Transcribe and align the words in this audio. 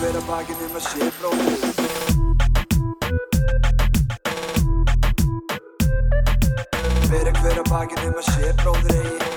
hver 0.00 0.16
að 0.16 0.28
bakinn 0.30 0.60
um 0.64 0.76
að 0.78 0.84
sé 0.86 1.06
bróðir 1.18 1.60
Fyrir 7.10 7.34
hver 7.36 7.58
að 7.60 7.68
bakinn 7.68 8.06
um 8.08 8.16
að 8.16 8.30
sé 8.30 8.54
bróðir 8.62 8.96
eigi. 8.96 9.28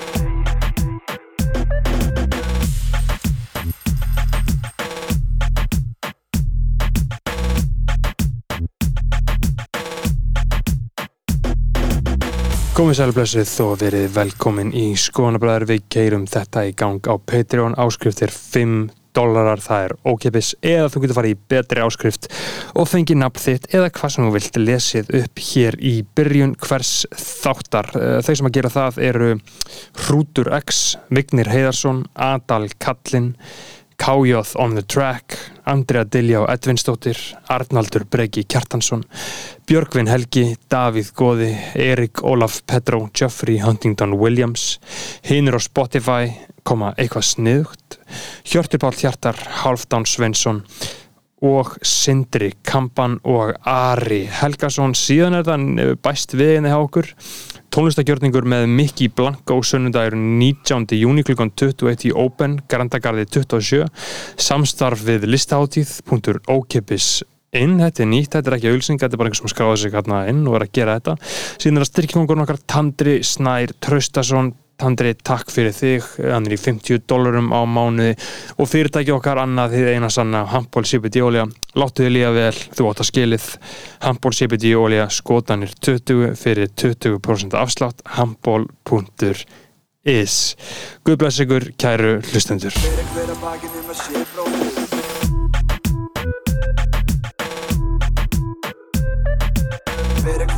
Komið 12.74 12.96
sælblessuð 13.02 13.56
og 13.68 13.78
verið 13.84 14.10
velkomin 14.16 14.72
í 14.72 14.96
skoðanabræður 14.96 15.68
við 15.74 15.88
keirum 15.92 16.24
þetta 16.26 16.64
í 16.64 16.72
gang 16.72 17.04
á 17.04 17.14
Patreon. 17.20 17.76
Áskriftir 17.76 18.32
5 18.32 19.03
dólarar, 19.16 19.62
það 19.62 19.84
er 19.88 19.94
ókipis 20.10 20.52
eða 20.64 20.88
þú 20.92 21.02
getur 21.04 21.18
farið 21.18 21.34
í 21.34 21.38
betri 21.54 21.84
áskrift 21.84 22.28
og 22.74 22.88
fengið 22.90 23.20
nafn 23.22 23.44
þitt 23.44 23.68
eða 23.74 23.90
hvað 23.94 24.14
sem 24.14 24.26
þú 24.26 24.32
vilt 24.36 24.58
lesið 24.60 25.12
upp 25.20 25.44
hér 25.48 25.78
í 25.80 25.94
byrjun 26.18 26.56
hvers 26.64 26.92
þáttar. 27.14 27.90
Eh, 27.98 28.18
Þau 28.26 28.34
sem 28.40 28.50
að 28.50 28.56
gera 28.58 28.72
það 28.74 29.00
eru 29.10 29.30
Hrútur 30.04 30.50
X, 30.60 30.82
Vignir 31.14 31.50
Heiðarsson, 31.52 32.04
Adal 32.14 32.68
Kallin 32.82 33.34
Kájóð 33.96 34.54
on 34.60 34.74
the 34.74 34.82
track, 34.82 35.36
Andrea 35.64 36.04
Diljá 36.04 36.44
Edvinsdóttir, 36.52 37.16
Arnaldur 37.48 38.04
Breki 38.10 38.44
Kjartansson, 38.44 39.04
Björgvin 39.66 40.10
Helgi, 40.10 40.56
Davíð 40.70 41.12
Góði, 41.16 41.52
Erik 41.74 42.22
Ólaf 42.22 42.60
Petró, 42.66 43.08
Geoffrey 43.14 43.60
Huntington 43.62 44.18
Williams, 44.20 44.80
hinnur 45.24 45.56
á 45.56 45.60
Spotify, 45.62 46.34
koma 46.62 46.92
eitthvað 46.98 47.28
sniðugt, 47.30 47.98
Hjörtur 48.44 48.82
Pál 48.82 48.98
Hjartar, 48.98 49.40
Halfdán 49.62 50.08
Svensson 50.08 50.64
og 51.44 51.74
Sindri 51.84 52.54
Kampan 52.64 53.18
og 53.24 53.54
Ari 53.68 54.24
Helgason, 54.40 54.96
síðan 54.96 55.40
er 55.40 55.48
það 55.48 55.94
bæst 56.04 56.36
við 56.36 56.56
henni 56.58 56.72
hjá 56.72 56.80
okkur, 56.80 57.10
tónlistagjörningur 57.74 58.44
með 58.46 58.68
Mikki 58.70 59.08
Blanko 59.10 59.56
sunnundagur 59.66 60.14
19. 60.14 60.84
júni 60.94 61.24
klukkan 61.26 61.50
21 61.58 62.04
í 62.06 62.12
Open, 62.14 62.60
Grandagarði 62.70 63.24
27 63.34 63.88
samstarf 64.38 65.02
við 65.02 65.26
listaháttíð.okipis 65.32 67.08
inn, 67.58 67.80
þetta 67.82 68.04
er 68.04 68.10
nýtt, 68.12 68.36
þetta 68.36 68.52
er 68.52 68.56
ekki 68.60 68.70
auðsing 68.76 69.02
þetta 69.02 69.16
er 69.16 69.22
bara 69.22 69.32
einhver 69.32 69.42
sem 69.42 69.50
skráði 69.50 69.80
sig 69.82 69.96
hérna 69.96 70.20
inn 70.30 70.44
og 70.46 70.58
er 70.58 70.66
að 70.68 70.74
gera 70.78 70.94
þetta 71.00 71.16
síðan 71.24 71.80
er 71.80 71.86
að 71.86 71.90
styrkjumangurinn 71.90 72.46
okkar 72.46 72.62
Tandri 72.70 73.16
Snær 73.26 73.74
Traustason 73.82 74.52
Tandri, 74.74 75.12
takk 75.14 75.52
fyrir 75.54 75.70
þig, 75.70 76.02
hann 76.18 76.48
er 76.48 76.56
í 76.56 76.58
50 76.58 77.04
dólarum 77.06 77.52
á 77.54 77.62
mánuði. 77.62 78.16
Og 78.58 78.66
fyrirtæki 78.66 79.14
okkar 79.14 79.38
annað 79.44 79.76
því 79.76 79.94
eina 79.94 80.10
sanna 80.10 80.42
Hampól 80.50 80.82
CBD 80.88 81.22
olja, 81.22 81.44
láttu 81.78 82.02
þið 82.02 82.10
líka 82.16 82.32
vel. 82.34 82.58
Þú 82.74 82.82
átt 82.90 83.02
að 83.04 83.10
skilið, 83.12 83.46
Hampól 84.02 84.34
CBD 84.34 84.74
olja 84.74 85.06
skotanir 85.14 85.70
20 85.78 86.34
fyrir 86.40 86.66
20% 86.74 87.54
afslátt, 87.60 88.02
hampól.is 88.18 90.34
Guð 91.06 91.16
bless 91.22 91.38
ykkur, 91.44 91.70
kæru 91.78 92.18
hlustendur. 92.32 92.74
Fyrir 92.74 93.06
hver 93.14 93.30
að 93.30 93.38
bakinn 93.46 93.78
um 93.78 93.86
að 93.94 93.98
sé 94.02 94.26
bróðir 94.34 94.84
Fyrir 100.24 100.48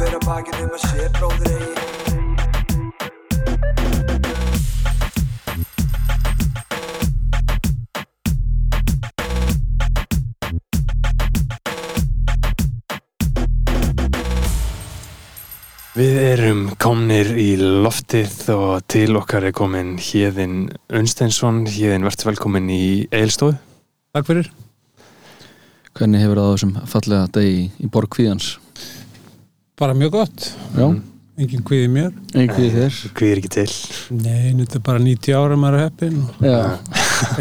Við 15.96 16.16
erum 16.20 16.58
komnir 16.82 17.30
í 17.40 17.54
loftið 17.56 18.34
og 18.52 18.82
til 18.90 19.16
okkar 19.16 19.46
er 19.48 19.54
komin 19.56 19.94
Híðin 20.00 20.66
Unsteinsson 20.92 21.62
Híðin, 21.70 22.04
verður 22.04 22.28
velkomin 22.32 22.68
í 22.72 22.82
Eilstofu 23.14 23.56
Takk 24.16 24.28
fyrir. 24.28 24.50
Hvernig 25.96 26.20
hefur 26.24 26.38
það 26.40 26.46
á 26.48 26.52
þessum 26.54 26.74
fallega 26.92 27.26
degi 27.36 27.64
í 27.84 27.88
borg 27.92 28.10
kvíðans? 28.12 28.50
Bara 29.76 29.96
mjög 29.96 30.14
gott. 30.18 30.46
Já, 30.76 30.86
Engin 31.36 31.64
kviði 31.68 31.88
mér. 31.92 32.12
einhverjir 32.32 32.72
þér 32.76 33.00
Hvað 33.16 33.30
er 33.32 33.40
ekki 33.42 33.52
til? 33.56 33.66
Nei, 34.16 34.52
þetta 34.60 34.78
er 34.78 34.84
bara 34.86 35.02
90 35.04 35.36
ára 35.36 35.58
maður 35.60 35.78
er 35.80 35.84
heppin 35.86 36.22
Já, 36.44 36.60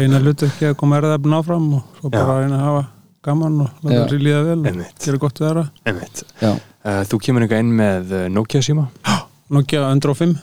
eina 0.00 0.20
hlut 0.20 0.44
ekki 0.48 0.68
að 0.70 0.76
koma 0.80 0.98
erðafn 1.00 1.36
áfram 1.38 1.70
og 1.78 2.00
svo 2.00 2.12
bara 2.12 2.24
Já. 2.24 2.32
að 2.36 2.42
reyna 2.44 2.58
að 2.60 2.66
hafa 2.70 2.84
gaman 3.26 3.60
og 3.66 3.70
láta 3.84 3.94
Já. 3.98 4.06
sér 4.10 4.22
líða 4.26 4.42
vel 4.46 4.58
og 4.60 4.66
Einmitt. 4.70 4.98
gera 5.04 5.18
gott 5.18 5.40
við 5.42 5.48
aðra. 5.50 5.66
Einmitt. 5.86 6.24
já, 6.40 6.54
Uh, 6.86 7.02
þú 7.02 7.18
kemur 7.18 7.42
einhver 7.42 7.58
inn 7.58 7.72
með 7.74 8.12
uh, 8.14 8.28
Nokia 8.30 8.60
síma 8.62 8.84
Nokia 9.50 9.80
105, 9.90 10.36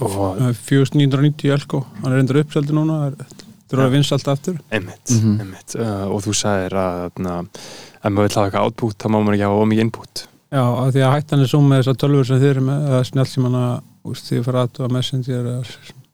og 0.00 0.38
4990 0.56 1.50
Elko, 1.52 1.82
hann 2.02 2.12
er 2.14 2.22
endur 2.22 2.38
uppseldi 2.40 2.72
núna, 2.72 2.94
það 3.02 3.06
er- 3.10 3.26
þetta 3.26 3.76
er 3.76 3.82
að 3.84 3.92
vinsa 3.92 4.14
allt 4.16 4.28
aftur. 4.32 4.56
einmitt, 4.72 5.10
Mhm. 5.12 5.40
einmitt. 5.40 5.74
Uh, 5.76 6.06
og 6.08 6.22
þú 6.24 6.32
sagðir 6.32 6.72
að 6.72 7.10
na, 7.18 7.40
ef 7.40 8.08
maður 8.12 8.28
vil 8.28 8.36
hafa 8.36 8.46
eitthvað 8.50 8.64
output 8.64 8.96
þá 8.98 9.06
má 9.12 9.18
maður 9.20 9.34
ekki 9.36 9.44
hafa 9.48 9.62
ómikið 9.66 9.80
input 9.84 10.26
Já, 10.52 10.60
af 10.60 10.92
því 10.94 11.00
að 11.04 11.12
hættan 11.16 11.40
er 11.40 11.46
svo 11.48 11.60
með 11.60 11.82
þessar 11.82 11.96
tölfur 12.00 12.26
sem 12.26 12.40
þið 12.40 12.50
eru 12.50 12.60
með, 12.60 12.88
eða 12.88 13.04
snjálfsímana, 13.12 13.82
úst, 14.04 14.24
því 14.28 14.38
að 14.40 14.44
fara 14.44 14.66
að 14.68 14.90
messenger 14.92 15.44
eða 15.44 15.64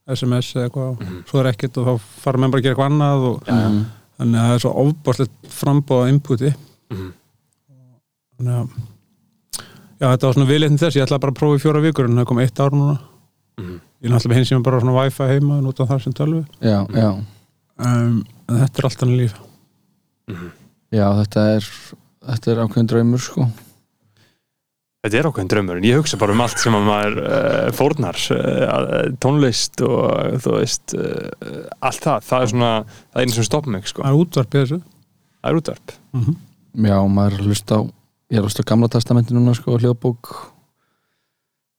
SMS 0.09 0.53
eða 0.55 0.69
eitthvað, 0.69 0.99
Mhm. 1.01 1.25
svo 1.31 1.41
er 1.41 1.53
ekkert 1.53 1.77
og 1.79 1.87
þá 1.87 2.01
fara 2.01 2.39
menn 2.39 2.51
bara 2.51 2.61
að 2.61 2.65
gera 2.65 2.75
eitthvað 2.75 2.91
annað 2.93 3.23
og. 3.31 3.45
Mhm. 3.47 3.85
Þannig 4.19 4.39
að 4.41 4.49
það 4.49 4.55
er 4.59 4.63
svo 4.65 4.73
ofbáslegt 4.85 5.51
frambóða 5.61 6.09
inputi. 6.13 6.55
Mhm. 6.91 7.11
Þannig 8.39 8.55
að 8.63 8.69
Já, 9.99 10.07
þetta 10.15 10.29
var 10.29 10.35
svona 10.37 10.47
viðleitn 10.47 10.77
þess, 10.79 10.95
ég 10.95 11.03
ætla 11.09 11.19
bara 11.19 11.33
að 11.33 11.39
prófa 11.41 11.57
í 11.59 11.63
fjóra 11.65 11.81
vikur 11.83 12.07
en 12.07 12.19
það 12.21 12.27
kom 12.31 12.39
eitt 12.39 12.61
ár 12.63 12.71
núna 12.71 12.99
Mhm. 13.59 13.81
ég 14.03 14.07
er 14.07 14.13
náttúrulega 14.15 14.35
hins 14.39 14.49
sem 14.49 14.63
bara 14.63 14.81
svona 14.81 14.95
wifi 14.95 15.27
heima 15.27 15.61
nota 15.61 15.87
þar 15.87 16.03
sem 16.03 16.13
tölvu 16.13 16.45
já, 16.63 16.87
já 16.95 17.09
um, 17.79 18.25
en 18.49 18.59
þetta 18.63 18.79
er 18.79 18.85
allt 18.87 19.03
annað 19.03 19.19
líf 19.19 19.35
Mhm. 20.29 20.51
Já, 20.93 21.07
þetta 21.19 21.57
er 21.57 21.67
þetta 22.29 22.53
er 22.53 22.63
ákveðin 22.63 22.87
draumur 22.93 23.19
sko 23.19 23.49
Þetta 25.09 25.23
er 25.23 25.27
ákveðin 25.31 25.49
draumur 25.49 25.79
en 25.81 25.87
ég 25.89 25.97
hugsa 25.97 26.19
bara 26.21 26.35
um 26.35 26.43
allt 26.45 26.61
sem 26.61 26.75
að 26.77 26.83
maður 26.85 27.15
uh, 27.23 27.69
fórnar 27.73 28.19
uh, 28.35 29.07
tónlist 29.25 29.81
og 29.87 30.35
þú 30.45 30.53
veist 30.59 30.93
uh, 30.99 31.71
allt 31.81 32.03
það, 32.05 32.27
það 32.29 32.45
er 32.45 32.51
svona 32.53 32.73
það 32.85 33.23
er 33.23 33.25
einu 33.25 33.37
sem 33.39 33.47
stopp 33.49 33.71
mig 33.73 33.89
sko, 33.89 34.05
það 34.05 34.11
er 34.11 34.19
útvarpið 34.27 34.65
þessu. 34.67 34.79
Það 35.39 35.51
er 35.51 35.63
útvarp. 35.63 35.97
Mm 36.13 36.45
Já, 36.79 36.99
maður 37.11 37.39
að 37.39 37.49
hlusta 37.49 37.79
á 37.81 37.81
ég 38.29 38.39
að 38.39 38.45
hlusta 38.47 38.63
á 38.63 38.69
gamla 38.69 38.89
testamenti 38.93 39.35
núna 39.35 39.55
sko, 39.57 39.79
hljóðbók. 39.81 40.33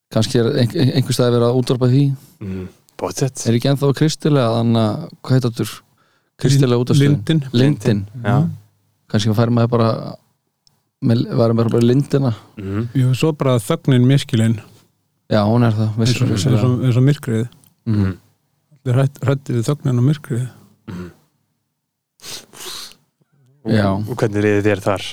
Kannski 0.09 0.41
er 0.41 0.49
ein, 0.49 0.71
ein, 0.73 0.95
einhver 0.97 1.15
staði 1.15 1.35
verið 1.37 1.45
að 1.51 1.59
útvarpa 1.61 1.89
því. 1.91 2.05
Mm. 2.41 2.63
Er 2.99 3.55
ekki 3.55 3.69
ennþá 3.69 3.91
kristilega 3.95 4.57
þannig 4.57 4.81
að, 4.81 5.03
hvað 5.21 5.37
heit 5.37 5.47
áttur 5.51 5.75
kristilega 6.41 6.81
útvarstöðin? 6.81 7.19
Lindin. 7.21 7.45
Lindin, 7.53 8.01
Já. 8.25 8.35
kannski 9.13 9.37
færi 9.37 9.55
maður 9.55 9.71
bara 9.77 9.91
varum 11.01 11.57
bara 11.57 11.69
bara 11.69 11.85
lindina. 11.85 12.33
Mm. 12.57 12.89
Jú, 12.93 13.13
svo 13.15 13.31
bara 13.37 13.59
þögnin 13.63 14.07
miskilinn 14.07 14.59
Já, 15.29 15.43
hún 15.45 15.61
er 15.61 15.75
það, 15.77 15.89
eins 15.93 16.15
og, 16.15 16.25
eins 16.25 16.31
vissulega. 16.33 16.65
og, 16.65 16.83
eins 16.87 16.97
og 16.97 17.03
myrkrið. 17.05 17.47
Mhm. 17.85 18.13
Þið 18.79 18.95
hrættið 19.27 19.57
við 19.59 19.67
þögnin 19.67 20.01
og 20.01 20.05
myrkrið. 20.07 20.45
Og, 23.59 23.73
Já. 23.75 23.85
og 23.93 24.15
hvernig 24.17 24.41
liðið 24.45 24.65
þér 24.65 24.81
þar? 24.87 25.07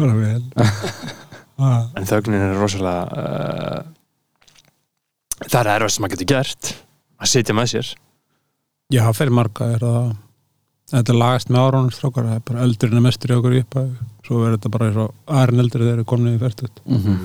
Bara 0.00 0.14
vel. 0.16 0.44
En 1.60 2.06
þögnin 2.08 2.40
er 2.40 2.54
rosalega 2.56 3.02
uh, 3.20 3.82
það 5.44 5.58
er 5.60 5.68
erfast 5.74 5.98
sem 5.98 6.04
maður 6.06 6.14
getur 6.14 6.28
gert 6.30 6.70
að 7.20 7.28
sitja 7.34 7.52
með 7.52 7.66
sér. 7.74 7.90
Já, 8.96 9.02
fyrir 9.12 9.34
marga 9.36 9.68
er 9.74 9.84
það 9.84 10.14
þetta 10.90 11.14
lagast 11.18 11.50
með 11.50 11.60
árunum 11.66 11.90
strákar. 11.94 12.24
Það 12.30 12.34
er 12.40 12.46
bara 12.50 12.64
eldurinn 12.66 12.96
er 13.00 13.04
mestur 13.06 13.30
í 13.30 13.36
okkur 13.38 13.54
í 13.56 13.60
upphæð 13.64 13.90
svo 14.26 14.40
er 14.46 14.56
þetta 14.56 14.70
bara 14.74 14.88
eins 14.90 14.98
og 15.02 15.14
aðrin 15.40 15.62
eldur 15.64 15.80
þegar 15.84 15.90
þeir 15.90 15.98
eru 16.00 16.08
komin 16.12 16.34
í 16.36 16.40
færtut 16.42 16.80
Mhm. 16.86 17.16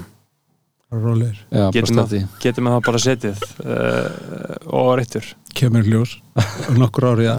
bara 0.91 1.01
rólegir 1.01 1.37
Já, 1.51 1.65
bara 1.65 1.71
Getum 1.75 1.95
stati 1.95 2.19
getur 2.43 2.63
maður 2.65 2.79
það 2.79 2.85
bara 2.85 3.03
setið 3.05 3.45
uh, 3.65 4.55
og 4.79 4.89
réttur? 4.99 5.25
Kemur 5.55 5.83
í 5.85 5.91
ljós. 5.93 6.17
Um 6.69 6.77
nokkur 6.81 7.07
ári 7.13 7.25
Já. 7.27 7.37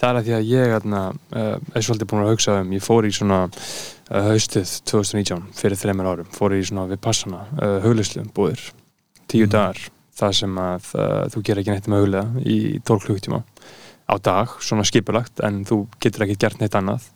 það 0.00 0.08
er 0.10 0.18
að 0.20 0.26
því 0.28 0.34
að 0.38 0.50
ég 0.50 0.74
atna, 0.76 1.00
uh, 1.32 1.56
er 1.74 1.82
svolítið 1.84 2.08
búin 2.10 2.24
að 2.24 2.30
hugsa 2.34 2.60
um 2.60 2.70
ég 2.72 2.82
fór 2.84 3.04
í 3.08 3.12
svona 3.12 3.40
uh, 3.44 4.22
haustið 4.30 4.74
2019 4.88 5.42
fyrir 5.54 5.76
þreymur 5.80 6.08
árum, 6.12 6.28
fór 6.32 6.54
í 6.56 6.62
svona 6.64 6.88
við 6.90 7.00
passana, 7.04 7.42
uh, 7.60 7.80
huglislu 7.84 8.24
búðir. 8.34 8.70
Tíu 9.30 9.46
Mm. 9.46 9.50
dagar, 9.52 9.78
það 10.20 10.32
sem 10.34 10.56
að 10.58 10.88
uh, 10.98 11.28
þú 11.32 11.42
gerir 11.44 11.60
ekki 11.62 11.70
neitt 11.74 11.86
með 11.88 12.00
huglega 12.04 12.44
í 12.44 12.56
12 12.84 13.04
klukktíma 13.06 13.42
á 14.10 14.14
dag, 14.18 14.56
svona 14.60 14.84
skipulagt 14.84 15.40
en 15.46 15.62
þú 15.68 15.84
getur 16.02 16.26
ekki 16.26 16.38
gert 16.42 16.60
neitt 16.60 16.74
annað. 16.74 17.06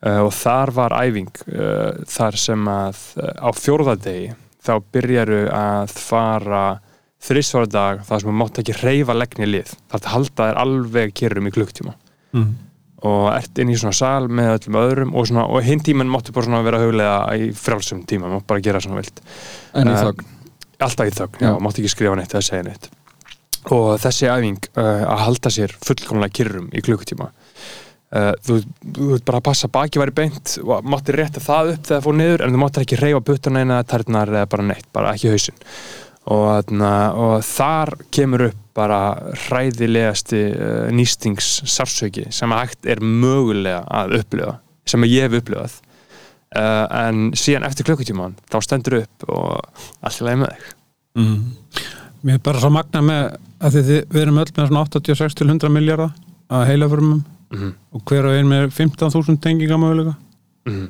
Uh, 0.00 0.22
og 0.24 0.30
þar 0.32 0.70
var 0.72 0.94
æfing 1.02 1.28
uh, 1.52 1.98
þar 2.08 2.38
sem 2.40 2.62
að 2.72 3.02
uh, 3.20 3.34
á 3.44 3.50
fjórðadegi 3.52 4.30
þá 4.64 4.72
byrjaru 4.94 5.42
að 5.52 5.92
fara 5.92 6.62
þrísvara 7.20 7.68
dag 7.68 8.00
þar 8.08 8.22
sem 8.22 8.30
þú 8.30 8.36
mátt 8.40 8.60
ekki 8.62 8.78
reyfa 8.80 9.12
leggni 9.18 9.48
lið. 9.50 9.74
Þar 9.92 10.00
það 10.06 10.14
halda 10.14 10.46
þér 10.50 10.60
alveg 10.62 11.12
kyrrum 11.20 11.50
í 11.50 11.52
klukktíma. 11.58 11.94
Mm. 12.32 12.50
og 13.02 13.24
ert 13.32 13.58
inn 13.58 13.70
í 13.72 13.76
svona 13.80 13.96
sal 13.96 14.26
með 14.28 14.50
öllum 14.58 14.76
öðrum 14.76 15.14
og, 15.16 15.24
svona, 15.26 15.46
og 15.48 15.64
hinn 15.64 15.80
tíman 15.82 16.06
máttu 16.12 16.34
bara 16.36 16.60
vera 16.62 16.78
huglega 16.82 17.14
í 17.40 17.46
frjálsum 17.56 18.02
tíma, 18.06 18.28
máttu 18.28 18.46
bara 18.52 18.60
gera 18.60 18.80
svona 18.84 19.00
vilt. 19.00 19.22
En 19.74 19.88
í 19.88 19.94
Eh, 19.96 20.02
þögn. 20.04 20.26
alltaf 20.84 21.08
í 21.08 21.14
þögn, 21.16 21.40
já, 21.40 21.48
Já. 21.48 21.58
máttu 21.64 21.80
ekki 21.80 21.90
skrifa 21.94 22.14
neitt 22.20 22.34
eða 22.36 22.44
segja 22.44 22.62
neitt 22.68 22.90
og 23.68 24.00
þessi 24.02 24.28
æfing 24.30 24.58
uh, 24.74 25.04
að 25.04 25.22
halda 25.26 25.52
sér 25.54 25.76
fullkomlega 25.84 26.36
kyrrum 26.40 26.68
í 26.72 26.82
klukkutíma. 26.84 27.30
Uh, 28.10 28.32
þú, 28.42 28.56
ert 29.14 29.26
bara 29.28 29.38
að 29.38 29.46
passa 29.46 29.68
baki 29.70 30.00
væri 30.02 30.14
beint 30.16 30.56
og 30.64 30.86
mátti 30.90 31.14
rétta 31.14 31.42
það 31.44 31.74
upp 31.74 31.84
þegar 31.84 32.00
það 32.00 32.06
fór 32.08 32.16
niður 32.18 32.42
en 32.42 32.54
þú 32.56 32.62
máttir 32.64 32.86
ekki 32.86 32.98
reyfa 32.98 33.20
puttana 33.28 33.62
eina 33.62 33.82
tærnar 33.86 34.32
eða 34.32 34.48
bara 34.50 34.66
neitt, 34.66 34.88
bara 34.96 35.12
ekki 35.14 35.30
hausinn. 35.30 35.60
Og, 36.30 36.72
og 36.80 37.36
þar 37.46 37.94
kemur 38.12 38.48
upp 38.48 38.64
bara 38.76 38.98
hræðilegasti 39.46 40.42
uh, 40.50 40.88
nýstings 40.94 41.52
sársöki 41.68 42.26
sem 42.34 42.50
að 42.54 42.64
hægt 42.64 42.90
er 42.90 43.04
mögulega 43.04 43.84
að 43.86 44.18
upplifa 44.20 44.58
sem 44.88 45.06
að 45.06 45.14
ég 45.14 45.26
hef 45.28 45.40
upplifað. 45.40 45.78
Uh, 46.50 46.84
en 47.06 47.30
síðan 47.38 47.68
eftir 47.68 47.86
klukkutíman 47.86 48.34
þá 48.50 48.58
stendur 48.66 49.02
upp 49.04 49.26
og 49.30 49.84
allt 50.02 50.18
í 50.18 50.26
lagi 50.26 50.40
með 50.42 50.54
þig. 50.56 50.70
Mm. 51.20 51.42
Mér 52.22 52.34
er 52.34 52.42
bara 52.44 52.60
svo 52.60 52.70
magna 52.70 53.00
með 53.00 53.36
að 53.64 53.76
þið, 53.78 54.00
við 54.12 54.22
erum 54.22 54.38
öll 54.42 54.50
með 54.56 54.66
svona 54.68 54.82
86 54.84 55.34
til 55.38 55.46
100 55.48 55.70
miljardar 55.72 56.10
að 56.50 56.66
heilaförmum 56.70 57.20
mm 57.50 57.70
og 57.92 58.02
hver 58.06 58.26
og 58.28 58.36
ein 58.38 58.46
með 58.46 58.68
15.000 58.70 59.40
tengingamöguleika 59.42 60.12
-hmm. 60.66 60.88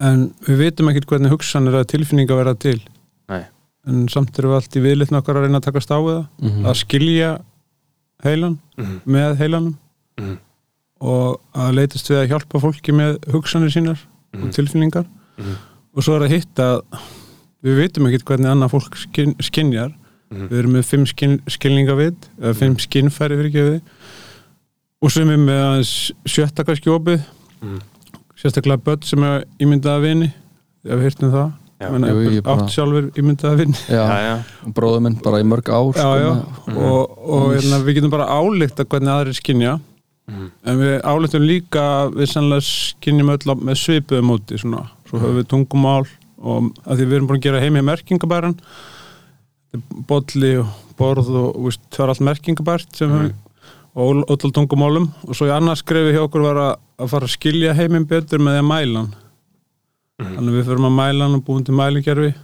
en 0.00 0.34
við 0.46 0.58
vitum 0.58 0.88
ekkert 0.90 1.06
hvernig 1.08 1.30
hugsanir 1.32 1.72
að 1.78 1.86
tilfinninga 1.94 2.36
verða 2.36 2.54
til 2.58 2.80
Nei. 3.28 3.44
en 3.86 4.08
samt 4.08 4.38
erum 4.38 4.50
við 4.50 4.56
allt 4.58 4.76
í 4.76 4.82
viðlitna 4.84 5.18
okkar 5.22 5.36
að 5.36 5.42
reyna 5.46 5.58
að 5.58 5.64
takast 5.70 5.90
á 5.90 5.98
við 6.04 6.14
það 6.18 6.26
Mhm. 6.42 6.64
að 6.66 6.74
skilja 6.82 7.30
heilan 8.24 8.58
Mhm. 8.76 9.00
með 9.06 9.36
heilanum 9.38 9.76
Mhm. 10.20 10.38
og 11.00 11.40
að 11.54 11.74
leitast 11.74 12.10
við 12.10 12.18
að 12.22 12.28
hjálpa 12.28 12.60
fólki 12.60 12.92
með 12.92 13.18
hugsanir 13.32 13.70
sínar 13.72 13.98
og 14.34 14.50
tilfinningar 14.52 15.06
Mhm. 15.38 15.56
og 15.96 16.02
svo 16.02 16.16
er 16.16 16.28
að 16.28 16.30
hitta 16.36 16.62
að 16.76 16.82
við 17.64 17.76
vitum 17.80 18.06
ekkert 18.06 18.24
hvernig 18.24 18.50
annað 18.52 18.70
fólk 18.70 18.96
skin, 18.96 19.34
skinjar 19.40 19.94
Mhm. 20.34 20.48
við 20.50 20.58
erum 20.58 20.72
með 20.74 20.84
fimm 20.90 21.06
skin, 21.06 21.40
skilningavit 21.48 22.28
eða 22.40 22.54
fimm 22.58 22.76
skinnfæri 22.78 23.36
fyrir 23.38 23.52
við 23.52 23.80
og 25.04 25.10
sem 25.12 25.30
er 25.30 25.36
með 25.36 25.60
aðeins 25.64 26.12
sjötta 26.26 26.64
kannski 26.64 26.90
opið 26.90 27.20
Mhm. 27.62 27.80
sérstaklega 28.36 28.82
börn 28.84 29.02
sem 29.04 29.22
er 29.22 29.44
ímyndaða 29.60 30.00
vini 30.02 30.32
ef 30.84 30.96
við 30.98 31.02
hirtum 31.08 31.30
það 31.32 31.52
Já. 31.80 31.90
Men 31.90 32.02
Jú, 32.02 32.30
ég 32.30 32.42
bara- 32.42 32.62
átt 32.62 32.70
sjálfur 32.70 33.10
ímyndaða 33.18 33.56
vini 33.58 33.74
já, 33.90 34.06
Já, 34.06 34.18
já. 34.22 34.44
bróður 34.72 35.02
minn 35.02 35.16
bara 35.22 35.40
í 35.42 35.44
mörg 35.44 35.66
ár 35.68 35.92
já, 35.92 36.00
sko, 36.00 36.14
já, 36.22 36.30
með- 36.68 36.76
og, 36.76 37.18
og 37.28 37.52
hérna, 37.52 37.80
við 37.84 37.94
getum 37.96 38.10
bara 38.10 38.26
álíkt 38.30 38.78
hvernig 38.88 39.10
aðrir 39.10 39.34
skinja 39.34 39.80
Mhm. 40.28 40.50
en 40.64 40.78
við 40.78 41.02
álíktum 41.02 41.44
líka 41.44 41.80
að 42.06 42.14
við 42.14 42.28
sannlega 42.30 42.62
skinjum 42.62 43.28
öll 43.28 43.54
með 43.60 43.76
svipuðu 43.76 44.22
móti 44.22 44.56
svona. 44.58 44.88
svo 45.10 45.18
höfum 45.18 45.42
við 45.42 45.48
tungumál 45.48 46.06
og 46.40 46.72
að 46.86 46.96
því 46.96 47.04
við 47.06 47.12
erum 47.18 47.26
búin 47.28 47.38
að 47.38 47.42
gera 47.42 47.60
heimi 47.60 47.82
merkingabæran 47.82 48.56
bolli 50.08 50.56
og 50.60 50.66
borð 50.98 51.28
og 51.34 51.56
veist, 51.64 51.80
það 51.90 52.04
er 52.04 52.08
allt 52.12 52.20
merkingabært 52.28 52.96
sem 52.96 53.10
Mhm. 53.10 53.32
og 53.96 54.24
ótal 54.30 54.50
tungumálum 54.52 55.08
og 55.28 55.34
svo 55.36 55.46
í 55.46 55.52
annars 55.54 55.82
skrefi 55.84 56.12
hjá 56.14 56.22
okkur 56.26 56.42
var 56.42 56.56
að, 56.56 56.76
að 56.98 57.08
fara 57.10 57.26
að 57.26 57.34
skilja 57.36 57.74
heiminn 57.74 58.06
betur 58.06 58.38
með 58.38 58.56
því 58.58 58.62
að 58.62 58.70
mæla 58.70 58.98
hann 59.00 59.14
Mhm. 60.20 60.36
þannig 60.36 60.54
við 60.54 60.64
förum 60.68 60.86
að 60.86 60.96
mæla 60.98 61.24
hann 61.24 61.34
og 61.34 61.44
búum 61.44 61.64
til 61.64 61.74
mælingerfi 61.74 62.34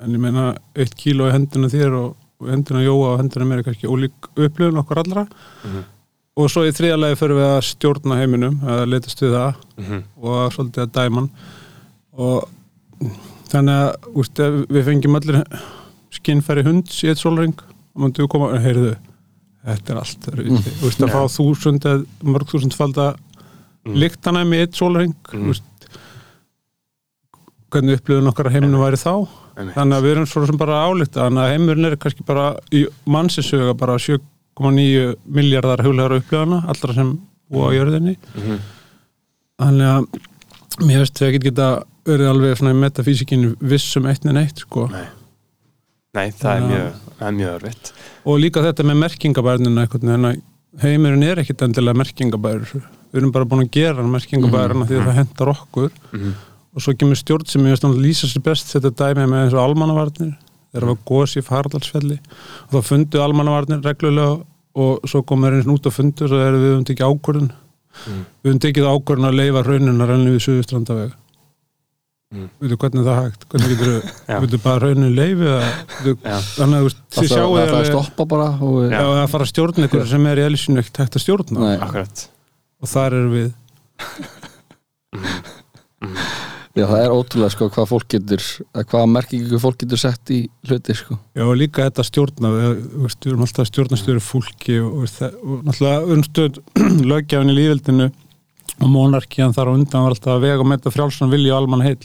en 0.00 0.12
ég 0.14 0.18
meina 0.20 0.54
eitt 0.76 0.94
kíló 0.94 1.28
í 1.28 1.32
hendina 1.32 1.68
þér 1.68 1.92
og, 1.98 2.16
og 2.40 2.48
hendina 2.48 2.80
Jóa 2.86 3.14
og 3.14 3.18
hendina 3.18 3.44
mér 3.44 3.58
er 3.58 3.62
kannski 3.64 3.86
ólík 3.90 4.28
upplifun 4.36 4.78
okkur 4.78 4.98
allra 5.02 5.26
Mhm. 5.64 5.84
og 6.36 6.48
svo 6.50 6.62
í 6.62 6.70
þriðalegi 6.70 7.16
förum 7.18 7.38
við 7.38 7.48
að 7.58 7.66
stjórna 7.74 8.16
heiminum 8.18 8.60
að 8.62 8.86
leitast 8.88 9.18
við 9.22 9.32
það 9.34 9.54
Mhm. 9.78 10.02
og 10.22 10.52
svolítið 10.52 10.86
að 10.86 10.92
dæma 10.92 11.14
hann 11.16 11.30
og 12.18 12.48
þannig 13.48 13.74
að 13.74 13.96
úst, 14.14 14.34
við 14.68 14.84
fengjum 14.84 15.16
allir 15.16 15.44
skinnfæri 16.10 16.64
hunds 16.66 17.02
í 17.04 17.08
eitt 17.12 17.20
sólring 17.22 17.54
og 17.58 18.00
maður 18.02 18.14
duð 18.18 18.28
koma, 18.32 18.50
heyrðu 18.62 18.96
þetta 19.68 19.92
er 19.92 19.98
allt 20.00 20.28
mm. 20.32 20.60
úst, 20.86 21.02
að 21.02 21.12
fá 21.12 21.22
þúsund 21.34 21.84
eða 21.84 22.04
mörg 22.34 22.52
þúsund 22.52 22.76
falda 22.78 23.14
Mm. 23.86 23.94
líktana 23.94 24.40
í 24.44 24.58
eitt 24.58 24.74
sólring 24.76 25.14
Mm. 25.32 25.54
hvernig 27.72 27.98
upplifun 28.00 28.28
okkar 28.28 28.48
að 28.50 28.56
heiminu 28.58 28.80
væri 28.82 28.98
þá 29.00 29.12
þannig 29.74 29.94
að 29.96 30.02
við 30.04 30.12
erum 30.14 30.26
svo 30.28 30.42
sem 30.48 30.58
bara 30.60 30.80
álíkta 30.88 31.24
þannig 31.26 31.42
að 31.44 31.52
heimurinn 31.54 31.88
er 31.88 31.96
kannski 32.00 32.24
bara 32.26 32.46
í 32.74 32.82
mannsisuga 33.06 33.74
bara 33.78 33.96
7,9 34.02 35.14
miljardar 35.26 35.82
huglegar 35.86 36.16
upplifana, 36.18 36.62
allra 36.68 36.94
sem 36.96 37.14
búa 37.50 37.70
á 37.70 37.76
jörðinni 37.78 38.16
Mhm. 38.34 38.58
þannig 39.62 39.88
að 39.94 40.86
mér 40.86 40.98
veist 41.04 41.20
við 41.22 41.28
ekki 41.28 41.42
geta 41.48 41.68
verið 42.04 42.30
alveg 42.32 42.56
svona 42.58 42.74
í 42.74 42.80
metafísikinu 42.82 43.56
vissum 43.60 44.06
eitt 44.06 44.24
en 44.26 44.36
eitt 44.36 44.58
sko. 44.64 44.88
Nei. 44.88 45.06
Nei, 46.18 46.30
það 46.34 46.52
er 46.56 46.68
mjög, 46.68 47.00
það 47.18 47.28
er 47.28 47.36
mjög 47.38 47.54
örfitt 47.54 47.92
og 48.28 48.38
líka 48.42 48.62
þetta 48.64 48.84
með 48.84 48.98
merkingabærnina 49.06 49.84
einhvern 49.84 50.08
veginn 50.10 50.28
að 50.28 50.40
heimurinn 50.82 51.22
er 51.24 51.40
ekkit 51.42 51.62
endilega 51.64 51.96
merkingabær. 51.98 52.60
Við 52.68 53.16
erum 53.22 53.32
bara 53.32 53.46
búin 53.48 53.64
að 53.64 53.70
gera 53.72 54.04
merkingabærina 54.04 54.86
því 54.86 54.98
að 54.98 55.06
það 55.08 55.18
hendar 55.22 55.48
okkur. 55.54 55.90
Mhm. 56.12 56.34
og 56.76 56.82
svo 56.84 56.92
kemur 56.94 57.16
stjórn 57.16 57.46
sem 57.48 57.62
ég 57.64 57.72
veist 57.72 57.84
að 57.84 57.96
lýsa 57.98 58.28
sér 58.28 58.42
best 58.44 58.68
þetta 58.74 58.90
dæmi 58.94 59.24
með 59.26 59.44
eins 59.44 59.54
og 59.56 59.62
almannavarnir. 59.64 60.36
Það 60.74 60.84
var 60.86 60.98
gos 61.06 61.36
í 61.36 61.42
Fardalsfelli 61.42 62.18
og 62.68 62.70
þá 62.70 62.82
fundu 62.84 63.22
almannavarnir 63.24 63.80
reglulega 63.82 64.44
og 64.76 65.00
svo 65.08 65.22
komur 65.22 65.56
eins 65.56 65.66
út 65.66 65.86
og 65.86 65.92
fundu 65.96 66.24
og 66.24 66.28
svo 66.28 66.38
erum 66.38 66.62
við 66.62 66.76
um 66.76 66.84
tekið 66.84 67.08
ákvörðun. 67.08 67.50
Mhm. 67.98 68.24
við 68.44 68.52
höfum 68.52 68.60
tekið 68.60 68.90
ákvörðun 68.92 69.28
að 69.28 69.38
leifa 69.40 69.64
raunin 69.64 70.00
að 72.28 72.38
renni 72.38 72.48
við 72.48 72.48
Suðustrandaveg 72.48 72.48
Mhm. 72.48 72.48
veitu 72.60 72.76
hvernig 72.76 73.00
er 73.00 73.08
það 73.08 73.22
hægt 73.24 73.44
hvernig 73.48 73.68
getur 73.72 74.02
Já. 74.28 74.38
við 74.42 74.62
bara 74.62 74.78
raunin 74.84 75.14
leifi 75.16 75.46
eða 75.48 75.68
veitu, 76.04 76.12
Já. 76.28 76.36
þannig 76.58 76.76
að 76.78 76.84
þú 77.08 77.22
sjáu 77.24 77.48
það 77.48 77.62
er 77.62 77.68
að 77.68 77.76
alveg 77.78 77.92
stoppa 77.92 78.24
bara 78.28 78.48
og, 78.60 78.76
já, 78.92 79.00
að 79.00 79.30
fara 79.32 79.44
að 79.46 79.52
stjórna 79.52 79.86
ykkur 79.88 80.06
sem 80.10 80.26
er 80.28 80.36
í 80.36 80.44
eðlisínu 80.44 80.78
ekkert 80.82 81.00
hægt 81.04 81.16
að 81.16 81.24
stjórna 81.24 81.58
Nei. 81.58 82.04
Og 82.78 82.88
þar 82.92 83.16
erum 83.16 83.32
við 83.32 83.48
já, 86.78 86.84
það 86.86 87.00
er 87.02 87.10
ótrúlega 87.16 87.50
sko 87.56 87.68
hvað 87.74 87.88
fólk 87.90 88.06
getur 88.12 88.44
eða 88.44 88.84
hvaða 88.92 89.08
merkingu 89.16 89.58
fólk 89.64 89.80
getur 89.80 89.98
sett 90.04 90.30
í 90.30 90.42
hluti 90.68 90.94
sko 91.00 91.16
Já, 91.34 91.42
og 91.48 91.56
líka 91.58 91.88
þetta 91.88 92.04
stjórna 92.06 92.52
við, 92.54 92.84
þú 92.92 93.08
við 93.08 93.32
erum 93.32 93.44
alltaf 93.48 93.64
að 93.64 93.70
stjórna 93.72 93.98
stjóri 93.98 94.22
fólki 94.22 94.76
og, 94.84 95.00
og, 95.00 95.34
og 95.42 95.64
náttúrulega 95.66 96.16
umstöð 96.18 96.60
löggjafin 97.10 97.50
í 97.50 97.56
líðveldinu 97.56 98.10
og 98.78 98.90
monarkíðan 98.92 99.54
þar 99.56 99.70
á 99.70 99.76
undan 99.76 100.04
var 100.04 100.14
alltaf 100.14 100.34
að 100.34 100.44
vega 100.44 100.62
og 100.62 100.68
metta 100.70 100.92
frjálsan 100.94 101.32
vilja 101.32 101.54
og 101.54 101.62
almanna 101.64 101.88
heill 101.88 102.04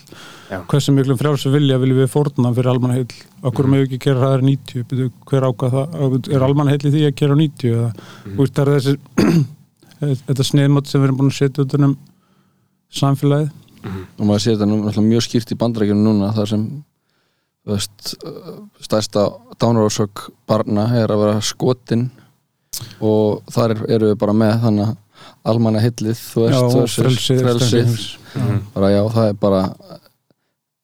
Já. 0.49 0.61
hversu 0.71 0.93
miklum 0.95 1.19
frjálsan 1.19 1.53
vilja 1.53 1.79
viljum 1.81 1.99
við 2.01 2.09
fórna 2.13 2.53
fyrir 2.55 2.71
almanna 2.71 2.97
heill 2.97 3.17
okkur 3.43 3.67
mm. 3.67 3.73
með 3.73 3.83
ekki 3.85 3.99
gera 4.07 4.23
það 4.23 4.37
er 4.37 4.45
90 4.47 4.87
Byrju, 4.89 5.09
hver 5.29 5.47
ákvað 5.49 5.75
það, 5.75 6.17
er 6.33 6.47
almanna 6.47 6.73
heill 6.73 6.87
í 6.87 6.93
því 6.95 7.03
að 7.09 7.17
gera 7.21 7.37
90 7.41 7.75
eða, 7.75 7.91
mm. 7.91 8.39
veist, 8.39 8.55
það 8.55 8.71
er 8.71 8.73
þessi 8.79 10.15
þetta 10.29 10.47
sniðmátt 10.49 10.89
sem 10.89 11.03
við 11.03 11.09
erum 11.09 11.19
búin 11.21 11.33
að 11.33 11.37
setja 11.37 11.67
út 11.67 11.77
um 11.77 11.95
samfélagið 12.93 13.51
og 13.83 14.25
maður 14.25 14.43
sé 14.43 14.57
þetta 14.57 15.05
mjög 15.05 15.25
skýrt 15.27 15.53
í 15.53 15.59
bandrækjunum 15.59 16.07
núna 16.07 16.33
þar 16.35 16.51
sem 16.53 16.65
veist, 17.67 18.13
uh, 18.25 18.59
stærsta 18.83 19.27
dánarósök 19.59 20.27
barna 20.47 20.87
er 20.99 21.11
að 21.11 21.23
vera 21.25 21.43
skotin 21.43 22.09
og 23.03 23.43
þar 23.53 23.75
er- 23.75 23.85
eru 23.97 24.11
við 24.11 24.19
bara 24.19 24.35
með 24.35 24.55
þannig 24.65 24.87
að 24.87 24.97
almanna 25.45 25.79
hillið 25.83 26.17
þú 26.19 26.45
veist, 26.47 26.97
Já, 26.97 27.43
frelsið. 27.43 28.17
Mhm. 28.35 28.59
bara 28.73 28.89
já, 28.91 29.01
það 29.13 29.27
er 29.29 29.33
bara 29.33 29.75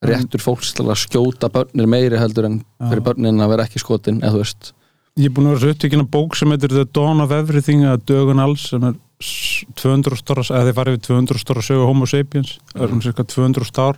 réttur 0.05 0.39
fólks 0.43 0.73
til 0.73 0.85
að 0.87 0.95
skjóta 1.01 1.49
börnir 1.51 1.87
meiri 1.91 2.17
heldur 2.19 2.45
en 2.45 2.59
fyrir 2.89 3.01
börnin 3.03 3.41
að 3.43 3.49
vera 3.49 3.65
ekki 3.67 3.79
skotin 3.83 4.21
eða 4.21 4.31
þú 4.37 4.43
veist 4.43 4.73
Ég 5.19 5.25
er 5.25 5.33
búin 5.35 5.47
að 5.49 5.55
vera 5.57 5.59
svo 5.65 5.71
upptökin 5.73 6.01
að 6.05 6.11
bók 6.13 6.35
sem 6.37 6.49
heitir 6.53 6.69
The 6.71 6.85
Dawn 6.95 7.19
of 7.19 7.31
Everything 7.35 7.81
eða 7.83 7.97
Dögun 8.07 8.39
alls 8.39 8.69
sem 8.69 8.83
er 8.87 8.93
s- 9.19 9.65
200 9.75 10.15
stóra, 10.15 10.43
eða 10.45 10.69
þið 10.69 10.75
farið 10.77 10.95
við 10.95 11.01
200 11.09 11.39
stóra 11.43 11.61
sögu 11.65 11.85
Homo 11.89 12.05
sapiens, 12.07 12.59
það 12.71 12.83
er 12.85 12.93
um 12.93 13.01
cirka 13.01 13.23
200 13.27 13.79
ár 13.83 13.97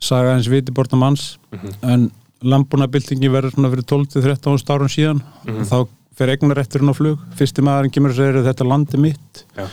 saga 0.00 0.36
eins 0.36 0.46
vitiborna 0.46 0.98
manns 1.00 1.38
Mhm. 1.50 1.74
en 1.82 2.10
landbúnabildingi 2.44 3.28
verður 3.32 3.54
svona 3.56 3.70
fyrir 3.72 3.84
12-13 3.84 4.70
árum 4.70 4.86
síðan 4.88 5.22
Mhm. 5.46 5.60
og 5.60 5.66
þá 5.66 5.88
fer 6.18 6.32
eignarétturinn 6.34 6.90
á 6.90 6.94
flug. 6.96 7.22
Fyrsti 7.38 7.64
maðurinn 7.64 7.94
kemur 7.94 8.14
og 8.14 8.18
segir 8.18 8.42
þetta 8.46 8.66
landi 8.66 9.00
mitt. 9.00 9.44
Já. 9.58 9.68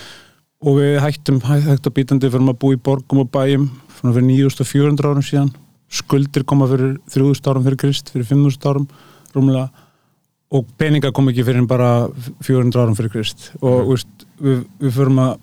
og 0.65 0.79
við 0.79 0.95
hættum 1.03 1.41
hægt 1.45 1.85
að 1.85 1.93
býtandi 1.93 2.29
fyrir 2.31 2.49
að 2.49 2.59
búa 2.61 2.73
í 2.73 2.81
borgum 2.81 3.21
og 3.21 3.31
bæjum 3.33 3.67
fyrir 3.99 4.25
9400 4.25 5.09
árum 5.09 5.25
síðan. 5.25 5.51
Skuldir 5.91 6.45
koma 6.47 6.67
fyrir 6.69 6.95
3000 7.13 7.51
árum 7.51 7.65
fyrir 7.65 7.81
Krist 7.81 8.09
fyrir 8.13 8.27
5000 8.29 8.69
árum 8.71 8.87
rúmlega. 9.35 9.67
Og 10.55 10.65
peninga 10.79 11.11
kom 11.13 11.29
ekki 11.29 11.45
fyrir 11.45 11.67
bara 11.69 12.07
400 12.45 12.81
árum 12.81 12.97
fyrir 12.97 13.13
Krist. 13.13 13.51
Og 13.61 13.91
mm. 13.91 14.15
við, 14.41 14.63
við 14.81 14.95
förum 14.95 15.21
að 15.25 15.35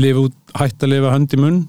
lifa 0.00 0.26
út, 0.26 0.36
hætta 0.58 0.86
að 0.86 0.94
lifa 0.94 1.14
hönd 1.14 1.36
í 1.36 1.40
munn. 1.40 1.60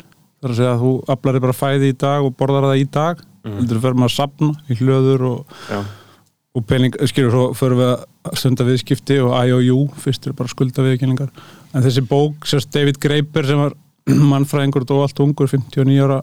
Þar 0.41 0.53
að 0.53 0.61
segja 0.61 0.73
að 0.73 0.83
þú 0.83 0.93
aflar 1.13 1.41
bara 1.43 1.57
fæði 1.57 1.91
í 1.91 1.97
dag 2.01 2.25
og 2.25 2.37
borðar 2.37 2.71
það 2.71 2.81
í 2.81 2.87
dag. 2.97 3.25
Heldur 3.45 3.77
við 3.77 3.87
förum 3.87 4.05
að 4.05 4.13
sapna 4.13 4.53
í 4.69 4.77
hlöður 4.77 5.27
og, 5.31 5.57
Já. 5.69 5.81
Og 6.51 6.65
pening, 6.67 6.95
skilur 7.07 7.31
svo 7.31 7.43
förum 7.55 7.79
við 7.79 7.91
að 7.91 8.39
stunda 8.39 8.65
viðskipti 8.67 9.19
og 9.23 9.35
IOU, 9.39 9.85
fyrst 10.03 10.27
er 10.27 10.35
bara 10.35 10.51
skulda 10.51 10.83
viðkynningar 10.83 11.29
en 11.71 11.85
þessi 11.85 12.03
bók, 12.07 12.47
sérst 12.49 12.73
David 12.75 12.99
Graeber 13.01 13.47
sem 13.47 13.61
var 13.61 13.77
mannfræðingur 14.33 14.83
og 14.89 15.05
allt 15.05 15.21
ungur 15.23 15.51
59 15.51 16.01
ára 16.03 16.19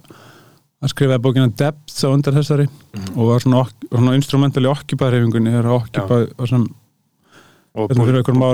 hann 0.78 0.92
skrifaði 0.92 1.22
bókina 1.24 1.48
Depth 1.48 2.04
á 2.04 2.08
undan 2.12 2.36
þessari 2.36 2.68
og 3.16 3.32
var 3.32 3.42
svona, 3.42 3.64
svona 3.88 4.18
instrumental 4.18 4.66
í 4.66 4.70
okkupæðreifingunni 4.70 5.56
er 5.58 5.72
okkupæð 5.74 6.28
sem 6.50 6.68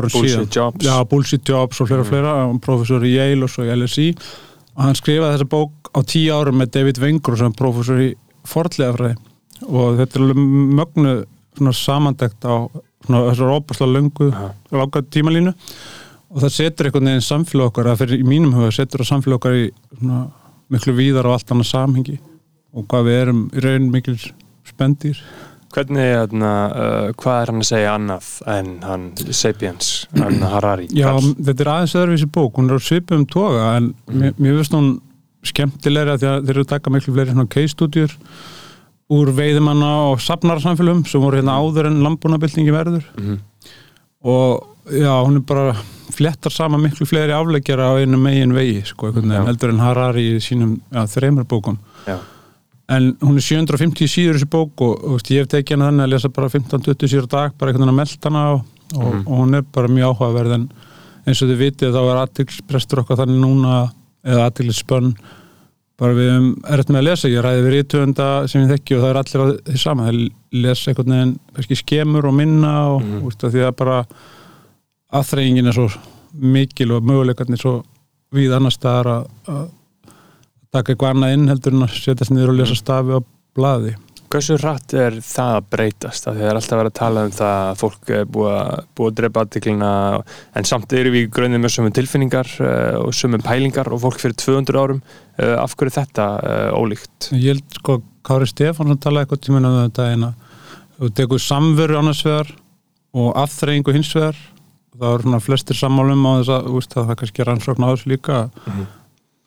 og 0.09 0.13
síðan. 0.13 0.45
bullshit 0.45 0.57
jobs. 0.57 0.85
Já, 0.85 0.95
Bullshit 1.09 1.49
Jobs 1.49 1.81
og 1.81 1.89
fleira 1.89 2.05
fleira 2.05 2.33
hann 2.43 2.59
professor 2.63 3.05
í 3.07 3.15
Yale 3.15 3.47
og 3.47 3.53
svo 3.53 3.65
í 3.65 3.71
LSI 3.73 4.09
og 4.75 4.83
hann 4.85 4.99
skrifaði 4.99 5.37
þessa 5.37 5.51
bók 5.55 5.93
á 5.95 6.01
tíu 6.05 6.35
árum 6.35 6.59
með 6.61 6.75
David 6.79 7.01
Wenger 7.03 7.39
sem 7.41 7.53
er 7.53 7.59
professor 7.59 8.03
í 8.03 8.11
forðlegafræði 8.49 9.17
og 9.71 10.01
þetta 10.01 10.19
er 10.19 10.25
alveg 10.25 10.43
mögnu 10.81 11.15
svona 11.57 11.75
samandegt 11.79 12.47
á 12.47 12.69
svona 13.05 13.23
þessar 13.31 13.55
óbærslega 13.57 13.97
löngu 13.97 14.31
langa 14.75 15.05
tímalínu. 15.17 15.55
Og 16.35 16.43
það 16.43 16.55
setur 16.57 16.89
einhvern 16.89 17.11
veginn 17.11 17.27
samfélag 17.29 17.71
okkar 17.71 17.93
að 17.93 18.01
fyrir 18.03 18.23
í 18.23 18.27
mínum 18.27 18.55
huga 18.57 18.73
setur 18.75 19.05
það 19.05 19.13
samfélag 19.13 19.41
okkar 19.41 19.59
í 19.59 19.67
svona 19.99 20.23
miklu 20.75 20.95
víðar 20.97 21.29
og 21.29 21.37
allt 21.37 21.53
annað 21.55 21.71
samhengi. 21.71 22.17
Og 22.75 22.89
hvað 22.91 23.09
við 23.09 23.21
erum 23.21 23.43
í 23.55 23.63
raun 23.63 23.91
mikil 23.93 24.17
spendir 24.67 25.21
Hvernig, 25.75 26.05
hérna, 26.07 26.51
uh, 26.71 27.09
hvað 27.19 27.41
er 27.41 27.51
hann 27.51 27.63
að 27.65 27.67
segja 27.67 27.95
annað 27.97 28.27
en 28.53 28.69
hann 28.87 29.07
Sapiens, 29.35 29.89
hann 30.15 30.45
Harari? 30.47 30.87
Já, 30.95 31.09
þetta 31.19 31.65
er 31.65 31.71
aðeins 31.73 31.95
öðruvísi 31.99 32.29
bók, 32.31 32.61
hún 32.61 32.71
er 32.71 32.79
á 32.79 32.87
svipum 32.87 33.25
toga 33.27 33.73
en 33.81 33.89
mér, 34.07 34.37
mér 34.39 34.61
finnst 34.61 34.77
hún 34.77 34.93
skemmtilega 35.45 36.15
því 36.21 36.29
að 36.31 36.47
þeir 36.47 36.55
eru 36.55 36.65
að 36.65 36.71
taka 36.71 36.93
miklu 36.95 37.17
fleiri 37.17 37.35
svona 37.35 37.51
case-stúdjur 37.57 38.15
úr 39.15 39.31
veiðimanna 39.37 39.91
og 40.11 40.21
safnarsamfélum 40.25 41.05
sem 41.09 41.21
voru 41.23 41.39
hérna 41.41 41.57
áður 41.61 41.87
en 41.91 42.01
landbúnabildingi 42.07 42.73
verður 42.75 43.05
Mhm. 43.17 43.39
og 44.25 44.67
já, 44.91 45.13
hún 45.25 45.37
er 45.37 45.41
bara 45.47 45.75
flettar 46.15 46.53
saman 46.53 46.81
miklu 46.83 47.07
fleiri 47.09 47.33
afleggjara 47.33 47.89
á 47.91 47.95
einu 48.01 48.19
megin 48.21 48.53
vegi, 48.55 48.83
sko, 48.87 49.11
heldur 49.13 49.71
en 49.73 49.79
Harari 49.81 50.37
í 50.37 50.41
sínum, 50.41 50.81
já, 50.93 51.03
þreymar 51.09 51.45
bókum 51.49 51.79
Já. 52.07 52.19
en 52.89 53.15
hún 53.21 53.37
er 53.37 53.41
750 53.43 54.07
síður 54.09 54.39
þessi 54.39 54.49
bók 54.53 54.81
og, 54.85 55.05
og 55.05 55.21
ég 55.33 55.41
hef 55.45 55.49
tekið 55.49 55.79
hana 55.79 55.91
þannig 55.91 56.05
að 56.05 56.13
lesa 56.15 56.29
bara 56.29 56.49
15-20 56.49 57.09
síður 57.09 57.29
dag, 57.29 57.53
bara 57.59 57.73
einhvern 57.73 57.89
veginn 57.89 57.95
að 57.95 58.01
melda 58.03 58.31
hana 58.31 58.45
og, 58.53 58.65
og, 58.95 59.15
Mhm. 59.15 59.27
og 59.27 59.39
hún 59.41 59.55
er 59.57 59.63
bara 59.63 59.89
mjög 59.89 60.15
áhugaverð 60.17 60.55
en 60.55 60.69
eins 61.27 61.43
og 61.43 61.49
þið 61.49 61.63
vitið 61.65 61.93
þá 61.97 62.01
er 62.13 62.21
aðtilsprestur 62.27 62.99
okkar 63.03 63.17
þannig 63.17 63.41
núna 63.41 63.91
eða 64.25 64.51
aðtilsspönn 64.51 65.15
bara 66.01 66.17
við 66.17 66.31
um 66.35 66.47
erfitt 66.67 66.91
með 66.91 67.01
að 67.01 67.07
lesa, 67.09 67.31
ég 67.31 67.45
ræði 67.45 67.65
við 67.65 67.75
rítuenda 67.77 68.29
sem 68.51 68.65
ég 68.65 68.73
þekki 68.73 68.97
og 68.97 69.05
það 69.05 69.11
er 69.11 69.21
allir 69.21 69.53
því 69.69 69.81
sama 69.83 70.09
það 70.09 70.21
lesa 70.65 70.91
einhvern 70.91 71.15
veginn, 71.15 71.35
kannski 71.55 71.79
skemur 71.79 72.29
og 72.31 72.35
minna 72.35 72.75
og 72.95 73.05
mm. 73.05 73.21
úst, 73.29 73.45
því 73.45 73.63
að 73.69 73.77
bara 73.79 73.99
aðþreyingin 75.15 75.71
er 75.71 75.77
svo 75.77 75.89
mikil 76.35 76.91
og 76.97 77.07
möguleikarnir 77.07 77.63
svo 77.63 77.77
við 78.35 78.57
annar 78.57 78.75
staðar 78.75 79.11
að, 79.13 79.29
að 79.55 79.67
taka 80.75 80.93
eitthvað 80.93 81.15
annað 81.15 81.37
inn 81.37 81.53
heldur 81.53 81.77
en 81.77 81.87
að 81.87 81.95
setjast 82.01 82.35
niður 82.35 82.55
og 82.55 82.59
lesa 82.59 82.79
stafi 82.79 83.15
á 83.15 83.21
blaði 83.55 83.95
Hversu 84.35 84.57
rætt 84.59 84.91
er 84.99 85.15
það 85.23 85.53
að 85.61 85.67
breytast? 85.71 86.25
Af 86.27 86.35
því 86.35 86.41
Það 86.43 86.49
er 86.51 86.59
alltaf 86.59 86.79
verið 86.81 86.91
að 86.91 86.97
tala 86.99 87.23
um 87.23 87.35
það 87.37 87.59
að 87.65 87.77
fólk 87.79 88.09
er 88.17 88.25
búið 88.35 88.55
að, 88.55 88.81
búið 88.99 89.11
að 89.13 89.19
drepa 89.21 89.43
aðtiklina 89.45 89.91
en 90.59 90.67
samt 90.67 90.95
eru 90.99 91.13
við 91.15 91.27
í 91.29 91.29
grönnið 91.37 91.63
með 91.63 91.73
sömu 91.77 91.93
tilfinningar 91.95 92.51
uh, 92.59 92.97
og 93.05 93.15
sömu 93.15 93.39
pælingar 93.47 93.91
og 93.95 94.03
fólk 94.03 94.19
fyrir 94.19 94.35
200 94.43 94.81
árum 94.83 94.99
uh, 95.05 95.55
af 95.63 95.77
hverju 95.79 95.93
er 95.93 95.97
þetta 96.01 96.27
uh, 96.41 96.81
ólíkt? 96.81 97.29
ég 97.31 97.53
held 97.53 97.79
sko 97.79 98.01
Kári 98.27 98.51
Stefánsson 98.51 98.99
talaði 99.05 99.29
eitthvað 99.29 99.45
tíminn 99.47 99.71
um 99.71 99.79
þetta 99.85 100.09
eina 100.11 100.33
þú 100.99 101.13
tekur 101.21 101.47
samveru 101.47 102.01
annars 102.01 102.25
vegar 102.27 102.51
og 103.15 103.31
afþreyingu 103.39 103.95
hins 103.95 104.11
vegar 104.19 104.43
þá 104.99 105.09
eru 105.13 105.29
svona 105.29 105.43
flestir 105.47 105.79
sammálum 105.79 106.27
á 106.27 106.33
þess 106.43 106.55
að 106.59 106.69
að 106.75 106.93
það 106.99 107.15
er 107.15 107.23
kannski 107.23 107.47
rannsókn 107.47 107.87
á 107.87 107.89
þessu 107.95 108.11
líka 108.17 108.43
Mhm. 108.67 108.85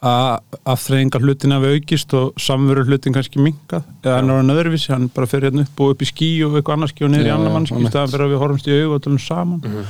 Að 0.06 0.58
afþreyingar 0.70 1.24
hlutin 1.26 1.56
hafi 1.56 1.72
aukist 1.74 2.14
og 2.14 2.36
samveru 2.42 2.84
hlutin 2.86 3.16
kannski 3.16 3.42
minkað 3.42 3.88
eða 4.04 4.20
hann 4.20 4.30
er 4.30 4.38
hann 4.44 4.54
öðruvísi, 4.54 4.92
hann 4.94 5.08
bara 5.14 5.30
fer 5.30 5.48
hérna 5.48 5.66
upp 5.66 5.82
og 5.82 5.96
upp 5.96 6.04
í 6.06 6.10
skí 6.10 6.30
og 6.46 6.60
eitthvað 6.60 6.78
annars 6.78 6.94
skí 6.94 7.08
og 7.08 7.12
niður 7.14 7.26
í 7.26 7.32
já, 7.32 7.38
mannski 7.56 7.82
í 7.82 7.90
staðan 7.90 8.14
fyrir 8.14 8.28
að 8.28 8.34
við 8.36 8.44
horfumst 8.44 8.70
í 8.70 8.78
tölum 9.08 9.24
saman. 9.24 9.66
Mhm. 9.66 9.90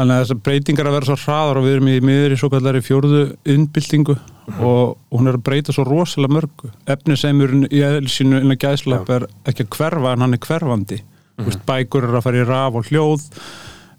þannig 0.00 0.16
að 0.16 0.20
þessar 0.22 0.38
breytingar 0.46 0.86
að 0.88 0.94
vera 0.96 1.06
svo 1.06 1.16
hraðar 1.20 1.58
og 1.60 1.64
við 1.66 1.74
erum 1.76 1.88
í 1.90 2.00
miður 2.00 2.32
í 2.32 2.36
svo 2.40 2.48
kallari 2.48 2.80
fjórðu 2.80 3.22
innbyltingu 3.44 4.14
og, 4.16 4.96
og 4.96 5.18
hún 5.18 5.28
er 5.28 5.36
að 5.36 5.42
breyta 5.44 5.74
svo 5.76 5.84
rosalega 5.84 6.32
mörgu. 6.32 6.70
Efnisemurinn 6.88 7.66
í 7.68 7.82
eðlisínu 7.84 8.40
innan 8.40 8.56
gæðslapp 8.56 9.10
er 9.12 9.26
ekki 9.50 9.66
að 9.66 9.74
hverfa 9.76 10.14
en 10.14 10.24
hann 10.24 10.38
er 10.38 10.40
hverfandi. 10.46 11.02
Mm 11.02 11.44
-hmm. 11.44 11.60
bækur 11.66 12.06
er 12.08 12.16
að 12.16 12.24
fara 12.24 12.40
í 12.40 12.46
raf 12.48 12.74
og 12.74 12.88
hljóð 12.88 13.26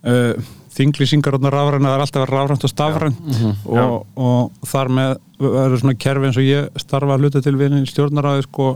uh, 0.09 0.33
þinglýsingar 0.75 1.35
og 1.37 1.47
rafræna 1.47 1.89
það 1.89 1.95
er 1.97 2.05
alltaf 2.05 2.29
rafrænt 2.29 2.67
og 2.67 2.71
stafrænt. 2.71 3.33
Og, 3.65 3.97
og 4.15 4.69
þar 4.71 4.93
með 4.97 5.17
verður 5.41 5.81
svona 5.81 5.97
kerfi 5.97 6.29
eins 6.29 6.39
og 6.39 6.47
ég 6.47 6.79
starfa 6.79 7.15
að 7.15 7.25
hluta 7.25 7.41
til 7.43 7.57
við 7.59 7.75
í 7.79 7.89
stjórnaráði 7.89 8.45
sko 8.45 8.69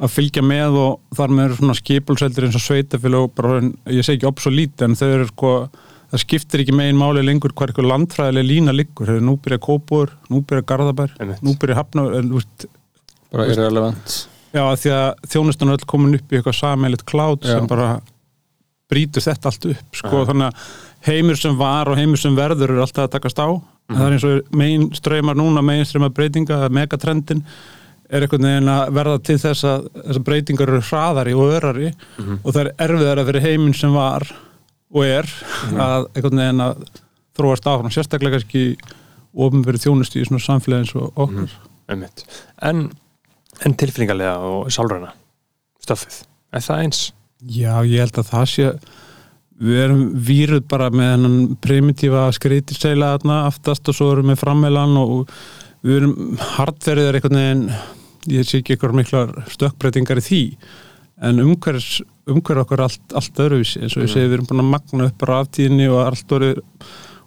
að 0.00 0.14
fylgja 0.14 0.42
með 0.46 0.78
og 0.80 1.16
þar 1.16 1.34
með 1.36 1.46
eru 1.46 1.60
svona 1.60 1.76
skipulseldir 1.76 2.48
eins 2.48 2.56
og 2.56 2.64
sveitafélag 2.64 3.46
ég 3.92 4.06
segi 4.06 4.20
ekki 4.20 4.30
obsolít 4.30 4.84
en 4.86 4.96
þau 4.96 5.08
eru 5.10 5.28
sko 5.28 5.54
það 6.10 6.22
skiptir 6.24 6.64
ekki 6.64 6.74
megin 6.74 6.98
máli 6.98 7.22
lengur 7.24 7.54
hvað 7.54 7.70
eitthvað 7.70 7.90
landfræðileg 7.92 8.46
lína 8.48 8.74
liggur, 8.74 9.10
hefur 9.10 9.26
nú 9.26 9.36
byrja 9.42 9.60
Kópur 9.62 10.14
nú 10.32 10.42
byrja 10.42 10.66
Garðabær, 10.66 11.14
Einmitt. 11.22 11.42
nú 11.46 11.54
byrja 11.60 11.78
Hafnur 11.78 12.16
veist, 12.32 12.66
bara 13.30 13.46
irrelevant. 13.52 14.16
Já 14.50 14.64
því 14.82 14.94
að 14.96 15.10
þjónustan 15.30 15.74
öll 15.76 15.84
komin 15.86 16.16
upp 16.18 16.32
í 16.32 16.40
eitthvað 16.40 16.58
sameilit 16.58 17.04
klátt 17.06 17.46
sem 17.46 17.68
bara 17.70 18.00
brýtur 18.90 19.22
þetta 19.22 19.52
allt 19.52 19.68
upp 19.70 20.00
sko, 20.00 20.24
þannig 20.26 20.48
að 20.48 20.72
heimur 21.06 21.38
sem 21.40 21.56
var 21.58 21.90
og 21.90 21.98
heimur 21.98 22.20
sem 22.20 22.36
verður 22.36 22.74
er 22.74 22.82
alltaf 22.84 23.06
að 23.06 23.14
takast 23.16 23.40
á. 23.40 23.48
En 23.90 23.98
það 23.98 24.06
er 24.06 24.16
eins 24.16 24.26
og 24.28 24.56
megin 24.60 24.88
ströymar 24.94 25.38
núna 25.38 25.62
megin 25.66 25.88
ströymar 25.88 26.12
breytinga, 26.14 26.62
megatrendin 26.70 27.42
er 28.10 28.24
einhvern 28.26 28.46
veginn 28.46 28.70
að 28.70 28.92
verða 28.94 29.18
til 29.26 29.36
þess 29.38 29.66
að 29.66 29.84
þessar 29.96 30.24
breytingar 30.26 30.72
eru 30.72 30.82
hraðari 30.82 31.34
og 31.38 31.52
örari 31.56 31.90
og 32.42 32.48
það 32.48 32.62
er 32.62 32.70
erfiðara 32.86 33.26
fyrir 33.28 33.46
heiminn 33.46 33.76
sem 33.76 33.94
var 33.94 34.26
og 34.90 35.04
er 35.06 35.28
að 35.78 36.08
einhvern 36.14 36.42
veginn 36.42 36.64
að 36.64 36.80
þróast 37.38 37.68
áfram 37.70 37.94
sérstaklega 37.94 38.38
kannski 38.38 38.64
ofnverið 39.30 39.86
þjónustu 39.86 40.18
í 40.18 40.26
svona 40.26 40.42
samfélagi 40.42 40.84
eins 40.84 40.96
og 40.98 41.22
okkur. 41.24 41.54
Einmitt. 41.90 42.24
En, 42.66 42.88
en 43.62 43.76
tilfinningarlega 43.78 44.38
og 44.46 44.72
sálræna 44.74 45.12
stöfið, 45.82 46.24
er 46.54 46.66
það 46.66 46.82
eins? 46.84 47.04
Já, 47.46 47.72
ég 47.86 48.02
held 48.02 48.18
að 48.20 48.32
það 48.34 48.50
sé 48.52 48.72
við 49.60 49.80
erum 49.84 50.04
víruð 50.26 50.62
bara 50.70 50.88
með 50.92 51.10
hennan 51.14 51.56
primitífa 51.60 52.28
skreitisseila 52.32 53.14
þarna 53.16 53.40
aftast 53.48 53.90
og 53.92 53.96
svo 53.96 54.12
erum 54.14 54.32
við 54.32 54.40
frammelan 54.40 54.96
og 55.00 55.34
við 55.84 55.98
erum 55.98 56.14
hardverðir 56.56 57.18
einhvern 57.18 57.40
veginn. 57.40 57.66
Ég 58.30 58.48
sé 58.48 58.60
ekki 58.60 58.74
eitthvað 58.76 58.96
miklar 58.98 59.34
stökkbreytingar 59.52 60.20
í 60.20 60.24
því 60.24 60.40
en 61.28 61.42
umhverfs 61.44 62.00
umhverf 62.30 62.64
okkur 62.64 62.84
allt, 62.86 63.04
allt 63.16 63.40
öðruvísi. 63.44 63.82
Eins 63.84 63.96
og 63.96 64.06
ég 64.06 64.12
segi 64.12 64.28
við 64.28 64.38
erum 64.38 64.48
búin 64.48 64.64
að 64.64 64.72
magna 64.72 65.08
upp 65.10 65.24
raftíðinni 65.28 65.88
og 65.92 66.02
allt 66.04 66.34
orðið 66.36 66.62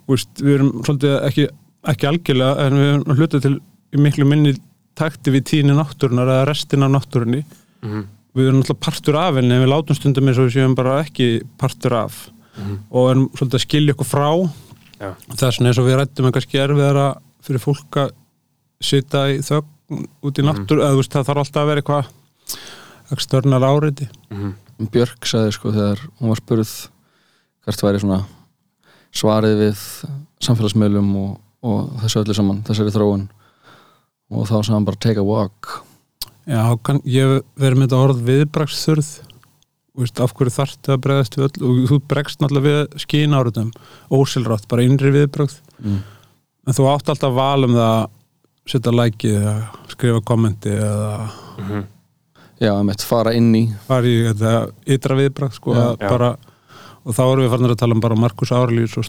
við 0.08 0.54
erum 0.56 0.72
svolítið 0.82 1.16
ekki, 1.28 1.46
ekki 1.92 2.10
algjörlega 2.10 2.66
en 2.66 2.78
við 2.80 2.90
erum 2.90 3.18
hlutað 3.20 3.46
til 3.46 3.54
miklu 4.02 4.26
minni 4.26 4.56
takti 4.98 5.34
við 5.34 5.46
tíðinni 5.50 5.78
náttúrunar 5.78 6.30
eða 6.30 6.50
restina 6.50 6.88
af 6.88 6.96
náttúrunni. 6.96 7.44
Mm 7.84 8.04
við 8.34 8.48
erum 8.48 8.60
náttúrulega 8.60 8.84
partur 8.86 9.18
af 9.20 9.38
henni 9.38 9.54
en 9.54 9.62
við 9.62 9.70
látum 9.72 9.98
stundum 9.98 10.28
eins 10.28 10.40
og 10.40 10.48
við 10.48 10.56
séum 10.56 10.74
bara 10.78 11.00
ekki 11.04 11.28
partur 11.60 11.94
af. 11.98 12.28
Og 12.90 13.10
erum 13.10 13.28
svolítið 13.34 13.60
að 13.60 13.66
skilja 13.66 13.94
okkur 13.94 14.10
frá. 14.10 14.28
Já. 15.00 15.10
þess 15.34 15.58
vegna 15.58 15.70
eins 15.70 15.80
og 15.82 15.88
við 15.88 15.96
rættum 15.98 16.28
en 16.28 16.34
kannski 16.34 16.60
erfiðara 16.62 17.06
fyrir 17.44 17.62
fólk 17.62 17.98
að 18.00 18.12
sita 18.84 19.24
í 19.32 19.40
þögn 19.44 20.06
út 20.24 20.40
í 20.40 20.44
náttúr 20.44 20.80
eða 20.80 20.94
þú 20.94 21.00
veist 21.00 21.14
það 21.14 21.26
þarf 21.28 21.42
alltaf 21.42 21.62
að 21.62 21.70
vera 21.70 21.82
eitthvað 21.82 23.14
eksternar 23.14 23.66
áriði 23.68 24.08
-hmm. 24.30 24.52
Björk 24.90 25.26
sagði 25.26 25.52
sko 25.52 25.72
þegar 25.72 26.00
hún 26.20 26.28
var 26.32 26.40
spurð 26.40 26.72
hvert 27.64 27.82
væri 27.82 28.00
svona 28.00 28.24
svarið 29.14 29.56
við 29.58 29.82
samfélagsmiðlum 30.40 31.16
og, 31.16 31.40
og 31.62 31.90
þessu 32.02 32.22
öllu 32.22 32.34
saman, 32.34 32.62
þessari 32.66 32.94
þróun 32.94 33.28
og 34.30 34.48
þá 34.48 34.56
sagði 34.56 34.74
hann 34.74 34.88
bara 34.88 35.00
take 35.00 35.20
a 35.20 35.22
walk 35.22 35.84
Já, 36.44 36.60
kann, 36.84 37.00
ég 37.08 37.38
verið 37.56 37.78
með 37.78 37.86
þetta 37.88 38.00
orð 38.04 38.24
viðbraksþurð 38.28 39.12
af 40.24 40.32
hverju 40.34 40.52
þarftu 40.56 40.92
að 40.92 41.02
bregðast 41.04 41.36
við 41.38 41.44
öll 41.46 41.68
og 41.68 41.76
þú 41.92 41.98
bregst 42.10 42.40
náttúrulega 42.42 42.66
við 42.66 42.98
skín 43.04 43.36
áriðum 43.38 43.70
ósilrátt, 44.10 44.66
bara 44.68 44.82
innri 44.82 45.12
viðbrakt 45.14 45.60
mm. 45.78 46.00
en 46.66 46.76
þú 46.76 46.88
átt 46.90 47.12
alltaf 47.14 47.36
val 47.36 47.68
um 47.68 47.76
það 47.76 47.92
að 47.94 48.08
setja 48.74 48.94
lækið 48.96 49.36
eða 49.38 49.54
skrifa 49.94 50.24
kommenti 50.26 50.72
eða 50.74 51.10
Mhm. 51.54 51.84
Já, 52.62 52.70
einmitt, 52.78 53.02
fara 53.02 53.32
inn 53.34 53.50
í 53.54 53.64
fara 53.86 54.06
í 54.06 54.18
þetta 54.28 54.52
ytra 54.94 55.16
viðbrakt 55.18 55.56
sko, 55.58 55.74
Já, 55.74 55.82
að 55.92 56.02
já. 56.02 56.08
Og 57.04 57.12
þá 57.12 57.22
erum 57.24 57.44
við 57.44 57.50
farin 57.52 57.68
að 57.68 57.80
tala 57.82 57.96
um 57.96 58.00
bara 58.00 58.16
Markus 58.16 58.52
Árlýs 58.54 58.94
og. 58.96 59.08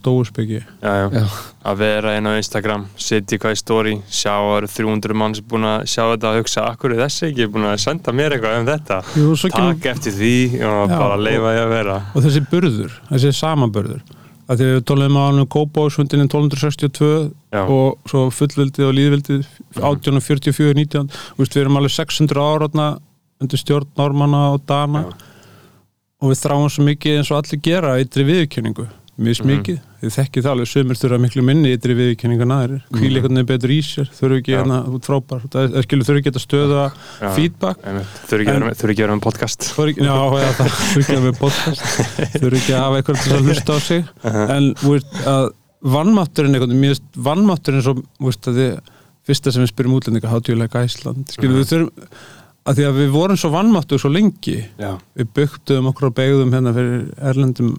Já. 1.16 1.24
að 1.66 1.78
vera 1.80 2.16
inn 2.20 2.28
á 2.28 2.36
Instagram 2.36 2.84
setja 3.00 3.38
eitthvað 3.38 3.56
í 3.56 3.60
story, 3.62 3.94
sjá 4.12 4.34
að 4.36 4.50
það 4.50 4.58
eru 4.58 4.72
300 4.74 5.18
mann 5.22 5.38
sem 5.38 5.48
búin 5.50 5.70
að 5.70 5.86
sjá 5.92 6.04
þetta 6.04 6.34
og 6.34 6.42
hugsa 6.42 6.66
akkur 6.68 6.96
er 6.96 7.06
þessi 7.06 7.30
ekki 7.30 7.48
búin 7.54 7.70
að 7.70 7.80
senda 7.86 8.16
mér 8.16 8.36
eitthvað 8.36 8.60
um 8.60 8.68
þetta 8.70 9.00
Jú, 9.16 9.32
svo 9.40 9.52
kemur, 9.54 9.80
takk 9.80 9.90
eftir 9.96 10.18
því 10.20 10.36
og 10.60 10.92
Já, 10.92 10.98
bara 11.00 11.22
leifa 11.22 11.56
ég 11.56 11.64
að 11.64 11.74
vera 11.74 11.98
og 12.12 12.28
þessi 12.28 12.46
burður, 12.52 13.00
þessi 13.14 13.34
samanburður 13.40 14.04
að 14.46 14.60
því 14.62 14.68
við 14.70 14.84
tólum 14.92 15.18
á 15.18 15.24
hann 15.25 15.48
Kópásfundininn 15.56 16.30
1262 16.30 17.08
Já. 17.56 17.64
og 17.64 18.12
svo 18.12 18.28
fullvildið 18.30 18.86
og 18.86 18.94
líðvildið 19.00 19.48
1844, 19.80 20.75
19 20.84 21.10
Þú 21.16 21.40
veist, 21.42 21.56
við 21.56 21.64
erum 21.64 21.80
alveg 21.80 21.96
600 21.96 22.44
ára 22.46 22.70
undir 23.42 23.60
stjórn 23.60 23.90
Normanna 23.98 24.44
og 24.54 24.62
Dana 24.70 25.08
Já. 25.08 25.16
Og 26.22 26.32
við 26.32 26.44
þráum 26.46 26.70
svo 26.72 26.86
mikið 26.88 27.18
eins 27.20 27.32
og 27.32 27.42
allir 27.42 27.62
gera 27.66 27.96
eitri 28.00 28.24
viðurkenningu. 28.28 28.88
Mjög 29.16 29.38
Mhm. 29.40 29.48
mikið, 29.48 29.78
þið 30.04 30.12
þekkið 30.16 30.44
það 30.44 30.52
alveg 30.52 30.68
sömur 30.68 30.98
þurfa 31.00 31.18
miklu 31.24 31.42
minni 31.48 31.70
eitri 31.72 31.94
viðurkenningu 31.96 32.42
en 32.44 32.52
aðrir. 32.52 32.82
Mhm. 32.84 33.00
einhvern 33.16 33.36
veginn 33.38 33.48
betur 33.48 33.72
í 33.72 33.78
sér, 33.80 34.10
þurfa 34.12 34.40
ekki 34.42 34.52
hérna 34.58 34.80
frábær, 35.08 35.42
það 35.48 35.76
er 35.78 35.82
skilur 35.88 36.04
þurfa 36.04 36.20
ekki 36.20 36.34
að 36.36 36.44
stöða 36.44 36.82
Já. 37.22 37.30
feedback. 37.36 37.78
Þurfi 38.28 38.42
ekki 38.44 38.52
að 38.52 38.60
vera 38.60 38.66
með- 38.66 38.76
podcast. 39.24 39.60
Þurfa 39.72 39.90
ekki, 39.94 40.02
að 41.08 41.16
vera 41.16 41.32
með 41.32 41.40
podcast. 41.40 41.82
Þurfa 42.36 42.60
ekki 42.60 42.74
að 42.76 42.84
hafa 42.84 42.98
eitthvað 43.00 43.24
til 43.24 43.32
að 43.32 43.46
hlusta 43.48 43.72
á 43.72 43.80
sig. 43.80 44.04
En 44.26 44.74
þú 44.84 44.90
veist 44.92 45.12
að 45.26 45.50
vannmátturinn 45.96 46.56
eitthvað, 46.60 46.76
veist 46.92 47.08
vannmátturinn 47.16 47.84
svo, 47.88 47.94
þú 48.20 48.26
veist 48.28 48.52
að 48.52 48.56
þið 48.60 48.80
fyrsta 49.26 49.52
sem 49.54 49.64
við 49.64 49.72
spyrjum 49.72 49.96
útlendinga, 49.96 50.30
like 50.60 50.76
Iceland? 50.76 51.26
Skilur 51.32 51.64
við 51.64 51.72
þurfum 51.72 51.92
að 52.66 52.80
því 52.80 52.86
að 52.90 53.00
við 53.02 53.10
vorum 53.14 53.38
svo 53.38 53.50
vannmáttur 53.54 54.02
svo 54.02 54.10
lengi. 54.14 54.58
Já, 54.82 54.96
við 55.18 55.28
byggtum 55.38 55.92
okkur 55.92 56.10
og 56.10 56.16
begðum 56.18 56.54
hérna 56.56 56.74
fyrir 56.74 57.04
erlendum 57.32 57.76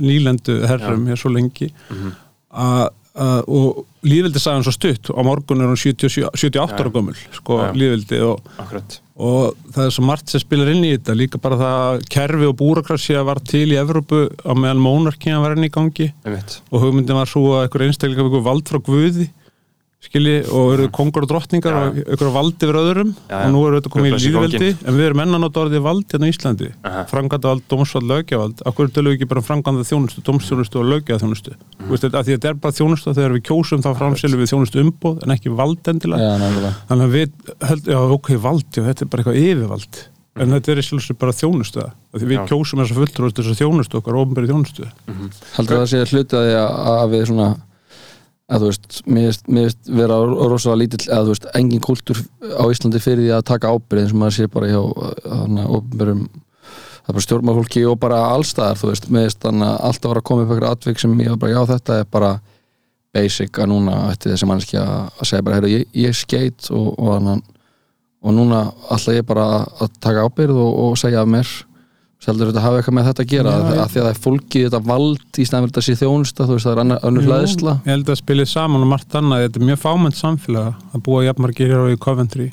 nýlendu 0.00 0.62
herrum 0.68 1.06
hér 1.10 1.20
svo 1.20 1.32
lengi. 1.34 1.72
Mhm. 1.90 2.12
að 2.58 2.88
að- 3.18 3.48
og 3.48 3.84
líðvildi 4.06 4.38
sagði 4.38 4.54
hann 4.54 4.62
svo 4.64 4.72
stutt. 4.72 5.10
Á 5.10 5.20
morgun 5.26 5.60
er 5.60 5.74
77 5.76 6.30
78 6.38 6.78
ára 6.78 6.90
gömul 6.94 7.16
sko 7.34 7.58
Já. 7.58 7.72
líðvildi 7.74 8.20
og, 8.22 8.40
og 9.18 9.56
það 9.74 9.84
er 9.86 9.90
svo 9.90 10.04
margt 10.06 10.28
sem 10.30 10.40
spilar 10.40 10.70
inn 10.70 10.84
í 10.86 10.92
þetta. 10.96 11.16
Líka 11.18 11.40
bara 11.42 11.56
það 11.58 11.74
að 11.98 12.08
kerfi 12.08 12.46
og 12.46 12.56
búrakrasja 12.56 13.24
var 13.26 13.40
til 13.44 13.66
í 13.74 13.76
Evrópu 13.76 14.30
á 14.46 14.52
meðan 14.54 14.78
mónarkíðan 14.80 15.42
var 15.42 15.56
enn 15.56 15.66
í 15.66 15.70
gangi. 15.70 16.12
Einmitt. 16.24 16.60
og 16.72 16.80
hugmyndin 16.80 17.18
var 17.18 17.26
svo 17.26 17.42
að 17.58 17.66
einhver 17.68 17.86
einstaklingar 17.88 18.30
við 18.30 18.42
vald 18.46 18.64
frá 18.70 18.78
Guði 18.80 19.28
skilji 19.98 20.44
og 20.54 20.76
eru 20.76 20.86
kongur 20.94 21.24
og 21.26 21.30
drottningar 21.32 21.74
Já. 21.74 21.78
og 21.78 21.96
einhver 22.04 22.30
vald 22.30 22.62
yfir 22.62 22.76
öðrum. 22.78 23.08
Já, 23.26 23.32
já. 23.34 23.38
og 23.42 23.54
nú 23.54 23.62
eru 23.66 23.78
þetta 23.80 23.90
komið 23.94 24.14
í 24.14 24.18
líðveldi 24.22 24.68
en 24.86 24.98
við 24.98 25.06
erum 25.08 25.22
enn 25.24 25.34
að 25.34 25.42
nota 25.42 25.62
orðið 25.64 25.82
vald 25.84 26.04
hérna 26.12 26.28
á 26.28 26.32
Íslandi. 26.32 26.68
Aha. 26.86 27.00
framkvæmda 27.10 27.50
vald, 27.50 27.64
dómsvald, 27.72 28.06
lögjavald 28.12 28.62
af 28.62 28.76
hverju 28.76 28.94
tölum 28.94 29.10
við 29.10 29.18
ekki 29.18 29.30
bara 29.32 29.42
um 29.42 29.48
framkvæmda 29.48 29.86
þjónustu, 29.88 30.22
dómsþjónustu 30.28 30.78
og 30.78 30.86
lögjaða 30.92 31.22
þjónustu 31.24 31.54
mm. 31.56 31.88
veist, 31.90 32.06
að 32.06 32.14
því 32.14 32.20
að 32.20 32.30
þetta 32.36 32.52
er 32.52 32.60
bara 32.62 32.78
þjónustu 32.78 33.16
þegar 33.18 33.34
við 33.34 33.42
kjósum 33.50 33.82
þá 33.82 33.90
framselum 33.98 34.42
við 34.44 34.52
þjónustu 34.52 34.84
umboð 34.84 35.24
en 35.26 35.34
ekki 35.34 35.56
vald 35.58 35.90
endilega. 35.90 36.38
Þannig 36.92 37.08
að 37.08 37.18
við 37.18 37.56
höld, 37.72 37.90
já 37.90 37.98
ok, 38.18 38.30
vald, 38.46 38.70
já, 38.70 38.84
þetta 38.86 39.04
er 39.04 39.10
bara 39.10 39.24
eitthvað 39.24 39.42
yfirvald. 39.42 40.00
En 40.38 40.54
þetta 40.54 40.70
er 40.70 40.78
í 40.78 40.84
sjálfsög 40.86 41.18
bara 41.18 41.34
þjónustu 41.34 41.84
við 42.14 42.36
Já. 42.36 42.44
kjósum 42.46 42.78
þess 42.78 42.94
að 42.94 43.00
fulltrúast 43.00 43.38
þess 43.40 43.50
að 43.50 43.58
þjónustu 43.58 43.98
okkar 43.98 44.18
ofnbæri 44.20 44.50
þjónustu. 44.50 44.86
Heldur 45.56 45.80
það 45.80 45.82
að 45.82 45.88
sé 45.90 46.02
hluti 46.12 46.38
að 46.38 46.44
því 46.46 46.52
að, 46.60 46.76
að 46.92 47.14
við 47.14 47.24
svona 47.32 47.48
að 48.48 48.62
þú 48.62 48.68
veist, 48.70 49.00
mér 49.04 49.26
veist, 49.66 49.80
vera 49.92 50.18
rosalega 50.24 50.80
lítill, 50.82 51.06
að 51.12 51.26
þú 51.26 51.34
veist, 51.34 51.48
engin 51.58 51.84
kultúr 51.84 52.20
á 52.56 52.64
Íslandi 52.72 53.00
fyrir 53.04 53.26
því 53.26 53.32
að 53.36 53.48
taka 53.50 53.72
ábyrð 53.74 54.02
eins 54.02 54.14
og 54.14 54.20
maður 54.22 54.36
sé 54.38 54.46
bara 54.52 54.70
hjá 54.70 54.80
ofnbærum 55.78 56.22
það 56.28 57.12
er 57.12 57.16
bara 57.16 57.24
stjórnmálfólki 57.24 57.82
og 57.88 57.98
bara 58.00 58.22
allstaðar, 58.34 58.80
þú 58.80 58.92
veist, 58.92 59.10
mér 59.12 59.28
veist 59.28 59.42
þannig 59.44 59.68
að 59.68 59.84
alltaf 59.88 60.12
var 60.12 60.20
að 60.20 60.26
koma 60.30 60.44
upp 60.44 60.54
eitthvað 60.54 60.74
atvik 60.76 61.02
sem 61.02 61.20
ég 61.24 61.34
var 61.34 61.42
bara, 61.44 61.52
já 61.54 61.70
þetta 61.74 62.00
er 62.00 62.08
bara 62.16 62.32
basic 63.16 63.60
að 63.60 63.70
núna 63.72 64.00
ætti 64.12 64.32
þessi 64.32 64.48
mannski 64.48 64.80
að, 64.80 65.22
segja 65.22 65.44
bara, 65.44 65.58
heyrðu, 65.58 65.70
ég, 65.72 65.86
ég 65.96 66.16
skeit 66.16 66.68
og, 66.72 66.90
og, 67.00 67.30
og, 68.20 68.34
núna 68.36 68.66
ætla 68.92 69.16
ég 69.16 69.28
bara 69.28 69.46
að 69.80 69.96
taka 70.04 70.26
ábyrð 70.28 70.60
og, 70.64 70.78
og 70.84 70.98
segja 71.00 71.24
af 71.24 71.32
mér 71.32 71.52
Seldur 72.28 72.50
þetta 72.50 72.62
hafa 72.66 72.80
eitthvað 72.82 72.96
með 72.98 73.06
þetta 73.08 73.24
að 73.24 73.30
gera? 73.32 73.52
Já, 73.52 73.58
að, 73.58 73.78
að 73.80 73.92
því 73.92 74.00
að 74.00 74.06
það 74.06 74.12
er 74.12 74.22
fólkið 74.26 74.64
þetta 74.66 74.80
vald 74.84 75.38
í 75.40 75.48
fyrir 75.48 75.70
þetta 75.70 75.84
sé 75.86 75.94
þjónusta, 75.96 76.44
þú 76.44 76.56
veist 76.58 76.68
það 76.68 76.74
er 76.74 76.80
annar, 76.84 77.02
önnur 77.08 77.28
hlæðisla 77.28 77.74
Ég 77.78 77.92
held 77.94 78.12
að 78.12 78.18
spilið 78.20 78.50
saman 78.52 78.84
og 78.84 78.90
margt 78.92 79.18
annað. 79.18 79.44
Þetta 79.46 79.60
er 79.62 79.68
mjög 79.70 79.82
fámennt 79.86 80.18
samfélag 80.18 80.82
að 80.92 81.04
búa 81.08 81.22
jafnmargir 81.24 81.72
hér 81.72 81.84
á 81.84 81.86
í 81.88 82.00
Coventry. 82.04 82.48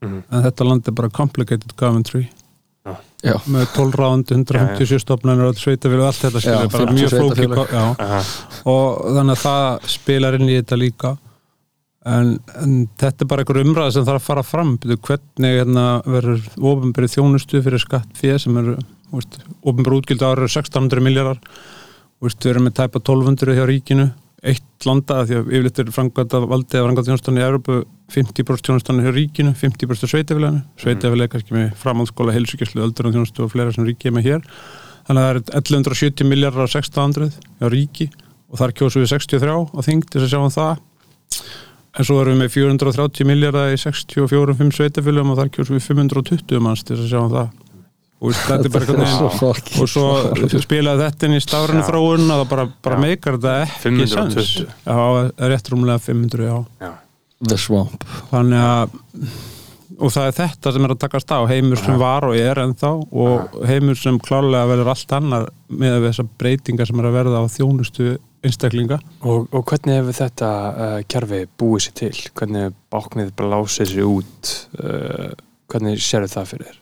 Mhm. 0.00 0.20
en 0.32 0.44
þetta 0.46 0.64
land 0.64 0.86
er 0.88 0.96
bara 0.96 1.10
complicated 1.12 1.76
Coventry. 1.76 2.28
Já, 3.20 3.34
með 3.52 3.66
12 3.76 3.96
ráðandi, 4.00 4.32
157 4.32 5.02
stofnanir 5.02 5.50
og 5.50 5.58
sveitafélag 5.60 6.06
og 6.06 6.08
allt 6.08 6.22
þetta 6.24 6.40
skilur 6.40 6.70
bara 6.72 6.86
50 6.88 6.96
mjög 6.96 7.10
flóki 7.18 7.48
og 8.72 9.02
þannig 9.18 9.34
að 9.34 9.42
það 9.42 9.90
spilar 9.92 10.38
inn 10.38 10.48
í 10.48 10.54
þetta 10.56 10.78
líka. 10.80 11.10
En, 12.08 12.30
en 12.56 12.78
þetta 12.96 13.26
er 13.26 13.28
bara 13.28 13.44
einhver 13.44 13.60
umræða 13.60 13.92
sem 13.92 14.06
þarf 14.08 14.22
að 14.22 14.30
fara 14.30 14.44
fram. 14.48 14.70
Hvernig 14.80 15.58
hérna, 15.58 15.84
verður 16.08 16.46
ofinbyrði 16.72 17.12
þjónustu 17.18 17.60
fyrir 17.66 17.82
skatt 17.82 18.16
fyrir 18.16 18.40
sem 18.40 18.56
eru 18.56 18.78
ofinbyrði 19.10 20.00
útgildi 20.00 20.26
ára 20.26 20.48
1600 20.48 21.04
miljardar 21.04 21.40
Vist, 22.20 22.42
við 22.44 22.52
erum 22.52 22.66
með 22.68 22.74
tæpa 22.76 23.00
1200 23.00 23.54
hjá 23.56 23.62
ríkinu. 23.68 24.10
Eitt 24.44 24.84
landa, 24.88 25.22
því 25.28 25.36
að 25.38 25.48
yfirleitt 25.52 25.78
er 25.80 25.92
frangvæta 25.92 26.40
valdið 26.48 26.80
að 26.80 26.84
frangvæta 26.86 27.08
þjónustan 27.08 27.38
í 27.38 27.42
Európu 27.44 27.78
50% 28.12 28.68
þjónustan 28.68 29.00
hjá 29.04 29.12
ríkinu, 29.12 29.52
50% 29.56 30.12
sveitafélaginu 30.12 30.60
sveitafélagi 30.80 31.28
er 31.28 31.32
kannski 31.34 31.56
með 31.56 31.74
framhaldsskóla 31.80 32.34
heilsugjæslu, 32.36 32.82
öldurinn 32.84 33.16
þjónustu 33.16 33.44
og 33.44 33.52
fleira 33.52 33.74
sem 33.76 33.88
ríkið 33.88 34.10
er 34.10 34.16
með 34.16 34.28
hér. 34.28 34.46
Þannig 35.08 35.22
að 35.22 35.28
það 35.28 35.32
er 35.32 35.40
1170 35.60 36.30
miljardar 36.32 36.64
á 36.64 36.68
1600 36.68 37.30
hjá 37.60 37.72
ríki 37.76 38.08
og 38.48 38.60
þar 38.60 38.76
kjósum 38.80 39.04
við 39.04 39.12
63 39.12 39.56
á 39.76 39.80
þing 39.88 40.08
til 40.08 40.24
að 40.24 40.32
sjá 40.32 40.40
um 40.40 40.54
það. 40.56 40.84
En 41.96 42.06
svo 42.08 42.20
erum 42.20 42.36
við 42.36 42.44
með 42.44 42.54
430 42.56 43.28
miljardar 43.28 43.72
í 43.72 43.80
64-5 43.80 44.76
sveitafélagum 44.76 45.34
og 45.34 45.40
þar 45.40 45.52
kjósum 45.56 45.76
við 45.76 45.88
520 45.88 46.64
manns 46.64 46.84
til 46.84 46.96
að 46.96 47.08
sjá 47.12 47.20
um 47.20 47.32
það 47.32 47.59
og 48.20 48.34
þetta 48.36 48.68
er 48.68 48.72
bara 48.74 48.96
er 49.06 49.36
fokki 49.38 49.78
og 49.80 49.88
svo 49.88 50.08
spilaði 50.60 51.06
þetta 51.06 51.28
inn 51.28 51.36
í 51.38 51.44
stafrænu 51.44 51.80
Já. 51.80 51.86
þróun 51.88 52.26
og 52.26 52.42
það 52.42 52.48
bara, 52.50 52.66
bara 52.84 52.98
meikar 53.00 53.38
þetta 53.38 53.54
ekki 53.64 53.84
520. 53.86 54.34
sens. 54.40 54.50
Já, 54.84 54.98
rétt 55.52 55.70
rúmlega 55.72 56.02
500, 56.04 56.50
já. 56.50 56.58
Já. 56.84 56.92
The 57.48 57.56
Swamp 57.56 58.04
Þannig 58.28 58.60
að 58.60 58.98
og 60.00 60.12
það 60.14 60.26
er 60.30 60.36
þetta 60.38 60.72
sem 60.72 60.86
er 60.86 60.92
að 60.94 61.00
takast 61.02 61.32
á 61.32 61.40
heimur 61.50 61.80
sem 61.80 61.98
var 62.00 62.24
og 62.28 62.36
er 62.38 62.60
ennþá 62.62 62.90
og 62.96 63.56
heimur 63.68 63.98
sem 64.00 64.16
klálega 64.22 64.68
verður 64.70 64.92
allt 64.94 65.14
annar 65.16 65.48
með 65.68 66.06
þessar 66.06 66.28
breytingar 66.40 66.88
sem 66.88 67.02
er 67.02 67.08
að 67.10 67.16
verða 67.18 67.42
á 67.44 67.52
þjónustu 67.52 68.14
einstaklinga 68.46 69.00
Og, 69.20 69.48
og 69.52 69.64
hvernig 69.68 69.98
hefur 69.98 70.16
þetta 70.22 70.50
uh, 70.70 70.98
kerfi 71.10 71.42
búið 71.60 71.86
sér 71.86 71.96
til? 72.00 72.12
Hvernig 72.38 72.76
báknið 72.92 73.34
bara 73.36 73.58
lásið 73.58 73.92
sér 73.92 74.08
út? 74.08 74.54
Uh, 74.80 75.32
hvernig 75.70 76.00
sérðu 76.04 76.32
það 76.32 76.48
fyrir 76.54 76.70
þér? 76.70 76.80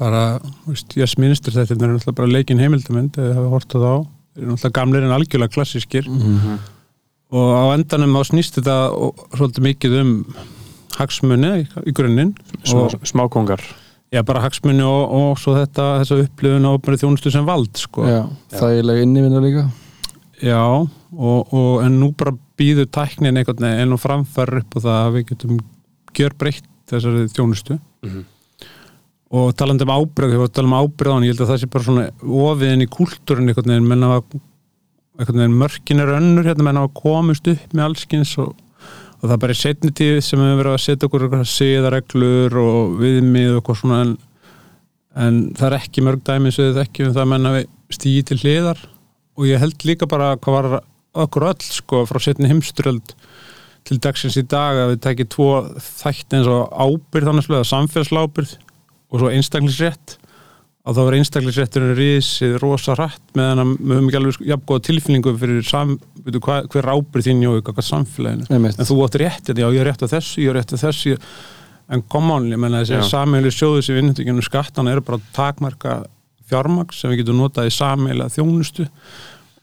Bara, 0.00 0.22
veist, 0.66 0.94
ég 0.96 1.08
sminstur 1.12 1.52
þetta 1.58 1.76
er 1.76 1.80
náttúrulega 1.92 2.16
bara 2.16 2.32
leikin 2.32 2.58
heimildamönd 2.62 3.18
eða 3.20 3.34
hafa 3.36 3.50
hortað 3.54 3.84
á, 3.84 3.94
er 4.40 4.46
náttúrulega 4.48 4.76
gamlir 4.80 5.04
en 5.06 5.12
algjörlega 5.16 5.52
klassískir 5.54 6.08
Mhm. 6.08 6.56
og 7.36 7.50
á 7.54 7.64
endanum 7.76 8.16
þá 8.16 8.22
snýst 8.32 8.56
þetta 8.58 8.76
og- 8.96 9.28
svolítið 9.36 9.66
mikið 9.68 10.00
um 10.00 10.14
hagsmunni 10.98 11.52
í, 11.86 11.92
grunninn 11.94 12.32
smákongar 13.04 13.60
já, 14.12 14.22
bara 14.26 14.40
hagsmunni 14.42 14.82
og, 14.82 15.12
og 15.14 15.38
svo 15.38 15.54
þetta 15.54 16.00
þessa 16.02 16.18
upplifun 16.24 16.66
á 16.66 16.70
opnari 16.74 16.98
þjónustu 16.98 17.30
sem 17.30 17.46
vald 17.46 17.70
sko. 17.78 18.06
Já, 18.08 18.24
þægilega 18.56 19.04
innivinna 19.06 19.40
líka 19.44 19.68
Já, 20.42 20.56
og, 20.56 21.52
og 21.52 21.82
en 21.84 21.98
nú 22.00 22.14
bara 22.16 22.32
býður 22.58 22.86
tæknin 22.88 23.36
einhvern 23.36 23.60
veginn 23.60 23.92
og 23.92 24.00
framfærir 24.00 24.62
upp 24.62 24.76
og 24.78 24.82
það 24.86 25.00
að 25.04 25.14
við 25.18 25.24
getum 25.34 25.58
gjör 26.16 26.32
breytt 26.40 26.64
þessari 26.90 27.26
þjónustu 27.34 27.78
Mhm. 28.02 28.24
Og 29.30 29.52
talandi 29.54 29.86
um 29.86 29.92
ábyrð, 29.94 30.32
þegar 30.32 30.42
við 30.42 30.54
talum 30.56 30.72
um 30.74 30.80
ábyrðan 30.80 31.26
ég 31.26 31.34
held 31.34 31.44
að 31.44 31.50
það 31.52 31.60
sé 31.62 31.68
bara 31.70 31.86
svona 31.86 32.06
ofiðin 32.50 32.82
í 32.82 32.88
kúltúrin 32.90 33.50
einhvern 33.50 33.70
veginn, 33.70 33.86
menn 33.86 34.06
að 34.06 34.16
einhvern 35.20 35.42
veginn 35.42 35.60
mörkin 35.60 36.02
er 36.02 36.14
önnur 36.16 36.48
hérna, 36.48 36.66
menn 36.66 36.80
að 36.80 36.88
komist 36.98 37.50
upp 37.52 37.76
með 37.76 37.84
allskins 37.86 38.32
og, 38.42 38.56
og 39.20 39.24
það 39.28 39.34
er 39.36 39.42
bara 39.44 39.54
í 39.54 39.60
setni 39.60 39.92
tíð 39.94 40.18
sem 40.26 40.42
við 40.42 40.56
verðum 40.58 40.78
að 40.78 40.82
setja 40.86 41.06
okkur 41.06 41.26
eitthvað 41.26 41.52
siðareglur 41.52 42.56
og 42.64 42.96
viðmið 42.98 43.52
og 43.52 43.60
eitthvað 43.60 43.78
svona 43.82 44.00
en, 44.06 44.14
en 45.26 45.38
það 45.58 45.68
er 45.68 45.76
ekki 45.78 46.04
mörg 46.06 46.24
dæmi 46.26 46.54
sem 46.56 46.70
við 46.72 46.80
ekki 46.82 47.06
um 47.06 47.14
það 47.18 47.30
menn 47.34 47.50
að 47.50 47.58
við 47.58 47.68
stígi 47.94 48.24
til 48.26 48.38
hliðar. 48.42 48.82
Og 49.38 49.46
ég 49.46 49.62
held 49.62 49.86
líka 49.86 50.08
bara 50.10 50.32
hvað 50.42 50.56
var 50.56 50.80
okkur 51.20 51.46
öll 51.52 51.68
sko 51.68 52.02
frá 52.08 52.18
setni 52.22 52.50
heimsturöld 52.50 53.14
til 53.86 53.98
dagsins 54.02 54.36
í 54.38 54.44
dag 54.46 54.78
að 54.78 54.90
við 54.94 55.00
tekið 55.06 55.30
tvo 55.34 55.50
þætti 55.78 56.40
eins 56.40 56.50
og 56.50 56.74
ábyrð 56.74 57.30
og 59.10 59.18
svo 59.20 59.30
einstaklingsrétt 59.34 60.16
að 60.86 60.96
þá 60.96 61.00
er 61.06 61.16
einstaklingsrétturinn 61.18 61.96
risið 61.98 62.54
rosa 62.62 62.94
rætt 62.96 63.34
meðan 63.36 63.60
að 63.62 63.72
við 63.76 63.94
höfum 63.94 64.08
ekki 64.08 64.18
alveg 64.20 64.46
jafn 64.48 64.66
góða 64.70 64.84
tilfinningu 64.88 65.32
fyrir 65.38 65.66
sam, 65.68 65.96
veitu, 66.24 66.40
hva, 66.40 66.60
hver 66.72 66.84
er 66.86 66.92
ábyrð 66.94 67.26
þín 67.28 67.42
og 67.50 67.58
eitthvað 67.60 67.88
samfélaginu 67.90 68.46
Einmitt. 68.50 68.78
en 68.80 68.88
þú 68.88 68.96
átt 69.04 69.18
rétt, 69.20 69.50
já 69.52 69.66
ég 69.68 69.80
er 69.82 69.90
rétt 69.90 70.02
á 70.02 70.08
þessu, 70.14 70.40
ég 70.40 70.48
er 70.50 70.56
rétt 70.60 70.72
á 70.72 70.78
þessu 70.80 71.12
ég- 71.14 71.26
en 71.90 72.02
come 72.08 72.32
on, 72.32 72.48
ég 72.50 72.58
menna 72.58 72.80
þessi 72.84 73.02
sameilu 73.10 73.50
sjóðu 73.52 73.82
sem 73.84 73.96
vinnendikinu 73.98 74.42
skattana 74.46 74.92
eru 74.94 75.00
bara 75.02 75.18
að 75.18 75.28
takmarka 75.36 75.98
fjármaks 76.48 77.00
sem 77.02 77.10
við 77.10 77.24
getum 77.24 77.38
notað 77.42 77.68
í 77.68 77.74
sameila 77.76 78.30
þjónustu 78.32 78.88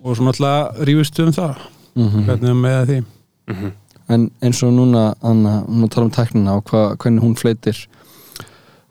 og 0.03 0.15
svo 0.15 0.27
náttúrulega 0.27 0.85
rífust 0.85 1.19
um 1.23 1.31
það 1.33 1.55
Mhm. 1.97 2.25
hvernig 2.27 2.49
er 2.49 2.61
með 2.61 2.85
því 2.87 3.03
Mhm. 3.47 3.71
En 4.09 4.31
eins 4.41 4.61
og 4.63 4.71
núna, 4.71 5.15
Anna, 5.21 5.65
nú 5.67 5.89
tala 5.89 6.05
um 6.05 6.11
tæknina 6.11 6.53
og 6.55 6.63
hva, 6.65 6.95
hvernig 6.95 7.19
hún 7.21 7.35
fleitir 7.35 7.87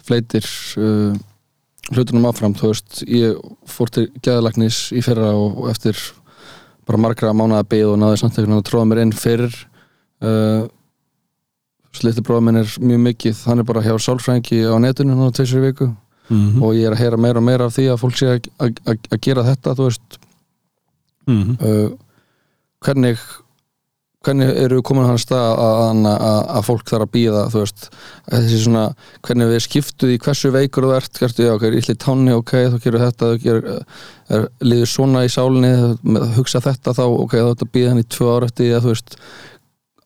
fleitir 0.07 0.47
uh, 0.79 1.16
hlutunum 1.92 2.27
áfram, 2.31 2.55
þú 2.59 2.71
veist 2.73 3.03
ég 3.07 3.37
fór 3.71 3.90
til 3.95 4.07
geðalagnis 4.23 4.88
í 4.97 5.03
fyrra 5.07 5.33
og, 5.38 5.59
og 5.64 5.69
eftir 5.71 5.99
bara 6.87 6.99
margra 7.03 7.33
mánuða 7.35 7.64
beigð 7.66 7.92
og 7.92 7.99
náði 8.03 8.19
samt 8.23 8.37
einhvern 8.38 8.57
veginn 8.57 8.62
að 8.62 8.69
tróða 8.71 8.88
mér 8.92 9.03
inn 9.05 9.12
fyrir 9.19 9.55
uh, 10.23 10.66
slittu 11.97 12.23
bróða 12.27 12.45
minn 12.45 12.61
er 12.61 12.75
mjög 12.83 13.01
mikið 13.07 13.38
hann 13.49 13.62
er 13.62 13.66
bara 13.69 13.83
hjá 13.87 13.95
sálfrængi 14.05 14.59
á 14.69 14.75
netinu 14.83 15.14
náðu 15.16 15.38
tveisur 15.40 15.62
í 15.62 15.69
viku 15.71 15.92
Mhm. 16.27 16.59
og 16.61 16.73
ég 16.75 16.88
er 16.88 16.95
að 16.97 16.99
heyra 17.05 17.16
meira 17.23 17.38
og 17.38 17.45
meira 17.47 17.66
af 17.71 17.75
því 17.77 17.85
að 17.92 18.01
fólk 18.03 18.16
sé 18.19 18.27
að- 18.59 19.21
gera 19.23 19.45
þetta 19.47 19.77
þú 19.79 19.85
veist 19.87 20.16
Mhm. 21.27 21.53
uh, 21.62 21.90
hvernig 22.83 23.19
hvernig 24.27 24.53
eru 24.65 24.79
við 24.81 24.85
komin 24.89 25.07
á 25.07 25.11
hann 25.12 25.23
stað 25.23 25.47
að, 25.47 25.81
að, 25.87 26.11
að, 26.12 26.39
að 26.59 26.69
fólk 26.69 26.91
þarf 26.91 27.07
að 27.07 27.12
býða 27.17 27.43
þú 27.55 27.62
veist, 27.62 27.89
þessi 28.29 28.61
svona 28.65 28.85
hvernig 29.27 29.51
við 29.53 29.65
skiptuð 29.67 30.15
í 30.15 30.21
hversu 30.27 30.53
veikur 30.55 30.89
þú 30.89 30.95
ert 30.99 31.21
gertu, 31.23 31.47
já, 31.47 31.55
ok, 31.55 31.67
er 31.71 31.81
illi 31.81 31.99
tanni, 32.05 32.37
ok, 32.37 32.55
þá 32.75 32.79
gerur 32.85 33.05
þetta 33.07 33.33
þú 33.33 33.43
gerur, 33.47 33.83
er, 34.29 34.49
liður 34.67 34.93
svona 34.93 35.27
í 35.27 35.33
sálinni 35.33 35.75
að 35.77 36.33
hugsa 36.41 36.62
þetta 36.65 36.97
þá 36.99 37.05
ok, 37.09 37.37
þá 37.37 37.51
þetta 37.53 37.71
býða 37.79 37.93
hann 37.95 38.03
í 38.03 38.09
tvö 38.17 38.33
ára 38.35 38.51
eftir 38.51 38.77
að 38.77 38.89
þú 38.89 38.95
veist 38.97 39.21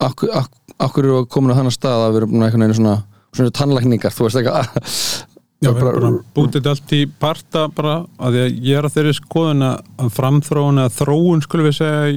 akkur, 0.01 0.35
ak, 0.41 0.53
akkur 0.77 1.09
eru 1.09 1.23
við 1.23 1.31
komin 1.33 1.57
á 1.57 1.61
hann 1.61 1.75
stað 1.75 2.07
að 2.07 2.15
við 2.15 2.23
erum 2.23 2.37
að 2.37 2.47
einhvern 2.49 2.67
veginn 2.69 2.81
svona 2.83 2.99
svona 3.37 3.55
tannlækningar, 3.55 4.15
þú 4.15 4.27
veist 4.27 4.41
eitthvað? 4.41 4.87
Já, 5.61 5.75
við 5.77 5.91
erum 5.91 6.15
bútið 6.33 6.55
þetta 6.57 6.73
allt 6.73 6.93
í 6.97 7.03
parta 7.21 7.67
bara, 7.77 7.99
að 8.17 8.39
að 8.41 8.55
ég 8.65 8.79
er 8.79 8.87
að 8.89 8.95
þeirri 8.95 9.17
skoðun 9.19 9.67
að 9.67 9.83
að 10.01 10.13
framþróun 10.17 10.81
eða 10.81 10.93
þróun 10.97 11.43
skulum 11.45 11.69
við 11.69 11.75
segja 11.77 12.15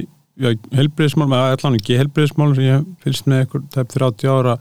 helbriðismál, 0.74 1.30
allan 1.30 1.78
ekki 1.78 1.98
helbriðismál 2.00 2.50
sem 2.56 2.66
ég 2.66 2.90
fylgst 3.04 3.28
með 3.30 3.46
ykkur 3.46 3.64
tæp 3.74 3.92
30 3.94 4.32
ára 4.32 4.56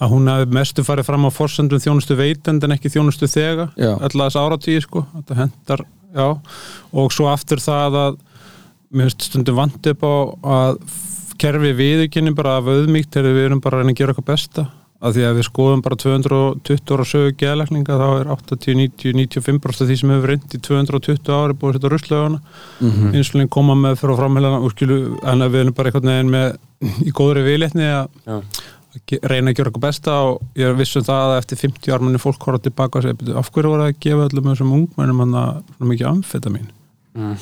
að 0.00 0.14
hún 0.14 0.30
hefði 0.32 0.56
mestu 0.56 0.84
farið 0.86 1.10
fram 1.10 1.28
á 1.28 1.30
forsendum 1.34 1.82
þjónustu 1.82 2.16
veitend 2.16 2.64
en 2.64 2.72
ekki 2.76 2.92
þjónustu 2.94 3.28
þega 3.28 3.68
allas 4.00 4.38
áratíði 4.40 4.86
sko, 4.86 5.04
þetta 5.12 5.38
hendar 5.42 5.84
já, 6.16 6.26
og 6.96 7.12
svo 7.12 7.28
aftur 7.28 7.60
það 7.60 7.98
að 8.06 8.18
mér 8.90 9.10
finnst 9.10 9.28
stundum 9.28 9.60
vant 9.60 9.90
upp 9.92 10.06
á 10.08 10.14
að 10.56 10.80
kerfi 11.40 11.72
viðurkynni 11.76 12.32
bara 12.36 12.58
af 12.58 12.68
auðmíkt 12.68 13.12
þegar 13.12 13.36
við 13.36 13.48
erum 13.50 13.60
bara 13.64 13.78
að 13.78 13.84
reyna 13.84 13.94
að 13.94 14.00
gera 14.00 14.16
okkar 14.16 14.28
besta 14.32 14.66
að 15.00 15.16
því 15.16 15.22
að 15.26 15.36
við 15.38 15.46
skoðum 15.48 15.82
bara 15.84 15.96
220 15.96 16.92
ára 16.94 17.06
sögu 17.08 17.36
geðlækninga 17.40 17.98
þá 18.00 18.08
er 18.20 18.32
80, 18.34 18.74
90, 18.80 19.14
95% 19.16 19.84
af 19.84 19.88
því 19.88 19.96
sem 20.00 20.12
hefur 20.12 20.32
reynd 20.32 20.56
í 20.56 20.60
220 20.66 21.32
ári 21.36 21.56
búið 21.56 21.70
að 21.70 21.78
setja 21.78 21.92
ruslöguna 21.94 22.40
mm 22.40 22.90
-hmm. 22.90 23.14
insulín 23.16 23.48
koma 23.48 23.74
með 23.74 23.96
fyrir 24.00 24.12
á 24.12 24.20
framhælana 24.20 24.58
og 24.60 24.72
en 25.32 25.42
að 25.46 25.52
við 25.54 25.60
erum 25.60 25.74
bara 25.78 25.88
einhvern 25.88 26.12
veginn 26.12 26.34
með 26.34 26.48
í 27.08 27.10
góðri 27.16 27.46
viðlétni 27.48 27.88
að 27.88 28.08
ge- 29.06 29.20
reyna 29.22 29.50
að 29.50 29.56
gera 29.56 29.70
okkur 29.70 29.86
besta 29.86 30.12
og 30.26 30.40
ég 30.54 30.68
er 30.68 30.74
vissum 30.76 31.02
það 31.02 31.24
að 31.30 31.38
eftir 31.38 31.58
50 31.58 31.92
ár 31.94 32.00
manni 32.04 32.18
fólk 32.18 32.42
horfa 32.42 32.62
tilbaka 32.64 32.98
og 32.98 33.04
segja, 33.04 33.16
"Bíddu, 33.16 33.36
af 33.38 33.50
hverju 33.50 33.70
voru 33.70 33.82
að 33.88 33.98
gefa 34.00 34.28
öllum 34.28 34.50
þessum 34.52 34.72
ungmennum 34.72 35.18
hann 35.20 35.34
að 35.34 35.62
mikið 35.80 36.06
amfetamin 36.06 36.68
Mm. 37.20 37.34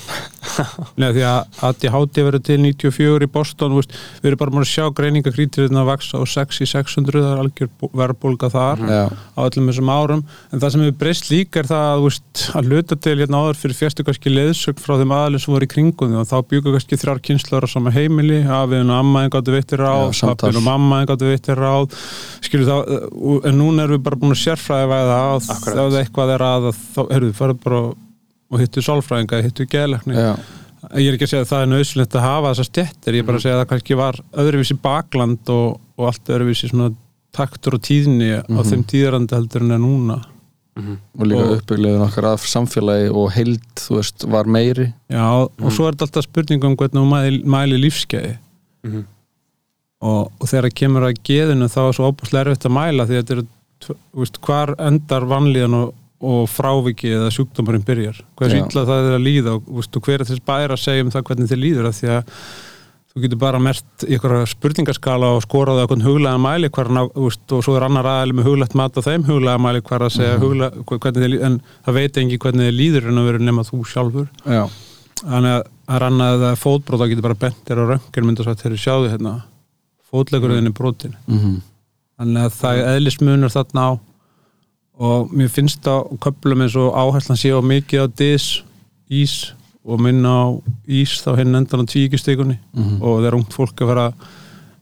Nei, 0.99 1.09
því 1.15 1.23
að 1.23 1.59
ADHD 1.69 2.17
verður 2.27 2.43
til 2.49 2.57
94 2.65 3.27
í 3.27 3.31
Boston, 3.31 3.75
veist, 3.79 3.93
við 4.23 4.31
erum 4.33 4.41
bara 4.41 4.55
múin 4.57 4.65
að 4.65 4.71
sjá 4.73 4.87
greiningakrítirinn 4.99 5.79
að 5.79 5.87
vaksa 5.93 6.19
á 6.19 6.25
6 6.27 6.59
í 6.65 6.67
600 6.67 7.21
það 7.23 7.29
er 7.37 7.43
algjör 7.45 7.69
bó- 7.79 7.91
verðbólga 8.01 8.51
þar 8.51 8.83
Já, 8.89 9.05
á 9.07 9.41
öllum 9.45 9.69
þessum 9.71 9.93
árum. 9.95 10.23
En 10.51 10.63
það 10.65 10.73
sem 10.75 10.83
hefur 10.83 10.97
breyst 11.05 11.31
líka 11.31 11.63
er 11.63 11.69
það 11.71 11.85
að, 11.93 12.03
veist, 12.09 12.43
að 12.59 12.71
luta 12.73 12.99
til 13.07 13.15
hérna 13.21 13.43
áður 13.45 13.61
fyrir 13.63 13.79
fjastu 13.79 14.07
kannski 14.09 14.33
leiðsögn 14.35 14.83
frá 14.83 14.97
þeim 14.99 15.15
aðalinn 15.19 15.45
sem 15.45 15.55
voru 15.55 15.69
í 15.69 15.73
kringum 15.77 16.17
og 16.19 16.27
þá 16.33 16.37
bjúka 16.51 16.75
kannski 16.75 16.99
þrjár 17.05 17.23
kynnslóra 17.29 17.71
sama 17.71 17.95
heimili 17.95 18.41
afiðin 18.43 18.91
og 18.91 18.99
ammaðin 19.05 19.35
gáttu 19.37 19.55
veitir 19.55 19.85
ráð 19.85 20.11
pappin 20.27 20.59
og 20.59 20.67
mammaðin 20.67 21.13
gáttu 21.13 21.31
veitir 21.31 21.63
ráð. 21.63 21.95
Skilur 22.43 22.67
þá, 22.67 22.77
en 23.47 23.59
núna 23.63 23.87
erum 23.87 23.99
við 24.01 24.05
bara 24.11 24.19
búin 24.25 24.35
að 24.35 24.43
sérfræði 24.43 24.91
væða 24.91 25.23
að 25.23 25.39
ef 25.39 25.65
það 25.71 25.99
eitthvað 26.03 26.35
er 26.35 26.47
að 26.51 26.69
þá, 26.75 27.01
heyrðu, 27.15 27.33
og 28.51 28.63
hittu 28.63 28.81
sálfræðinga, 28.85 29.43
hittu 29.45 29.67
geðlekni 29.69 30.15
já, 30.17 30.33
ég 30.97 31.09
er 31.11 31.17
ekki 31.19 31.27
að 31.29 31.33
segja 31.35 31.45
að 31.45 31.51
það 31.53 31.63
er 31.67 31.71
nöðsynlegt 31.75 32.15
að 32.17 32.27
hafa 32.29 32.53
þessar 32.55 32.69
stjettir, 32.71 33.15
ég 33.19 33.23
er 33.25 33.27
bara 33.29 33.41
að 33.41 33.45
segja 33.45 33.57
að 33.59 33.63
það 33.65 33.71
kannski 33.75 33.99
var 33.99 34.21
öðruvísi 34.45 34.77
bakland 34.83 35.53
og, 35.53 35.81
og 35.99 36.07
allt 36.13 36.33
öðruvísi 36.33 36.71
svona 36.71 36.91
taktur 37.39 37.77
og 37.77 37.83
tíðni 37.85 38.31
á 38.41 38.61
þeim 38.65 38.85
tíðarandi 38.89 39.37
heldur 39.37 39.63
en 39.67 39.75
er 39.77 39.83
núna. 39.83 40.17
Og 40.79 41.27
líka 41.27 41.43
Og- 41.43 41.53
uppbyggleðun 41.59 42.05
okkar 42.07 42.27
af 42.31 42.45
samfélagi 42.47 43.09
og 43.11 43.33
heild, 43.35 43.65
þú 43.83 43.97
veist, 43.99 44.25
var 44.31 44.47
meiri. 44.47 44.93
Já, 45.11 45.25
og 45.43 45.73
svo 45.75 45.89
er 45.89 45.97
þetta 45.97 46.07
alltaf 46.07 46.25
spurning 46.29 46.65
um 46.65 46.77
hvernig 46.79 47.01
þú 47.03 47.09
mæli, 47.11 47.41
mæli 47.45 47.81
lífskeiði 47.83 48.37
Mhm. 48.87 49.03
og, 50.07 50.31
og 50.39 50.47
þegar 50.47 50.71
kemur 50.79 51.03
að 51.09 51.19
geðinu 51.27 51.67
þá 51.69 51.81
er 51.89 51.97
svo 51.99 52.11
óbúslega 52.13 52.45
erfitt 52.47 52.69
að 52.71 52.77
mæla 52.79 53.07
því 53.09 53.17
að 53.19 53.23
þetta 53.25 53.37
er, 53.37 53.43
þú 53.89 53.97
veist, 54.23 54.39
hvar 54.47 54.75
endar 54.79 55.27
vanlíðan 55.35 55.75
og, 55.83 55.95
og 56.19 56.49
fráviki 56.51 57.13
eða 57.15 57.31
sjúkdómarinn 57.35 57.85
byrjar. 57.87 58.19
Hvað 58.39 58.55
Já. 58.55 58.59
illa 58.63 58.87
það 58.89 59.05
er 59.05 59.15
að 59.19 59.27
líða 59.27 59.53
og, 59.55 59.69
þú 59.69 59.77
veist, 59.79 59.99
og 59.99 60.09
hver 60.09 60.19
er 60.19 60.27
þess 60.29 60.45
bæri 60.49 60.75
að 60.75 60.83
segja 60.83 61.05
um 61.05 61.13
það 61.15 61.25
hvernig 61.29 61.53
þið 61.53 61.63
líður 61.63 61.89
af 61.89 61.99
því 61.99 62.11
að 62.17 62.33
þú 63.09 63.23
getur 63.23 63.41
bara 63.41 63.61
mert 63.63 64.05
í 64.05 64.17
einhverja 64.17 64.49
spurningaskala 64.51 65.31
og 65.37 65.45
skoraði 65.45 65.85
okkur 65.87 66.03
huglega 66.05 66.41
mæli 66.43 66.71
hverna, 66.75 67.05
veist, 67.15 67.45
og 67.55 67.63
svo 67.67 67.77
er 67.79 67.87
annar 67.87 68.09
aðeins 68.11 68.37
með 68.39 68.51
huglegt 68.51 68.77
mat 68.79 68.99
á 68.99 69.01
þeim 69.07 69.25
huglega 69.29 69.63
mæli 69.63 69.85
hver 69.87 70.05
að 70.09 70.15
segja 70.17 70.41
huglega, 70.43 70.85
hvernig 70.91 71.23
þið 71.23 71.33
líður 71.33 71.47
en 71.49 71.61
það 71.87 71.99
veit 72.01 72.21
engi 72.23 72.41
hvernig 72.43 72.69
þið 72.69 72.77
líður 72.79 73.09
en 73.09 73.23
að 73.23 73.31
vera 73.31 73.45
nema 73.49 73.67
þú 73.69 73.81
sjálfur. 73.93 74.29
Já, 74.45 74.65
þannig 75.23 75.55
að 75.55 75.63
það 75.89 75.97
er 75.97 76.09
annað 76.09 76.45
að 76.51 76.59
er 76.59 76.99
þá 76.99 77.07
getur 77.13 77.27
bara 77.29 77.41
bent 77.47 77.65
þér 77.71 77.83
á 77.83 77.85
röngin 77.95 78.29
mynda 78.29 78.45
svo 78.45 78.55
að 78.55 78.63
þeir 78.67 78.83
sjáðu 78.85 79.13
hérna 79.15 79.35
fótlegurinn 80.11 80.71
og 84.99 85.31
mér 85.35 85.53
finnst 85.53 85.85
það 85.87 86.19
köplum 86.25 86.65
eins 86.65 86.77
og 86.79 86.97
áherslan 86.99 87.39
sé 87.39 87.53
á 87.55 87.61
mikið 87.63 88.05
á 88.05 88.07
dis, 88.19 88.49
ís 89.11 89.55
og 89.89 90.03
minna 90.03 90.35
á 90.35 90.47
ís 90.91 91.17
þá 91.23 91.33
hinn 91.39 91.55
endan 91.55 91.87
á 91.87 91.91
tvíkjustekunni 91.91 92.59
mhm. 92.59 93.01
og 93.01 93.23
þegar 93.23 93.39
ungt 93.39 93.57
fólk 93.57 93.81
er 93.81 93.87
að 93.87 93.93
fara 93.95 94.11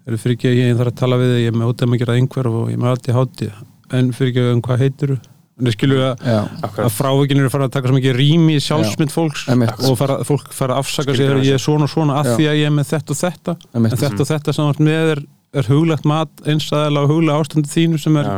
eru 0.06 0.18
fyrir 0.22 0.36
ekki 0.36 0.50
að 0.50 0.60
ég 0.60 0.76
þarf 0.78 0.92
að 0.92 1.00
tala 1.00 1.20
við 1.20 1.32
þig 1.34 1.40
ég 1.44 1.52
er 1.52 1.56
með 1.60 1.72
ótæm 1.72 1.94
að 1.94 2.02
gera 2.02 2.18
einhver 2.18 2.50
og 2.50 2.68
ég 2.70 2.76
er 2.76 2.82
með 2.82 2.92
allt 2.92 3.08
í 3.08 3.16
háti 3.16 3.48
en 3.96 4.12
fyrir 4.14 4.32
ekki 4.32 4.52
um 4.52 4.62
hvað 4.66 4.84
heitir 4.84 5.16
en 5.56 5.64
það 5.64 5.74
skilur 5.76 6.00
við 6.00 6.06
að 6.06 6.26
já, 6.28 6.38
að 6.84 6.90
frávíkin 6.92 7.40
eru 7.40 7.48
að 7.48 7.54
fara 7.54 7.66
að 7.66 7.74
taka 7.76 7.88
svo 7.88 7.96
mikið 7.96 8.18
rými 8.18 8.56
í 8.58 8.62
sjálfsmynd 8.62 9.12
fólks 9.12 9.46
og 9.48 9.96
fara, 9.96 10.18
fólk 10.28 10.50
fara 10.52 10.76
að 10.76 10.82
afsaka 10.84 11.16
þegar 11.16 11.40
ég 11.46 11.56
er 11.56 11.62
svona 11.62 11.88
og 11.88 11.92
svona 11.92 12.18
að 12.20 12.28
Já. 12.28 12.34
því 12.36 12.48
að 12.50 12.58
ég 12.60 12.68
er 12.68 12.74
með 12.76 12.90
þetta 12.90 13.14
og 13.14 13.20
þetta. 13.22 13.54
En 13.72 13.88
þetta 13.94 14.20
og 14.20 14.30
þetta 14.30 14.54
sem 14.56 14.66
þú 14.66 14.74
ert 14.74 14.82
með 14.90 15.12
er, 15.14 15.22
er 15.56 15.70
huglegt 15.72 16.08
mat 16.12 16.44
einstæðilega 16.44 17.08
og 17.08 17.14
huglega 17.14 17.38
ástandi 17.40 17.72
þínu 17.72 18.02
sem 18.02 18.20
er 18.20 18.28
Já. 18.28 18.36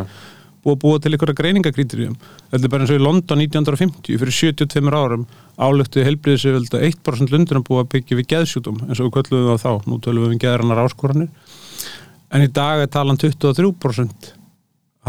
Að 0.75 0.81
búa 0.85 1.03
til 1.03 1.13
einhverja 1.13 1.39
greiningakríturjum 1.39 2.17
þetta 2.51 2.65
er 2.65 2.73
bara 2.73 2.85
eins 2.85 2.93
og 2.95 2.99
í 2.99 3.05
London 3.05 3.45
1950 3.45 4.21
fyrir 4.23 4.37
72 4.39 4.93
árum 4.99 5.29
álöktu 5.59 6.05
helbriðisöfölda 6.07 6.81
1% 6.87 7.33
lundur 7.35 7.63
búið 7.67 7.83
að 7.83 7.93
byggja 7.95 8.19
við 8.19 8.29
geðsjútum 8.33 8.83
eins 8.87 9.01
og 9.01 9.09
við 9.09 9.15
köllum 9.17 9.47
það 9.49 9.63
þá. 9.65 9.89
Nú 9.91 10.01
tölum 10.05 10.27
við 10.27 10.35
um 10.37 10.43
geðrannar 10.45 10.83
áskoranir. 10.85 11.31
En 12.31 12.45
í 12.45 12.51
dag 12.53 12.83
er 12.85 12.91
talan 12.93 13.19
23% 13.19 14.35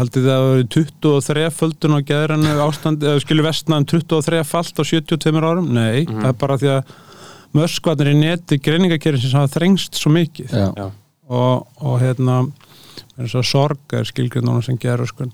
haldið 0.00 0.26
að 0.30 0.42
það 0.42 0.54
eru 0.54 0.66
23 0.74 1.44
földun 1.54 1.98
á 1.98 2.00
geðrannu 2.08 2.54
ástandi 2.64 3.08
eða 3.10 3.22
skilur 3.22 3.46
vestna 3.46 3.80
um 3.80 3.86
23 3.86 4.42
falt 4.48 4.80
á 4.80 4.84
72 4.86 5.42
árum? 5.44 5.68
Nei, 5.76 6.06
það 6.08 6.30
er 6.30 6.38
bara 6.40 6.58
því 6.60 6.72
að 6.78 6.94
möskvarnir 7.58 8.12
í 8.12 8.16
neti 8.18 8.58
greiningakerinn 8.62 9.22
sem 9.22 9.38
hafa 9.38 9.52
þrengst 9.58 9.98
svo 9.98 10.12
mikið. 10.14 10.56
Og, 11.30 11.66
og 11.84 12.00
hérna 12.02 12.40
og 13.20 13.46
sorg 13.46 13.94
er 13.94 14.08
skilgrindunum 14.08 14.64
sem 14.64 14.78
gerur 14.80 15.10
sko. 15.10 15.28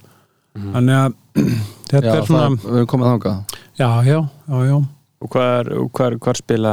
Þannig 0.77 0.99
að 1.01 1.17
þetta 1.91 2.07
já 2.07 2.13
er 2.17 2.29
svona 2.29 2.45
það, 2.45 2.61
við 2.67 2.79
erum 2.81 2.91
komið 2.93 3.11
þangað 3.13 3.59
já, 3.81 3.89
já, 4.11 4.21
já, 4.21 4.61
já 4.71 4.77
Og 5.17 5.31
hvað, 5.33 5.69
og 5.81 5.87
hvað, 5.97 6.15
hvað 6.21 6.37
spila 6.43 6.73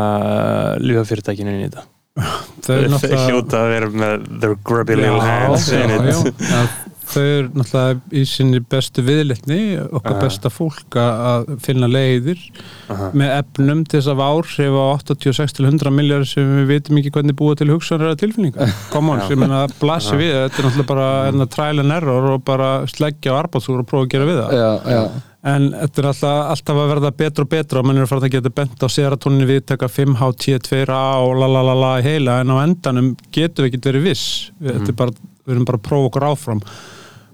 lífafyrirtækinu 0.83 1.53
inn 1.53 1.61
í 1.63 1.67
þetta? 1.69 1.85
náttúrulega 2.91 3.27
hljóta 3.29 3.61
að 3.61 3.69
vera 3.71 3.91
með 4.03 4.25
their 4.43 4.57
grubby 4.67 4.97
little 4.99 5.21
hands 5.23 5.69
já, 5.71 5.79
in 5.85 5.93
já, 5.95 6.17
it. 6.27 6.43
já. 6.49 6.63
þau 7.09 7.23
eru 7.23 7.49
náttúrulega 7.53 8.19
í 8.19 8.23
sinni 8.29 8.61
bestu 8.73 9.03
viðlitni 9.05 9.59
okkar 9.89 10.19
besta 10.21 10.51
fólk 10.53 10.97
að- 10.99 11.51
finna 11.63 11.89
leiðir 11.89 12.39
Aha. 12.89 13.09
með 13.13 13.33
efnum 13.39 13.83
til 13.85 13.99
þess 13.99 14.11
að 14.13 14.23
áhrif 14.27 14.77
á 14.79 14.85
86-100 14.97 15.93
miljard 15.93 16.29
sem 16.29 16.47
við 16.61 16.71
veitum 16.71 17.01
ekki 17.01 17.13
hvernig 17.17 17.37
búa 17.39 17.57
til 17.59 17.69
hugsanræða 17.71 18.19
on, 19.13 19.19
Já. 19.19 19.27
sem 19.27 19.43
er 19.43 19.53
að 19.59 19.75
blasi 19.81 20.15
við 20.19 20.33
þetta 20.37 20.59
er 20.59 20.67
náttúrulega 20.69 20.89
bara 20.93 21.09
enna 21.27 21.45
trial 21.47 21.83
and 21.83 21.91
error 21.91 22.31
og 22.33 22.43
bara 22.47 22.71
sleggja 22.89 23.35
á 23.35 23.41
arbátsúr 23.43 23.83
og 23.83 23.87
prófa 23.89 24.07
að 24.07 24.11
gera 24.15 24.29
við 24.29 24.41
það. 24.41 24.55
Já, 24.57 24.71
já, 24.93 25.03
en 25.53 25.67
þetta 25.75 26.01
er 26.01 26.07
alltaf, 26.11 26.37
alltaf 26.53 26.79
að 26.79 26.91
verða 26.93 27.11
betra 27.19 27.45
og 27.45 27.51
betra 27.51 27.81
og 27.81 27.87
mann 27.87 27.99
er 27.99 28.05
að 28.05 28.11
fara 28.13 28.27
að 28.29 28.35
geta 28.37 28.53
bent 28.61 28.85
á 28.85 28.87
serotonin 28.87 29.49
viðtaka 29.49 29.89
5H-T2A 29.91 31.03
og 31.25 31.35
lalalala 31.41 31.93
heila 32.05 32.39
en 32.43 32.53
á 32.53 32.57
endanum 32.63 33.13
getum 33.35 33.65
við 33.65 33.73
ekki 33.73 33.83
verið 33.89 34.07
viss. 34.07 34.27
Við, 34.63 34.79
mm. 34.79 34.97
bara, 34.99 35.15
við 35.45 35.56
erum 35.56 35.65
bara 35.69 35.79
að 35.82 35.88
prófa 35.88 36.10
okkur 36.10 36.27
áfram. 36.32 36.62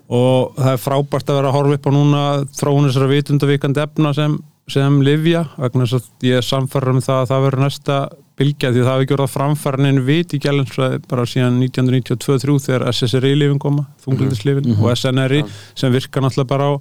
Og 0.09 0.55
það 0.57 0.71
er 0.73 0.81
frábært 0.81 1.29
að 1.29 1.37
vera 1.37 1.51
að 1.51 1.57
horfa 1.59 1.77
upp 1.77 1.89
á 1.89 1.91
núna 1.93 2.23
þróun 2.57 2.87
þessara 2.89 3.11
vitundavíkandi 3.11 3.83
efna 3.83 4.13
sem, 4.17 4.39
sem 4.69 4.97
livja 5.05 5.43
vegna 5.59 5.85
þess 5.85 5.99
að 5.99 6.27
ég 6.29 6.41
er 6.41 6.47
samfæður 6.47 6.95
um 6.95 7.03
það 7.05 7.21
að 7.21 7.29
það 7.29 7.45
verður 7.45 7.65
næsta 7.65 7.99
bylgja 8.39 8.71
því 8.71 8.81
að 8.81 8.87
það 8.87 9.01
hefur 9.03 9.21
að 9.25 9.31
framfæra 9.33 9.83
neinn 9.83 10.01
vit 10.07 10.33
í 10.33 10.39
gælinsfræði 10.41 10.99
bara 11.11 11.25
síðan 11.27 11.59
1992-3 11.65 12.57
þegar 12.65 12.85
SSRI-lifin 12.93 13.61
koma, 13.61 13.85
þunglindisλifin 14.05 14.77
og 14.79 14.93
SNRI 14.95 15.41
sem 15.77 15.91
virka 15.93 16.23
náttúrulega 16.23 16.51
bara 16.53 16.69
á 16.71 16.73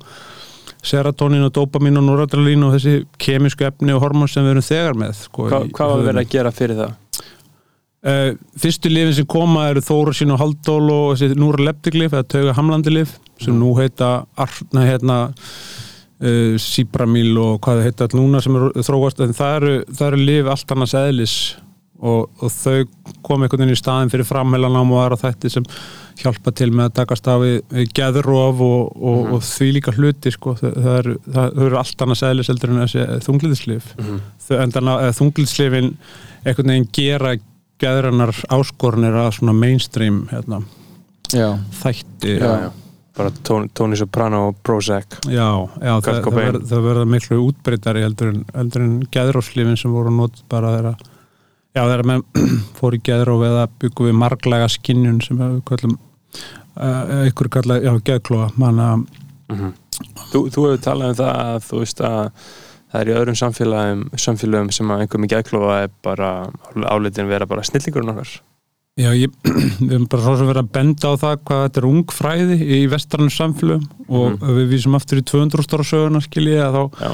serotonin 0.86 1.42
og 1.48 1.52
dopamin 1.56 1.98
og 1.98 2.06
noradrenalín 2.06 2.62
og 2.68 2.76
þessi 2.76 3.02
kemísku 3.18 3.66
efni 3.66 3.94
og 3.96 4.04
hormón 4.04 4.30
sem 4.30 4.46
við 4.46 4.54
erum 4.54 4.66
þegar 4.68 4.98
með 5.00 5.16
sko, 5.24 5.48
Hva, 5.50 5.64
hvað 5.74 5.92
var 5.94 6.04
verið 6.06 6.22
að 6.22 6.32
gera 6.36 6.52
fyrir 6.54 6.78
það? 6.78 6.92
Uh, 8.08 8.36
fyrstu 8.56 8.88
lifin 8.92 9.16
sem 9.16 9.26
koma 9.28 9.66
eru 9.72 9.82
Þórasín 9.84 10.30
og 10.32 10.38
Haldól 10.40 10.86
og 10.94 11.06
þessi 11.18 11.36
núra 11.36 11.64
leptiklif 11.66 12.14
eða 12.14 12.28
tauga 12.30 12.54
hamlandilif 12.56 13.16
sem 13.42 13.56
nú 13.58 13.72
heita 13.76 14.22
Arna 14.38 14.84
hérna 14.86 15.16
uh, 15.26 16.54
Síbramíl 16.62 17.34
og 17.42 17.58
hvað 17.64 17.80
það 17.80 17.88
heita 17.88 18.06
all 18.06 18.20
núna 18.20 18.42
sem 18.44 18.54
eru 18.56 18.84
þróast 18.86 19.24
en 19.24 19.34
það 19.36 19.56
eru, 19.56 19.72
það 19.90 20.06
eru 20.12 20.28
lif 20.30 20.52
allt 20.54 20.76
annars 20.76 20.94
eðlis 21.00 21.34
og, 21.98 22.30
og 22.38 22.54
þau 22.54 22.86
kom 23.26 23.42
einhvern 23.42 23.64
veginn 23.64 23.74
í 23.74 23.80
staðin 23.80 24.14
fyrir 24.14 24.30
framheilanám 24.30 24.94
og 24.94 25.02
aðra 25.02 25.20
þætti 25.24 25.52
sem 25.56 25.68
hjálpa 26.22 26.54
til 26.54 26.70
með 26.70 26.86
að 26.86 26.96
takast 27.00 27.28
við 27.42 27.92
geðrof 27.98 28.62
og, 28.62 28.94
og, 28.94 29.20
og 29.34 29.44
því 29.50 29.70
líka 29.74 29.94
hluti 29.98 30.32
sko. 30.34 30.54
það, 30.62 30.88
eru, 30.94 31.18
eru 31.34 31.82
allt 31.82 32.06
annars 32.06 32.24
eðlis 32.30 32.54
heldur 32.54 32.72
en 32.76 32.82
þessi 32.84 33.06
þungliðslif 33.26 33.92
þau 34.46 34.56
endan 34.62 34.94
að 34.94 35.12
þungliðslifin 35.18 35.94
einhvern 36.46 36.76
veginn 36.76 36.90
gera 36.94 37.36
geðrannar 37.82 38.32
áskornir 38.54 39.16
að 39.18 39.30
svona 39.38 39.54
mainstream 39.56 40.24
hérna, 40.32 40.62
þætti 41.28 42.38
Já, 42.40 42.52
já. 42.64 42.70
bara 43.18 43.30
Tony, 43.44 43.68
Tony 43.74 43.96
Soprano 44.00 44.46
og 44.48 44.56
Prozac 44.64 45.18
Já, 45.28 45.48
já 45.82 45.92
það, 46.00 46.18
það, 46.24 46.34
verð, 46.38 46.60
það 46.70 46.82
verða 46.88 47.04
miklu 47.14 47.40
útbreytari 47.48 48.02
heldur 48.06 48.32
en, 48.32 48.42
en 48.54 48.98
geðrófslifin 49.14 49.76
sem 49.80 49.92
voru 49.94 50.12
nót 50.14 50.42
bara 50.50 50.74
þeirra 50.76 50.94
já 51.76 51.82
þeirra 51.84 52.06
menn 52.12 52.24
fór 52.78 52.96
í 52.96 53.02
geðróf 53.06 53.44
eða 53.50 53.66
byggum 53.82 54.08
við 54.10 54.16
marglega 54.22 54.68
skinnjun 54.72 55.20
sem 55.24 55.38
við 55.42 55.58
kallum 55.68 55.98
uh, 55.98 57.26
ykkur 57.28 57.50
kalla, 57.58 57.80
já, 57.84 57.92
geðklóa 58.10 58.50
manna, 58.60 58.96
Mhm. 59.48 59.70
þú, 60.28 60.40
þú 60.52 60.62
hefur 60.66 60.80
talað 60.84 61.10
um 61.14 61.14
það 61.16 61.36
að 61.40 61.62
þú 61.64 61.78
veist 61.80 62.00
að 62.04 62.26
það 62.92 63.00
er 63.02 63.10
í 63.10 63.16
öðrum 63.20 63.36
samfélagum, 63.38 64.04
samfélagum 64.18 64.70
sem 64.74 64.90
að 64.94 65.02
einhver 65.04 65.20
með 65.22 65.32
geðklofa 65.34 65.78
er 65.84 65.90
bara 66.04 66.30
álitin 66.94 67.28
vera 67.30 67.46
bara 67.50 67.64
snillingurinn 67.66 68.12
okkar. 68.14 68.36
Já, 68.98 69.10
ég, 69.14 69.34
við 69.78 69.92
erum 69.94 70.06
bara 70.10 70.24
svo 70.24 70.36
sem 70.40 70.48
verið 70.50 70.64
að 70.64 70.70
benda 70.74 71.10
á 71.10 71.14
það 71.20 71.36
hvað 71.46 71.60
þetta 71.66 71.80
er 71.82 71.88
ung 71.90 72.14
fræði 72.14 72.56
í 72.78 72.78
vestrannum 72.90 73.30
samfélagum 73.30 73.84
og 74.08 74.38
ef 74.42 74.56
við 74.58 74.70
vísum 74.72 74.96
aftur 74.98 75.20
í 75.20 75.26
200 75.28 75.66
stóra 75.68 75.86
söguna 75.86 76.22
skilji 76.24 76.56
að 76.64 76.78
þá 76.78 77.04
já, 77.04 77.12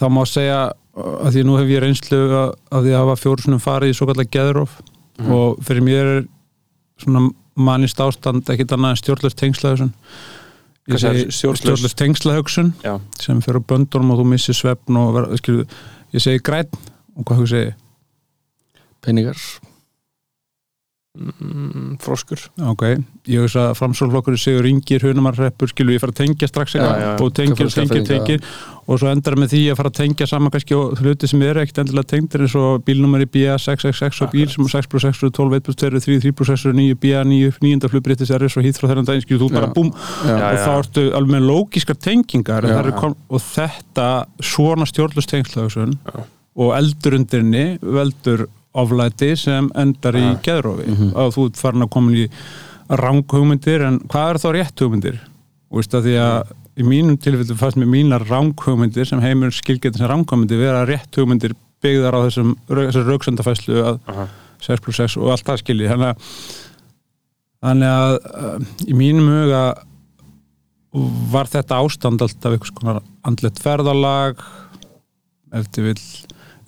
þá 0.00 0.06
má 0.14 0.22
segja 0.30 0.60
að 0.98 1.34
því 1.36 1.42
nú 1.46 1.58
hef 1.60 1.68
ég 1.74 1.82
reynslu 1.84 2.22
að, 2.34 2.54
að 2.74 2.86
því 2.88 2.94
að 2.94 3.02
hafa 3.04 3.18
fjórusunum 3.20 3.60
farið 3.62 3.92
í 3.92 3.98
svo 3.98 4.08
kallar 4.12 4.30
geðróf 4.38 4.78
Mhm. 5.18 5.32
og 5.34 5.56
fyrir 5.66 5.82
mér 5.82 6.08
er 6.12 6.18
svona 7.02 7.24
mannist 7.58 7.98
ástand 7.98 8.46
ekkit 8.54 8.70
annað 8.76 8.92
en 8.94 8.98
stjórnlust 9.00 9.38
tengslahugsun 9.40 9.88
stjórnlust 10.88 11.98
tengslahugsun 11.98 12.72
já, 12.84 12.96
sem 13.20 13.40
fyrir 13.44 13.60
á 13.60 13.68
böndunum 13.68 14.14
og 14.14 14.22
þú 14.22 14.28
missir 14.32 14.56
svefn 14.56 14.96
og 15.00 15.14
ver, 15.16 15.28
skilur, 15.40 15.66
ég 16.16 16.24
segi 16.24 16.42
græn 16.44 16.70
og 17.16 17.26
hvað 17.28 17.42
þú 17.42 17.48
segi 17.52 17.74
peningar 19.04 19.42
mm, 21.18 21.92
froskur. 22.02 22.40
Ok, 22.70 22.84
ég 23.28 23.44
veist 23.44 23.58
að 23.58 23.74
framsólflokkur 23.78 24.38
segur 24.40 24.66
ringir, 24.66 25.04
hunumarreppur, 25.04 25.70
skilur 25.72 25.96
ég 25.96 26.02
fara 26.02 26.14
að 26.14 26.20
tengja 26.22 26.48
strax 26.50 26.76
eitthvað 26.76 27.02
já. 27.02 27.10
og 27.14 27.32
tengja, 27.36 27.68
tengja, 27.74 28.02
tengja. 28.08 28.38
Og 28.88 29.00
svo 29.02 29.10
endar 29.12 29.36
með 29.36 29.52
því 29.52 29.60
að 29.68 29.78
fara 29.82 29.90
að 29.92 29.98
tengja 29.98 30.28
saman 30.30 30.52
kannski 30.54 30.76
og 30.78 31.02
hluti 31.02 31.28
sem 31.28 31.42
eru 31.44 31.60
ekkert 31.60 31.82
endilega 31.82 32.08
tengdir 32.14 32.44
eins 32.46 32.54
og 32.56 32.86
bílnumari 32.86 33.28
BA666 33.28 34.22
og 34.24 34.32
bíl 34.32 34.48
sem 34.48 34.64
er 34.64 34.72
6 34.78 34.88
plus 34.88 35.04
6 35.04 35.26
er 35.28 35.34
12, 35.36 35.58
1 35.58 35.66
plus 35.66 35.80
2 35.82 35.90
er 35.90 35.98
3, 36.06 36.16
3 36.24 36.32
plus 36.38 36.52
6 36.54 36.64
er 36.70 36.78
9 36.78 36.96
BA9, 37.02 37.60
9. 37.66 37.92
flugbreytis 37.92 38.32
er 38.32 38.46
svo 38.48 38.64
hýtt 38.64 38.80
frá 38.80 38.88
þennan 38.88 39.10
daginn, 39.10 39.26
skilur 39.26 39.44
þú 39.44 39.50
bara 39.58 39.68
búm. 39.76 39.92
Já, 40.24 40.32
Já, 40.32 40.48
og 40.48 40.64
þá 40.64 40.72
ertu 40.78 41.06
alveg 41.20 41.36
með 41.36 41.48
lógiskar 41.52 42.00
tengingar 42.00 42.64
og 42.64 43.44
þetta 43.44 44.08
svona 44.40 44.88
stjórnlust 44.88 45.36
og 46.58 46.74
eldurundinni 46.74 47.66
veldur 47.82 48.48
oflæti 48.82 49.32
sem 49.38 49.70
endar 49.78 50.16
í 50.18 50.24
geðrófi 50.46 50.86
Mhm. 50.88 51.12
og 51.14 51.34
þú 51.34 51.46
ert 51.50 51.60
farin 51.60 51.84
að 51.86 51.90
koma 51.96 52.12
í 52.12 52.28
ranghugmyndir 52.88 53.82
en 53.86 53.98
hvað 54.08 54.30
er 54.34 54.38
þá 54.42 54.48
rétt 54.56 54.80
hugmyndir? 54.84 55.18
Og 55.70 55.80
veist 55.82 55.94
að 55.98 56.06
því 56.08 56.14
að 56.24 56.52
í 56.78 56.84
mínum 56.86 57.16
tilfellu 57.20 57.56
fannst 57.58 57.76
mér 57.80 57.90
mínar 57.92 58.24
ranghugmyndir 58.30 59.04
sem 59.10 59.20
heimur 59.20 59.50
skilgetin 59.52 59.98
sem 59.98 60.08
ranghugmyndir 60.08 60.60
vera 60.62 60.86
rétt 60.88 61.10
hugmyndir 61.18 61.52
byggðar 61.82 62.16
á 62.16 62.20
þessum, 62.26 62.54
rauksendafæslu 62.70 63.82
að 63.84 63.98
Aha. 64.08 64.28
6 64.60 64.80
plus 64.82 64.96
6 64.98 65.16
og 65.20 65.30
allt 65.34 65.44
það 65.46 65.60
skilji 65.62 65.90
þannig 65.90 66.08
að, 66.08 66.32
þannig 67.62 67.92
að 67.92 68.14
uh, 68.32 68.64
í 68.88 68.96
mínum 68.98 69.28
huga 69.30 69.60
var 71.30 71.46
þetta 71.52 71.78
ástand 71.84 72.22
alltaf 72.24 72.54
einhvers 72.56 72.72
konar 72.74 73.02
andlet 73.28 73.60
ferðalag 73.62 74.40
eftir 75.54 75.90
vill 75.90 76.02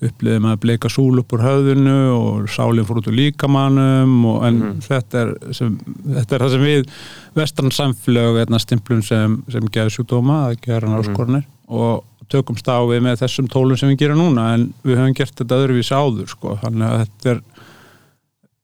uppliðið 0.01 0.39
með 0.41 0.51
að 0.55 0.59
bleika 0.63 0.89
súl 0.89 1.19
upp 1.21 1.33
úr 1.37 1.43
höfðinu 1.45 1.95
og 2.15 2.49
sálinn 2.49 2.85
fór 2.89 2.97
út 3.01 3.07
úr 3.11 3.17
líkamannum 3.19 4.25
og 4.25 4.45
en 4.47 4.59
Mhm. 4.59 4.79
þetta, 4.81 5.21
er 5.21 5.53
sem, 5.53 5.75
þetta 6.07 6.35
er 6.35 6.39
það 6.45 6.51
sem 6.55 6.63
við 6.65 6.87
vestran 7.35 7.71
samfélög 7.71 8.39
hérna, 8.41 8.59
stimplum 8.59 9.01
sem, 9.03 9.43
sem 9.49 9.61
geður 9.69 9.93
sjúkdóma 9.97 10.39
að 10.49 10.61
gera 10.61 10.87
hann 10.87 10.97
Mhm. 10.97 11.05
áskornir 11.15 11.43
og 11.69 12.03
tökumst 12.29 12.65
á 12.67 12.79
við 12.87 13.01
með 13.03 13.19
þessum 13.21 13.47
tólum 13.47 13.77
sem 13.77 13.89
við 13.89 13.97
gerum 13.99 14.17
núna 14.17 14.53
en 14.53 14.73
við 14.85 14.97
höfum 14.97 15.13
gert 15.15 15.35
þetta 15.35 15.59
öðruvísi 15.59 15.93
áður 15.93 16.27
sko. 16.29 16.57
þannig 16.63 16.87
að 16.89 17.05
þetta 17.05 17.29
er 17.35 17.41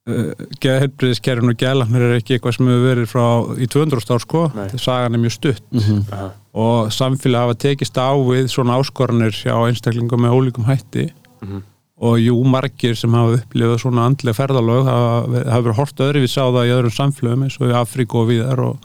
uh, 0.07 0.31
geðhelbriðiskerfin 0.63 1.51
og 1.51 1.57
geðlagnir 1.59 2.01
er 2.07 2.13
ekki 2.21 2.37
eitthvað 2.37 2.55
sem 2.57 2.67
hefur 2.71 2.85
verið 2.87 3.09
frá 3.11 3.25
í 3.59 3.67
200 3.67 4.11
ár 4.15 4.23
sko, 4.23 4.43
þetta 4.55 4.79
sagan 4.79 5.13
er 5.17 5.19
mjög 5.19 5.35
stutt 5.35 5.63
Mhm. 5.73 6.05
Aha. 6.13 6.29
og 6.55 6.87
samfélag 6.95 7.43
hafa 7.43 7.57
tekist 7.59 7.93
á 7.99 8.09
við 8.15 8.47
svona 8.49 8.79
áskornir 8.79 9.35
hjá 9.35 9.53
einstaklingum 9.67 10.21
með 10.23 10.31
ólíkum 10.37 10.65
hætti 10.65 11.11
Mhm. 11.41 11.61
og 11.97 12.17
jú 12.21 12.35
margir 12.45 12.95
sem 12.95 13.13
hafa 13.17 13.37
upplifað 13.39 13.79
svona 13.81 14.05
andlega 14.05 14.37
ferðalög 14.37 14.83
hafa, 14.85 15.27
ver- 15.33 15.47
hafa 15.49 15.63
verið 15.67 15.77
hort 15.79 16.03
öðruvís 16.05 16.35
á 16.37 16.45
það 16.45 16.67
í 16.67 16.73
öðrum 16.77 16.93
samfélögum 16.97 17.43
eins 17.47 17.57
og 17.61 17.67
í 17.71 17.73
Afríku 17.73 18.19
og 18.21 18.27
viðar 18.29 18.59
og, 18.67 18.77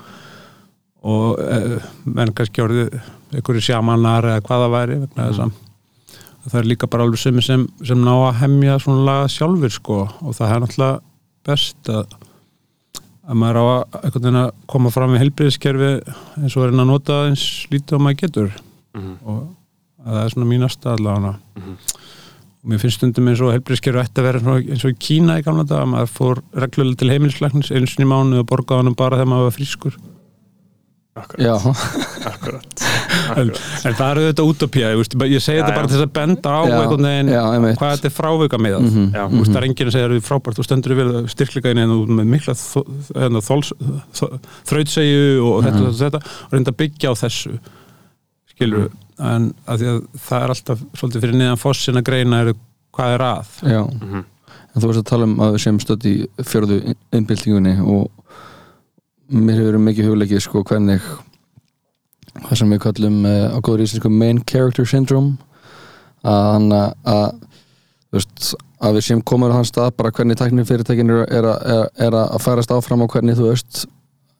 og 1.03 1.39
e, 1.43 1.59
menn 2.07 2.33
kannski 2.33 2.63
orðið 2.65 2.97
einhverju 3.35 3.61
sjamanar 3.67 4.25
eða 4.31 4.45
hvað 4.47 4.65
það 4.65 4.75
væri 4.77 4.99
þess 5.17 5.39
að 5.45 5.53
það 6.51 6.59
er 6.63 6.69
líka 6.73 6.89
bara 6.91 7.05
alveg 7.07 7.19
sem, 7.23 7.41
sem, 7.45 7.69
sem 7.85 8.01
ná 8.03 8.13
að 8.31 8.41
hemja 8.41 8.79
svona 8.83 9.05
laga 9.07 9.29
sjálfur 9.31 9.71
sko 9.77 9.99
og 10.09 10.35
það 10.35 10.55
er 10.57 10.63
náttúrulega 10.65 11.01
best 11.47 11.89
að 11.93 12.19
að 13.23 13.37
maður 13.39 13.61
á 13.61 13.65
að, 14.03 14.53
koma 14.67 14.91
fram 14.91 15.13
við 15.15 15.21
helbriðiskerfi 15.23 15.91
eins 16.43 16.57
og 16.59 16.65
er 16.65 16.73
að 16.75 16.89
nota 16.89 17.21
eins 17.29 17.45
lítið 17.71 17.99
og 17.99 18.03
maður 18.09 18.23
getur 18.25 18.51
Mhm. 18.97 19.13
og 19.25 19.43
að 20.05 20.13
það 20.17 20.25
er 20.25 20.33
svona 20.35 20.49
mínasta 20.51 20.91
allavega. 20.97 21.35
Og 22.63 22.71
mér 22.71 22.79
finnst 22.79 23.01
stundum 23.01 23.27
eins 23.33 23.41
og 23.43 23.51
helbriðskerfi 23.57 24.03
ætti 24.05 24.23
að 24.23 24.27
vera 24.29 24.39
eins 24.39 24.47
og, 24.53 24.71
eins 24.71 24.85
og 24.87 24.93
í 24.95 24.99
Kína 25.03 25.39
í 25.41 25.43
gamla 25.47 25.65
dag 25.67 25.83
að 25.83 25.89
maður 25.97 26.13
fór 26.15 26.43
reglulega 26.63 27.01
til 27.03 27.11
heimilislæknis 27.11 27.73
einu 27.75 27.87
sinni 27.91 28.07
í 28.07 28.13
mánu 28.13 28.39
og 28.45 28.47
borgaði 28.53 28.85
hann 28.87 28.95
bara 28.99 29.19
þegar 29.19 29.31
maður 29.33 29.49
var 29.51 29.57
frískur. 29.59 29.97
Akkurat, 31.13 31.43
já, 31.45 31.53
akkurat, 32.25 32.83
en, 33.37 33.51
akkurat. 33.51 33.59
en 33.85 33.97
það 33.99 34.11
eru 34.15 34.23
þetta 34.31 34.45
útopía 34.49 34.93
ég, 34.95 35.01
veist, 35.03 35.17
ég 35.29 35.43
segi 35.45 35.59
Já, 35.59 35.65
þetta 35.67 35.75
bara 35.77 35.83
já. 35.83 35.89
til 35.91 35.97
þess 35.99 36.07
að 36.07 36.15
benda 36.17 36.49
á 36.57 36.61
Já, 36.65 36.77
einhvern 36.79 37.05
veginn 37.11 37.33
já, 37.35 37.43
hvað 37.83 37.93
þetta 37.99 38.09
er 38.09 38.15
frávika 38.17 38.61
með 38.65 38.77
Mhm. 38.81 39.05
Já. 39.13 39.25
Þú 39.29 39.37
veist, 39.43 39.51
það 39.53 39.59
er 39.61 39.67
enginn 39.69 39.91
að 39.91 39.93
segja 39.93 40.07
að 40.07 40.15
það 40.15 40.17
er 40.23 40.25
frábært 40.31 40.57
þú 40.57 40.65
stendur 40.65 40.95
við 41.03 41.11
styrkleikaðin 41.35 41.83
en 41.83 41.93
þú 41.93 42.17
með 42.17 42.31
mikla 42.33 42.55
þrautsegju 44.71 45.45
og 45.45 45.65
þetta, 45.67 45.83
Mhm. 45.83 45.95
þetta 46.01 46.21
og 46.23 46.53
reynda 46.57 46.73
að 46.73 46.81
byggja 46.81 47.13
á 47.13 47.15
þessu. 47.23 47.53
Skilur 48.53 48.89
en 49.23 49.49
að 49.67 49.83
því 49.83 49.89
að 49.93 49.99
það 50.27 50.45
er 50.45 50.55
alltaf 50.55 50.85
svolítið 50.99 51.25
fyrir 51.25 51.39
niðan 51.41 51.61
fossin 51.63 52.01
að 52.01 52.07
greina 52.09 52.41
er, 52.45 52.53
hvað 52.97 53.17
er 53.17 53.27
að 53.31 53.57
já 53.63 53.83
Mhm. 53.83 54.25
En 54.73 54.81
þú 54.81 54.89
veist 54.89 55.03
að 55.03 55.11
tala 55.11 55.25
um 55.29 55.35
að 55.45 55.51
við 55.53 55.61
séum 55.67 55.79
stödd 55.83 56.05
í 56.09 56.13
fjörðu 56.49 56.77
innbyltingunni 57.13 57.75
og 57.85 58.09
mér 59.29 59.59
hefur 59.59 59.69
verið 59.69 59.83
mikið 59.85 60.07
hugleikið 60.09 60.41
sko 60.47 60.63
hvernig 60.65 61.03
það 62.47 62.57
sem 62.57 62.73
við 62.73 62.81
kallum 62.87 63.19
uh, 63.29 63.53
á 63.53 63.59
góður 63.61 63.85
íslensku 63.85 64.09
main 64.13 64.41
character 64.49 64.89
syndrome 64.89 65.37
að 66.25 66.47
hann 66.55 66.73
að, 66.73 66.95
að 67.05 67.27
veist, 68.17 68.55
að 68.81 68.97
við 68.97 69.07
séum 69.09 69.23
komur 69.29 69.53
á 69.53 69.59
hans 69.59 69.73
stað 69.73 69.93
bara 69.99 70.13
hvernig 70.15 70.41
tæknir 70.41 70.69
fyrirtækin 70.69 71.13
er, 71.13 71.27
er, 71.29 71.49
er, 71.53 71.85
er 72.09 72.17
að 72.23 72.41
færast 72.45 72.73
áfram 72.73 73.05
og 73.05 73.13
hvernig 73.13 73.37
þú 73.37 73.51
veist 73.51 73.85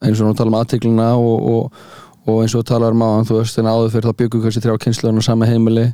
eins 0.03 0.19
og 0.19 0.31
nú 0.31 0.37
tala 0.37 0.49
um 0.49 0.57
aðtegluna 0.59 1.11
og, 1.19 1.45
og, 1.53 1.83
og 2.23 2.43
eins 2.43 2.55
og 2.55 2.65
talar 2.67 2.95
um 2.95 3.03
á 3.03 3.19
þú 3.27 3.39
veist, 3.41 3.57
en 3.59 3.67
áður 3.67 3.91
fyrir 3.93 4.07
þá 4.07 4.19
byggum 4.21 4.39
við 4.39 4.45
kannski 4.47 4.63
þrjá 4.63 4.83
kynsluðun 4.85 5.19
á 5.19 5.23
sama 5.27 5.49
heimili. 5.49 5.87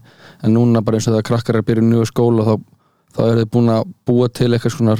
En 0.45 0.53
núna 0.53 0.83
bara 0.85 0.99
eins 0.99 1.07
og 1.09 1.15
þegar 1.15 1.29
krakkar 1.29 1.57
er 1.57 1.63
að 1.63 1.69
byrja 1.69 1.85
í 1.85 1.89
nýju 1.89 2.09
skóla 2.09 2.45
þá, 2.45 2.53
þá 3.15 3.21
er 3.25 3.41
þið 3.41 3.49
búin 3.55 3.73
að 3.73 3.93
búa 4.05 4.29
til 4.29 4.51
eitthvað 4.53 4.75
svona 4.75 4.97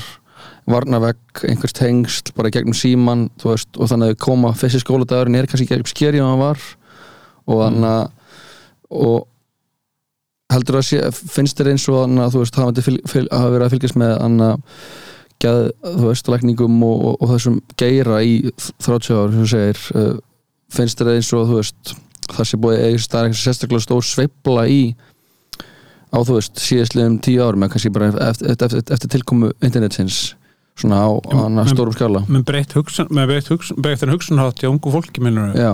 varnavegg, 0.69 1.43
einhvers 1.49 1.75
tengsl 1.75 2.33
bara 2.37 2.49
í 2.49 2.55
gegnum 2.55 2.77
síman, 2.77 3.27
þú 3.41 3.53
veist 3.53 3.77
og 3.77 3.91
þannig 3.91 4.11
að 4.11 4.15
þau 4.15 4.23
koma 4.25 4.53
fyrsti 4.57 4.81
skóladagurinn 4.83 5.37
er 5.37 5.49
kannski 5.49 5.67
ekki 5.69 5.93
skeri 5.93 6.21
en 6.21 6.29
hann 6.29 6.41
var. 6.41 6.63
Og 7.49 7.61
þannig 7.65 7.89
að 7.89 8.07
og 8.89 9.27
heldur 10.49 10.79
að 10.79 10.87
sé, 10.87 11.03
finnst 11.13 11.59
þér 11.59 11.73
eins 11.73 11.85
og 11.91 11.99
þannig 12.03 12.25
að 12.25 12.33
þú 12.33 12.41
veist, 12.41 12.89
fylg, 13.11 13.29
hafa 13.29 13.53
verið 13.53 13.67
að 13.67 13.75
fylgjast 13.75 13.99
með 14.01 14.15
þannig 14.17 14.47
að 14.47 14.79
geð, 15.39 15.59
þú 15.85 16.07
veist, 16.07 16.31
lækningum 16.33 16.79
og, 16.87 17.03
og, 17.05 17.19
og 17.19 17.33
þessum 17.35 17.59
geira 17.79 18.23
í 18.25 18.33
30 18.57 19.19
ár, 19.19 19.35
sem 19.35 19.43
þú 19.43 19.49
segir 19.53 19.83
uh, 19.93 20.15
finnst 20.73 20.99
þér 21.01 21.13
eins 21.15 21.32
og 21.34 21.47
þú 21.49 21.60
veist 21.60 21.93
það 22.29 22.45
sé 22.49 22.60
búið 22.62 22.79
eða 22.79 23.05
það 23.05 23.19
er 23.19 23.29
eitthvað 23.29 23.43
sérstaklega 23.43 23.86
stór 23.86 24.05
sveifla 24.05 24.65
í 24.69 24.82
á 26.13 26.17
þú 26.25 26.36
veist 26.39 26.62
síðastliðum 26.62 27.17
tíu 27.25 27.41
árum 27.45 27.63
eða 27.65 27.73
kannski 27.75 27.91
bara 27.93 28.10
eftir, 28.29 28.51
eftir, 28.53 28.65
eftir, 28.65 28.93
eftir 28.97 29.12
tilkomu 29.15 29.51
internetsins 29.65 30.19
svona 30.79 31.01
á 31.05 31.10
hana 31.34 31.63
Men- 31.65 31.73
stórum 31.73 31.93
skala. 31.95 32.21
með 32.29 32.45
breytt 32.47 32.73
hugsun 32.77 33.10
með 33.13 33.27
breytt 33.34 33.49
hugsun, 33.51 33.82
breytt 33.82 34.05
hugsunhátt 34.08 34.62
hjá 34.62 34.69
ungu 34.71 34.93
fólki 34.93 35.21
minnur 35.21 35.53
já, 35.58 35.73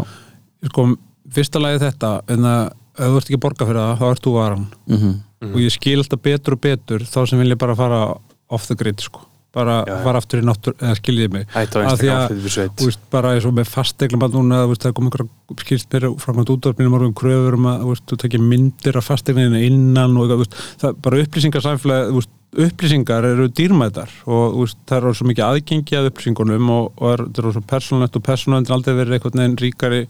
sko, 0.65 0.87
fyrsta 1.31 1.61
lagi 1.61 1.83
þetta 1.83 2.15
en 2.33 2.47
að 2.49 2.71
ef 2.95 3.11
þú 3.11 3.17
ert 3.19 3.27
ekki 3.29 3.37
að 3.37 3.43
borga 3.45 3.67
fyrir 3.67 3.81
það 3.83 3.97
þá 3.99 4.05
ert 4.09 4.23
þú 4.23 4.31
varan. 4.33 4.65
Mhm. 4.87 5.13
Og 5.51 5.57
ég 5.59 5.71
skil 5.75 5.97
alltaf 5.99 6.21
betur 6.23 6.53
og 6.55 6.61
betur 6.63 6.99
þá 7.03 7.17
sem 7.27 7.39
vilja 7.41 7.57
bara 7.59 7.75
fara 7.75 7.97
off 8.49 8.67
the 8.67 8.75
grid 8.75 8.99
sko. 9.03 9.19
Bara 9.55 9.79
Já, 9.87 9.95
fara 10.03 10.21
aftur 10.21 10.43
í 10.43 10.45
náttúr 10.45 10.75
eða 10.77 10.99
skiljiði 10.99 11.31
mig. 11.33 11.47
Af 11.55 11.99
því 12.01 12.11
að- 12.11 12.37
veist, 12.83 13.03
bara 13.11 13.33
eins 13.35 13.47
og 13.47 13.55
með 13.55 13.71
fasteglum 13.71 14.25
að 14.27 14.37
núna, 14.37 14.61
veist, 14.69 14.83
það 14.83 14.95
kom 14.99 15.09
einhverja 15.09 15.59
skilst 15.63 15.91
mér 15.95 16.07
framkvæmt 16.21 16.53
útvarpinum 16.55 16.97
orðum 16.99 17.15
kröfur 17.17 17.57
um 17.59 17.69
að 17.71 17.85
veist, 17.89 18.05
þú 18.11 18.19
tekja 18.25 18.41
myndir 18.43 18.97
af 18.99 19.07
fasteglinu 19.09 19.61
innan 19.65 20.17
og 20.17 20.33
það 20.45 20.89
er 20.91 20.97
bara 21.01 21.21
upplýsingarsamfélag 21.23 22.09
þú 22.11 22.19
veist, 22.19 22.33
upplýsingar 22.55 23.25
eru 23.27 23.49
dýrmætar 23.51 24.11
og 24.31 24.69
það 24.87 25.09
er 25.09 25.17
svo 25.17 25.27
mikið 25.27 25.45
aðgengi 25.49 25.97
að 25.99 26.09
upplýsingunum 26.11 26.69
og, 26.71 26.91
og 27.01 27.09
er, 27.11 27.23
það 27.35 27.49
er 27.49 27.55
svo 27.57 27.63
persónlegt 27.71 28.15
og 28.19 28.23
persónlegt 28.23 28.71
aldrei 28.71 28.95
verið 28.95 29.17
einhvern 29.17 29.41
veginn 29.41 29.57
ríkari 29.59 30.01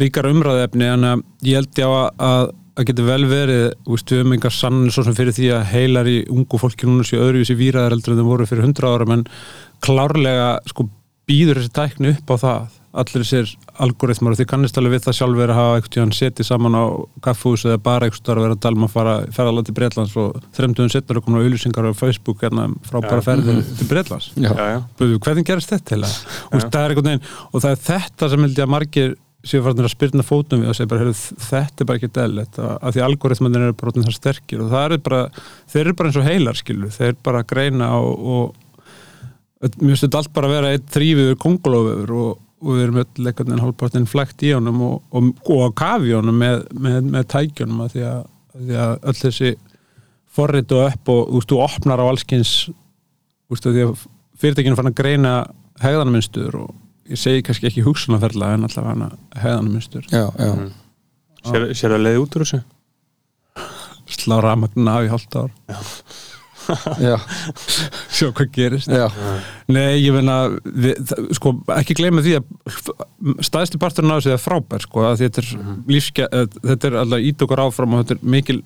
ríkara 0.00 0.32
umræðefni 0.34 0.88
en 0.92 1.06
að 1.12 1.22
ég 1.46 1.60
held 1.60 1.78
já 1.78 1.86
að, 1.86 2.50
að 2.76 2.82
að 2.82 2.90
getur 2.90 3.06
vel 3.08 3.24
verið, 3.30 3.66
þú 3.86 3.94
veist, 3.94 4.10
við 4.12 4.20
höfum 4.20 4.36
engar 4.36 4.52
sannir 4.52 4.92
svo 4.92 5.04
sem 5.06 5.16
fyrir 5.16 5.36
því 5.36 5.50
að 5.56 5.68
heilar 5.72 6.08
í 6.12 6.16
ungu 6.32 6.60
fólki 6.60 6.88
núna 6.88 7.06
séu 7.08 7.22
öðruvísi 7.24 7.56
víraðar 7.56 7.96
heldur 7.96 8.12
en 8.12 8.20
þeim 8.20 8.28
voru 8.28 8.48
fyrir 8.50 8.66
100 8.68 8.90
ára 8.90 9.06
en 9.16 9.22
klárlega 9.84 10.50
sko 10.68 10.88
býður 11.26 11.62
þessi 11.62 11.72
tækni 11.74 12.12
upp 12.12 12.34
á 12.34 12.36
það. 12.44 12.74
Allir 12.96 13.24
þessir 13.26 13.50
algoritmar 13.84 14.32
og 14.32 14.38
þið 14.38 14.46
kannist 14.48 14.78
alveg 14.80 14.94
við 14.94 15.02
það 15.04 15.16
sjálfur 15.18 15.50
að 15.52 15.58
hafa 15.58 15.80
eitthvað 15.80 16.12
setið 16.16 16.46
saman 16.48 16.76
á 16.80 16.84
kaffús 17.26 17.64
eða 17.66 17.80
bara 17.84 18.08
eitthvað 18.08 18.30
að 18.32 18.46
vera 18.46 18.56
að 18.56 18.62
tala 18.64 18.78
um 18.78 18.86
að 18.86 18.94
fara 18.94 19.16
ferðalega 19.36 19.68
til 19.68 19.74
Breitlands 19.76 20.14
og 20.22 20.38
þremduðum 20.56 20.92
setnar 20.94 21.20
og 21.20 21.26
komna 21.26 21.42
auðlýsingar 21.44 21.90
á 21.92 21.92
Facebook 21.98 22.46
hérna 22.46 22.70
frá 22.88 23.02
bara 23.04 23.26
ferðið 23.26 23.60
til 23.76 23.88
Breitlands 23.90 24.30
hvernig 24.96 25.44
gerist 25.50 25.74
þetta 25.74 26.00
það? 26.06 26.16
Og 26.48 26.64
það 26.64 26.80
er 26.80 26.94
einhvern 26.94 27.10
veginn, 27.10 27.28
og 27.52 27.66
það 27.66 27.74
er 27.74 27.84
þetta 27.90 28.30
sem 28.32 28.46
held 28.46 28.56
ég 28.56 28.64
að 28.64 28.74
margir 28.78 29.14
séu 29.46 29.62
farnir 29.64 29.86
að 29.86 29.92
spyrna 29.94 30.24
fótum 30.26 30.62
við 30.62 30.72
og 30.72 30.76
segja 30.76 30.90
bara, 30.90 31.04
heyrðu, 31.04 31.40
þetta 31.46 31.82
er 31.82 31.88
bara 31.88 32.00
ekki 32.00 32.12
dælet 32.16 32.60
að 32.62 32.96
því 32.96 33.02
algoritmanir 33.06 33.66
eru 33.66 33.76
bara 33.80 33.94
það 33.96 34.16
sterkir. 34.16 34.62
Og 34.64 34.72
það 34.72 34.94
er 34.96 35.02
bara, 35.06 35.20
þeir 35.72 35.82
eru 35.84 35.96
bara 35.98 36.10
eins 36.10 36.20
og 36.20 36.26
heilar 36.26 36.58
skilu, 36.58 36.90
þeir 36.94 37.18
bara 37.26 37.44
greina 37.46 37.90
og, 38.00 38.30
og 38.36 38.64
mér 39.62 39.92
finnst 39.92 40.06
þetta 40.06 40.22
allt 40.22 40.34
bara 40.36 40.50
að 40.50 40.56
vera 40.56 40.72
eitt 40.74 40.88
þrýfiður 40.94 41.38
kongulófur 41.42 42.14
og, 42.16 42.42
og 42.62 42.72
við 42.72 42.82
erum 42.86 43.00
öll 43.02 43.06
einhvern 43.06 43.50
veginn 43.50 43.64
hálfpartinn 43.64 44.10
flækt 44.10 44.44
í 44.46 44.52
honum 44.56 44.82
og, 44.86 44.96
og, 45.12 45.30
að 45.66 45.76
kafi 45.80 46.16
honum 46.16 46.40
með, 46.42 46.66
með, 46.76 46.98
með 47.14 47.28
tækjunum 47.32 47.84
að 47.84 47.94
því 47.94 48.04
að, 48.10 48.18
að 48.56 48.66
því 48.66 48.80
að 48.84 48.96
öll 48.96 49.16
þessi 49.20 49.52
forrit 50.36 50.74
og 50.76 50.82
upp 50.90 51.12
og 51.12 51.22
þú 51.22 51.38
veist, 51.38 51.52
þú 51.52 51.60
opnar 51.64 52.02
á 52.02 52.06
allskins 52.06 52.52
þú 52.66 53.56
veist, 53.56 53.68
að 53.68 53.78
því 53.78 53.86
að 53.86 53.94
fyrirtækinu 54.42 54.78
fann 54.78 54.90
að 54.90 54.98
greina 55.00 55.36
hegðanmunstur 55.80 56.58
og 56.60 56.74
ég 57.10 57.20
segi 57.20 57.42
kannski 57.46 57.68
ekki 57.70 57.84
hugsunarferðla 57.86 58.54
en 58.56 58.68
allavega 58.68 58.94
hana 58.94 59.10
já. 60.38 60.50
Mhm. 60.56 60.70
sér, 61.46 61.68
sér 61.78 61.96
að 61.96 62.04
leiði 62.06 62.22
út 62.24 62.36
úr 62.38 62.44
þessu? 62.46 62.62
Slá 64.06 64.38
rafmagna 64.42 64.96
af 65.00 65.04
í 65.06 65.10
hálft 65.10 65.34
ár. 65.36 65.50
Já, 66.98 67.14
sjá 68.16 68.28
hvað 68.34 68.48
gerist. 68.54 68.90
Já. 68.90 69.06
Nei, 69.70 70.00
ég 70.02 70.14
meina, 70.14 70.48
við, 70.66 70.96
það- 71.06 71.28
sko, 71.38 71.52
ekki 71.76 71.94
gleyma 72.00 72.22
því 72.24 72.32
að 72.40 73.44
staðstu 73.46 73.78
parturinn 73.82 74.10
á 74.14 74.18
þessu 74.18 74.32
er 74.34 74.42
frábær, 74.42 74.82
sko, 74.82 75.04
að 75.06 75.22
þetta 75.22 75.42
er 75.44 75.50
lífske, 75.94 76.26
eh, 76.26 76.46
þetta 76.66 76.90
er 76.90 76.98
alltaf 77.04 77.26
ít 77.30 77.44
okkur 77.46 77.62
áfram 77.66 77.94
og 77.94 78.02
þetta 78.04 78.16
er 78.18 78.30
mikil 78.36 78.58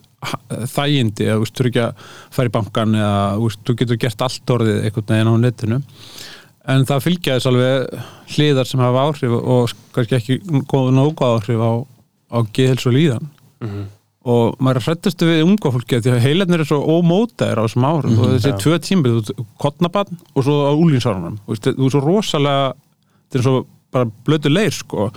þægindi 0.75 1.29
að 1.29 1.37
þú 1.37 1.45
veist, 1.45 1.57
þú 1.57 1.65
er 1.67 1.71
ekki 1.73 1.85
að 1.87 2.05
fara 2.37 2.53
í 2.53 2.55
bankan 2.57 2.99
eða 3.01 3.21
þú 3.37 3.47
veist, 3.49 3.63
þú 3.69 3.77
getur 3.83 4.01
gert 4.07 4.27
allt 4.29 4.55
orðið 4.57 4.81
einhvern 4.89 5.11
veginn 5.13 5.33
á 5.33 5.35
netinu 5.45 5.81
en 6.69 6.85
það 6.89 7.05
fylgja 7.07 7.37
þess 7.39 7.49
alveg 7.51 8.03
hliðar 8.35 8.69
sem 8.69 8.83
hafa 8.83 9.07
áhrif 9.09 9.37
og 9.39 9.73
kannski 9.95 10.19
ekki 10.19 10.37
góða 10.69 10.93
nógu 10.97 11.25
áhrif 11.25 11.63
á, 11.65 11.73
á 12.37 12.39
geðhils 12.53 12.87
og 12.87 12.97
líðan. 12.97 13.33
Mhm. 13.61 13.89
og 14.31 14.59
maður 14.61 14.77
er 14.77 14.85
hrættastu 14.85 15.25
við 15.25 15.43
unga 15.47 15.71
fólki 15.73 15.97
af 15.97 16.03
því 16.05 16.11
að 16.13 16.25
heilarnir 16.27 16.61
er 16.61 16.69
svo 16.69 16.79
ómótaðir 16.85 17.57
á 17.57 17.65
þessum 17.65 17.87
árum. 17.89 18.19
Og 18.21 18.27
þessi 18.35 18.51
Já. 18.53 18.59
tvö 18.61 18.75
tímbil, 18.85 19.47
kottnabann 19.57 20.19
og 20.37 20.45
svo 20.45 20.57
á 20.69 20.73
úlínsárunum 20.77 21.39
þú 21.41 21.55
veist, 21.55 21.69
þú 21.79 21.87
er 21.87 21.95
svo 21.95 22.03
rosalega 22.05 22.67
þetta 22.77 23.39
er 23.39 23.47
svo 23.47 23.55
bara 23.91 24.11
blötu 24.29 24.53
leir 24.53 24.77
sko. 24.77 25.09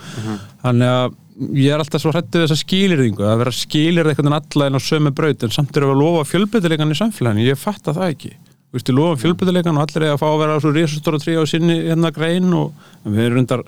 Þannig 0.63 0.87
að 0.87 1.17
ég 1.59 1.73
er 1.73 1.83
alltaf 1.83 2.01
svo 2.01 2.13
hrættu 2.13 2.39
við 2.39 2.47
þessa 2.47 2.63
skilirðingu 2.63 3.27
að 3.27 3.37
vera 3.43 3.51
skilir 3.51 4.07
eitthvað 4.07 4.29
en 4.31 4.37
alla 4.39 4.69
en 4.69 4.79
á 4.79 4.81
sömu 4.87 5.11
braut. 5.11 5.43
En 5.43 5.51
samt 5.51 5.75
við 5.75 5.83
að 5.89 5.99
lofa 5.99 6.23
fjölbyttilegan 6.31 6.95
í 6.95 6.99
samfélaginu, 7.03 7.47
ég 7.51 7.59
fatta 7.59 7.91
það 7.91 8.15
ekki 8.15 8.33
ég 8.73 8.93
lofa 8.95 9.19
fjölbyttilegan 9.21 9.77
og 9.77 9.85
allir 9.85 10.07
er 10.07 10.15
að 10.15 10.21
fá 10.23 10.29
að 10.31 10.39
vera 10.41 10.61
svo 10.61 10.71
risastóra 10.73 11.19
trí 11.21 11.35
á 11.37 11.43
sinni 11.45 11.75
hérna 11.83 12.13
grein 12.13 12.49
og 12.57 12.73
en 13.05 13.13
við 13.13 13.27
erum 13.27 13.41
reyndar 13.41 13.65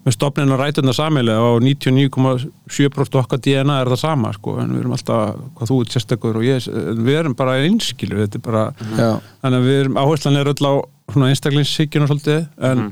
með 0.00 0.16
stopnin 0.16 0.52
að 0.54 0.62
ræta 0.62 0.80
þetta 0.80 0.94
samilega 0.96 1.48
og 1.52 1.64
99,7% 1.64 3.18
okkar 3.20 3.40
DNA 3.44 3.76
er 3.82 3.90
það 3.92 4.00
sama 4.00 4.30
sko, 4.32 4.54
en 4.62 4.70
við 4.72 4.82
erum 4.82 4.94
alltaf, 4.96 5.42
hvað 5.58 5.70
þú 5.70 5.80
ert 5.84 5.96
sérstakur 5.96 6.38
og 6.40 6.46
ég, 6.46 6.68
en 6.72 7.02
við 7.04 7.18
erum 7.20 7.36
bara 7.36 7.58
einskilu 7.60 8.22
þetta 8.22 8.40
er 8.40 8.44
bara, 8.46 8.62
já. 8.96 9.10
þannig 9.42 9.58
að 9.58 9.68
við 9.68 9.82
erum 9.82 10.00
áherslan 10.00 10.40
er 10.40 10.52
öll 10.54 10.64
á 10.64 10.74
svona 11.12 11.28
einstaklingssikjun 11.34 12.06
og 12.06 12.10
svolítið, 12.14 12.40
en, 12.70 12.86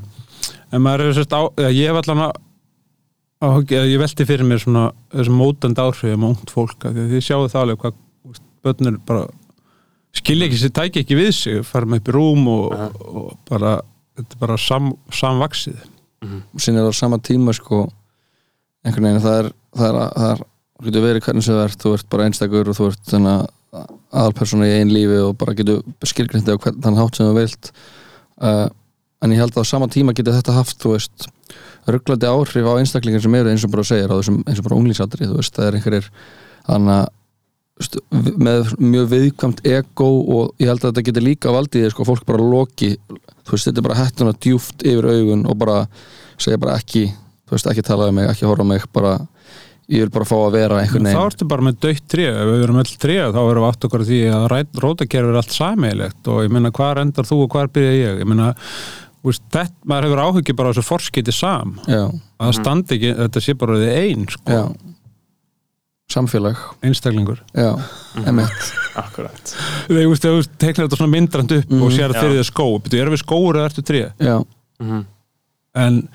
en 0.69 0.85
maður 0.85 1.07
er 1.07 1.17
sérst 1.17 1.33
á, 1.33 1.41
eða 1.57 1.73
ég 1.73 1.89
hef 1.89 2.01
allan 2.03 2.23
að 2.27 3.73
ég 3.89 3.99
velti 4.01 4.27
fyrir 4.27 4.45
mér 4.45 4.61
svona 4.61 4.89
þessum 5.15 5.41
mótandi 5.41 5.81
áhrifum 5.81 6.27
á 6.27 6.29
ungt 6.29 6.53
fólk 6.53 6.85
af 6.85 6.93
því 6.93 7.09
þið 7.15 7.25
sjáu 7.25 7.45
það 7.47 7.61
alveg 7.63 7.83
hvað 7.83 7.97
þú 7.97 8.33
veist, 8.33 8.47
börn 8.67 8.91
er 8.91 8.97
bara 9.07 9.25
skilja 10.15 10.47
ekki 10.49 10.59
sér 10.61 10.73
tæki 10.75 11.03
ekki 11.03 11.19
við 11.19 11.31
sig 11.37 11.63
fara 11.67 11.89
með 11.89 12.01
upp 12.01 12.11
í 12.11 12.15
rúm 12.17 12.49
og, 12.51 12.97
og 12.99 13.29
bara, 13.49 13.77
þetta 14.17 14.37
er 14.37 14.43
bara 14.43 14.57
sam, 14.61 14.91
samvaksið 15.13 15.79
og 16.25 16.59
sín 16.59 16.75
er 16.75 16.83
það 16.83 16.91
á 16.91 17.01
sama 17.01 17.19
tíma 17.23 17.53
sko 17.55 17.85
einhvern 18.83 19.07
veginn 19.09 19.23
það 19.23 19.37
er 19.43 19.51
það 19.77 19.87
er, 19.89 20.01
það 20.15 20.33
er, 20.33 20.43
þú 20.79 20.89
getur 20.89 21.05
verið 21.05 21.25
hvernig 21.27 21.45
sem 21.45 21.55
þú 21.55 21.63
ert 21.63 21.85
þú 21.85 21.93
ert 21.95 22.09
bara 22.11 22.27
einstakur 22.27 22.71
og 22.71 22.77
þú 22.77 22.89
ert 22.89 23.09
þannig 23.13 23.47
aðalpersona 23.69 24.67
í 24.67 24.75
einn 24.79 24.93
lífi 24.93 25.19
og 25.21 25.35
bara 25.39 25.55
getur 25.57 25.83
skilgrindi 26.07 26.55
á 26.55 26.61
hvern 26.61 26.81
þann 26.83 26.97
hátt 26.97 27.19
sem 27.19 27.29
þú 27.29 27.35
vilt. 27.37 27.71
Uh, 28.41 28.65
en 29.21 29.35
ég 29.35 29.41
held 29.43 29.53
að 29.53 29.67
á 29.67 29.71
sama 29.71 29.89
tíma 29.91 30.15
getur 30.17 30.37
þetta 30.37 30.55
haft, 30.55 30.79
þú 30.81 30.95
veist 30.95 31.27
rugglandi 31.89 32.29
áhrif 32.29 32.69
á 32.69 32.79
einstaklingar 32.79 33.23
sem 33.23 33.35
eru 33.37 33.51
eins 33.51 33.65
og 33.65 33.73
bara 33.73 33.85
segir 33.87 34.13
eins 34.13 34.29
og 34.31 34.65
bara 34.65 34.77
unglísatri, 34.79 35.27
þú 35.27 35.39
veist, 35.39 35.55
það 35.55 35.67
er 35.67 35.77
einhverjir 35.77 36.09
þannig 36.69 36.95
að 36.95 37.07
með 38.19 38.73
mjög 38.81 39.09
viðkvæmt 39.13 39.63
ego 39.67 40.09
og 40.35 40.61
ég 40.61 40.67
held 40.67 40.83
að 40.83 40.91
þetta 40.91 41.05
getur 41.07 41.25
líka 41.25 41.53
valdið 41.55 41.89
sko, 41.93 42.07
fólk 42.07 42.25
bara 42.27 42.43
loki, 42.43 42.93
þú 43.47 43.55
veist, 43.55 43.69
þetta 43.69 43.79
er 43.79 43.87
bara 43.87 43.99
hættuna 44.01 44.35
djúft 44.35 44.83
yfir 44.83 45.09
augun 45.09 45.45
og 45.47 45.59
bara 45.61 45.81
segja 46.39 46.59
bara 46.59 46.77
ekki, 46.79 47.05
þú 47.47 47.55
veist, 47.55 47.69
ekki 47.71 47.85
tala 47.87 48.09
um 48.11 48.19
mig 48.19 48.29
ekki 48.31 48.49
horfa 48.49 48.67
mig, 48.67 48.87
bara 48.95 49.15
ég 49.89 50.03
vil 50.05 50.13
bara 50.13 50.27
fá 50.27 50.35
að 50.37 50.57
vera 50.57 50.81
einhvern 50.83 51.07
þá 51.07 51.09
veginn. 51.09 51.31
ertu 51.31 51.49
bara 51.49 51.65
með 51.65 51.79
döitt 51.85 52.07
tré, 52.11 52.27
ef 52.29 52.49
við 52.51 52.65
erum 52.67 52.81
öll 52.83 52.95
tré 53.01 53.19
þá 53.25 53.39
erum 53.41 53.63
við 53.63 53.69
átt 53.71 53.87
okkur 53.87 54.07
því 54.09 54.19
að 54.35 54.47
rótakerfi 54.83 55.31
er 55.31 55.39
allt 55.39 55.55
sameiglegt 55.55 56.29
og 56.29 56.43
ég 56.45 56.53
meina 56.53 56.73
hvað 56.75 57.01
endar 57.05 57.29
þú 57.29 57.39
og 57.45 57.55
hvað 57.55 57.71
byrja 57.79 57.95
ég, 57.97 58.19
ég 58.21 58.29
úst, 59.27 59.43
þetta, 59.51 59.75
maður 59.89 60.07
hefur 60.07 60.21
áhugi 60.23 60.55
bara 60.55 60.69
á 60.69 60.73
þessu 60.75 60.87
forskiti 60.87 61.33
sam, 61.35 61.73
já, 61.89 62.05
að 62.39 62.53
standi 62.55 62.95
ekki 62.95 63.15
þetta 63.17 63.43
sé 63.43 63.55
bara 63.59 63.79
því 63.81 63.89
ein, 63.99 64.27
sko, 64.31 64.59
samfélag, 66.09 66.57
einstaklingur. 66.83 67.39
Já, 67.53 67.75
emitt 68.25 68.71
Akkurat. 68.99 69.53
Þegar 69.87 70.01
þú 70.03 70.09
veist, 70.09 70.23
þegar 70.23 70.39
þú 70.39 70.57
teiknar 70.63 70.87
þetta 70.87 70.97
svona 70.99 71.13
myndrand 71.13 71.51
upp 71.59 71.69
Mhm. 71.69 71.83
og 71.85 71.91
sér 71.91 71.99
Já. 71.99 72.09
að 72.09 72.19
fyrir 72.23 72.39
þér 72.39 72.49
skó, 72.49 72.65
betur, 72.83 72.99
erum 73.03 73.13
við 73.13 73.23
skóur 73.23 73.55
eða 73.59 73.69
ertu 73.69 73.83
tré, 73.85 74.01
já, 74.19 74.45
Mhm. 74.79 75.05
en 75.75 76.09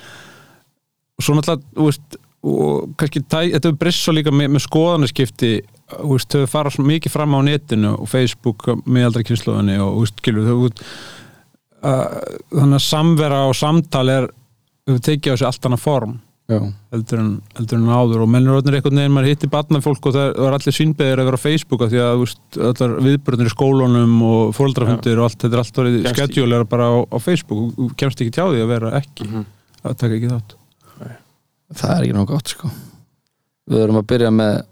svo 1.23 1.35
náttúrulega, 1.35 1.63
þú 1.77 1.85
veist 1.89 2.17
og 2.45 2.97
kannski, 3.01 3.21
tæ, 3.25 3.53
þetta 3.55 3.69
er 3.71 3.73
breyst 3.81 4.03
svo 4.05 4.13
líka 4.13 4.31
með, 4.31 4.51
með 4.53 4.67
skoðanaskipti 4.67 5.53
þú 5.89 6.11
veist, 6.13 6.29
þau 6.29 6.47
fara 6.49 6.71
svo 6.71 6.85
mikið 6.85 7.11
fram 7.11 7.33
á 7.33 7.41
netinu 7.41 7.95
og 8.01 8.09
Facebook 8.09 8.67
með 8.85 9.05
aldrei 9.07 9.25
kynsluðinni 9.25 9.79
og 9.81 9.95
þú 9.95 10.01
veist, 10.05 10.21
skilur 10.21 10.45
þau 10.51 10.71
uh, 11.85 12.21
þannig 12.53 12.79
að 12.81 12.85
samvera 12.89 13.41
og 13.49 13.55
samtal 13.57 14.09
er 14.13 14.29
við 14.89 15.01
tekið 15.01 15.33
á 15.33 15.37
sig 15.39 15.47
allt 15.49 15.69
annað 15.69 15.81
form 15.85 16.21
heldur 16.49 17.19
en, 17.23 17.29
heldur 17.57 17.79
en 17.79 17.87
áður. 17.89 18.23
Og 18.25 18.29
mennur 18.29 18.59
orðnir 18.59 18.77
einhvern 18.79 18.99
veginn, 19.01 19.15
maður 19.17 19.31
hittir 19.33 19.51
barnafólk 19.53 20.09
og 20.11 20.13
það 20.17 20.35
var 20.45 20.57
allir 20.59 20.77
sínbeðir 20.77 21.23
að 21.23 21.29
vera 21.31 21.39
á 21.41 21.45
Facebook 21.45 21.85
af 21.87 21.93
því 21.95 22.01
að 22.05 22.25
allar 22.69 22.93
viðbröðnir 23.07 23.49
í 23.49 23.55
skólunum 23.55 24.17
og 24.29 24.53
fóldrafundir 24.59 25.19
og 25.23 25.25
allt, 25.31 25.39
þetta 25.41 25.57
er 25.57 25.63
allt 25.63 25.81
orðið 25.85 25.97
Kemst 26.05 26.13
í- 26.13 26.21
skedjúlega 26.21 26.69
bara 26.69 26.85
á, 26.93 26.95
á 27.09 27.17
Facebook. 27.25 27.63
Þú 27.79 27.89
kemst 27.97 28.21
ekki 28.21 28.35
tjá 28.37 28.45
því 28.51 28.61
að 28.61 28.73
vera 28.75 28.93
ekki 29.01 29.25
Mhm. 29.29 29.47
að 29.85 29.97
taka 30.05 30.15
ekki 30.19 30.33
þátt. 30.35 30.55
Það 31.75 31.91
er 31.97 32.03
ekki 32.05 32.15
nóg 32.19 32.27
gott 32.29 32.49
sko. 32.53 32.71
Við 33.71 33.81
erum 33.87 33.97
að 34.03 34.07
byrja 34.13 34.31
með 34.31 34.63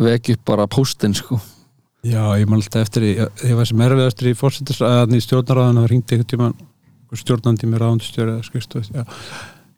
vekja 0.00 0.34
upp 0.38 0.44
bara 0.48 0.66
póstinn 0.66 1.14
sko. 1.14 1.38
Já, 2.02 2.24
ég 2.40 2.48
man 2.48 2.58
alltaf 2.58 2.82
eftir 2.88 3.02
því, 3.04 3.10
ég- 3.20 3.42
ég 3.52 3.54
var 3.56 3.64
sem 3.68 3.78
erfið 3.78 4.06
eftir 4.08 4.26
í 4.32 4.34
fórsetis, 4.34 4.80
að 4.80 5.12
í 5.12 5.20
stjórnaráðan 5.22 5.76
það 5.78 5.90
ringdi 5.92 6.16
einhvern 6.16 6.32
tíma 6.32 6.54
stjórnandi 7.14 7.68
mér 7.68 7.78
ráðundstjóri 7.84 8.32
eða 8.32 8.42
skrifstof, 8.48 8.88
já 8.90 9.04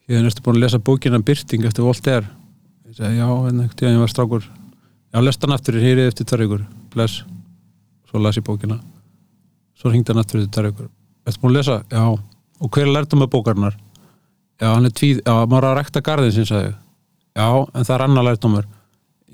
ég 0.09 0.18
hef 0.18 0.26
næstu 0.26 0.44
búin 0.44 0.59
að 0.59 0.66
lesa 0.66 0.82
bókina 0.82 1.22
Byrting 1.22 1.68
eftir 1.68 1.86
Voltaire 1.86 2.26
ég 2.88 2.98
segi, 2.98 3.20
já, 3.20 3.28
en 3.28 3.61
einhvern 3.61 3.78
tíma 3.78 3.94
ég 3.94 4.02
var 4.02 4.12
strákur 4.12 4.44
já, 4.44 5.20
lest 5.20 5.44
hann 5.44 5.57
aftur, 5.57 5.80
hér 5.80 6.02
er 6.02 6.11
eftir 6.12 6.28
tvær 6.28 6.44
ykkur 6.48 6.66
bless, 6.94 7.22
svo 8.11 8.20
las 8.22 8.40
ég 8.40 8.46
bókina 8.46 8.80
svo 9.78 9.92
ringdi 9.92 10.12
hann 10.12 10.22
aftur 10.22 10.42
eftir 10.42 10.55
tvær 10.59 10.70
ykkur 10.72 10.92
Ertu 11.24 11.40
búin 11.40 11.55
að 11.55 11.57
lesa? 11.57 11.76
Já. 11.88 12.05
Og 12.61 12.70
hver 12.70 12.84
er 12.84 12.92
lærtum 12.92 13.22
með 13.22 13.30
bókarnar? 13.32 13.76
Já, 14.61 14.68
hann 14.74 14.86
er 14.86 14.92
tvíð, 14.94 15.22
já, 15.24 15.34
maður 15.48 15.70
að 15.70 15.78
rekta 15.78 16.02
garðin 16.05 16.34
sín, 16.36 16.48
sagði. 16.48 16.74
Já, 17.34 17.48
en 17.64 17.86
það 17.86 17.94
er 17.94 18.05
annar 18.05 18.26
lærtumur. 18.28 18.66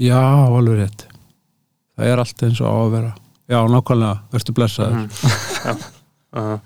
Já, 0.01 0.21
alveg 0.47 0.79
rétt. 0.79 1.03
Það 1.99 2.13
er 2.13 2.23
allt 2.23 2.45
eins 2.47 2.61
og 2.63 2.71
á 2.71 2.75
að 2.79 2.93
vera. 2.95 3.11
Já, 3.51 3.59
nákvæmlega, 3.75 4.15
verður 4.31 4.57
blessaður. 4.61 4.97
uh, 6.39 6.59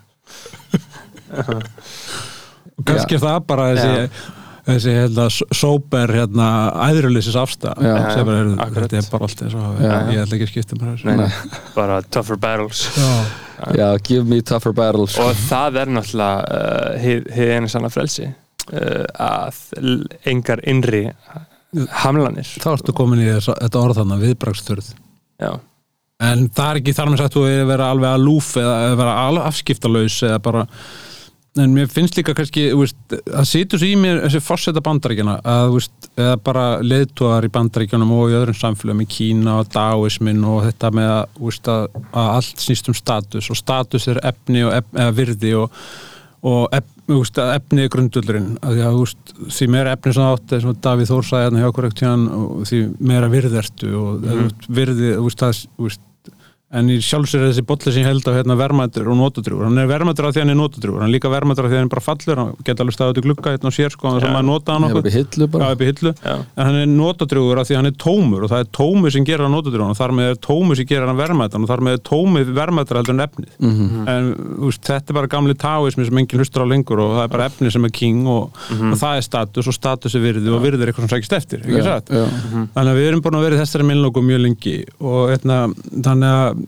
Og 2.79 2.87
kannski 2.89 3.15
er 3.19 3.23
það 3.23 3.37
bara 3.49 3.67
þessi, 3.75 4.23
þessi 4.67 4.95
hérna, 4.97 5.27
sóper, 5.55 6.13
hérna, 6.19 6.49
æðruleysis 6.89 7.37
afstæð. 7.39 7.83
Já. 7.87 7.95
Sem 8.17 8.31
er, 8.35 8.51
akkurat. 8.65 8.89
þetta 8.91 9.01
er 9.03 9.09
bara 9.13 9.29
allt 9.29 9.43
eins 9.47 9.57
og 9.59 9.65
að. 9.69 10.13
Ég 10.15 10.23
ætla 10.25 10.39
ekki 10.39 10.49
að 10.49 10.53
skipta 10.55 10.79
mér 10.81 10.93
þessu. 10.95 11.09
nei, 11.11 11.17
nei, 11.21 11.59
bara 11.79 12.01
tougher 12.09 12.41
battles 12.43 12.85
Já. 12.99 13.11
Já, 13.79 13.87
give 14.05 14.25
me 14.29 14.41
tougher 14.43 14.75
battles 14.77 15.15
og 15.23 15.31
það 15.47 15.79
er 15.85 15.93
náttúrulega 15.95 16.59
uh, 16.59 16.97
hið, 17.05 17.29
hið 17.37 17.53
einu 17.55 17.71
sanna 17.71 17.89
frelsi 17.95 18.27
uh, 18.27 19.05
að 19.23 19.61
engar 20.33 20.61
innri 20.69 21.05
hamlanir 22.03 22.51
Þá 22.63 22.69
ertu 22.77 22.95
komin 22.97 23.23
í 23.23 23.29
þessa, 23.31 23.55
þetta 23.63 23.81
orð 23.87 24.01
þannig, 24.03 24.25
viðbraksturð. 24.29 24.91
já, 25.43 25.53
En 26.25 26.45
það 26.55 26.69
er 26.75 26.79
ekki 26.83 26.93
þar 26.99 27.11
með 27.11 27.23
sagt 27.25 27.35
þú 27.39 27.47
er 27.51 27.63
að 27.65 27.71
vera 27.73 27.89
alveg 27.95 28.11
að 28.15 28.23
lúf 28.27 28.51
eða 28.61 28.75
að 28.91 28.99
vera 29.01 29.15
alveg 29.29 29.49
afskiptalaus 29.51 30.19
eða 30.29 30.39
bara 30.45 30.67
en 31.63 31.75
mér 31.75 31.91
finnst 31.91 32.17
líka 32.19 32.35
kannski 32.35 32.67
þú 32.73 32.81
veist, 32.81 32.97
að 33.15 33.45
situr 33.47 33.81
svo 33.81 33.89
í 33.89 33.99
mér 33.99 34.23
þessi 34.25 34.41
fórseta 34.43 34.83
bandaríkjana 34.85 35.37
að 35.47 35.75
veist, 35.77 36.09
bara 36.47 36.65
leiðtúar 36.83 37.47
í 37.47 37.51
bandaríkjanum 37.55 38.15
og 38.17 38.33
í 38.33 38.39
öðrum 38.41 38.59
samfélagum 38.59 39.05
í 39.05 39.11
Kína 39.11 39.61
og 39.63 39.71
daoismin 39.75 40.43
og 40.51 40.65
þetta 40.67 40.91
með 40.99 41.13
að, 41.13 41.37
veist, 41.45 41.71
að, 41.71 42.01
að 42.11 42.33
allt 42.39 42.65
snýst 42.65 42.91
um 42.91 42.99
status 42.99 43.51
og 43.55 43.61
status 43.61 44.09
er 44.11 44.19
efni 44.27 44.65
og 44.67 44.75
ef, 44.81 44.91
eða 44.97 45.15
virði 45.21 45.53
og, 45.61 45.85
og 46.51 46.75
ef, 46.75 46.89
veist, 47.13 47.39
efni 47.45 47.87
er 47.87 47.93
grundullurinn 47.95 48.57
því 49.45 49.71
meira 49.71 49.95
efni 49.95 50.17
sem 50.17 50.25
það 50.25 50.41
átti 50.41 50.59
eins 50.59 50.67
og 50.73 50.81
Davíð 50.89 51.13
Þór 51.13 51.29
sagði 51.29 51.47
hérna 51.47 51.63
hjá 51.63 51.71
okkur 51.71 51.89
því 52.67 52.83
meira 52.99 53.31
virðertu 53.31 53.95
og 54.01 54.27
mm 54.27 54.43
-hmm. 54.43 54.75
virði, 54.81 55.15
það 55.39 56.03
en 56.75 56.89
í 56.91 56.97
sjálfsögur 57.05 57.47
er 57.47 57.53
þessi 57.53 57.65
bolli 57.69 57.93
sem 57.95 58.03
ég 58.03 58.09
held 58.11 58.27
á 58.27 58.33
hérna 58.35 58.57
verðmættur 58.59 59.09
og 59.13 59.19
notadrjúur 59.21 59.67
hann 59.69 59.79
er 59.79 59.89
verðmættur 59.91 60.27
af 60.29 60.35
því 60.35 60.43
hann 60.43 60.53
er 60.55 60.59
notadrjúur 60.59 61.03
hann 61.03 61.11
er 61.11 61.15
líka 61.15 61.31
verðmættur 61.31 61.69
af 61.69 61.71
því 61.71 61.79
hann 61.79 61.87
er 61.87 61.93
bara 61.95 62.05
fallur. 62.05 62.41
Hann 62.41 62.65
geta 62.67 62.83
alveg 62.85 62.97
staðið 62.97 63.19
til 63.19 63.25
glugga 63.29 63.53
hérna 63.55 63.71
og 63.71 63.77
sér 63.77 63.95
sko 63.95 64.11
þannig 64.11 64.27
að 64.27 64.35
maður 64.35 64.49
nota 64.49 64.75
hann 64.75 64.87
okkur 64.89 65.07
Já. 66.25 66.35
en 66.35 66.67
hann 66.69 66.79
er 66.81 66.91
notadrjúgur 66.91 67.61
af 67.63 67.69
því 67.69 67.79
hann 67.79 67.91
er 67.91 67.97
tómur 68.05 68.47
og 68.47 68.53
það 68.53 68.65
er 68.65 68.71
tómur 68.79 69.15
sem 69.15 69.29
gerir 69.29 69.47
hann 69.47 69.55
notadrjúgur 69.55 69.95
og 69.95 70.01
þar 70.01 70.15
með 70.19 70.31
er 70.33 70.41
tómur 70.49 70.81
sem 70.81 70.89
gerir 70.91 71.07
hann 71.11 71.21
verðmættan 71.21 71.65
og 71.67 71.71
þar 71.71 71.85
með 71.87 71.99
er 71.99 72.03
tómur 72.11 72.53
verðmættar 72.59 73.01
heldur 73.01 73.15
en 73.15 73.25
efnið. 73.29 73.53
Mhm. 73.61 74.09
en 74.09 74.33
úst, 74.67 74.83
þetta 74.83 75.13
er 75.13 75.19
bara 75.21 75.31
gamli 75.31 75.55
táismi 75.55 76.09
sem 76.09 76.19
enginn 76.19 76.43
hlustur 76.43 76.65
á 76.65 76.67
lengur 76.67 76.99
og 77.05 77.15
það 77.19 77.25
er 77.25 77.33
bara 77.37 77.49
efnið 77.49 77.73
sem 77.77 77.85
er 77.85 77.95
king 77.95 78.27
og, 78.27 78.51
og 78.75 78.99
það 78.99 79.21
er 79.21 79.27
status 79.29 79.71
og 79.71 79.77
status 79.77 80.15
er 80.15 80.25
virði 80.25 80.51
og 80.51 80.63
virði 80.65 80.83
er 80.83 80.93
eitthvað 80.93 81.09
sem 81.09 81.15
sækist 81.15 81.37
eftir, 81.39 81.65
ekki 81.65 81.85
satt? 81.85 82.11
já. 82.11 82.25
Þannig 82.75 82.91
að 82.91 82.99
við 82.99 83.09
erum 83.09 83.23
búin 83.25 83.39
að 83.39 83.47
vera 83.47 83.59
í 83.59 83.63
þessari 83.63 83.89
minnlóku 83.89 84.25
mjög 84.25 84.43
lengi 84.45 84.77
og 85.01 85.35
eitna, 85.35 85.59
þannig 86.05 86.35
að 86.35 86.64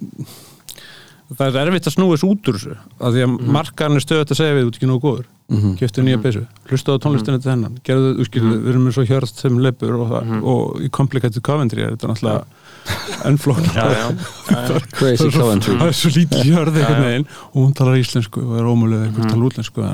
það 1.35 1.47
er 1.49 1.63
erfitt 1.67 1.89
að 1.89 1.97
þessu 1.97 2.29
út 2.31 2.51
úr 2.51 2.59
þessu 2.59 2.77
af 2.77 3.15
því 3.15 3.25
að 3.25 3.31
mm. 3.33 3.49
markarnir 3.57 4.05
stöðut 4.05 4.31
að 4.31 4.41
segja 4.41 4.55
við 4.57 4.63
þú 4.67 4.69
ert 4.71 4.79
ekki 4.79 4.91
nógu 4.91 5.03
góður. 5.07 5.33
Mm 5.47 5.59
-hmm. 5.63 5.75
kjöftu 5.79 6.03
nýja 6.03 6.19
peysu, 6.19 6.41
hlustaðu 6.67 6.99
á 6.99 7.03
tónlistinu 7.05 7.39
til 7.39 7.51
hennan 7.53 7.75
gerðu, 7.87 8.09
þú 8.19 8.25
skilur, 8.27 8.55
við 8.59 8.71
erum 8.73 8.87
eins 8.87 8.97
og 8.99 9.07
hjörð 9.07 9.31
sem 9.31 9.59
leipur 9.63 9.93
og, 9.95 10.09
það, 10.11 10.33
og 10.43 10.81
í 10.83 10.89
Complicated 10.91 11.43
Coventry 11.47 11.83
er 11.83 11.93
þetta 11.95 12.09
náttúrulega 12.11 12.45
ennflókn 13.31 13.69
já, 13.71 13.87
já, 13.95 14.07
Crazy 14.99 15.31
Coventry. 15.31 15.77
það 15.79 15.87
er 15.87 15.95
svo 15.95 16.11
lítið 16.17 16.51
hjörð 16.51 16.81
einhvern 16.81 17.07
veginn 17.07 17.27
og 17.53 17.59
hún 17.63 17.77
talar 17.79 18.01
íslensku 18.01 18.43
og 18.43 18.59
er 18.59 18.67
ómulega 18.67 19.07
einhvern 19.07 19.31
talar 19.31 19.47
útlensku 19.47 19.87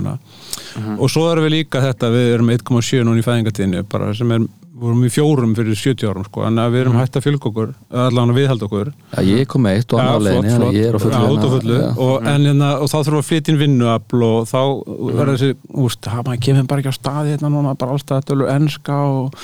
og 0.96 1.12
svo 1.12 1.26
erum 1.32 1.44
við 1.44 1.54
líka 1.58 1.84
þetta 1.84 2.10
við 2.16 2.32
erum 2.32 2.52
1,7 2.56 3.04
núna 3.04 3.20
í 3.20 3.28
fæðingatíðinu 3.28 3.84
bara 3.92 4.14
sem 4.16 4.32
er, 4.32 4.48
vorum 4.72 5.02
í 5.04 5.10
fjórum 5.12 5.50
fyrir 5.56 5.76
70 5.76 6.08
árum 6.08 6.24
sko, 6.24 6.44
en 6.48 6.60
við 6.72 6.78
erum 6.80 6.94
hægt 6.96 7.16
að 7.18 7.26
fylgja 7.26 7.50
okkur 7.50 7.72
allan 8.02 8.32
að 8.32 8.38
viðhalda 8.40 8.66
okkur. 8.68 8.90
Já, 9.12 9.20
ég 9.28 9.48
kom 9.52 9.64
með 9.66 9.76
eitt 9.78 9.92
og 9.92 10.00
Já, 10.00 10.04
annar 10.04 10.14
flott, 10.14 10.26
leiðinni 10.28 10.52
þannig 10.52 10.62
flott. 10.62 10.72
að 10.72 10.78
ég 10.78 10.88
er 10.88 10.96
á 10.96 11.00
fullu 11.02 11.12
á 11.12 11.26
hérna. 11.26 11.50
fullu. 11.52 11.76
Já. 11.82 11.90
og, 12.06 12.28
en, 12.32 12.46
en, 12.52 12.64
og 12.72 12.88
þá 12.88 12.96
þurfum 12.96 13.16
við 13.18 13.22
að 13.22 13.28
flytja 13.28 13.52
inn 13.52 13.60
vinnuafl 13.60 14.24
og 14.28 14.48
þá 14.48 14.60
verður 15.02 15.32
þessi 15.34 15.50
úst, 15.84 16.10
maður 16.16 16.42
kemur 16.48 16.68
bara 16.72 16.84
ekki 16.84 16.94
á 16.94 16.96
staði 16.96 17.34
hérna 17.34 17.52
núna 17.52 17.76
bara 17.82 17.96
alltaf 17.98 18.22
þetta 18.22 18.38
er 18.38 18.54
enska 18.56 18.98
og 19.12 19.38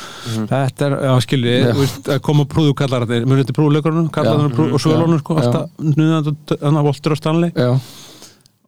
þetta 0.48 0.88
er, 0.88 0.98
já 1.08 1.14
skilji, 1.26 1.54
koma 2.24 2.48
prúðu 2.48 2.74
kallar 2.78 3.04
þetta, 3.08 3.28
mjög 3.28 3.44
þetta 3.44 3.58
prúðleikurinn 3.60 4.10
kallar 4.14 4.38
Já. 4.38 4.42
þetta 4.46 4.58
prúð 4.58 4.76
og 4.78 4.84
svölunum 4.84 5.22
sko, 5.22 5.38
alltaf 5.42 5.70
þannig 5.76 6.80
að 6.80 6.88
voltur 6.88 7.14
og 7.14 7.20
stanley. 7.20 7.52
Já, 7.52 7.72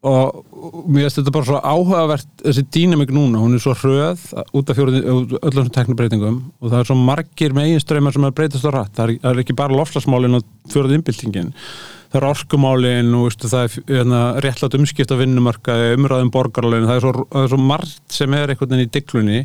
og 0.00 0.86
mér 0.88 1.04
finnst 1.04 1.18
þetta 1.18 1.32
bara 1.34 1.46
svo 1.48 1.58
áhugavert 1.60 2.28
þessi 2.40 2.62
dýnamik 2.72 3.10
núna, 3.12 3.42
hún 3.42 3.56
er 3.56 3.60
svo 3.60 3.74
hröð 3.76 4.22
út 4.56 4.70
af 4.72 4.78
fjóruði, 4.78 5.02
öllum 5.04 5.42
þessum 5.42 5.72
teknibreitingum 5.74 6.38
og 6.56 6.70
það 6.72 6.76
er 6.78 6.88
svo 6.88 6.96
margir 6.96 7.56
meginströymar 7.56 8.16
sem 8.16 8.24
er 8.24 8.36
breytast 8.36 8.64
á 8.64 8.72
rætt, 8.72 8.94
það 8.96 9.12
er, 9.18 9.42
ekki 9.42 9.56
bara 9.58 9.76
lofslagsmálin 9.76 10.38
og 10.40 10.46
fjóruði 10.72 10.96
innbyltingin 10.96 11.52
það 12.10 12.20
er 12.22 12.28
orkumálin 12.30 13.12
og 13.18 13.26
veistu, 13.28 13.50
það 13.52 13.66
er 13.66 13.90
hérna, 13.92 14.22
réttlátt 14.46 14.78
umskipt 14.80 15.12
af 15.12 15.20
vinnumarkaði 15.20 15.92
umræðum 15.98 16.32
borgarlegin, 16.32 16.88
það 16.88 16.96
er 16.96 17.04
svo, 17.04 17.26
svo 17.52 17.60
margt 17.60 18.16
sem 18.16 18.38
er 18.38 18.54
einhvern 18.54 18.72
veginn 18.72 18.88
í 18.88 18.94
diglunni 18.96 19.42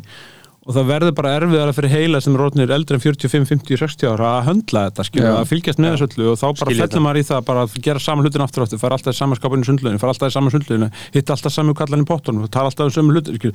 og 0.66 0.74
það 0.74 0.88
verður 0.90 1.12
bara 1.14 1.32
erfiðara 1.38 1.74
fyrir 1.76 1.92
heila 1.92 2.18
sem 2.22 2.34
er 2.34 2.42
orðnir 2.42 2.72
eldri 2.74 2.96
en 2.98 3.02
45, 3.02 3.44
50, 3.46 3.78
60 3.78 4.08
ára 4.10 4.30
að 4.40 4.46
höndla 4.48 4.80
þetta, 4.88 5.04
skilja, 5.06 5.34
að 5.38 5.50
fylgjast 5.52 5.78
með 5.82 5.90
þessu 5.94 6.06
öllu 6.08 6.26
og 6.32 6.36
þá 6.40 6.46
bara 6.58 6.74
fellur 6.80 7.02
maður 7.04 7.20
í 7.20 7.24
það 7.28 7.40
bara 7.46 7.60
að 7.62 7.76
gera 7.86 8.00
saman 8.02 8.26
hlutin 8.26 8.42
aftur 8.42 8.64
aftur, 8.64 8.80
fara 8.82 8.94
alltaf 8.98 9.14
í 9.14 9.18
saman 9.20 9.38
skapinu 9.38 9.62
í 9.62 9.68
sundleginu, 9.68 10.00
fara 10.02 10.10
alltaf 10.14 10.32
í 10.32 10.34
saman 10.34 10.50
sundleginu 10.54 10.88
hitta 11.14 11.30
alltaf 11.36 11.52
saman 11.54 11.78
kallan 11.78 12.02
í 12.02 12.08
pottunum, 12.08 12.48
tala 12.50 12.66
alltaf 12.72 12.86
um 12.88 12.94
sömu 12.96 13.14
hlutin 13.14 13.38
skilja. 13.38 13.54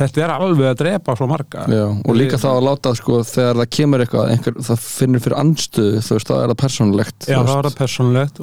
þetta 0.00 0.16
er 0.24 0.30
alveg 0.34 0.66
að 0.72 0.80
drepa 0.82 1.10
svo 1.18 1.26
marga. 1.30 1.60
Já, 1.70 1.86
og 1.94 2.18
líka 2.18 2.36
þá 2.42 2.50
að 2.56 2.66
láta 2.66 2.90
sko, 2.98 3.22
þegar 3.28 3.54
það 3.62 3.70
kemur 3.78 4.02
eitthvað, 4.02 4.26
einhver, 4.34 4.54
það 4.66 4.78
finnur 4.82 5.22
fyrir 5.22 5.38
andstöðu, 5.44 6.02
þú 6.02 6.12
veist, 6.18 6.26
þá 6.26 6.36
er 6.40 6.48
það 6.48 6.58
persónulegt 6.64 7.20
Já, 7.28 7.38
það 7.38 7.54
var 7.54 7.64
það 7.68 7.78
persónulegt 7.84 8.42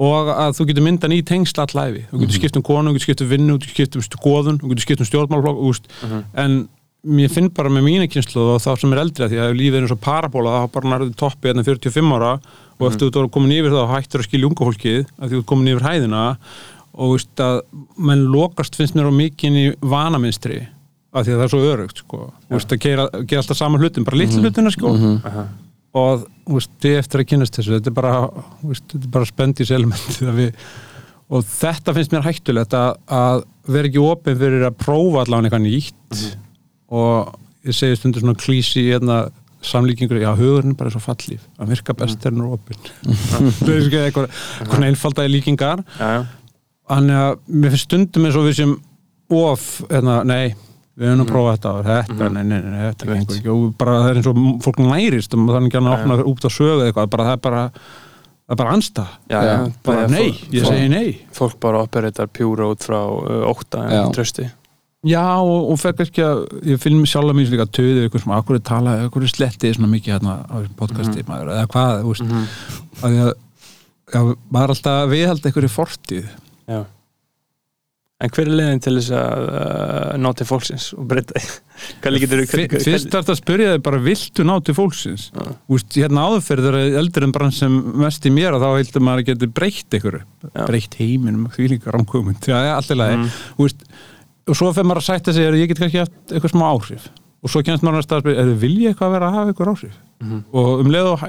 og 0.00 0.30
að 0.34 0.54
þú 0.54 0.64
veist 0.64 0.74
heilin 0.74 0.98
þessi 0.98 1.18
100 1.24 1.54
miljardar 1.54 1.54
eða 1.54 1.54
80-60 1.54 1.54
100 1.54 1.54
að, 1.54 1.54
að 1.54 1.54
galdurinn 1.54 1.54
við 1.54 1.54
það 1.54 1.54
að 1.54 1.54
það 1.54 1.54
sem 1.54 1.58
hugsaður 1.58 1.58
það 1.58 1.64
vex 1.64 1.64
og 1.64 1.64
að 1.64 1.64
þú 1.64 1.64
getur 1.64 1.64
myndan 1.64 1.64
í 1.64 1.64
tengsla 1.64 1.66
allæfi 1.68 2.06
þú 2.10 2.20
getur 2.24 2.34
skipt 2.34 2.56
um 2.58 2.64
konu, 2.66 2.90
þú 2.90 2.94
getur 2.94 3.06
skipt 3.06 3.20
um 3.22 3.28
vinnu 3.30 3.54
þú 3.54 3.58
getur 3.62 3.74
skipt 3.74 3.96
um 3.96 4.02
skoðun, 4.02 4.58
þú 4.58 4.70
getur 4.72 4.84
skipt 4.84 5.00
um 5.00 5.08
stjórnmálflokk 5.10 5.60
úst, 5.68 5.84
en 6.34 6.68
mér 7.04 7.30
finn 7.30 7.50
bara 7.54 7.68
með 7.70 7.84
mína 7.84 8.06
kynslu 8.10 8.42
og 8.54 8.62
þá 8.64 8.70
sem 8.80 8.92
er 8.92 9.02
eldri 9.04 9.24
að 9.26 9.34
því 9.34 9.40
að 9.44 9.56
lífið 9.60 9.76
er 9.78 9.84
eins 9.84 9.94
og 9.94 10.00
parabóla 10.02 10.64
þá 10.64 10.70
bara 10.74 10.90
nærðu 10.94 11.14
toppi 11.20 11.50
hérna 11.50 11.64
45 11.66 12.14
ára 12.16 12.30
og 12.80 12.86
eftir 12.88 13.10
þú 13.12 13.22
ert 13.22 13.34
komin 13.36 13.52
yfir 13.54 13.74
þá 13.76 13.92
hættur 13.92 14.24
að 14.24 14.28
skilja 14.30 14.48
unga 14.48 14.68
fólkið 14.70 15.00
að 15.04 15.28
því 15.28 15.34
þú 15.36 15.42
ert 15.42 15.50
komin 15.52 15.70
yfir 15.74 15.84
hæðina 15.84 16.22
og 16.94 17.12
veist 17.14 17.42
að 17.44 17.60
menn 18.08 18.24
lokast 18.32 18.78
finnst 18.78 18.96
mér 18.96 19.10
á 19.10 19.14
mikinn 19.14 19.58
í 19.60 19.66
vanaminstri 19.84 20.62
af 21.14 21.26
því 21.26 21.34
að 21.34 21.38
það 21.38 21.44
er 21.44 21.52
svo 21.52 21.62
örugt 21.70 22.00
sko. 22.02 22.20
Þú 22.48 22.56
veist, 22.56 22.72
að 22.74 22.80
gera, 22.82 23.04
gera 23.22 23.42
alltaf 23.44 23.58
saman 23.60 23.84
hlutin 23.84 24.06
bara 24.08 24.18
litlu 24.18 24.40
hlutina 24.42 24.72
sko. 24.74 24.94
Og 25.94 26.24
veist, 26.50 26.74
eftir 26.88 27.22
að 27.22 27.28
kynast 27.30 27.58
þessu. 27.58 27.76
Þetta 27.76 27.92
er 27.92 27.96
bara, 27.96 28.16
er 28.66 29.06
bara 29.14 29.28
spendis 29.28 29.70
við 29.70 30.50
og 31.34 31.46
þetta 31.48 31.94
finnst 31.96 32.12
mér 32.12 32.26
hættulegt 32.26 32.74
að, 32.76 32.98
að 33.08 33.44
vera 33.72 33.88
ekki 33.88 34.02
opinn 34.04 34.36
fyrir 34.38 34.66
að 34.68 34.76
prófa 34.82 35.22
allavega 35.22 35.48
eitthvað 35.48 35.64
nýtt. 35.64 36.18
Og 36.94 37.32
ég 37.64 37.78
segi 37.78 37.96
stundur 37.98 38.24
svona 38.24 38.38
klísi 38.38 38.84
hérna 38.90 39.22
samlíkingur, 39.64 40.18
já, 40.20 40.28
hugurinn 40.36 40.74
er 40.74 40.76
bara 40.76 40.90
svo 40.92 41.00
fallíf 41.00 41.46
að 41.56 41.70
virka 41.72 41.94
best 41.96 42.20
þegar 42.20 42.34
hann 42.34 42.42
er 42.44 42.56
opinn. 42.58 42.82
Það 43.62 43.70
er 43.72 43.78
ekki 43.86 44.02
eitthvað, 44.02 44.26
eitthvað 44.60 44.88
einfaldagi 44.90 45.32
líkingar. 45.32 45.84
Þannig 46.92 47.20
að 47.22 47.38
mér 47.48 47.72
finnst 47.72 47.88
stundum 47.88 48.28
eins 48.28 48.36
og 48.36 48.44
við 48.50 48.58
sem 48.58 48.74
of, 49.32 49.64
hérna, 49.88 50.18
nei 50.28 50.52
við 50.94 51.08
höfum 51.10 51.24
að 51.24 51.30
prófa 51.32 51.52
þetta 51.56 51.70
og 51.74 51.86
þetta, 51.88 52.30
nei, 52.30 52.42
nei, 52.46 52.58
nei, 52.62 52.80
þetta 52.88 53.06
gengur 53.10 53.36
ekki 53.38 53.50
og 53.54 53.62
bara 53.80 53.94
það 54.00 54.10
er 54.12 54.18
eins 54.20 54.28
og 54.30 54.40
fólk 54.64 54.80
nærist 54.84 55.34
og 55.34 55.46
það 55.48 55.56
er 55.60 55.68
ekki 55.68 55.80
að 55.80 55.92
opna 55.94 56.18
út 56.32 56.44
á 56.46 56.50
sögu 56.54 56.74
eða 56.76 56.90
eitthvað, 56.90 57.08
bara 57.14 57.24
það 57.28 57.34
er 57.38 57.42
bara 57.48 57.62
það 58.44 58.54
er 58.54 58.60
bara 58.60 58.74
anstað, 58.76 59.14
bara 59.88 60.04
nei, 60.12 60.26
fólk- 60.28 60.52
ég 60.54 60.66
segi 60.68 60.88
nei. 60.92 61.08
Fólk 61.34 61.56
bara 61.64 61.80
operatar 61.86 62.28
pjúra 62.30 62.68
út 62.70 62.84
frá 62.84 63.00
uh, 63.00 63.48
ótta 63.50 63.86
Já. 63.88 64.02
en 64.04 64.12
trösti 64.14 64.46
Já, 65.04 65.24
og, 65.36 65.66
og 65.74 65.76
fekk 65.82 65.98
ekki 66.06 66.22
að 66.24 66.38
ég 66.64 66.78
finn 66.80 66.94
mig 66.96 67.10
sjálf 67.10 67.28
að 67.28 67.36
mér 67.36 67.50
líka 67.52 67.66
töðu 67.76 68.04
eitthvað 68.06 68.22
sem 68.22 68.30
akkur 68.38 68.56
er 68.56 68.62
tala, 68.64 68.94
akkur 69.04 69.26
er 69.26 69.32
slettið 69.34 69.74
svona 69.76 69.90
mikið 69.92 70.14
hérna 70.14 70.36
á 70.48 70.56
podcasti, 70.78 71.24
maður, 71.28 71.50
eða 71.58 71.66
hvað, 71.74 71.90
þú 72.06 72.12
veist. 72.14 72.24
Mhm. 72.24 72.46
að 73.02 73.10
því 73.12 73.18
að 73.24 73.32
já, 74.14 74.20
maður 74.48 74.64
er 74.64 74.72
alltaf 74.76 74.94
að 75.02 75.12
viðhalda 75.12 75.50
einhverju 75.50 75.72
fortíð. 75.74 76.30
Já 76.72 76.78
En 78.24 78.30
hver 78.32 78.48
er 78.48 78.54
leiðin 78.56 78.80
til 78.80 78.94
þess 78.96 79.10
að 79.18 79.42
uh, 79.52 80.12
ná 80.24 80.28
til 80.38 80.46
fólksins 80.48 80.86
og 80.96 81.04
breyta 81.10 81.36
því? 81.36 81.48
Fyrst 82.86 83.10
það 83.12 83.32
að 83.34 83.38
spyrja 83.40 83.72
þig 83.74 83.82
bara 83.84 84.00
viltu 84.04 84.46
ná 84.46 84.54
til 84.64 84.76
fólksins 84.78 85.26
Já. 85.34 85.42
Úst, 85.76 85.98
hérna 85.98 86.24
áðurferð 86.30 86.68
þegar 86.68 86.98
eldur 87.02 87.26
en 87.26 87.34
brann 87.34 87.52
sem 87.54 87.74
mest 88.00 88.24
í 88.24 88.32
mér 88.32 88.56
og 88.56 88.64
þá 88.64 88.68
heldur 88.78 89.04
maður 89.04 89.24
að 89.24 89.28
geti 89.32 89.50
breytt 89.58 89.98
ykkur 89.98 90.18
Já. 90.22 90.64
breytt 90.70 90.96
heiminum, 91.00 91.50
því 91.52 91.68
líka 91.74 91.92
rámkugmynd 91.94 92.48
já, 92.48 92.56
já, 92.68 92.72
allt 92.78 92.94
í 92.94 92.98
lagi 92.98 93.20
Mm. 93.24 93.70
Og 94.44 94.56
svo 94.58 94.70
fyrir 94.76 94.84
maður 94.88 95.00
að 95.00 95.06
sætta 95.06 95.32
sig 95.32 95.46
að 95.48 95.54
ég 95.56 95.70
get 95.70 95.78
kannski 95.80 96.02
haft 96.02 96.32
eitthvað 96.32 96.52
smá 96.52 96.64
áhrif 96.68 97.06
og 97.44 97.52
svo 97.52 97.62
kemst 97.64 97.84
maður 97.84 98.02
að 98.02 98.16
að 98.18 98.24
spyrja, 98.24 98.42
er 98.42 98.58
vilja 98.60 98.90
eitthvað 98.90 99.08
að 99.08 99.14
vera 99.16 99.28
að 99.30 99.36
hafa 99.38 99.54
ykkur 99.54 99.70
áhrif 99.72 99.94
og 100.52 100.82
um 100.82 100.90
leið 100.92 101.08
og 101.12 101.24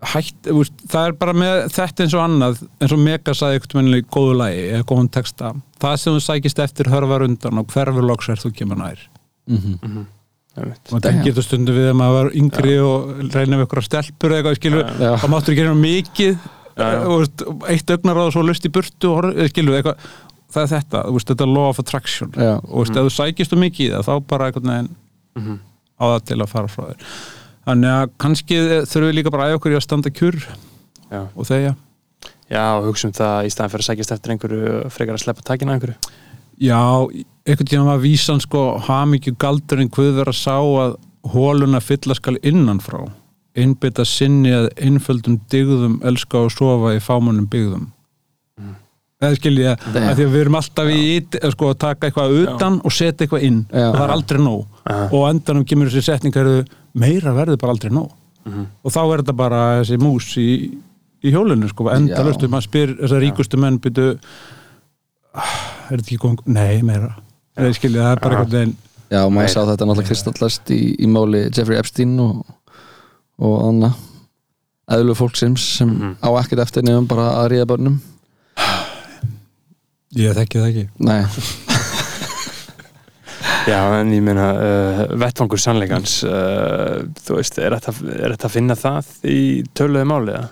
hætt, 0.00 0.36
þú 0.46 0.54
veist, 0.62 0.72
það 0.88 1.06
er 1.10 1.12
bara 1.20 1.32
með 1.36 1.56
þetta 1.74 2.04
eins 2.04 2.14
og 2.16 2.22
annað, 2.24 2.60
eins 2.80 2.92
og 2.96 3.00
Mega 3.04 3.34
sagði 3.36 3.58
eitthvað 3.58 3.78
mennilega 3.80 4.04
í 4.06 4.10
góðu 4.16 4.36
lagi, 4.40 4.62
eða 4.74 4.86
góðum 4.88 5.10
texta 5.12 5.50
það 5.80 5.96
sem 6.00 6.14
þú 6.16 6.22
sækist 6.24 6.62
eftir 6.64 6.88
hörfar 6.92 7.24
undan 7.26 7.58
og 7.60 7.66
hverfur 7.74 8.06
loks 8.08 8.28
er 8.32 8.40
þú 8.40 8.52
kemur 8.56 8.80
nær. 8.80 9.02
Einmitt. 10.60 10.90
og 10.92 10.98
það 11.04 11.20
getur 11.24 11.44
stundum 11.46 11.76
við 11.76 11.90
að 11.92 11.98
maður 12.00 12.16
var 12.16 12.32
yngri 12.40 12.72
og 12.82 13.10
reyna 13.32 13.58
við 13.60 13.66
ykkur 13.68 13.84
stelpur 13.86 14.32
eða 14.34 14.40
eitthvað 14.40 14.58
skilur, 14.58 14.88
Já. 14.98 15.12
þá 15.22 15.26
máttur 15.30 15.54
ekki 15.54 15.66
reyna 15.68 15.78
mikið 15.78 16.32
já. 16.34 16.88
og 17.06 17.14
veist, 17.22 17.44
eitt 17.70 17.92
augnar 17.94 18.18
og 18.24 18.32
svo 18.34 18.42
lust 18.48 18.66
í 18.66 18.72
burtu 18.74 19.12
og 19.14 19.28
við 19.30 19.46
eitthvað. 19.46 20.08
Það 20.50 20.64
er 20.64 20.70
þetta, 20.72 21.00
þú 21.06 21.12
veist, 21.14 21.28
þetta 21.30 21.44
er 21.46 21.52
law 21.54 21.68
of 21.70 21.78
attraction. 21.78 22.32
Og 22.34 22.80
veist, 22.82 22.96
ef 22.98 23.06
þú 23.06 23.12
sækist 23.14 23.52
um 23.54 23.60
mikið 23.62 23.94
þá 24.08 24.12
bara 24.26 24.48
einhvern 24.50 24.72
veginn 24.72 24.90
Mhm. 25.38 25.60
á 26.00 26.04
það 26.10 26.24
til 26.26 26.38
að 26.42 26.48
fara 26.50 26.66
frá 26.72 26.82
þér 26.90 27.06
þannig 27.68 27.92
að 27.92 28.16
kannski 28.24 28.58
þurfum 28.88 29.08
við 29.10 29.16
líka 29.18 29.34
bara 29.34 29.48
að 29.48 29.58
okkur 29.58 29.74
í 29.74 29.78
að 29.78 29.86
standa 29.86 30.12
kjur 30.14 30.40
Já. 31.10 31.22
og 31.34 31.46
þegja 31.48 31.76
Já, 32.50 32.64
og 32.80 32.88
hugsa 32.88 33.06
um 33.06 33.14
það 33.14 33.46
í 33.46 33.52
staðan 33.54 33.72
fyrir 33.74 33.84
að 33.84 33.90
sækjast 33.90 34.14
eftir 34.16 34.34
einhverju 34.34 34.74
frekar 34.90 35.16
að 35.16 35.24
sleppa 35.24 35.46
takina 35.46 35.76
einhverju 35.76 35.96
Já, 36.60 36.80
einhvern 37.46 37.70
tíma 37.70 37.86
var 37.92 38.02
vísan 38.02 38.42
sko 38.42 38.64
hamingju 38.88 39.36
galdur 39.40 39.80
en 39.80 39.92
hvað 39.92 40.18
vera 40.18 40.34
sá 40.36 40.56
að 40.58 40.98
hóluna 41.30 41.80
fylla 41.84 42.16
skal 42.16 42.40
innanfrá 42.42 43.04
innbytta 43.58 44.04
sinni 44.06 44.52
að 44.54 44.68
innföldum 44.86 45.40
digðum 45.50 45.98
elska 46.06 46.44
og 46.46 46.52
sofa 46.54 46.94
í 46.96 47.00
fámunum 47.02 47.48
byggðum 47.50 47.88
eða 49.20 49.36
skilji 49.36 49.64
ég 49.66 49.82
Damn. 49.92 50.06
að 50.08 50.14
því 50.16 50.24
að 50.24 50.34
við 50.34 50.40
erum 50.40 50.58
alltaf 50.60 50.90
í 50.94 51.00
sko, 51.52 51.70
að 51.70 51.80
taka 51.82 52.08
eitthvað 52.08 52.36
utan 52.40 52.78
og 52.80 52.94
setja 52.96 53.26
eitthvað 53.26 53.46
inn 53.48 53.58
Já. 53.68 53.88
og 53.90 53.96
það 53.98 54.04
er 54.06 54.14
aldrei 54.14 54.40
nóg 54.40 54.84
Aha. 54.84 55.08
og 55.10 55.26
á 55.26 55.30
endanum 55.34 55.66
kemur 55.68 55.90
þessi 55.92 56.06
setning 56.08 56.38
er 56.40 56.50
meira 56.94 57.32
verður 57.36 57.58
bara 57.60 57.72
aldrei 57.72 57.90
nóg. 57.92 58.10
Mhm. 58.46 58.66
og 58.84 58.92
þá 58.92 59.00
er 59.04 59.20
þetta 59.22 59.36
bara 59.36 59.58
þessi 59.82 59.98
mús 60.00 60.30
í, 60.40 60.48
í 61.22 61.30
hjólinu 61.30 61.68
sko, 61.68 61.90
enda 61.92 62.22
löstu, 62.24 62.48
maður 62.48 62.66
spyr 62.70 62.94
þessar 63.02 63.20
ríkustu 63.20 63.58
menn 63.60 63.76
byrju 63.78 64.14
er 65.34 65.98
þetta 65.98 66.06
ekki 66.06 66.18
góð, 66.22 66.40
nei 66.46 66.80
meira. 66.82 67.10
Það 67.54 67.66
er 67.66 68.20
bara 68.22 68.38
eitthvað 68.40 68.54
veginn 68.56 68.76
Já, 69.10 69.24
maður 69.26 69.34
Meira. 69.34 69.48
sá 69.52 69.60
þetta 69.66 69.86
náttúrulega 69.86 70.06
kristallast 70.08 70.70
í, 70.70 70.78
í 71.02 71.06
máli 71.10 71.40
Jeffrey 71.50 71.76
Epstein 71.78 72.12
og, 72.22 72.46
og 73.42 73.56
Anna 73.68 73.90
eðlu 74.90 75.14
fólksins 75.18 75.58
sem 75.76 75.88
Mhm. 75.90 76.16
á 76.22 76.28
ekkert 76.40 76.62
eftir 76.64 76.82
nefnum 76.82 77.06
bara 77.10 77.28
að 77.44 77.50
ríða 77.52 77.66
börnum. 77.66 78.00
Ég 80.16 80.34
þekki 80.34 80.58
það 80.58 80.68
ekki. 80.70 80.88
Nei, 80.98 81.20
Já, 83.68 83.80
en 84.00 84.12
ég 84.14 84.22
meina 84.24 84.46
uh, 84.54 85.02
vettfangur 85.20 85.60
sannleikans 85.60 86.20
uh, 86.24 87.02
þú 87.24 87.36
veist, 87.36 87.58
er 87.60 87.76
þetta, 87.76 87.94
er 88.16 88.34
að 88.36 88.54
finna 88.54 88.76
það 88.78 89.10
í 89.28 89.40
töluðu 89.76 90.08
máli 90.08 90.34
eða? 90.36 90.48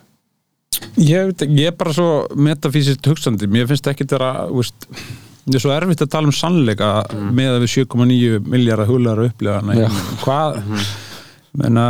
ég, 0.99 1.31
veit 1.31 1.47
ekki, 1.47 1.59
ég 1.63 1.73
er 1.73 1.79
bara 1.79 1.95
svo 1.97 2.11
metafísist 2.37 3.09
hugsandi, 3.09 3.49
mér 3.51 3.69
finnst 3.71 3.89
ekki 3.91 4.07
þetta 4.07 4.49
þú 4.51 4.61
veist, 4.61 4.89
ég 5.49 5.59
er 5.59 5.65
svo 5.65 5.75
erfitt 5.75 6.05
að 6.05 6.13
tala 6.15 6.31
um 6.31 6.37
sannleika 6.37 6.93
með 7.15 7.57
að 7.57 7.65
við 7.65 7.75
7,9 7.79 8.41
miljardar 8.47 8.91
hular 8.91 9.23
að 9.23 9.31
upplifa 9.33 9.61
hana 9.63 9.77
í 9.77 9.83
Já. 9.83 9.89
heiminum. 9.89 10.19
hvað 10.25 10.59
menna, 11.59 11.87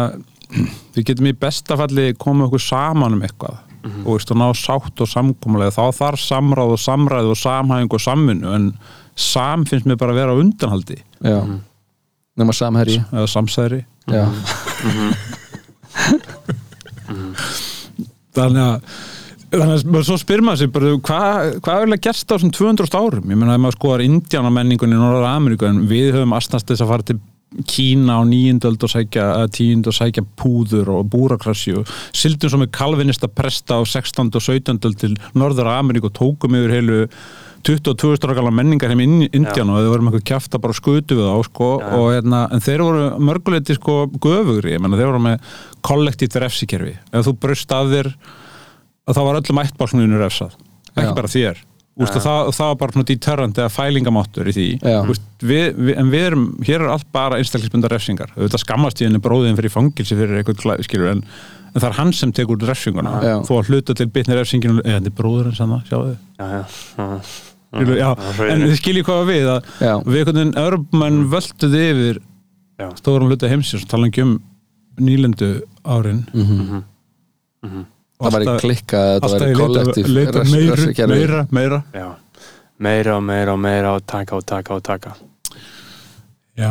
við 0.94 1.08
getum 1.10 1.30
í 1.30 1.38
besta 1.38 1.78
falli 1.80 2.12
komið 2.18 2.48
okkur 2.48 2.64
saman 2.68 3.18
um 3.18 3.26
eitthvað 3.26 3.64
og, 3.88 4.14
veist, 4.14 4.30
og 4.32 4.40
ná 4.40 4.46
sátt 4.56 5.02
og 5.02 5.10
samkomulega 5.10 5.74
þá 5.74 5.98
þarf 5.98 6.22
samráð 6.22 6.74
og 6.74 6.80
samræð 6.82 7.32
og 7.32 7.38
samhæðing 7.40 7.94
og 7.94 8.02
samvinnu 8.02 8.54
en 8.54 8.72
sam 9.18 9.66
finnst 9.68 9.88
mér 9.88 9.98
bara 10.00 10.14
að 10.14 10.20
vera 10.22 10.34
á 10.34 10.40
undanhaldi. 10.40 10.98
Já. 11.24 11.40
Nefna 12.38 12.54
samherji 12.54 13.00
eða 13.10 13.28
samsæri. 13.30 13.82
Já, 14.08 14.24
þannig 18.38 18.62
að 18.62 18.76
þannig 19.48 19.96
að 19.96 20.04
svo 20.04 20.18
spyr 20.20 20.42
maður 20.44 20.60
sér 20.60 20.70
bara 20.72 20.92
hvað 21.08 21.48
hva 21.64 21.74
er 21.80 21.88
að 21.88 22.04
gerst 22.04 22.28
á 22.28 22.36
þessum 22.36 22.52
200 22.52 22.98
árum? 22.98 23.32
Ég 23.32 23.40
meina 23.40 23.56
að 23.56 23.64
maður 23.64 23.78
skoðar 23.78 24.04
Indiana 24.04 24.52
menningunni 24.52 24.96
í 24.96 25.00
Norðar 25.00 25.28
Ameríku 25.32 25.68
en 25.68 25.82
við 25.88 26.12
höfum 26.16 26.36
astnast 26.36 26.68
þess 26.68 26.84
að 26.84 26.92
fara 26.92 27.08
til 27.08 27.18
Kína 27.64 28.18
á 28.20 28.22
níundöld 28.28 28.82
og 28.84 28.90
sækja 28.92 29.24
tíund 29.56 29.88
og 29.88 29.94
sækja 29.96 30.20
púður 30.36 30.90
og 30.98 31.06
búrakrassi 31.08 31.72
og 31.80 31.88
sildum 32.12 32.52
svo 32.52 32.60
með 32.60 32.74
kalvinista 32.76 33.30
presta 33.32 33.80
á 33.80 33.82
16. 33.88 34.28
og 34.28 34.44
17. 34.44 34.76
öld 34.84 34.98
til 35.00 35.14
Norðar 35.32 35.72
Ameríku 35.78 36.10
og 36.10 36.16
tókum 36.18 36.58
yfir 36.58 36.76
heilu 36.76 36.98
22 37.68 38.24
ára 38.24 38.36
gala 38.38 38.52
menningar 38.54 38.92
heim 38.94 39.02
í 39.04 39.28
Indiana 39.28 39.76
og 39.76 39.84
þau 39.84 39.92
voru 39.92 40.06
með 40.06 40.18
eitthvað 40.18 40.28
kjafta 40.32 40.60
bara 40.64 40.76
skutu 40.76 41.18
við 41.18 41.28
þá 41.28 41.48
sko, 41.50 41.70
og, 41.84 42.06
hérna, 42.14 42.42
en 42.54 42.64
þeir 42.64 42.84
voru 42.86 43.06
mörguleiti 43.28 43.76
sko 43.76 43.96
göfugri, 44.16 44.74
ég 44.76 44.82
menna 44.84 44.98
þeir 45.00 45.10
voru 45.12 45.24
með 45.26 45.48
kollektíft 45.84 46.38
refsikerfi, 46.40 46.94
ef 47.12 47.26
þú 47.28 47.34
brust 47.42 47.74
af 47.76 47.90
þér 47.92 48.12
að 49.08 49.18
þá 49.18 49.24
var 49.26 49.40
öllum 49.42 49.60
ættbálsmuninu 49.64 50.22
refsað, 50.22 50.56
ekki 50.94 51.10
Já. 51.10 51.16
bara 51.16 51.32
þér. 51.34 51.66
Úst, 51.98 52.14
það, 52.22 52.52
það 52.54 52.68
var 52.70 52.76
bara 52.78 52.94
svona 52.94 53.06
deterrent 53.08 53.58
eða 53.58 53.70
fælingamáttur 53.74 54.48
í 54.48 54.52
því. 54.54 54.66
Úst, 55.10 55.24
við, 55.42 55.64
við, 55.74 55.96
en 55.98 56.12
við 56.12 56.26
erum, 56.28 56.44
hér 56.62 56.84
er 56.84 56.92
allt 56.94 57.08
bara 57.14 57.40
einstaklisbundar 57.42 57.90
refsingar, 57.90 58.30
auðvitað 58.36 58.62
skammast 58.62 59.02
í 59.02 59.08
henni 59.08 59.18
bróðin 59.22 59.58
fyrir 59.58 59.74
fangilsi 59.74 60.18
fyrir 60.18 60.38
eitthvað 60.38 60.84
skilur 60.86 61.10
en, 61.16 61.24
en 61.72 61.80
það 61.80 61.88
er 61.90 61.98
hann 61.98 62.14
sem 62.14 62.34
tekur 62.38 62.62
refsinguna. 62.62 63.18
Þó 63.48 63.52
að 63.58 63.72
hluta 63.72 63.98
til 63.98 64.06
bitni 64.14 64.38
refsinginu 64.38 64.78
eða 64.84 65.00
þetta 65.00 65.10
er 65.10 65.18
bróðurinn 65.18 65.58
sann 65.58 65.74
það, 65.74 65.90
sjáðu. 65.90 66.16
Já, 66.38 67.08
já, 67.72 68.10
en 68.48 68.62
þið 68.64 68.76
skiljið 68.80 69.04
hvað 69.08 69.24
við 69.28 69.48
að 69.52 69.70
já, 69.84 69.92
við 70.04 70.18
einhvern 70.22 70.38
veginn 70.40 70.54
örbumenn 70.62 71.18
völduði 71.32 71.82
yfir 71.92 72.20
Já. 72.78 72.88
stórum 72.96 73.28
hluta 73.28 73.48
heimsins 73.50 73.82
og 73.84 73.88
tala 73.90 74.06
ekki 74.08 74.22
um 74.22 74.36
nýlendu 75.02 75.48
árin. 75.84 76.24
Mhm. 76.32 76.82
það 78.18 78.32
væri 78.34 78.46
alltaf- 78.46 78.60
klikka 78.62 78.98
að 78.98 79.08
þetta 79.14 79.26
alltaf 79.28 79.40
væri 79.42 79.54
kollektív 79.58 80.08
meira, 80.14 81.06
meira, 81.08 81.46
meira. 81.50 81.82
Já. 81.94 82.08
Meira 82.78 83.16
og 83.18 83.22
meira 83.26 83.52
og 83.52 83.58
meira 83.58 83.94
og 83.96 84.06
taka 84.06 84.36
og 84.38 84.46
taka 84.46 84.74
og 84.78 84.82
taka. 84.86 85.12
Já, 86.58 86.70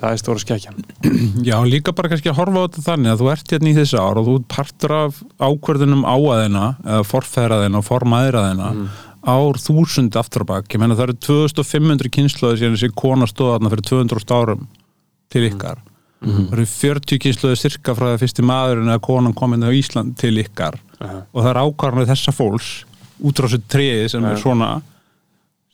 það 0.00 0.10
er 0.14 0.18
stóra 0.18 0.40
skekkjan. 0.42 0.78
Já, 1.48 1.56
líka 1.66 1.92
bara 1.94 2.08
kannski 2.10 2.30
að 2.32 2.38
horfa 2.40 2.58
á 2.58 2.66
þetta 2.66 2.82
þannig 2.88 3.12
að 3.12 3.20
þú 3.22 3.28
ert 3.34 3.52
hérna 3.54 3.70
í 3.70 3.74
þessu 3.76 3.98
ár 4.02 4.18
og 4.18 4.26
þú 4.26 4.32
ert 4.40 4.48
partur 4.50 4.94
af 4.96 5.20
ákvörðunum 5.38 6.02
áaðina 6.10 6.64
eða 6.82 7.04
forfæraðina 7.06 7.78
og 7.78 7.86
formaðiraðina 7.86 8.70
Mhm. 8.74 8.88
Ár 9.26 9.58
þúsund 9.58 10.16
aftur 10.16 10.44
á 10.46 10.50
bak 10.52 10.68
ég 10.74 10.80
menna 10.82 10.94
það 10.98 11.08
eru 11.08 11.16
2500 11.26 12.10
kynnslóði 12.14 12.60
síðan 12.60 12.76
þessi 12.78 12.92
kona 12.94 13.26
stóð 13.26 13.54
þarna 13.56 13.72
fyrir 13.74 13.86
200 13.90 14.34
árum 14.38 14.66
til 15.32 15.46
ykkar 15.50 15.78
Mhm. 16.18 16.48
það 16.50 16.52
eru 16.58 16.66
40 16.66 17.18
kynnslóði 17.22 17.56
styrka 17.60 17.92
frá 17.94 18.06
það 18.10 18.22
fyrsti 18.24 18.42
maðurinn 18.42 18.88
eða 18.90 19.00
konan 19.06 19.34
komin 19.38 19.62
á 19.62 19.70
Ísland 19.70 20.16
til 20.18 20.34
ykkar 20.42 20.74
Aha. 21.00 21.22
og 21.32 21.44
það 21.44 21.50
er 21.52 21.60
ákvarðanir 21.62 22.08
þessa 22.10 22.32
fólks 22.34 22.70
út 23.22 23.38
frá 23.38 23.46
þessu 23.46 23.60
treði 23.70 24.08
sem 24.10 24.22
Já. 24.26 24.30
er 24.32 24.36
svona 24.42 24.70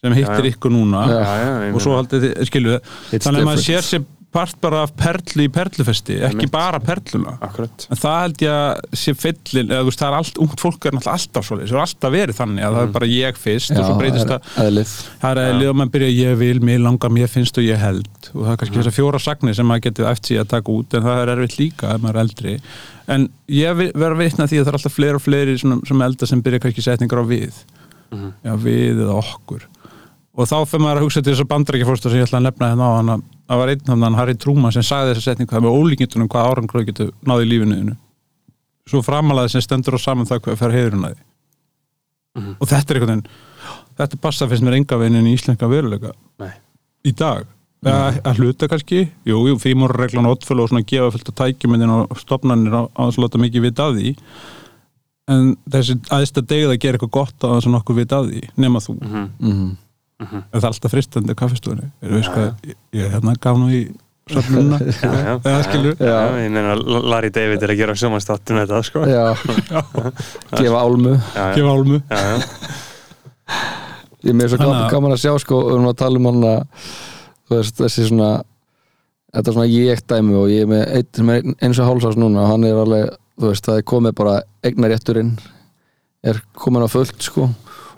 sem 0.05 0.13
hittir 0.13 0.45
Já, 0.45 0.45
já. 0.45 0.53
ykkur 0.53 0.71
núna 0.75 1.01
já, 1.09 1.17
já, 1.25 1.53
ég 1.71 1.75
og 1.75 1.81
svo 1.81 1.95
haldið 1.97 2.27
It's 2.37 3.25
þannig 3.25 3.41
að 3.41 3.49
maður 3.49 3.65
sér 3.65 3.81
sér 3.89 4.05
part 4.35 4.57
bara 4.65 4.83
af 4.85 4.93
perlu 4.99 5.45
í 5.47 5.51
perlufesti, 5.55 6.17
ekki 6.29 6.49
bara 6.53 6.81
perluna. 6.83 7.37
Akkurat. 7.45 7.87
En 7.95 8.01
það 8.01 8.17
held 8.25 8.45
ég 8.45 8.55
að 8.55 8.99
sé 9.05 9.15
fyllin 9.19 9.71
eða 9.71 9.85
þú 9.85 9.91
veist, 9.91 10.01
það 10.03 10.09
er 10.11 10.17
allt, 10.19 10.41
ungt 10.45 10.65
fólk 10.65 10.89
er 10.91 10.97
náttúrulega 10.97 11.15
alltaf 11.19 11.47
svo 11.49 11.59
það 11.61 11.75
er 11.75 11.83
alltaf 11.85 12.15
verið 12.15 12.39
þannig 12.41 12.67
að 12.67 12.79
það 12.79 12.87
er 12.89 12.95
bara 12.97 13.11
ég 13.13 13.39
fyrst 13.45 13.75
og 13.75 13.85
svo 13.85 13.97
breytist 14.01 14.33
það, 14.33 14.49
það. 14.55 15.31
er 15.31 15.43
eðlið 15.45 15.71
og 15.71 15.79
maður 15.81 15.93
byrja 15.97 16.11
ég 16.15 16.39
vil, 16.43 16.59
mér 16.71 16.83
langar, 16.85 17.15
mér 17.15 17.31
finnst 17.31 17.61
og 17.63 17.69
ég 17.69 17.81
held. 17.85 18.11
Og 18.35 18.41
það 18.43 18.53
er 18.57 18.61
kannski 18.65 18.81
þessar 18.81 18.97
fjóra 18.99 19.23
sagnir 19.23 19.59
sem 19.59 19.71
maður 19.71 19.87
getið 19.89 20.11
eftir 20.11 20.43
að 20.43 20.51
taka 20.57 20.75
út 20.75 20.99
en 20.99 21.07
það 21.07 21.23
er 21.25 21.33
erfitt 21.37 21.59
líka 21.61 21.95
ef 21.95 22.03
maður 22.05 22.19
er 22.19 22.25
eldri. 22.27 22.57
En 23.15 23.29
ég 23.53 23.77
vi- 23.79 23.93
verð 23.95 24.17
að 24.19 24.23
vitna 24.25 24.49
því 24.51 24.59
að 24.61 24.65
það 24.65 24.73
er 24.73 24.79
alltaf 24.81 24.97
fleiri 24.99 25.19
og 25.21 25.25
fleiri 25.25 25.57
svona, 25.61 25.81
sem 25.87 26.03
elda 26.09 26.27
sem 26.27 26.43
byrja 26.43 26.63
kannski 26.65 26.85
setningar 26.87 27.23
á 27.23 27.27
við. 27.29 27.63
Mhm. 28.15 28.33
já, 28.45 28.53
við 28.63 29.01
eða 29.03 29.15
okkur 29.19 29.63
og 30.35 30.49
þá 30.51 30.57
fyrir 30.67 30.83
maður 30.85 30.99
að 31.01 31.05
hugsa 31.07 31.23
til 31.23 31.33
þessar 31.35 31.49
bandarækjafórsta 31.53 32.11
sem 32.11 32.19
ég 32.19 32.27
ætla 32.27 32.41
að 32.41 32.47
nefna 32.49 32.71
hérna 32.73 32.89
á 32.91 32.93
hann 32.99 33.13
að 33.15 33.23
það 33.49 33.61
var 33.61 33.73
einn 33.75 34.03
hann 34.05 34.15
Harry 34.19 34.35
Truman 34.35 34.73
sem 34.75 34.83
sagði 34.83 35.13
þessa 35.15 35.29
setningu 35.31 35.55
það 35.55 35.65
með 35.67 35.77
ólíkjöndunum 35.79 36.31
hvað 36.33 36.49
árangur 36.51 36.87
getur 36.89 37.13
náði 37.29 37.45
í 37.47 37.51
lífinu 37.53 37.77
þínu. 37.79 37.97
svo 38.91 39.01
framalega 39.05 39.49
sem 39.53 39.61
stendur 39.65 39.95
á 39.97 40.01
saman 40.03 40.27
það 40.29 40.41
hvað 40.45 40.59
fer 40.59 40.75
heiðurinn 40.79 41.07
að 41.09 41.15
því 41.15 41.23
Mhm. 42.35 42.57
og 42.59 42.67
þetta 42.67 42.91
er 42.91 42.97
einhvern 42.99 43.11
veginn 43.15 43.29
þetta 43.99 44.21
passa 44.21 44.47
fyrst 44.51 44.65
mér 44.67 44.75
enga 44.81 44.97
veginn 44.99 45.27
í 45.31 45.35
íslenska 45.39 45.69
veruleika 45.71 46.11
Nei. 46.43 46.51
í 47.07 47.13
dag 47.15 47.47
að, 47.87 48.17
að 48.25 48.39
hluta 48.41 48.67
kannski, 48.67 49.05
jú, 49.25 49.37
jú, 49.47 49.55
fímurreglan 49.63 50.27
og 50.27 50.39
oddfölu 50.41 50.65
og 50.65 50.71
svona 50.73 50.83
gefa 50.89 51.13
fullt 51.15 51.29
af 51.31 51.35
tækjumindin 51.39 51.91
og 51.95 52.17
stopnarnir 52.19 52.75
á, 52.75 52.83
á 52.91 53.01
þess 53.07 53.19
að 53.21 53.23
láta 53.29 53.39
mikið 53.39 53.63
vita 53.69 53.87
af 53.87 53.95
því 53.95 54.17
en 55.31 55.55
þessi 55.71 55.95
aðeins 56.11 56.33
að 56.35 56.49
degið 56.51 56.73
að 56.75 56.81
gera 56.83 56.99
eitthvað 56.99 57.15
gott 57.21 57.39
á 57.45 57.47
þess 57.55 57.69
að 57.71 57.75
nokkuð 57.77 57.97
vita 58.03 58.19
af 58.19 58.27
því 58.33 58.43
nema 58.67 58.83
þú 58.83 58.97
Mhm. 59.01 59.77
Mhm. 60.23 60.43
Er 60.55 60.61
það 60.63 60.69
alltaf 60.71 60.93
fristandi? 60.95 61.35
Er 61.35 62.09
þú 62.09 62.19
veist 62.21 62.31
hvað, 62.35 62.51
ég, 62.71 62.77
ég 62.95 63.09
hérna 63.17 63.33
gaf 63.43 63.57
nú 63.59 63.67
í 63.75 63.81
já, 66.01 66.19
ég 66.41 66.53
meina 66.55 66.75
Larry 66.81 67.29
David 67.35 67.61
er 67.67 67.73
að 67.75 67.81
gera 67.83 67.97
sjómanstáttum 67.99 68.57
þetta 68.63 68.79
sko. 68.87 69.03
Gefa 70.61 70.79
álmu. 70.81 71.17
Já, 71.35 71.45
gefa 71.59 71.75
álmu. 71.75 71.99
Já, 72.09 72.21
já. 72.25 72.37
Ég 74.25 74.31
er 74.33 74.39
með 74.39 74.55
gaman, 74.57 74.79
að- 74.79 74.91
gaman 74.95 75.13
að 75.17 75.21
sjá 75.27 75.35
sko, 75.43 75.59
við 75.67 75.75
erum 75.77 75.91
að 75.91 75.99
tala 76.01 76.21
um 76.23 76.29
hann 76.31 76.47
að 76.49 76.63
þú 77.45 77.59
veist, 77.59 77.77
þessi 77.83 78.07
svona 78.09 78.31
þetta 79.35 79.51
er 79.51 79.57
svona 79.59 79.69
ég 79.69 80.01
dæmi 80.15 80.39
og 80.41 80.47
ég 80.55 80.65
er 80.65 80.71
með 80.71 80.83
er 80.95 81.53
eins 81.67 81.83
og 81.83 81.91
hálsás 81.91 82.17
núna 82.17 82.47
og 82.47 82.53
hann 82.55 82.65
er 82.65 82.81
alveg, 82.81 83.11
þú 83.37 83.51
veist, 83.51 83.67
það 83.69 83.83
er 83.83 83.87
komið 83.93 84.15
bara 84.23 84.39
eignarétturinn 84.65 85.35
er 86.25 86.41
komin 86.57 86.87
á 86.87 86.89
fullt 86.89 87.21
sko 87.21 87.51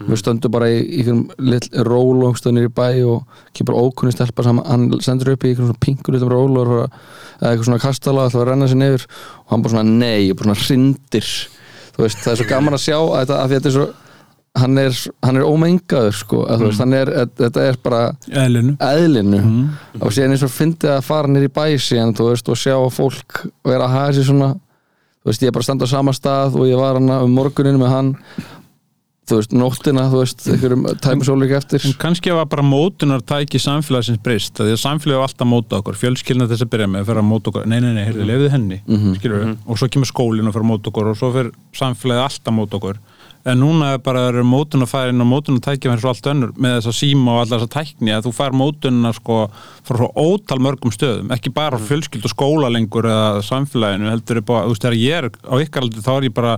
við 0.04 0.20
stöndum 0.20 0.52
bara 0.52 0.68
í 0.68 0.78
einhverjum 0.82 1.22
lill 1.40 1.84
ról 1.88 2.24
og 2.28 2.38
stöndum 2.40 2.68
í 2.68 2.72
bæ 2.72 2.88
og 3.08 3.42
kemur 3.56 3.78
ókunni 3.80 4.12
stelpa 4.12 4.44
sem 4.44 4.60
hann 4.66 4.88
sendur 5.04 5.32
upp 5.32 5.46
í 5.48 5.54
svona 5.56 5.76
pinkur 5.80 6.16
litum 6.16 6.32
ról 6.32 6.58
og 6.60 6.72
eða 6.76 7.52
eitthvað 7.52 7.68
svona 7.70 7.82
kastala 7.82 8.26
ætla 8.28 8.42
að 8.42 8.50
renna 8.50 8.68
sér 8.70 8.82
nefur 8.82 9.06
og 9.08 9.54
hann 9.54 9.62
bara 9.64 9.74
svona 9.74 10.00
nei 10.04 10.32
bara 10.32 10.52
svona 10.52 10.66
hrindir. 10.66 11.30
Þú 11.96 12.04
veist, 12.04 12.20
það 12.20 12.32
er 12.32 12.40
svo 12.42 12.48
gaman 12.50 12.76
að 12.76 12.84
sjá 12.84 12.98
að 12.98 13.16
þetta, 13.22 13.38
að 13.40 13.54
þetta 13.56 13.70
er 13.70 13.76
svo 13.78 13.86
hann 14.56 14.78
er, 14.80 15.00
hann 15.24 15.36
er 15.36 15.46
ómengaður 15.46 16.14
sko, 16.16 16.42
að, 16.48 16.60
þú 16.60 16.68
veist, 16.70 16.82
hann 16.84 16.94
er, 16.96 17.10
þetta 17.40 17.64
er 17.68 17.80
bara 17.84 18.02
eðlinu. 18.44 18.76
eðlinu. 18.80 19.40
Mm. 19.42 19.64
og 20.00 20.14
síðan 20.16 20.36
eins 20.36 20.44
og 20.46 20.52
fyndið 20.52 20.92
að 20.94 21.02
fara 21.04 21.32
nýr 21.32 21.48
í 21.48 21.50
bæ 21.52 21.64
síðan, 21.76 22.14
þú 22.16 22.30
veist, 22.30 22.48
og 22.52 22.60
sjá 22.60 22.76
fólk 22.94 23.42
vera 23.66 23.88
að 23.88 23.96
hafa 23.96 24.14
sér 24.16 24.28
svona. 24.30 24.52
Þú 25.20 25.32
veist, 25.32 25.42
ég 25.42 25.50
er 25.50 25.56
bara 25.56 25.64
að 25.64 25.68
standa 25.68 25.88
á 25.90 25.90
sama 25.90 26.14
stað 26.14 26.56
og 26.60 26.68
ég 26.70 26.78
var 26.78 27.00
hana 27.00 27.18
um 27.26 27.32
morguninu 27.34 27.80
með 27.82 27.92
hann 27.92 28.10
þú 29.26 29.40
veist, 29.40 29.54
nóttina, 29.58 30.04
þú 30.12 30.20
veist, 30.22 30.44
einhverjum 30.46 30.84
tæmisólík 31.02 31.54
eftir. 31.58 31.82
En 31.88 31.96
kannski 31.98 32.34
var 32.36 32.46
bara 32.50 32.62
mótunar 32.62 33.24
tæki 33.26 33.58
samfélagsins 33.62 34.20
breyst 34.22 34.54
því 34.60 34.76
að 34.76 34.82
samfélagi 34.84 35.18
var 35.18 35.26
alltaf 35.26 35.46
að 35.46 35.50
móta 35.50 35.80
okkur 35.80 35.98
fjölskyldna 35.98 36.46
þess 36.50 36.66
að 36.66 36.72
byrja 36.76 36.88
með 36.92 37.02
að 37.02 37.10
fyrir 37.10 37.22
að 37.22 37.28
móta 37.32 37.50
okkur. 37.50 37.66
Nei, 37.66 37.80
nei, 37.82 37.92
nei, 37.96 38.04
heyrðu, 38.06 38.28
lefðu 38.30 38.50
henni 38.54 38.80
Mhm. 38.86 39.16
mm 39.18 39.56
og 39.66 39.78
svo 39.78 39.88
kemur 39.90 40.06
skólinn 40.06 40.46
og 40.46 40.54
fyrir 40.54 40.66
að 40.66 40.70
móta 40.70 40.90
okkur 40.92 41.10
og 41.10 41.16
svo 41.18 41.32
fyrir 41.34 41.52
samfélagi 41.74 42.22
alltaf 42.22 42.52
að 42.52 42.58
móta 42.60 42.78
okkur. 42.78 42.98
En 43.46 43.60
núna 43.62 43.92
er 43.94 43.98
bara 44.02 44.24
að 44.32 44.42
mótun 44.42 44.82
að 44.82 44.90
færa 44.90 45.12
inn 45.12 45.22
og 45.22 45.28
mótun 45.30 45.58
að 45.58 45.66
tækja 45.66 45.90
fyrir 45.92 46.02
svo 46.02 46.10
allt 46.10 46.28
önnur 46.32 46.52
með 46.58 46.80
þess 46.80 46.90
að 46.90 46.96
síma 46.98 47.30
og 47.30 47.40
allar 47.44 47.60
þess 47.60 47.68
að 47.68 47.74
tækni 47.76 48.14
að 48.14 48.24
þú 48.26 48.32
fær 48.34 48.56
mótunina 48.58 49.12
sko 49.14 49.36
frá 49.86 49.96
svo 50.00 50.08
ótal 50.18 50.58
mörgum 50.58 50.90
stöðum. 50.90 51.30
Ekki 51.30 51.54
bara 51.54 51.78
mm. 51.78 51.86
fjölskyld 51.86 52.26
og 52.26 52.34
skóla 52.34 52.70
lengur 52.74 53.06
eða 53.06 53.42
samfélaginu 53.46 54.10
heldur 54.10 54.40
er 54.40 54.46
bara, 54.50 54.66
þú 54.66 54.74
veist, 54.74 54.82
þegar 54.82 54.98
ég 54.98 55.18
er 55.20 55.30
á 55.46 55.54
ykkar 55.62 55.86
aldur 55.86 56.02
þá 56.02 56.12
er 56.16 56.26
ég 56.26 56.34
bara 56.34 56.56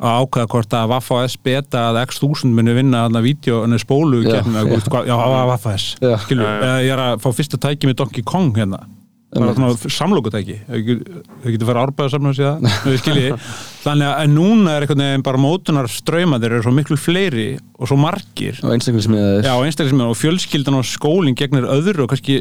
að 0.00 0.22
ákveða 0.24 0.50
hvort 0.54 0.76
að 0.78 0.92
Vaffa 0.94 1.18
S 1.28 1.34
beta 1.44 1.82
að 1.90 1.98
x 2.06 2.20
þúsund 2.22 2.56
muni 2.56 2.76
vinna 2.76 3.04
þarna 3.06 3.20
vídeo 3.24 3.60
spólu 3.82 4.22
Já, 4.24 4.38
keppni, 4.38 4.62
já. 5.08 5.16
Vaffa 5.50 5.74
S. 5.76 5.90
Eða 6.00 6.78
ég 6.84 6.94
er 6.94 7.04
að 7.04 7.20
fá 7.24 7.28
fyrsta 7.36 7.60
tæki 7.60 7.90
með 7.90 8.00
Donkey 8.00 8.24
Kong 8.26 8.56
hérna. 8.56 8.80
Samlokutæki. 9.30 10.56
Þau 10.66 11.50
getur 11.52 11.68
fara 11.68 11.84
árbæða 11.86 12.10
saman 12.16 12.34
síðan 12.34 12.64
skilji, 13.02 13.28
þannig 13.84 14.08
að 14.08 14.22
en 14.24 14.32
núna 14.34 14.72
er 14.74 14.86
einhvern 14.86 15.04
veginn 15.04 15.26
bara 15.28 15.38
mótunar 15.38 15.90
ströymaðir 15.92 16.56
eru 16.56 16.64
svo 16.66 16.72
miklu 16.74 16.98
fleiri 16.98 17.50
og 17.78 17.92
svo 17.92 17.98
margir. 18.00 18.58
Og 18.64 19.68
einstaklega 19.68 20.08
og 20.10 20.18
fjölskyldan 20.18 20.80
og 20.80 20.88
skólinn 20.88 21.38
gegnir 21.38 21.68
öðru 21.70 22.08
og 22.08 22.10
kannski 22.14 22.40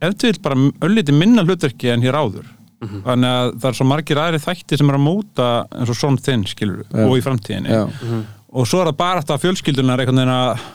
ef 0.00 0.16
til 0.16 0.32
vill 0.32 0.40
bara 0.46 0.70
ölliti 0.88 1.12
minna 1.12 1.44
hlutverki 1.44 1.92
en 1.92 2.06
hér 2.06 2.16
áður 2.16 2.48
þannig 2.80 3.30
að 3.30 3.54
það 3.60 3.70
er 3.70 3.78
svo 3.78 3.86
margir 3.90 4.20
aðri 4.22 4.42
þætti 4.46 4.80
sem 4.80 4.90
er 4.90 4.98
að 4.98 5.06
móta 5.06 5.48
eins 5.76 5.92
og 5.92 5.98
svon 5.98 6.18
þinn 6.18 6.44
skilur 6.48 6.84
Já. 6.88 7.06
og 7.06 7.16
í 7.18 7.24
framtíðinni. 7.24 7.70
Já. 7.70 8.20
og 8.50 8.68
svo 8.68 8.80
er 8.80 8.90
það 8.90 9.00
bara 9.02 9.20
alltaf 9.20 9.42
fjölskyldunar 9.44 10.00
einhvern 10.00 10.22
veginn 10.22 10.36
að 10.36 10.68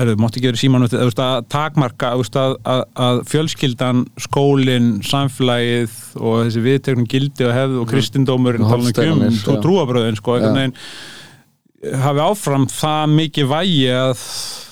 Erðu, 0.00 0.14
mátti 0.16 0.40
ekki 0.40 0.48
verið 0.48 0.60
síman 0.62 0.86
að 0.88 1.42
takmarka 1.52 2.14
að, 2.16 2.54
að, 2.64 2.80
að 2.96 3.18
fjölskyldan, 3.28 3.98
skólinn, 4.24 4.86
samfélagið 5.04 5.98
og 6.16 6.38
þessi 6.46 6.62
viðteknum 6.64 7.08
gildi 7.12 7.44
og 7.44 7.52
hefð 7.52 7.76
og 7.82 7.90
kristindómurinn 7.90 8.64
Og 8.64 8.72
tala 8.72 8.86
nú 8.86 8.88
ekki 8.94 9.10
um 9.12 9.52
og 9.52 9.60
trúabröðin 9.66 10.16
sko, 10.16 10.38
einhvern 10.38 10.58
veginn 10.62 12.00
hafi 12.02 12.22
áfram 12.24 12.64
það 12.70 13.14
mikið 13.18 13.48
vægi 13.50 13.86
að 13.92 14.24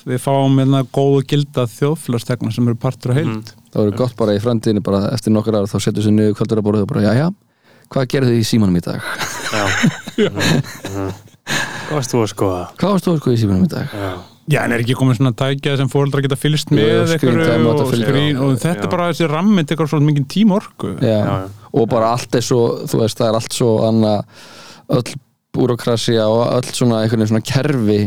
við 0.09 0.23
fáum 0.25 0.59
hérna 0.61 0.83
góðu 0.95 1.25
gilda 1.35 1.67
þjóðfélagstegna 1.69 2.53
sem 2.55 2.71
eru 2.71 2.81
partur 2.81 3.13
af 3.13 3.21
heild 3.21 3.53
það 3.71 3.83
verður 3.83 3.97
gott 4.03 4.17
bara 4.19 4.35
í 4.37 4.43
framtíðinu 4.43 4.83
bara 4.87 5.05
eftir 5.15 5.35
nokkur 5.35 5.59
ára 5.61 5.71
þá 5.71 5.79
setur 5.87 6.07
sér 6.07 6.17
niður 6.17 6.37
kvöldur 6.41 6.61
að 6.63 6.67
borða 6.67 6.85
og 6.87 6.91
bara, 6.91 7.05
já, 7.07 7.13
já, 7.21 7.29
hvað 7.91 8.11
gerðu 8.15 8.35
þið 8.35 8.43
í 8.43 8.49
símanum 8.51 8.81
í 8.81 8.85
dag? 8.87 9.11
Já. 9.51 9.65
Mhm. 10.31 11.13
Hvað 11.91 11.97
varst 11.99 12.13
þú 12.13 12.21
að 12.23 12.29
skoða? 12.31 12.61
Hvað 12.79 12.93
varst 12.95 13.07
þú 13.07 13.13
að 13.15 13.23
sko 13.23 13.33
í 13.35 13.41
símanum 13.41 13.65
í 13.67 13.71
dag? 13.73 13.95
Já. 13.95 14.11
Já, 14.51 14.65
en 14.65 14.73
er 14.75 14.83
ekki 14.83 14.97
komið 14.99 15.19
svona 15.21 15.31
tækja 15.39 15.77
sem 15.79 15.91
fóreldrar 15.91 16.25
geta 16.25 16.39
fylgst 16.39 16.73
með 16.75 17.13
time 17.23 17.71
og 17.71 17.93
skrín, 17.93 18.39
og 18.41 18.57
þetta 18.59 18.81
Já. 18.81 18.87
er 18.87 18.91
bara 18.91 19.09
þessi 19.13 19.29
rammi 19.31 19.63
tekur 19.69 19.91
svo 19.91 20.01
mikið 20.03 20.27
tímorku 20.33 20.95
Já. 20.99 21.07
Já, 21.07 21.35
já. 21.45 21.67
og 21.71 21.91
bara 21.93 22.09
allt 22.17 22.35
er 22.35 22.43
svo, 22.43 22.63
þú 22.91 23.03
veist, 23.05 23.21
það 23.21 23.29
er 23.29 23.39
allt 23.39 23.55
svo 23.55 23.69
anna, 23.87 24.15
öll 24.91 25.13
búrokrasja 25.55 26.27
og 26.31 26.43
öll 26.57 26.73
svona 26.75 27.05
svona 27.11 27.43
kerfi 27.47 28.01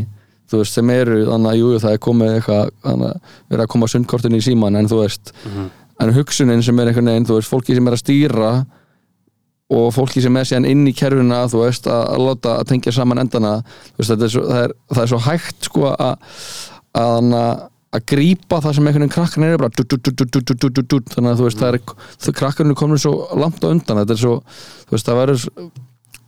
þú 0.52 0.62
veist, 0.62 0.78
sem 0.78 0.94
eru, 0.94 1.24
þannig 1.30 1.52
að 1.52 1.60
jú, 1.60 1.72
það 1.84 1.96
er 1.96 2.04
komið 2.08 2.36
eitthvað, 2.38 2.72
þannig 2.84 3.10
að 3.10 3.42
vera 3.54 3.66
að 3.66 3.74
koma 3.74 3.90
sundkortin 3.92 4.38
í 4.38 4.44
síman, 4.44 4.78
en 4.80 4.90
þú 4.92 5.02
veist 5.02 5.34
mm 5.34 5.52
-hmm. 5.52 5.68
en 6.04 6.14
hugsunin 6.18 6.64
sem 6.64 6.80
er 6.80 6.88
einhvern 6.88 7.12
veginn, 7.12 7.28
þú 7.30 7.40
veist, 7.40 7.50
fólki 7.50 7.76
sem 7.76 7.88
er 7.88 7.94
að 7.94 8.04
stýra 8.04 8.54
og 9.74 9.94
fólki 9.94 10.22
sem 10.22 10.38
er 10.38 10.48
síðan 10.48 10.70
inn 10.70 10.88
í 10.88 10.94
kerfuna, 10.94 11.46
þú 11.50 11.66
veist 11.66 11.88
að, 11.88 12.04
að 12.14 12.26
láta 12.28 12.56
að 12.60 12.68
tengja 12.72 12.92
saman 12.92 13.22
endana 13.24 13.64
veist, 13.98 14.12
er 14.12 14.30
svo, 14.30 14.44
það, 14.50 14.64
er, 14.64 14.74
það 14.94 15.04
er 15.04 15.12
svo 15.14 15.22
hægt 15.28 15.70
sko 15.70 15.86
að 15.94 16.18
að, 16.94 17.34
að 17.94 18.06
grípa 18.10 18.60
það 18.62 18.76
sem 18.76 18.88
einhvern 18.88 19.06
veginn 19.06 19.16
krakkarinn 19.16 19.54
er 19.54 19.62
bara, 19.62 19.74
dú, 19.74 19.98
dú, 19.98 20.84
dú, 20.84 21.00
þannig 21.16 21.32
að 21.32 21.40
þú 21.40 21.48
veist, 21.48 21.64
það 21.64 22.30
er 22.30 22.38
krakkarinn 22.38 22.76
er 22.76 22.80
komin 22.84 23.02
svo 23.02 23.16
langt 23.40 23.66
á 23.66 23.72
undan, 23.72 24.04
þetta 24.04 24.14
er 24.14 24.22
svo 24.22 24.36
þú 24.44 24.96
veist, 24.96 25.10
það 25.10 25.20
verður 25.22 25.48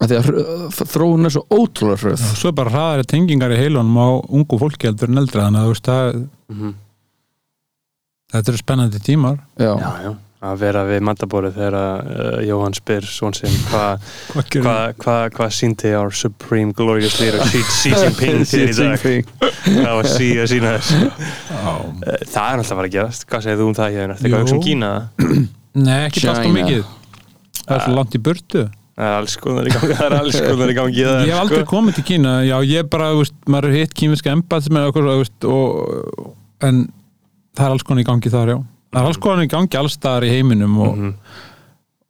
að 0.04 0.12
því 0.12 0.18
að 0.20 0.82
þróun 0.91 1.26
er 1.30 1.34
svo 1.38 1.43
ótrúlega 1.56 2.02
hröð 2.04 2.26
Svo 2.36 2.50
er 2.52 2.58
bara 2.58 2.74
hraðari 2.74 3.06
tengingar 3.08 3.54
í 3.56 3.60
heilunum 3.62 3.96
á 4.02 4.08
ungu 4.28 4.60
fólki 4.60 4.89
heldur 4.89 5.10
en 5.14 5.22
eldra 5.24 5.46
þannig 5.48 5.62
að 5.62 5.66
þú 5.70 5.76
veist 5.76 5.89
það 5.91 6.22
Mhm. 6.52 6.74
þetta 8.34 8.52
eru 8.52 8.60
spennandi 8.62 9.00
tímar 9.02 9.39
já, 9.58 9.72
Já, 9.80 9.91
já. 10.04 10.14
Að 10.46 10.60
vera 10.62 10.82
við 10.86 11.00
matabóru 11.08 11.50
þegar 11.56 11.76
uh, 11.80 12.41
Jóhann 12.46 12.76
spyr 12.78 13.06
svon 13.10 13.34
sinn 13.34 13.50
hvað 13.72 14.04
Hvað 14.36 14.60
hva, 14.62 14.76
hva, 15.02 15.16
hva 15.34 15.48
síndi 15.50 15.93
our 15.98 16.12
supreme 16.14 16.76
glorious 16.76 17.16
leader 17.22 17.41
Xi, 17.50 17.89
Jinping 17.96 18.43
til 18.52 18.68
í 18.68 18.76
dag 18.78 19.00
hvað 19.02 19.96
var 19.98 20.10
Xi 20.12 20.28
að 20.43 20.52
sína 20.52 20.76
þess. 20.76 20.91
Eh, 21.00 22.22
Það 22.30 22.52
er 22.52 22.60
alltaf 22.60 22.76
að 22.76 22.78
fara 22.78 22.86
að 22.91 22.93
gerast 23.00 23.26
Hvað 23.32 23.48
segir 23.48 23.62
þú 23.64 23.70
um 23.72 23.78
það 23.80 23.96
hérna? 23.98 24.18
Þetta 24.20 24.28
eitthvað 24.28 24.38
Jú. 24.38 24.46
hugsa 24.46 24.60
um 24.60 24.66
Kína? 24.68 24.91
Nei, 25.82 26.00
ekki 26.12 26.26
alltaf 26.30 26.54
mikið 26.60 26.84
Það 27.66 27.76
er 27.80 27.86
svo 27.88 27.96
langt 27.98 28.14
í 28.20 28.24
burtu 28.30 28.66
Það 28.96 29.10
er 29.10 29.16
alls 29.20 29.34
konar 29.43 29.66
í 29.68 29.72
gangi 29.76 29.96
Það 30.00 30.06
er 30.06 30.14
alls 30.22 30.38
konar 30.39 30.72
í 30.72 30.76
gangi 30.78 31.02
Ég 31.04 31.32
hef 31.34 31.39
aldrei 31.41 31.58
sko. 31.66 31.70
komið 31.74 31.96
til 31.98 32.04
Kína. 32.08 32.36
Já, 32.48 32.56
ég 32.64 32.88
bara, 32.93 33.10
veist, 33.18 33.34
maður 33.52 33.68
er 33.74 33.76
hitt 33.82 33.93
veist, 35.20 35.48
og, 35.52 36.38
en 36.64 36.80
það 37.58 37.66
er 37.66 37.74
alls 37.76 37.84
konar 37.89 38.04
í 38.06 38.08
gangi 38.08 38.32
þar, 38.32 38.54
já. 38.54 38.58
Það 38.96 39.02
er 39.02 39.10
alls 39.10 39.20
konar 39.26 39.43
í 39.43 39.52
gangi 39.52 39.80
alls 39.82 39.98
staðar 40.00 40.24
í 40.24 40.32
heiminum 40.32 40.78
og, 40.80 40.96
Mhm. 40.96 41.14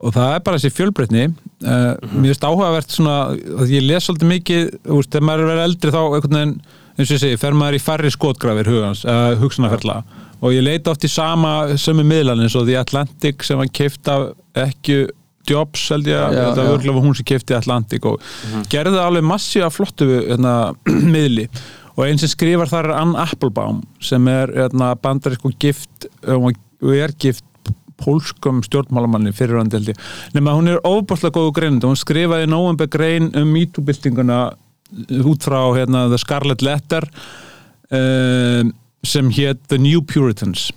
og 0.06 0.14
það 0.14 0.36
er 0.36 0.40
bara 0.46 0.58
þessi 0.62 0.74
fjölbreytni. 0.78 1.26
Uh, 1.66 1.96
mér 2.14 2.30
finnst 2.36 2.46
áhugavert 2.46 2.94
svona 2.94 3.18
að 3.34 3.74
ég 3.74 3.82
les 3.88 4.06
svolítið 4.06 4.30
mikið, 4.36 4.64
þú 4.86 5.00
veist, 5.00 5.10
þegar 5.10 5.26
maður 5.26 5.42
er 5.42 5.50
verið 5.56 5.66
eldri 5.66 5.92
þá 5.96 6.02
einhvern 6.06 6.38
veginn, 6.38 6.56
eins 7.00 7.10
og 7.10 7.16
ég 7.18 7.24
segi, 7.26 7.40
fer 7.42 7.52
maður 7.58 7.80
í 7.80 7.82
færri 7.82 8.12
skotgrafir 8.14 8.70
hugans, 8.70 9.02
uh, 9.10 9.34
hugsunarferla. 9.42 10.04
Og 10.44 10.52
ég 10.54 10.62
leita 10.62 10.92
oft 10.92 11.02
í 11.02 11.10
sama 11.10 11.74
sömu 11.82 12.06
miðlan 12.06 12.44
eins 12.46 12.54
og 12.60 12.68
The 12.68 12.76
Atlantic 12.78 13.42
sem 13.44 13.58
var 13.58 13.66
keift 13.74 14.06
af 14.08 14.36
ekki 14.54 15.08
Jobs 15.50 15.88
held 15.94 16.10
ég, 16.10 16.18
Já, 16.18 16.52
þetta 16.52 16.68
já. 16.68 16.92
var 16.96 17.02
hún 17.06 17.16
sem 17.18 17.28
keifti 17.28 17.56
Atlantic 17.58 18.06
og 18.10 18.22
gerði 18.72 19.02
alveg 19.02 19.26
massífa 19.28 19.72
flottu 19.74 20.08
hérna, 20.14 20.74
miðli. 21.16 21.48
Og 21.96 22.04
einn 22.08 22.20
sem 22.20 22.32
skrifar 22.32 22.68
þar 22.72 22.90
er 22.90 22.98
Ann 23.00 23.14
Applebaum 23.20 23.84
sem 24.04 24.26
er 24.28 24.52
hérna, 24.52 24.94
bandarísku 25.00 25.54
gift 25.62 26.10
og 26.28 26.52
er 26.92 27.14
gift 27.22 27.46
pólskum 28.02 28.60
stjórnmálamanni 28.66 29.32
fyrirvændi 29.32 29.78
held 29.80 29.94
ég. 29.94 30.00
Nema 30.36 30.56
hún 30.58 30.68
er 30.68 30.82
ofbúrslega 30.84 31.38
góðu 31.38 31.54
greinandi. 31.56 31.88
Hún 31.88 32.00
skrifaði 32.00 32.50
nóvember 32.52 32.90
grein 32.92 33.30
um 33.40 33.54
MeToo-byltinguna 33.56 34.40
út 35.24 35.48
frá 35.48 35.62
hérna, 35.78 36.10
The 36.12 36.20
Scarlet 36.22 36.62
Letter 36.66 37.08
um, 37.96 38.74
sem 39.06 39.30
hétt 39.38 39.64
The 39.72 39.80
New 39.82 40.04
Puritans 40.04 40.68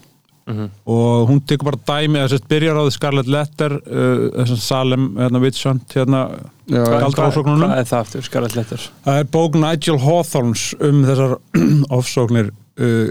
Mhm. 0.48 0.68
og 0.88 1.28
hún 1.28 1.40
tekur 1.44 1.68
bara 1.70 1.80
dæmi 1.90 2.18
að 2.22 2.30
sérst 2.32 2.48
byrjar 2.48 2.78
á 2.80 2.82
The 2.88 2.94
Scarlet 2.94 3.26
Letter 3.28 3.72
uh, 3.84 4.54
Salem, 4.56 5.10
hérna 5.20 5.42
Hunt 5.44 5.92
hérna, 5.92 6.20
já, 6.66 6.80
Hvað- 6.84 7.02
galdraásóknunum. 7.04 7.68
Hvað 7.68 7.78
er 7.82 7.88
það 7.90 8.00
aftur? 8.00 8.22
Scarlet 8.24 8.56
Letter 8.56 8.86
það 9.04 9.18
er 9.20 9.28
bók 9.36 9.54
Nigel 9.60 9.98
Hawthorns 9.98 10.74
um 10.80 11.02
þessar 11.04 11.36
ofsóknir 11.98 12.48
uh, 12.80 13.10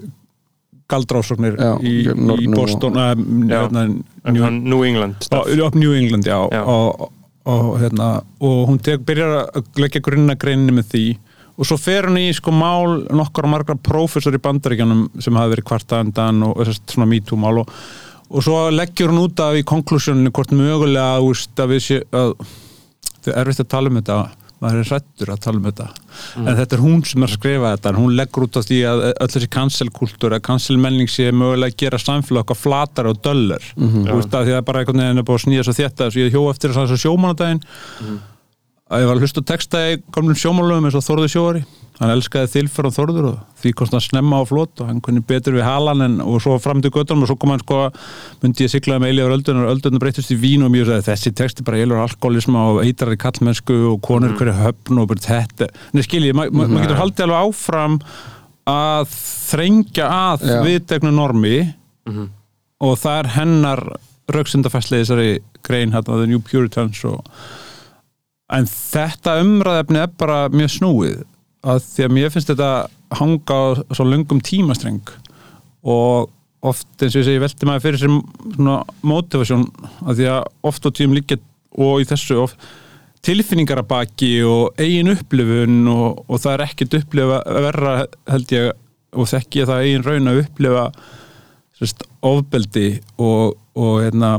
galdraásóknir 0.89 1.57
Já, 1.59 1.71
í, 1.83 1.93
í 2.41 2.47
Boston 2.53 2.97
uh, 2.97 3.13
hérna, 3.51 3.85
New, 4.31 4.49
New, 4.63 4.83
England 4.87 5.21
stuff. 5.21 5.47
Up 5.61 5.75
New 5.75 5.93
England, 5.93 6.25
já, 6.27 6.39
Já. 6.51 6.63
Og, 6.63 7.11
og, 7.45 7.79
hérna, 7.79 8.23
og 8.41 8.67
hún 8.71 8.79
tek, 8.83 9.03
byrjar 9.07 9.51
að 9.53 9.67
leggja 9.83 10.01
grunna 10.03 10.35
greinni 10.39 10.73
með 10.75 10.89
því 10.93 11.05
og 11.57 11.65
svo 11.65 11.77
fer 11.81 12.07
hún 12.09 12.19
í 12.21 12.27
sko 12.37 12.53
mál 12.53 13.01
nokkar 13.09 13.49
margra 13.49 13.75
prófessor 13.75 14.35
í 14.37 14.41
bandaríkjanum 14.43 15.07
sem 15.23 15.39
hafi 15.39 15.55
verið 15.55 15.69
kvarta 15.71 16.03
undan 16.05 16.43
og 16.45 16.59
þessast 16.61 16.93
svona 16.93 17.09
MeToo 17.09 17.39
mál 17.41 17.63
og, 17.63 17.71
og 18.29 18.45
svo 18.45 18.67
leggjur 18.73 19.13
hún 19.13 19.25
út 19.25 19.41
af 19.43 19.57
í 19.57 19.65
konklusjóninu 19.67 20.33
hvort 20.35 20.53
mögulega 20.53 21.21
úst, 21.25 21.55
að 21.57 21.75
við 21.75 21.85
sé 21.87 22.01
að 22.11 22.35
það 23.23 23.33
er 23.33 23.41
erfitt 23.41 23.65
að 23.65 23.73
tala 23.73 23.91
um 23.91 23.99
þetta 24.01 24.19
maður 24.57 24.79
er 24.81 24.87
hrættur 24.89 25.31
að 25.31 25.41
tala 25.43 25.59
um 25.59 25.65
þetta. 25.67 25.87
En 26.41 26.55
þetta 26.57 26.77
er 26.77 26.81
hún 26.81 27.01
sem 27.05 27.21
er 27.21 27.29
að 27.29 27.35
skrifa 27.35 27.73
þetta 27.75 27.91
hún 27.97 28.15
leggur 28.17 28.45
út 28.47 28.57
á 28.57 28.61
því 28.65 28.79
að 28.89 29.01
öll 29.09 29.27
þessi 29.33 29.49
cancelkultúr 29.53 30.35
að 30.37 30.45
cancelmenning 30.47 31.11
sé 31.13 31.27
mögulega 31.29 31.75
að 31.75 31.83
gera 31.83 31.99
samfélag 32.01 32.45
okkar 32.45 32.57
flatar 32.57 33.11
og 33.11 33.19
döllur 33.21 33.67
veist 34.07 34.33
að 34.33 34.49
því 34.49 34.55
að 34.57 34.65
bara 34.69 34.81
einhvern 34.81 35.03
veginn 35.03 35.21
er 35.21 35.29
að 35.35 35.43
snýja 35.45 35.67
svo 35.67 35.77
þetta 35.77 36.09
ég 36.17 36.33
hjó 36.33 36.41
eftir 36.49 36.73
þess 36.73 36.95
að 36.95 37.03
sjómanadaginn 37.05 37.61
að 38.87 39.03
ég 39.03 39.09
var 39.09 39.17
að 39.17 39.25
hlusta 39.25 39.43
texta 39.43 39.81
í 39.91 39.97
gamlum 40.15 40.37
sjómanlöfum 40.37 40.87
eins 40.87 40.95
og 40.97 41.03
Þorður 41.05 41.31
sjóari. 41.33 41.61
Hann 41.97 42.11
elskaði 42.13 42.51
þilfer 42.53 42.87
og 42.87 42.93
Þorður 42.93 43.25
og 43.31 43.37
því 43.57 43.71
komst 43.79 43.95
hann 43.95 44.03
snemma 44.05 44.37
á 44.37 44.43
flót 44.45 44.83
og 44.83 44.89
hann 44.91 45.01
kunni 45.01 45.23
betur 45.25 45.55
við 45.57 45.65
halan 45.65 46.03
en, 46.05 46.19
og 46.21 46.37
svo 46.43 46.59
fram 46.61 46.79
til 46.83 46.91
göttunum 46.93 47.25
og 47.25 47.31
svo 47.31 47.37
kom 47.41 47.55
hann 47.55 47.63
sko 47.63 47.79
myndi 48.43 48.67
ég 48.67 48.71
siglaði 48.71 49.01
með 49.01 49.13
eilíðar 49.13 49.33
öldun 49.33 49.61
og 49.63 49.71
öldunum 49.71 50.03
breytist 50.03 50.29
í 50.31 50.37
vín 50.37 50.65
og 50.67 50.69
mjög 50.75 50.91
sagði 50.91 51.07
þessi 51.09 51.33
texti 51.39 51.65
bara 51.65 51.81
eilur 51.81 52.03
alkoholisma 52.03 52.67
og 52.75 52.83
eitrari 52.83 53.17
kallmennsku 53.17 53.79
og 53.95 53.97
konur 54.05 54.37
hverju 54.37 54.53
höfn 54.59 55.01
og 55.01 55.09
bara 55.09 55.25
þetta. 55.25 55.71
Nei, 55.97 56.03
skilji, 56.05 56.35
ma 56.37 56.45
ma 56.51 56.67
maður 56.69 56.85
getur 56.85 57.01
haldið 57.01 57.25
alveg 57.25 57.49
áfram 57.49 57.99
að 58.69 59.17
þrengja 59.49 60.07
að 60.13 60.45
Já. 60.51 60.57
viðtegnu 60.67 61.11
normi 61.17 61.57
og 62.85 62.93
það 63.01 63.19
er 63.23 63.27
hennar 63.39 63.83
rauksundafæsli 64.29 65.01
en 68.53 68.69
þetta 68.69 69.39
umræðefni 69.43 70.01
er 70.03 70.13
bara 70.19 70.47
mjög 70.53 70.73
snúið 70.77 71.19
að 71.67 71.83
því 71.83 72.05
að 72.05 72.15
mér 72.15 72.33
finnst 72.33 72.51
þetta 72.53 72.71
hanga 73.17 73.59
á 73.59 73.63
svo 73.95 74.05
löngum 74.07 74.41
tímastreng. 74.43 75.03
Og 75.87 76.29
oft 76.67 77.03
eins 77.03 77.15
og 77.15 77.21
ég 77.21 77.27
segi 77.27 77.43
velti 77.43 77.67
maður 77.67 77.85
fyrir 77.85 78.01
sér 78.01 78.13
svona 78.55 78.77
motivasjón 79.05 79.67
að 80.07 80.19
því 80.19 80.27
að 80.33 80.41
oft 80.71 80.87
á 80.87 80.89
tíum 80.95 81.15
líka 81.15 81.37
og 81.77 82.01
í 82.01 82.07
þessu 82.09 82.39
oft 82.41 82.67
tilfinningar 83.25 83.81
að 83.81 83.89
baki 83.91 84.31
og 84.47 84.79
eigin 84.81 85.11
upplifun 85.11 85.79
og, 85.91 86.23
og 86.25 86.41
það 86.41 86.53
er 86.53 86.65
ekkert 86.67 86.97
upplifa 87.01 87.39
verra 87.67 87.95
held 88.31 88.53
ég 88.55 88.71
og 89.17 89.29
þekki 89.29 89.61
ég 89.61 89.69
það 89.69 89.85
eigin 89.85 90.05
raun 90.05 90.31
að 90.31 90.41
upplifa 90.43 90.85
sérst, 91.77 92.05
ofbeldi 92.25 92.87
og, 93.21 93.57
og 93.77 93.99
hérna 94.05 94.37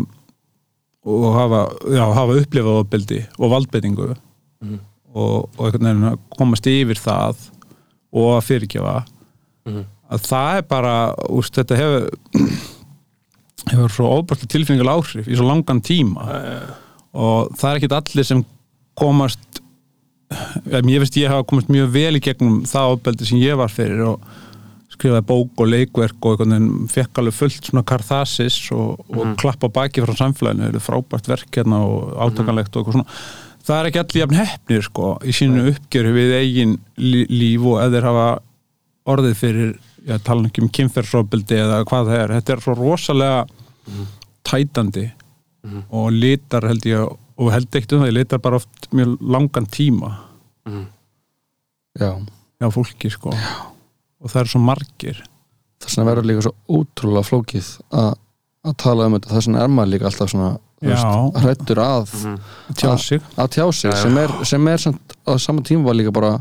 og 1.09 1.29
hafa, 1.37 1.61
já, 1.95 2.03
hafa 2.17 2.39
upplifað 2.43 2.81
ofbeldi 2.83 3.21
og 3.39 3.53
valdbeitingu 3.55 4.09
og, 4.09 5.47
og 5.59 5.79
að 5.79 6.19
komast 6.37 6.67
yfir 6.71 7.01
það 7.01 7.47
og 8.19 8.35
að 8.37 8.45
fyrirgefa. 8.49 8.97
Að 10.09 10.25
það 10.25 10.59
er 10.59 10.67
bara 10.69 10.97
úst, 11.29 11.57
þetta 11.57 11.79
hefur 11.79 12.11
hefur 13.73 13.93
svo 13.93 14.11
ofbærslega 14.19 14.53
tilfinningal 14.55 14.95
áhrif 14.97 15.29
í 15.29 15.37
svo 15.37 15.49
langan 15.49 15.83
tíma. 15.85 16.29
Og 17.19 17.53
það 17.59 17.71
er 17.71 17.81
ekkit 17.81 17.97
allir 17.99 18.29
sem 18.29 18.45
komast 18.99 19.63
ég 20.73 21.01
veist 21.01 21.17
ég 21.17 21.33
hafa 21.33 21.47
komast 21.49 21.73
mjög 21.73 21.93
vel 21.95 22.19
í 22.19 22.25
gegnum 22.25 22.63
það 22.69 22.95
ofbeldi 22.97 23.29
sem 23.29 23.41
ég 23.41 23.59
var 23.61 23.73
fyrir 23.73 24.05
og 24.13 24.29
skrifaði 24.99 25.27
bók 25.29 25.63
og 25.63 25.71
leikverk 25.71 26.27
og 26.27 26.33
einhvern 26.35 26.55
veginn 26.55 26.89
fekk 26.91 27.21
alveg 27.21 27.37
fullt 27.37 27.69
svona 27.71 27.85
karþasis 27.87 28.57
og, 28.75 29.05
og 29.15 29.37
klappa 29.39 29.71
baki 29.71 30.03
frá 30.03 30.15
samfélaginu, 30.19 30.67
þetta 30.67 30.81
er 30.81 30.87
frábært 30.87 31.31
verk 31.31 31.59
hérna 31.61 31.83
og 31.87 32.17
átakanlegt 32.27 32.75
og 32.75 32.83
eitthvað 32.83 32.99
svona. 32.99 33.19
Það 33.69 33.79
er 33.79 33.89
ekki 33.91 34.01
allir 34.03 34.23
jafn 34.23 34.39
hefnir 34.39 34.87
sko 34.87 35.13
í 35.23 35.35
sínu 35.37 35.67
uppgjöru 35.73 36.15
við 36.17 36.35
eigin 36.39 36.75
lí 36.99 37.23
líf 37.31 37.69
og 37.69 37.79
ef 37.85 37.95
þeir 37.95 38.09
hafa 38.09 38.27
orðið 39.15 39.39
fyrir 39.39 39.73
já, 40.09 40.19
tala 40.25 40.49
ekki 40.49 40.65
um 40.65 40.73
kynferðsróbildi 40.79 41.63
eða 41.63 41.81
hvað 41.89 42.11
það 42.11 42.23
er, 42.23 42.37
þetta 42.39 42.55
er 42.55 42.65
svo 42.65 42.77
rosalega 42.79 43.41
tætandi 44.49 45.07
og 45.93 46.13
litar 46.15 46.65
held 46.69 46.87
ég 46.89 47.05
og 47.39 47.51
held 47.55 47.69
ekkert 47.71 47.95
um 47.95 48.03
það, 48.03 48.11
ég 48.11 48.17
litar 48.17 48.43
bara 48.43 48.59
oft 48.59 48.89
mjög 48.91 49.19
langan 49.23 49.67
tíma. 49.71 50.15
Já, 51.99 52.11
hjá 52.59 52.71
fólki 52.75 53.11
sko 53.13 53.35
og 54.23 54.33
það 54.33 54.41
er 54.43 54.53
svo 54.53 54.63
margir. 54.63 55.21
Þess 55.79 55.99
vegna 55.99 56.11
verður 56.11 56.29
líka 56.31 56.47
svo 56.47 56.55
ótrúlega 56.79 57.29
flókið 57.29 57.69
að 57.95 58.17
að 58.69 58.75
tala 58.83 59.07
um 59.09 59.17
þetta, 59.17 59.31
vegna 59.47 59.63
er 59.63 59.71
maður 59.73 59.93
líka 59.95 60.09
alltaf 60.09 60.33
svona 60.33 60.49
Já. 60.79 60.93
veist, 60.93 61.39
hræddur 61.43 61.81
að 61.83 62.13
tjá 62.79 62.91
sig. 63.03 63.23
að 63.35 63.49
tjá 63.57 63.65
sig, 63.75 63.95
sem 63.99 64.19
er, 64.21 64.35
sem 64.47 64.69
er 64.71 64.83
samt, 64.83 65.17
á 65.27 65.33
sama 65.43 65.65
tíma 65.67 65.89
var 65.89 65.99
líka 65.99 66.13
bara 66.15 66.37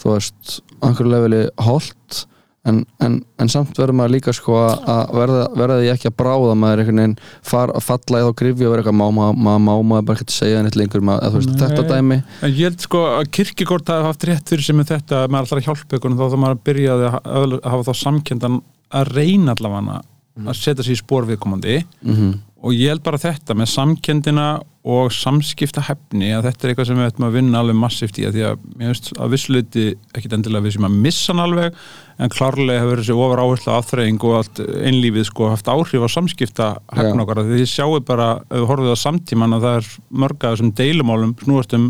þú 0.00 0.14
veist, 0.14 0.58
einhverju 0.82 1.12
leveli 1.12 1.42
holt 1.62 2.22
en, 2.68 2.82
en, 3.02 3.16
en 3.42 3.50
samt 3.50 3.78
verður 3.78 3.96
maður 3.98 4.14
líka 4.14 4.34
sko 4.36 4.58
að 4.62 5.14
verða, 5.16 5.46
verða 5.58 5.78
því 5.80 5.88
ekki 5.92 6.10
að 6.10 6.16
bráða 6.22 6.54
maður 6.58 6.82
einhvern 6.82 7.00
veginn 7.02 7.16
far, 7.50 7.72
falla 7.82 8.20
eða 8.22 8.36
grifja 8.38 8.68
og 8.68 8.74
vera 8.74 8.84
eitthvað 8.84 8.98
má 9.00 9.04
maður, 9.16 9.40
maður 9.48 9.64
má 9.66 9.72
maður 9.92 10.06
bara 10.10 10.22
ekki 10.22 10.36
segja 10.36 10.62
neitt 10.62 10.78
lengur 10.78 11.04
maður, 11.08 11.36
veist, 11.38 11.56
þetta 11.62 11.86
dæmi. 11.90 12.20
En 12.42 12.54
ég 12.54 12.70
held 12.70 12.86
sko 12.86 13.02
að 13.16 13.32
kirkigort 13.38 13.92
hafi 13.92 14.08
haft 14.10 14.28
rétt 14.30 14.54
fyrir 14.54 14.68
sem 14.68 14.78
með 14.78 14.94
þetta 14.94 15.24
að 15.24 15.34
maður 15.34 15.50
alltaf 15.56 15.68
hjálpa 15.68 15.98
ykkur 15.98 16.16
þá 16.20 16.24
þá 16.24 16.38
maður 16.44 16.56
að 16.56 16.64
byrja 16.70 16.96
að 17.02 17.58
hafa 17.74 17.88
þá 17.90 18.02
samkendan 18.04 18.62
að 18.92 19.12
reyna 19.16 19.56
allavega 19.56 20.00
að 20.46 20.56
setja 20.56 20.86
sér 20.86 20.94
í 20.94 21.02
spór 21.02 21.28
viðkomandi. 21.28 21.82
Mm 22.06 22.32
og 22.62 22.76
ég 22.76 22.92
held 22.92 23.02
bara 23.02 23.18
þetta 23.20 23.56
með 23.58 23.72
samkendina 23.72 24.46
og 24.82 25.12
samskipta 25.14 25.82
hefni 25.86 26.32
að 26.34 26.48
þetta 26.48 26.64
er 26.64 26.72
eitthvað 26.72 26.88
sem 26.88 26.98
við 26.98 27.08
ættum 27.08 27.26
að 27.28 27.36
vinna 27.36 27.60
alveg 27.62 27.76
massíft 27.78 28.18
í 28.18 28.24
að 28.26 28.36
því 28.36 28.44
að 28.48 28.64
mér 28.72 28.88
finnst 28.90 29.10
að 29.14 29.34
vissuleiti 29.36 29.84
ekkit 30.10 30.34
endilega 30.38 30.66
við 30.66 30.74
sem 30.76 30.86
að 30.88 30.96
missa 31.04 31.30
hann 31.30 31.42
alveg 31.44 31.78
en 32.18 32.32
klárlega 32.34 32.82
hefur 32.82 33.02
þessi 33.02 33.16
ofar 33.16 33.42
áherslu 33.44 33.72
afþreying 33.76 34.26
og 34.26 34.36
allt 34.40 34.62
einlífið 34.62 35.28
sko 35.30 35.52
haft 35.52 35.70
áhrif 35.70 36.02
á 36.02 36.14
samskipta 36.16 36.68
hefn 36.98 37.22
okkar 37.22 37.44
því 37.44 37.62
þið 37.62 37.70
sjáu 37.70 38.02
bara, 38.06 38.28
ef 38.50 38.58
við 38.58 38.68
horfum 38.72 38.90
á 38.94 39.04
samtíman 39.04 39.56
að 39.58 39.66
það 39.68 39.78
er 39.78 39.94
mörga 40.24 40.52
þessum 40.52 40.74
deilumálum 40.82 41.34
snúast 41.42 41.78
um 41.78 41.88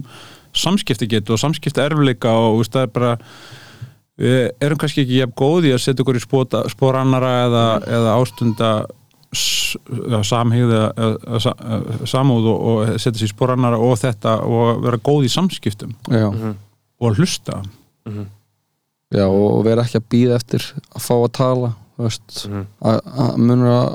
samskiptagetu 0.53 1.33
og 1.33 1.41
samskipta 1.41 1.89
erfleika 1.89 2.33
og 2.37 2.61
veist, 2.61 2.77
það 2.77 2.89
er 2.89 2.97
bara 2.97 3.13
við 4.21 4.41
erum 4.61 4.81
kannski 4.81 5.07
ekki 5.07 5.31
góði 5.33 5.73
að 5.73 5.85
setja 5.87 6.05
okkur 6.05 6.21
í 6.21 6.23
spóta, 6.23 6.67
spór 6.69 7.01
annara 7.01 7.33
eða, 7.47 7.65
eða 7.89 8.19
ástunda 8.21 8.73
s- 9.33 9.77
já, 10.13 10.19
samhigð 10.29 10.73
eða, 10.77 10.89
eða, 11.27 11.41
sa- 11.41 11.57
eða 11.79 12.09
samúð 12.13 12.49
og, 12.53 12.67
og 12.73 12.93
setja 13.01 13.23
sér 13.23 13.31
annara 13.57 13.79
og 13.81 13.95
þetta 14.01 14.35
og 14.45 14.83
vera 14.85 14.99
góð 15.09 15.27
í 15.29 15.33
samskiptum 15.33 15.95
já, 16.13 16.27
og 16.29 17.09
að 17.11 17.19
hlusta 17.23 17.63
já, 19.13 19.27
og 19.29 19.65
vera 19.67 19.85
ekki 19.87 20.01
að 20.01 20.09
býða 20.13 20.39
eftir 20.41 20.65
að 20.97 21.05
fá 21.07 21.15
að 21.19 21.33
tala 21.39 21.73
að, 22.83 23.01
að 23.23 23.37
munur 23.39 23.73
að, 23.75 23.93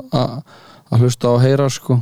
hlusta 1.02 1.32
að 1.34 1.42
heyra 1.44 1.66
sko. 1.72 1.98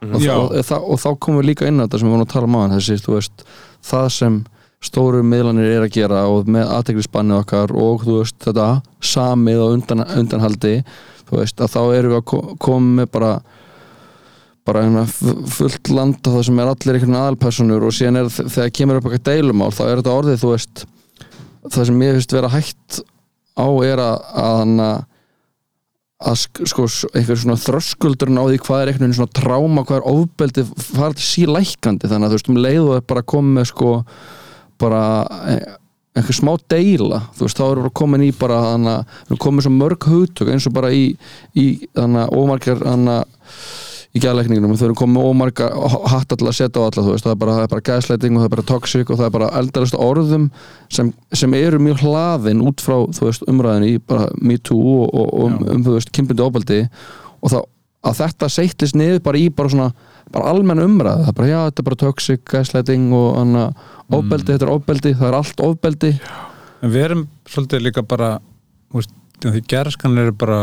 Og, 0.00 0.22
Já. 0.24 0.32
og, 0.38 0.54
og, 0.56 0.84
og 0.94 0.96
þá 1.02 1.08
komum 1.20 1.42
við 1.42 1.48
líka 1.50 1.66
inn 1.68 1.76
á 1.76 1.84
þetta 1.84 1.98
sem 2.00 2.08
við 2.08 2.14
vorum 2.14 2.24
að 2.24 2.30
tala 2.32 2.46
um 2.48 2.54
aðan 2.56 2.78
þessi, 2.78 2.94
veist, 3.12 3.42
það 3.84 4.06
sem 4.14 4.38
stóru 4.80 5.18
miðlanir 5.28 5.74
er 5.74 5.82
að 5.84 5.90
gera 5.92 6.22
og 6.32 6.48
með 6.48 6.70
aðteklisbannið 6.78 7.40
okkar 7.42 7.74
og 7.76 8.06
veist 8.06 8.38
þetta 8.46 8.68
samið 9.04 9.60
og 9.60 9.74
undan, 9.76 10.04
undanhaldi 10.22 10.72
þú 11.30 11.40
veist, 11.40 11.60
að 11.64 11.72
þá 11.74 11.80
erum 11.98 12.12
við 12.14 12.20
að 12.20 12.24
ko- 12.32 12.56
koma 12.66 12.94
með 13.00 13.10
bara 13.16 13.32
bara 14.68 14.82
hérna 14.84 15.04
fu- 15.08 15.36
fullt 15.56 15.88
landa 15.90 16.30
það 16.34 16.42
sem 16.50 16.58
er 16.60 16.68
allir 16.74 16.96
einhvern 16.98 17.16
aðalpersonur 17.20 17.86
og 17.88 17.94
síðan 17.96 18.18
er 18.20 18.28
þegar 18.34 18.72
kemur 18.76 18.98
upp 19.00 19.06
eitthvað 19.08 19.28
deilumál 19.30 19.70
þá 19.74 19.82
er 19.88 20.02
þetta 20.02 20.16
orðið, 20.20 20.42
þú 20.42 20.50
veist 20.52 20.82
það 21.70 21.86
sem 21.90 22.02
ég 22.04 22.18
finnst 22.18 22.34
vera 22.36 22.50
hægt 22.52 23.00
á 23.56 23.66
er 23.84 24.02
að, 24.04 24.18
að 24.44 25.06
að 26.20 26.36
sk- 26.36 26.66
sko 26.68 26.84
einhver 27.16 27.38
svona 27.40 27.56
þröskuldurinn 27.56 28.36
á 28.36 28.44
því 28.44 28.58
hvað 28.66 28.82
er 28.84 28.90
einhvern 28.92 29.14
svona 29.16 29.32
tráma, 29.40 29.84
hvað 29.88 30.02
er 30.02 30.08
ofbeldi 30.12 30.64
fara 30.76 31.16
til 31.16 31.24
sílækandi 31.24 32.10
þannig 32.10 32.26
að 32.28 32.34
þú 32.34 32.36
veist 32.36 32.50
um 32.52 32.58
leið 32.60 32.80
og 32.84 32.96
er 32.98 33.06
bara 33.08 33.22
komið 33.32 33.54
með 33.56 33.68
sko 33.72 33.92
bara 34.80 35.00
e- 35.54 35.62
einhver 36.18 36.34
smá 36.34 36.54
deila 36.70 37.20
þú 37.36 37.46
veist 37.46 37.60
þá 37.60 37.66
erum 37.68 37.86
við 37.86 37.94
komin 38.00 38.24
í 38.26 38.32
bara 38.36 38.62
þannig 38.72 38.96
að 38.96 39.04
við 39.12 39.30
erum 39.30 39.42
komin 39.44 39.66
svo 39.66 39.74
mörg 39.74 40.08
hugtök 40.10 40.50
eins 40.50 40.66
og 40.66 40.74
bara 40.74 40.90
í, 40.90 41.04
í 41.54 41.66
þannig 41.94 42.24
að 42.24 42.34
ómargar 42.40 42.82
þannig 42.82 43.20
að 43.20 43.54
í 44.10 44.18
gæðleikningunum 44.24 44.74
þau 44.74 44.86
erum 44.88 44.98
komið 44.98 45.26
ómarga 45.30 45.68
hatta 46.10 46.34
til 46.34 46.48
að 46.50 46.56
setja 46.58 46.82
á 46.82 46.86
alla 46.88 47.04
þú 47.06 47.12
veist, 47.14 47.26
það 47.26 47.34
er 47.36 47.40
bara, 47.44 47.56
það 47.60 47.68
bara 47.70 47.84
gæðsleiting 47.86 48.34
og 48.34 48.40
það 48.40 48.48
er 48.48 48.54
bara 48.56 48.66
toxic 48.70 49.10
og 49.10 49.20
það 49.20 49.26
er 49.28 49.34
bara 49.36 49.50
eldarast 49.60 49.98
orðum 50.02 50.48
sem, 50.90 51.12
sem 51.30 51.54
eru 51.54 51.78
mjög 51.78 52.02
hlaðin 52.02 52.64
út 52.66 52.82
frá 52.82 52.96
þú 53.14 53.28
veist, 53.28 53.46
umræðinni 53.50 53.92
í 53.94 54.00
bara 54.02 54.26
Me 54.42 54.58
Too 54.58 54.96
og, 55.04 55.14
og, 55.14 55.36
um, 55.44 55.60
um 55.76 55.84
þú 55.86 55.94
veist, 55.94 56.10
kynbundu 56.16 56.48
óbaldi 56.48 56.80
og 57.38 57.54
þá 57.54 57.60
að 58.10 58.22
þetta 58.24 58.50
seittist 58.50 58.98
niður 58.98 59.22
bara 59.22 59.38
í 59.38 59.46
bara 59.54 59.70
svona 59.70 59.92
bara 60.34 60.50
almenn 60.52 60.82
umræð, 60.84 61.24
það 61.24 61.32
er 61.32 61.36
bara 61.40 61.48
já, 61.50 61.58
þetta 61.68 61.82
er 61.82 61.88
bara 61.90 62.00
toxic 62.04 62.44
gæðsleiting 62.52 63.08
og 63.18 63.28
anna, 63.40 63.64
óbeldi, 64.14 64.52
þetta 64.52 64.66
er 64.68 64.72
óbeldi, 64.76 65.12
það 65.18 65.28
er 65.32 65.38
allt 65.40 65.62
óbeldi 65.66 66.12
en 66.80 66.92
við 66.94 67.04
erum 67.08 67.24
svolítið 67.50 67.82
líka 67.86 68.04
bara 68.08 68.28
veist, 68.94 69.10
því 69.42 69.62
gerðskan 69.72 70.18
eru 70.22 70.32
bara 70.38 70.60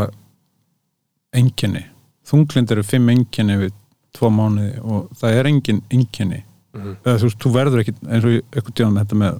enginni 1.36 1.84
þunglind 2.28 2.72
eru 2.74 2.84
fimm 2.86 3.08
enginni 3.12 3.58
við 3.66 3.74
tvo 4.16 4.30
mánuði 4.32 4.78
og 4.82 5.10
það 5.20 5.36
er 5.42 5.48
engin 5.50 5.82
enginni 5.94 6.40
eða 6.78 7.18
þú 7.20 7.28
veist, 7.28 7.38
þú 7.42 7.52
verður 7.54 7.82
ekki 7.84 7.94
eins 8.08 8.24
og 8.28 8.34
eitthvað 8.38 8.74
tíðan 8.78 8.98
þetta 9.02 9.18
með 9.22 9.38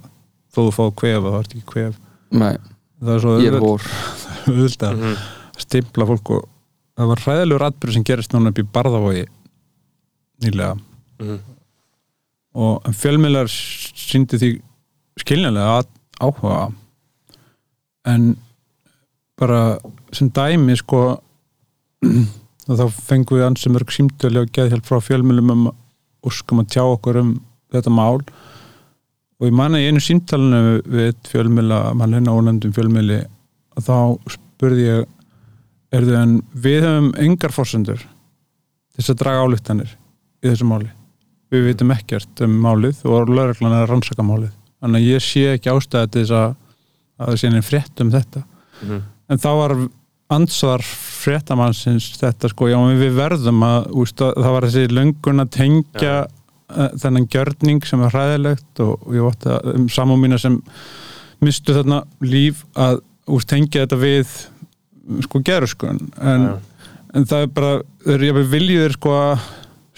þó 0.49 0.59
þú 0.59 0.69
fáðu 0.77 0.93
kvef 1.01 1.19
og 1.19 1.33
það 1.33 1.41
ert 1.43 1.55
ekki 1.57 1.67
kvef 1.73 1.99
Nei, 2.39 2.55
það 3.01 3.13
er 3.15 3.23
svo 3.23 3.35
ég 3.41 3.49
er 3.49 3.57
auðvelt- 3.57 3.65
vor. 3.65 3.89
auðvitað 4.49 5.03
að 5.09 5.19
stimpla 5.65 6.07
fólk 6.09 6.31
og 6.37 6.47
það 6.99 7.11
var 7.13 7.23
hræðilegur 7.25 7.65
atbyrð 7.69 7.97
sem 7.97 8.05
gerist 8.09 8.33
núna 8.35 8.51
upp 8.53 8.61
í 8.61 8.67
Barðavogi 8.77 9.25
nýlega. 10.43 10.75
Og 12.59 12.87
en 12.87 12.97
fjölmiðlar 12.97 13.49
síndi 13.49 14.39
því 14.41 14.51
skiljanlega 15.19 15.83
áhuga. 16.19 16.69
En 18.09 18.31
bara 19.39 19.79
sem 20.15 20.31
dæmi 20.33 20.75
sko 20.79 21.01
og 21.99 22.77
þá 22.79 22.85
fengum 22.95 23.39
við 23.39 23.47
ansi 23.47 23.71
mörg 23.71 23.91
símtölu 23.93 24.43
og 24.45 24.53
geðhjálp 24.55 24.87
frá 24.87 24.99
fjölmjölum 25.03 25.53
um 25.55 25.67
úrskum 26.25 26.61
að 26.63 26.71
tjá 26.75 26.83
okkur 26.85 27.21
um 27.21 27.33
þetta 27.73 27.93
mál. 27.93 28.19
Og 29.39 29.47
ég 29.47 29.55
manna 29.55 29.79
í 29.79 29.87
einu 29.87 30.01
símtalinu 30.03 30.79
við 30.83 31.13
fjölmjöla, 31.31 31.93
mann 31.95 32.15
hérna 32.15 32.35
ónefndum 32.35 32.75
fjölmjöli 32.75 33.21
og 33.77 33.85
þá 33.85 33.95
spurði 34.35 34.87
ég 34.87 35.05
erðu 35.95 36.17
en 36.19 36.33
við 36.53 36.83
höfum 36.85 37.13
engar 37.23 37.53
fórsendur 37.55 38.01
þess 38.95 39.13
að 39.13 39.21
draga 39.23 39.45
álíktanir 39.47 39.95
í 40.43 40.49
þessu 40.49 40.67
máli. 40.69 40.89
Við 41.49 41.69
vitum 41.71 41.93
ekkert 41.95 42.41
um 42.45 42.57
málið 42.61 43.03
og 43.09 43.29
lögreglan 43.31 43.73
er 43.73 43.85
að 43.85 43.93
rannsaka 43.93 44.25
málið. 44.25 44.51
Þannig 44.79 45.01
að 45.01 45.07
ég 45.09 45.23
sé 45.25 45.45
ekki 45.55 45.71
ástæði 45.73 46.11
til 46.13 46.23
þess 46.23 46.35
að 46.39 46.57
að 47.19 47.31
það 47.31 47.39
sé 47.39 47.49
einn 47.49 47.65
frétt 47.65 48.03
um 48.03 48.11
þetta. 48.13 48.43
Mhm. 48.79 48.99
en 49.29 49.37
þá 49.37 49.49
var 49.59 49.73
ansvar 50.29 50.83
fréttamannsins 50.85 52.05
þetta 52.19 52.49
sko, 52.49 52.69
já 52.69 52.77
við 52.97 53.15
verðum 53.17 53.63
að, 53.65 53.89
úst, 53.97 54.21
að 54.21 54.37
það 54.37 54.55
var 54.55 54.67
þessi 54.67 54.93
löngun 54.93 55.43
að 55.43 55.51
tengja 55.57 56.15
uh, 56.23 56.89
þennan 57.01 57.27
gjörning 57.33 57.85
sem 57.85 58.03
er 58.05 58.13
hræðilegt 58.13 58.81
og, 58.85 58.95
og 59.03 59.17
ég 59.17 59.25
vott 59.25 59.47
að 59.49 59.71
um 59.73 59.89
samum 59.91 60.21
mína 60.21 60.39
sem 60.39 60.59
mistu 61.43 61.75
þarna 61.75 62.03
líf 62.21 62.63
að 62.77 63.01
úst, 63.27 63.49
tengja 63.49 63.83
þetta 63.83 63.99
við 63.99 64.33
sko 65.25 65.41
gerurskun 65.45 66.01
en, 66.21 66.45
Já. 66.45 66.87
en 67.17 67.29
það 67.29 67.45
er 67.45 67.53
bara 67.59 67.73
þeir 68.05 68.27
eru 68.29 68.45
viljuðir 68.53 68.97
sko 68.99 69.15
að 69.17 69.47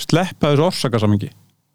sleppa 0.03 0.51
þessu 0.51 0.67
orsakasamingi 0.67 1.31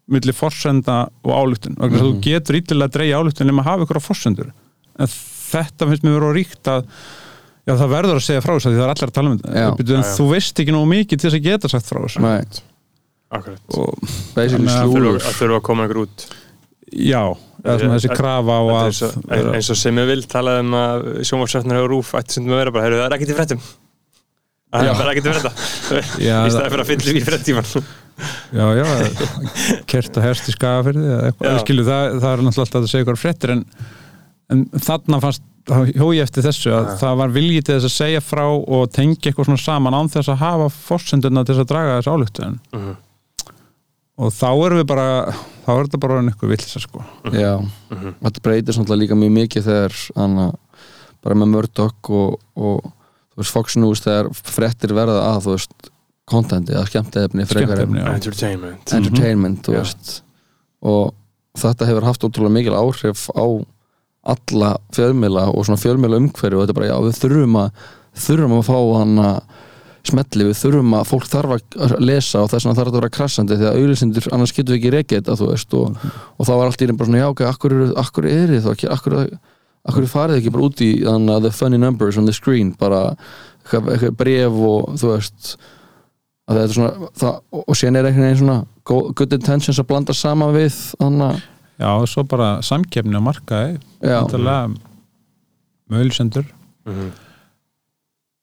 milli 0.07 0.33
forsenda 0.35 1.01
og 1.25 1.33
álutun 1.35 1.75
vegna 1.75 1.99
mm. 1.99 2.03
þú 2.03 2.11
getur 2.23 2.57
ítlilega 2.61 2.87
að 2.87 2.95
dreyja 2.95 3.19
álutun 3.19 3.49
nema 3.49 3.63
að 3.63 3.69
hafa 3.71 3.87
ykkur 3.87 3.99
á 3.99 4.03
forsendur. 4.03 4.51
En 4.97 5.11
þetta 5.11 5.89
finnst 5.89 6.05
mér 6.05 6.15
verið 6.21 6.71
að 6.71 6.87
já 7.67 7.73
það 7.73 7.91
verður 7.91 8.21
að 8.21 8.25
segja 8.29 8.43
frá 8.45 8.53
þess 8.53 8.69
að 8.69 8.73
því 8.73 8.79
það 8.79 8.85
er 8.85 8.93
allir 8.93 9.11
að 9.11 9.17
tala 9.17 9.29
um 9.29 9.37
þetta. 9.37 9.53
Já. 9.57 9.67
Bíddu, 9.81 9.95
en 9.97 10.05
Já, 10.05 10.07
já. 10.07 10.15
þú 10.15 10.27
veist 10.31 10.61
ekki 10.63 10.75
nógu 10.75 10.89
mikið 10.93 11.19
til 11.19 11.27
þess 11.27 11.39
að 11.39 11.47
geta 11.49 11.71
sagt 11.73 11.91
frá 11.91 11.99
þessu. 12.05 12.23
Nei, 12.23 12.63
Akkurat. 13.27 13.63
Og 13.75 13.97
basically 14.37 14.69
Þannig 14.71 15.09
að 15.11 15.17
Að 15.19 15.33
þurfa 15.41 15.57
að 15.59 15.65
koma 15.67 15.83
einhver 15.83 15.97
út. 16.05 16.27
Já, 16.87 17.23
þessi 17.67 18.13
krafa 18.13 18.55
er 18.55 18.69
að 18.71 18.85
eins 18.85 19.01
og- 19.03 19.49
eins 19.57 19.71
og 19.73 19.79
sem 19.81 19.99
ég 19.99 20.07
vil 20.07 20.21
talaði 20.23 20.63
um 20.63 20.77
að 20.79 21.07
sjónvarsrætnar 21.27 21.83
og 21.83 21.89
rúf 21.91 22.13
ætti 22.15 22.37
sem 22.37 22.47
að 22.47 22.61
vera 22.61 22.71
bara, 22.71 22.87
heyrðu, 22.87 23.01
það 23.01 23.09
er 23.09 23.17
ekkert 23.17 23.33
í 23.33 23.37
fréttum. 23.41 23.65
Það 24.71 24.87
er 24.87 25.19
í 25.19 25.25
frétta. 25.27 25.51
Já, 26.23 26.37
í 26.47 26.53
staði 26.55 26.71
fyrir 26.71 26.85
að 26.85 26.91
fylla 26.93 27.17
í 27.19 27.25
fréttíman 27.27 27.67
já, 28.53 28.65
já, 28.79 28.85
kert 29.89 30.17
og 30.17 30.23
herst 30.25 30.49
í 30.49 30.55
skafirði 30.55 31.05
eða 31.07 31.29
eitthvað, 31.31 31.59
skilju, 31.65 31.85
það, 31.87 32.17
það 32.23 32.31
er 32.31 32.43
náttúrulega 32.47 32.65
alltaf 32.65 32.81
að 32.81 32.89
segja 32.91 33.05
ykkur 33.05 33.19
fréttir 33.21 33.53
en, 33.53 33.63
en 34.53 34.65
þarna 34.87 35.19
fannst 35.23 35.43
þá 35.67 35.81
hjó 35.91 36.05
ég 36.15 36.23
eftir 36.23 36.45
þessu 36.47 36.71
að 36.71 36.85
Já. 36.87 36.93
það 37.01 37.17
var 37.19 37.33
viljið 37.35 37.63
til 37.67 37.75
þess 37.75 37.89
að 37.89 37.95
segja 37.97 38.21
frá 38.23 38.45
og 38.47 38.85
tengja 38.95 39.29
eitthvað 39.31 39.49
svona 39.49 39.59
saman 39.65 39.97
án 39.97 40.07
þess 40.13 40.31
að 40.31 40.39
hafa 40.45 40.69
fórsendurna 40.71 41.43
til 41.43 41.55
þess 41.57 41.65
að 41.65 41.71
draga 41.73 41.97
þessu 41.99 42.13
álugtu 42.15 42.47
Mhm. 42.77 42.93
og 44.17 44.31
þá 44.33 44.47
erum 44.65 44.79
við 44.81 44.87
bara 44.89 45.07
þá 45.67 45.69
er 45.75 45.81
þetta 45.89 45.99
bara 46.05 46.21
einhver 46.23 46.49
villsa 46.53 46.79
sko 46.81 47.03
Já, 47.35 47.51
Mhm. 47.91 48.15
þetta 48.23 48.41
breytir 48.47 48.73
svona 48.77 48.95
líka 48.97 49.15
mjög 49.19 49.33
mikið 49.41 49.67
þegar 49.67 49.97
hana, 50.15 50.47
bara 51.23 51.35
með 51.35 51.51
Murdoch 51.53 52.09
og, 52.09 52.39
og 52.55 52.81
þú 53.35 53.43
veist, 53.43 53.51
Fox 53.53 53.75
News 53.77 54.01
þegar 54.01 54.31
frettir 54.33 54.95
verða 54.95 55.19
að 55.35 55.43
þú 55.45 55.51
veist, 55.57 55.91
contenti 56.27 56.75
eða 56.75 56.87
skemmtefni 56.89 57.45
frekar 57.47 57.83
en 57.83 57.87
Skemmtiefni, 57.87 58.03
já. 58.03 58.13
entertainment 58.15 58.93
entertainment 58.99 59.63
þú 59.67 59.77
Já. 59.77 59.79
veist 59.83 60.13
og 60.87 61.13
þetta 61.57 61.87
hefur 61.89 62.07
haft 62.07 62.25
ótrúlega 62.27 62.55
mikil 62.57 62.75
áhrif 62.77 63.27
á 63.33 63.45
alla 64.27 64.73
fjölmiðla 64.95 65.47
og 65.53 65.63
svona 65.65 65.79
fjölmiðla 65.79 66.19
umhverju 66.21 66.59
og 66.59 66.65
þetta 66.65 66.75
er 66.75 66.79
bara, 66.81 66.89
já, 66.91 66.97
við 67.05 67.21
þurfum 67.21 67.57
að 67.61 67.85
þurfum 68.27 68.55
að 68.57 68.67
fá 68.67 68.77
hann 68.97 69.21
að 69.23 69.37
smetli, 70.07 70.45
við 70.47 70.59
þurfum 70.61 70.95
að 70.97 71.07
fólk 71.09 71.27
þarf 71.27 71.55
að 71.55 71.95
lesa 72.03 72.41
og 72.43 72.51
þess 72.51 72.67
vegna 72.67 72.77
þarf 72.79 72.91
að 72.91 72.97
vera 72.99 73.13
krassandi 73.17 73.57
því 73.59 73.67
að 73.67 73.79
auðlisendur, 73.81 74.27
annars 74.35 74.53
getum 74.55 74.73
við 74.75 74.79
ekki 74.81 74.91
rekið 74.95 75.21
þetta 75.21 75.37
þú 75.39 75.47
veist, 75.51 75.75
og, 75.79 76.05
og 76.37 76.47
þá 76.47 76.53
var 76.53 76.69
allt 76.69 76.83
í 76.83 76.87
einn 76.87 76.99
bara 76.99 77.09
svona 77.09 77.23
já, 77.23 77.27
ok, 77.31 77.43
akkur, 77.49 77.75
akkur 78.03 78.29
er 78.31 78.53
þið 78.53 78.67
þá 78.67 78.85
akkur, 78.95 79.17
akkur 79.87 80.09
farið 80.11 80.41
ekki 80.41 80.53
bara 80.55 80.67
út 80.67 80.83
í 80.83 80.91
þannig 81.03 81.33
að 81.37 81.47
the 81.47 81.53
funny 81.55 81.81
numbers 81.81 82.19
on 82.19 82.29
the 82.29 82.35
screen 82.35 82.73
bara 82.79 83.01
eitthvað, 83.15 83.91
eitthvað 83.95 84.15
bref 84.21 84.61
og 84.69 84.95
þú 85.01 85.11
veist 85.13 85.57
að 86.47 86.55
þetta 86.55 86.63
er 86.67 86.75
svona 86.77 87.11
það, 87.21 87.39
og, 87.51 87.63
og 87.67 87.75
síðan 87.75 87.99
er 87.99 88.05
einhvern 88.09 88.27
veginn 88.27 88.41
svona 88.41 88.57
go- 88.87 89.11
good 89.19 89.33
intentions 89.35 89.79
að 89.81 89.87
blanda 89.89 90.13
saman 90.15 90.53
við 90.55 90.73
þannig 90.99 91.27
að 91.27 91.41
já, 91.77 91.89
og 91.93 92.07
svo 92.09 92.23
bara 92.23 92.49
samkefni 92.65 93.19
á 93.19 93.21
markaði 93.21 93.79
mögulsendur 95.91 96.45
Mhm. 96.87 97.11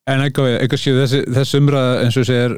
En 0.06 0.20
eitthvað, 0.20 0.58
eitthvað 0.60 0.80
séu 0.82 0.96
þessi, 1.00 1.18
þessi 1.32 1.58
umræða 1.62 1.92
eins 2.04 2.16
og 2.20 2.26
segir 2.28 2.54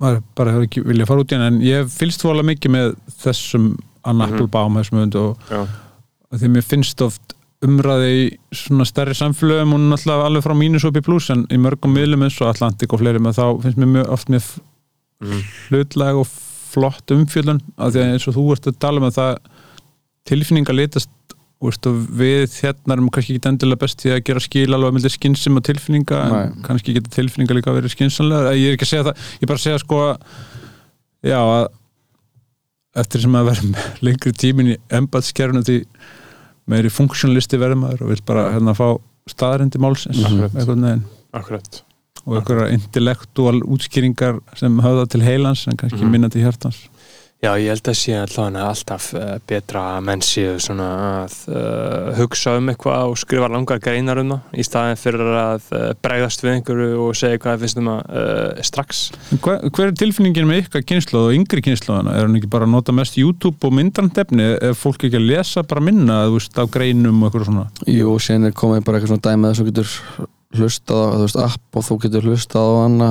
maður 0.00 0.22
bara 0.38 0.52
hefur 0.54 0.64
ekki 0.64 0.82
viljað 0.86 1.10
fara 1.10 1.20
út 1.26 1.32
í 1.34 1.36
hann 1.36 1.44
en 1.50 1.58
ég 1.60 1.90
fylgst 1.92 2.22
þú 2.24 2.30
alveg 2.32 2.46
mikið 2.54 2.72
með 2.72 2.94
þessum 3.20 3.66
Anna 4.04 4.24
Mhm. 4.26 4.32
Applebaum 4.32 4.78
þessum 4.80 4.98
hund 5.02 5.14
og 5.20 5.36
og 5.52 6.38
því 6.40 6.48
mér 6.54 6.64
finnst 6.64 7.02
oft 7.04 7.34
umræði 7.64 8.10
í 8.18 8.22
svona 8.54 8.84
stærri 8.88 9.14
samfélögum 9.18 9.74
og 9.76 9.82
náttúrulega 9.90 10.28
alveg 10.28 10.44
frá 10.46 10.54
mínus 10.58 10.84
upp 10.88 10.98
í 11.00 11.04
pluss 11.06 11.30
en 11.34 11.46
í 11.52 11.58
mörgum 11.60 11.94
miðlum 11.96 12.24
eins 12.26 12.36
og 12.42 12.50
Atlantik 12.52 12.92
og 12.92 13.00
fleiri 13.02 13.22
með 13.22 13.38
þá 13.40 13.44
finnst 13.64 13.80
mér 13.80 13.92
mjög, 13.96 14.08
oft 14.18 14.28
mér 14.32 14.44
Mhm. 15.24 15.42
hlutlega 15.70 16.18
og 16.20 16.26
flott 16.74 17.12
umfjöldun 17.14 17.60
af 17.78 17.92
því 17.94 18.00
að 18.02 18.12
eins 18.12 18.24
og 18.28 18.34
þú 18.34 18.44
ert 18.52 18.66
að 18.66 18.78
tala 18.82 19.00
um 19.00 19.06
að 19.08 19.14
það 19.14 19.36
tilfinninga 20.28 20.74
litast 20.74 21.10
og 21.64 21.72
við 22.18 22.50
hérna 22.60 22.92
erum 22.92 23.06
kannski 23.14 23.38
ekki 23.38 23.48
endilega 23.48 23.80
best 23.80 24.02
í 24.04 24.10
að 24.12 24.24
gera 24.26 24.40
skil 24.42 24.74
alveg 24.74 24.92
með 24.98 25.06
skynsum 25.14 25.56
og 25.56 25.64
tilfinninga 25.64 26.18
en 26.26 26.34
Nei. 26.34 26.62
kannski 26.66 26.92
geta 26.92 27.08
tilfinninga 27.14 27.56
líka 27.56 27.70
að 27.72 27.78
vera 27.78 27.92
skynsanlega 27.94 28.52
ég 28.58 28.68
er 28.68 28.76
ekki 28.76 28.84
að 28.84 28.90
segja 28.90 29.06
það, 29.06 29.22
ég 29.38 29.46
er 29.46 29.50
bara 29.52 29.60
að 29.60 29.64
segja 29.64 29.78
sko 29.80 30.00
já 31.24 31.38
að 31.40 31.68
eftir 33.00 33.24
sem 33.24 33.38
að 33.38 33.48
vera 33.48 33.86
lengri 34.04 34.32
tímin 34.36 34.72
í 34.74 34.76
embatskerfinu 34.98 35.64
því 35.64 35.78
meiri 36.70 36.90
funksjónlisti 36.90 37.58
verður 37.60 37.80
maður 37.82 38.02
og 38.06 38.08
vil 38.14 38.22
bara 38.26 38.46
hérna 38.54 38.74
fá 38.76 38.86
staðarindi 39.30 39.78
málsins 39.80 40.22
Akkurat. 40.24 40.54
veginn 40.54 41.02
Akkurat 41.34 41.82
og 42.24 42.36
einhverja 42.38 42.72
intellektúal 42.72 43.58
útskýringar 43.68 44.38
sem 44.56 44.78
höfða 44.80 45.06
til 45.12 45.20
heilans 45.26 45.66
en 45.68 45.76
kannski 45.76 46.00
Mhm. 46.00 46.10
minna 46.10 46.28
til 46.30 46.40
hjartans 46.42 46.88
Já, 47.44 47.50
ég 47.60 47.74
held 47.74 47.88
að 47.90 47.96
sé 47.98 48.14
alltaf 48.16 49.10
uh, 49.12 49.34
betra 49.44 49.80
að 49.98 50.04
menn 50.06 50.22
séu 50.24 50.54
svona 50.62 50.86
að 51.24 51.34
uh, 51.52 52.14
hugsa 52.16 52.54
um 52.56 52.70
eitthvað 52.72 53.10
og 53.10 53.18
skrifa 53.20 53.50
langar 53.52 53.82
greinar 53.84 54.20
um 54.22 54.32
það 54.32 54.62
í 54.62 54.64
staðin 54.64 54.96
fyrir 54.96 55.32
að 55.36 55.66
uh, 55.76 55.82
bregðast 56.06 56.44
við 56.44 56.54
einhverju 56.54 57.02
og 57.04 57.18
segja 57.20 57.42
hvað 57.42 57.52
það 57.52 57.66
finnst 57.66 57.80
um 57.82 57.90
að 57.92 58.00
uh, 58.22 58.62
strax. 58.64 59.02
En 59.34 59.42
hver, 59.44 59.60
hver 59.68 59.90
er 59.90 59.98
tilfinningin 60.00 60.48
með 60.48 60.62
ykkar 60.62 60.86
kynslu 60.88 61.20
og 61.26 61.36
yngri 61.36 61.66
kynsluðana? 61.68 62.14
Er 62.16 62.24
hann 62.24 62.38
ekki 62.40 62.52
bara 62.54 62.64
að 62.64 62.76
nota 62.78 62.96
mest 62.96 63.20
YouTube 63.20 63.68
og 63.68 63.76
myndrandefni? 63.76 64.48
Er 64.64 64.78
fólk 64.78 65.04
ekki 65.04 65.20
að 65.20 65.28
lesa 65.34 65.66
bara 65.68 65.84
minna 65.84 66.22
þú 66.30 66.38
veist, 66.38 66.56
á 66.56 66.64
greinum 66.64 67.20
og 67.20 67.28
eitthvað 67.28 67.50
svona? 67.50 67.66
jú, 67.92 68.16
síðan 68.24 68.48
er 68.48 68.56
komið 68.56 68.86
bara 68.88 69.02
eitthvað 69.02 69.18
svona 69.18 69.28
dæmið 69.28 69.50
að 69.50 69.60
þú 69.60 69.68
getur 69.68 69.98
hlustað 70.54 71.04
á, 71.04 71.08
þú 71.12 71.26
veist, 71.26 71.42
app 71.44 71.76
og 71.76 71.88
þú 71.90 72.00
getur 72.06 72.30
hlustað 72.30 72.72
á 72.72 72.74
hana 72.86 73.10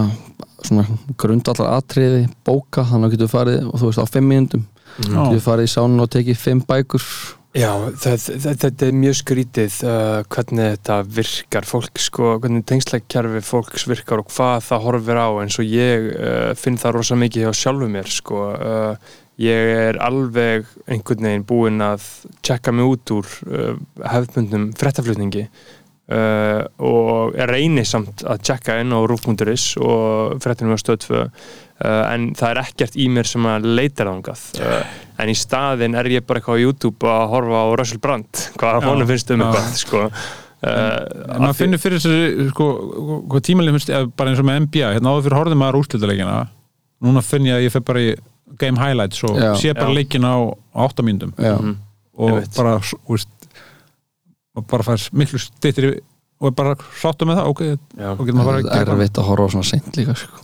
svona 0.68 0.86
grundallar 1.20 1.78
atriði, 1.78 2.26
bóka 2.46 2.86
þannig 2.90 3.10
að 3.10 3.16
getur 3.18 3.32
farið, 3.32 3.64
og 3.70 3.80
þú 3.80 3.90
veist, 3.90 4.04
á 4.04 4.14
fimm 4.14 4.30
mínúndum 4.32 4.68
Já. 5.04 5.24
getur 5.30 5.48
farið 5.48 5.70
í 5.70 5.74
sánun 5.74 6.04
og 6.04 6.12
tekið 6.14 6.44
fimm 6.44 6.62
bækur. 6.68 7.08
Já, 7.54 7.70
þetta 8.02 8.88
er 8.88 8.96
mjög 8.98 9.18
skrítið 9.20 9.76
uh, 9.86 10.24
hvernig 10.26 10.72
þetta 10.74 10.96
virkar. 11.06 11.68
Fólk 11.70 12.00
sko, 12.02 12.32
hvernig 12.42 12.64
tengslækkerfi 12.66 13.44
fólks 13.46 13.86
virkar 13.86 14.24
og 14.24 14.32
hvað 14.34 14.64
það 14.72 14.88
horfir 14.88 15.20
á 15.22 15.30
eins 15.44 15.60
og 15.62 15.70
ég 15.70 16.08
uh, 16.16 16.48
finn 16.58 16.80
það 16.82 16.96
rosa 16.98 17.18
mikið 17.22 17.46
hjá 17.46 17.60
sjálfu 17.60 17.92
mér 17.94 18.10
sko. 18.10 18.48
Uh, 18.58 19.14
ég 19.42 19.70
er 19.84 20.02
alveg 20.02 20.66
einhvern 20.90 21.30
veginn 21.30 21.46
búinn 21.46 21.86
að 21.86 22.10
tjekka 22.46 22.74
mig 22.74 22.90
út 22.90 23.14
úr 23.20 23.30
uh, 23.46 23.78
hefðbundnum 24.02 24.72
frettaflutningi 24.78 25.46
uh, 26.12 26.64
og 26.84 27.38
er 27.40 27.52
reyni 27.52 27.86
samt 27.88 28.24
að 28.28 28.44
tjekka 28.50 28.80
inn 28.82 28.94
á 28.96 29.00
rúf.is 29.08 29.74
og 29.82 30.38
frettinum 30.44 30.76
á 30.76 30.80
stöðfu 30.82 31.20
uh, 31.24 31.30
en 31.84 32.32
það 32.38 32.50
er 32.50 32.62
ekkert 32.66 32.98
í 33.00 33.10
mér 33.14 33.30
sem 33.30 33.48
að 33.50 33.68
leitar 33.80 34.12
þangað 34.12 34.46
uh, 34.64 34.96
en 35.24 35.34
í 35.34 35.38
staðin 35.38 36.00
er 36.00 36.12
ég 36.12 36.28
bara 36.28 36.42
eitthvað 36.42 36.60
á 36.60 36.64
YouTube 36.66 37.12
að 37.16 37.28
horfa 37.36 37.64
á 37.64 37.68
Russell 37.80 38.02
Brand 38.04 38.46
hvað 38.60 38.90
honum 38.90 39.12
finnst 39.14 39.36
um 39.36 39.46
eitthvað 39.46 39.78
sko. 39.80 40.08
En 40.64 41.42
maður 41.44 41.58
finnur 41.58 41.80
fyrir 41.82 42.00
þessu, 42.00 42.44
sko, 42.54 42.66
hvað 43.28 43.42
tímalið 43.50 43.74
finnst, 43.76 43.90
eða 43.92 44.08
bara 44.16 44.32
eins 44.32 44.40
og 44.40 44.46
með 44.48 44.62
NBA, 44.64 44.92
hérna 44.96 45.12
áður 45.12 45.26
fyrir 45.26 45.36
horfðum 45.36 45.60
maður 45.60 45.78
úrslutaleikina, 45.82 46.36
núna 47.04 47.24
finn 47.28 47.50
ég 47.50 47.58
að 47.58 47.66
ég 47.66 47.74
fer 47.74 47.84
bara 47.84 48.04
í 48.06 48.14
game 48.62 48.80
highlights 48.80 49.24
og 49.28 49.36
Já. 49.36 49.50
sé 49.60 49.74
bara 49.76 49.92
Já. 49.92 49.98
leikina 49.98 50.32
á 50.40 50.40
átta 50.86 51.04
mínúndum 51.04 51.34
já, 51.36 51.58
mhm. 51.58 51.76
og 52.16 52.48
bara, 52.56 52.78
þú 52.80 53.18
veist, 53.18 53.43
og 54.56 54.68
bara 54.70 54.84
fær 54.88 55.06
miklu 55.18 55.40
styttir 55.42 55.90
og 56.44 56.50
er 56.50 56.56
bara 56.58 56.76
sáttu 57.00 57.26
með 57.30 57.40
það, 57.40 57.48
ok, 57.54 57.62
Já. 57.98 58.10
og 58.18 58.26
getur 58.28 58.36
maður 58.38 58.50
bara 58.52 58.60
að 58.62 58.68
það 58.74 58.82
er 58.84 58.92
erfitt 58.98 59.18
að 59.22 59.28
horfa 59.32 59.50
svona 59.56 59.70
seint 59.70 59.98
líka 59.98 60.16
sko. 60.20 60.42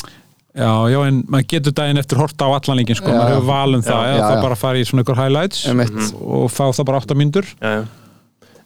Já, 0.60 0.72
já, 0.89 0.97
en 1.07 1.20
maður 1.30 1.47
getur 1.53 1.74
daginn 1.78 1.99
eftir 2.01 2.18
horta 2.20 2.47
á 2.47 2.49
allan 2.57 2.80
líkin, 2.82 2.97
sko, 2.97 3.12
Já, 3.12 3.18
maður 3.20 3.30
já. 3.30 3.36
hefur 3.38 3.47
val 3.51 3.76
um 3.78 3.84
það, 3.86 4.01
Já, 4.10 4.16
já, 4.18 4.30
já. 4.34 4.41
bara 4.47 4.55
fara 4.60 4.80
í 4.82 4.86
svona 4.89 5.03
ykkur 5.05 5.20
highlights 5.20 5.66
Emitt. 5.70 5.99
og 6.20 6.47
fá 6.51 6.64
það 6.74 6.86
bara 6.89 7.01
8 7.03 7.18
mínútur. 7.20 7.45
já, 7.62 7.74
já. 7.80 7.86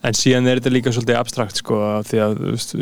En 0.04 0.12
síðan 0.12 0.44
er 0.52 0.58
þetta 0.60 0.70
líka 0.74 0.90
svolítið 0.92 1.16
abstrakt 1.16 1.56
sko, 1.56 1.76
af 1.96 2.08
því 2.10 2.18
að 2.20 2.32
þú 2.36 2.50
veist, 2.52 2.72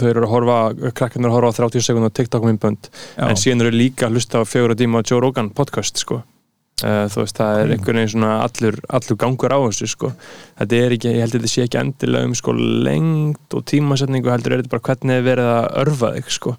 þau 0.00 0.08
eru 0.10 0.22
að 0.24 0.32
horfa 0.32 0.56
krakkarnir 0.98 1.30
að 1.30 1.34
horfa 1.36 1.50
á 1.54 1.58
30 1.70 1.84
sekund 1.86 2.08
á 2.10 2.10
TikTok 2.10 2.46
myndbönd, 2.48 2.88
Já. 3.14 3.28
en 3.30 3.36
síðan 3.38 3.62
eru 3.62 3.70
líka 3.78 4.08
að 4.08 4.16
hlusta 4.18 4.42
á 4.42 4.44
fjögur 4.46 4.74
tíma 4.74 4.98
á 4.98 5.06
Joe 5.06 5.20
Rogan 5.22 5.50
podcast 5.54 6.02
sko. 6.02 6.24
Uh, 6.82 7.04
þú 7.06 7.20
veist, 7.22 7.36
það 7.38 7.56
er 7.60 7.68
einhvern 7.70 7.98
veginn 8.00 8.10
svona 8.16 8.30
allur, 8.42 8.76
allur 8.98 9.16
gangur 9.22 9.52
á 9.54 9.58
þessu 9.62 9.86
sko. 9.92 10.08
þetta 10.58 10.78
er 10.82 10.94
ekki, 10.96 11.12
ég 11.14 11.22
held 11.22 11.36
að 11.36 11.44
þetta 11.44 11.50
sé 11.52 11.66
ekki 11.68 11.78
endilega 11.78 12.26
um 12.26 12.32
sko 12.34 12.54
lengd 12.58 13.54
og 13.54 13.62
tímasetningu 13.70 14.32
heldur 14.32 14.56
er 14.56 14.62
þetta 14.62 14.72
bara 14.72 14.84
hvernig 14.88 15.14
er 15.14 15.28
verið 15.28 15.50
að 15.52 15.68
örfa 15.84 16.10
þig 16.16 16.32
sko. 16.34 16.54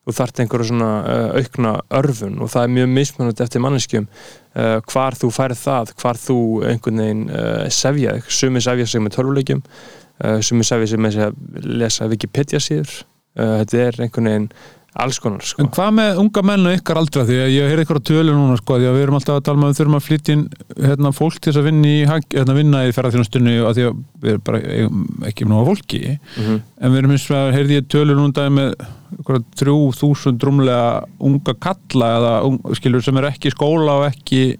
Þú 0.00 0.14
þarft 0.16 0.42
einhverja 0.42 0.68
svona 0.72 0.90
uh, 1.04 1.38
aukna 1.38 1.76
örfun 2.00 2.42
og 2.42 2.50
það 2.50 2.66
er 2.66 2.74
mjög 2.80 2.90
mismunandi 2.96 3.44
eftir 3.46 3.62
manneskjum 3.62 4.10
uh, 4.10 4.80
hvar 4.90 5.18
þú 5.20 5.30
færð 5.38 5.62
það 5.62 5.94
hvar 6.02 6.20
þú 6.24 6.38
einhvern 6.72 7.04
veginn 7.04 7.24
sefja 7.70 8.16
þig, 8.18 8.34
sumi 8.40 8.64
sefja 8.66 8.90
sig 8.90 9.04
með 9.06 9.16
tölvuleikjum 9.20 9.62
uh, 9.62 10.40
sumi 10.42 10.66
sefja 10.66 10.90
sig 10.90 11.04
með 11.06 11.22
að 11.28 11.38
lesa 11.62 12.10
Wikipedia 12.10 12.58
síður. 12.58 13.04
Þetta 13.38 13.84
er 13.86 14.02
einhvern 14.02 14.26
veginn 14.26 14.50
alls 14.96 15.18
konar 15.22 15.40
sko. 15.46 15.62
En 15.62 15.68
hvað 15.70 15.90
með 15.94 16.18
unga 16.18 16.42
menn 16.42 16.66
og 16.66 16.74
ykkar 16.74 16.98
aldra 16.98 17.22
því 17.28 17.36
að 17.44 17.50
ég 17.54 17.68
heyrði 17.70 17.84
ykkur 17.86 18.00
á 18.02 18.08
tölu 18.10 18.32
núna 18.34 18.56
sko 18.58 18.78
því 18.80 18.88
að 18.90 18.96
við 18.96 19.02
erum 19.04 19.18
alltaf 19.20 19.36
að 19.38 19.44
tala 19.46 19.56
um 19.60 19.64
að 19.64 19.70
við 19.70 19.78
þurfum 19.80 19.98
að 20.00 20.06
flytja 20.08 20.34
inn 20.34 20.42
hérna, 20.88 21.12
fólk 21.14 21.38
til 21.38 21.52
þess 21.52 21.60
að 21.62 21.68
vinna 21.70 21.86
í, 21.90 21.98
hérna, 22.10 22.56
vinna 22.58 22.80
í 22.88 22.94
ferðarþjónustunni 22.96 23.54
og 23.62 23.74
því 23.78 23.84
að 23.86 24.00
við 24.24 24.32
erum 24.34 24.44
bara 24.50 24.62
eigum 24.74 25.04
ekki 25.30 25.46
nóga 25.50 25.68
fólki 25.70 26.00
Mhm. 26.36 26.56
en 26.80 26.90
við 26.92 26.98
erum 26.98 27.10
eins 27.14 27.28
og 27.30 27.36
að 27.38 27.54
heyrði 27.58 27.78
ég 27.78 27.88
tölu 27.94 28.16
núna 28.18 28.48
með 28.50 28.74
ykkur 29.20 29.40
þrjú 29.62 29.78
þúsund 30.00 30.42
rúmlega 30.42 31.04
unga 31.20 31.54
kalla 31.54 32.10
eða 32.18 32.34
skilur 32.76 33.02
sem 33.02 33.16
er 33.22 33.30
ekki 33.30 33.50
skóla 33.54 34.00
og 34.02 34.10
ekki 34.10 34.56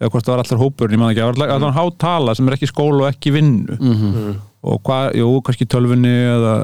eða 0.00 0.10
hvort 0.12 0.24
það 0.26 0.34
var 0.36 0.42
allar 0.44 0.60
hópurinn, 0.60 0.92
ég 0.92 1.00
maður 1.00 1.12
ekki, 1.12 1.22
það 1.22 1.46
var 1.46 1.56
allar 1.56 1.76
hátala 1.76 2.34
sem 2.36 2.48
er 2.48 2.56
ekki 2.58 2.68
skóla 2.72 3.06
og 3.06 3.12
ekki 3.14 3.32
vinnu 3.32 3.76
Mhm. 3.80 4.34
Og 4.66 4.82
hvað, 4.86 5.06
jú, 5.20 5.30
kannski 5.46 5.68
tölfunni 5.70 6.12
eða, 6.32 6.56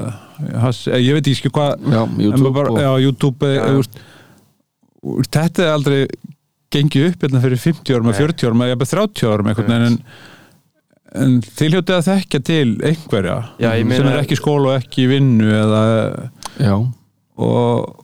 has, 0.65 0.83
ég 0.91 1.15
veit 1.17 1.29
ekki 1.31 1.51
hvað 1.53 1.87
Já, 1.93 2.01
YouTube 2.25 2.53
bara, 2.57 2.73
og, 2.73 2.81
já, 2.83 2.91
YouTube 3.05 3.49
Já. 3.53 3.61
ja. 3.61 3.79
úst, 3.79 3.97
úst, 5.15 5.31
þetta 5.33 5.65
er 5.65 5.73
aldrei 5.77 5.99
gengið 6.73 7.09
upp 7.11 7.25
hérna 7.25 7.41
fyrir 7.43 7.61
50 7.61 7.95
árum, 7.97 8.11
Nei. 8.11 8.19
40 8.19 8.49
árum 8.49 8.63
eða 8.65 8.73
jafnvel 8.73 8.91
30 8.93 9.33
árum 9.33 9.51
veginn 9.51 9.75
en, 9.77 9.97
en 11.23 11.35
þið 11.45 11.75
hljótið 11.75 11.97
að 11.99 12.07
þekka 12.09 12.43
til 12.49 12.69
einhverja 12.91 13.39
Já, 13.61 13.69
sem 13.77 14.11
er 14.11 14.21
ekki 14.23 14.39
skóla 14.39 14.73
og 14.73 14.79
ekki 14.81 15.09
vinnu 15.11 15.51
eða, 15.53 15.83
já, 16.59 16.75
og 17.47 18.02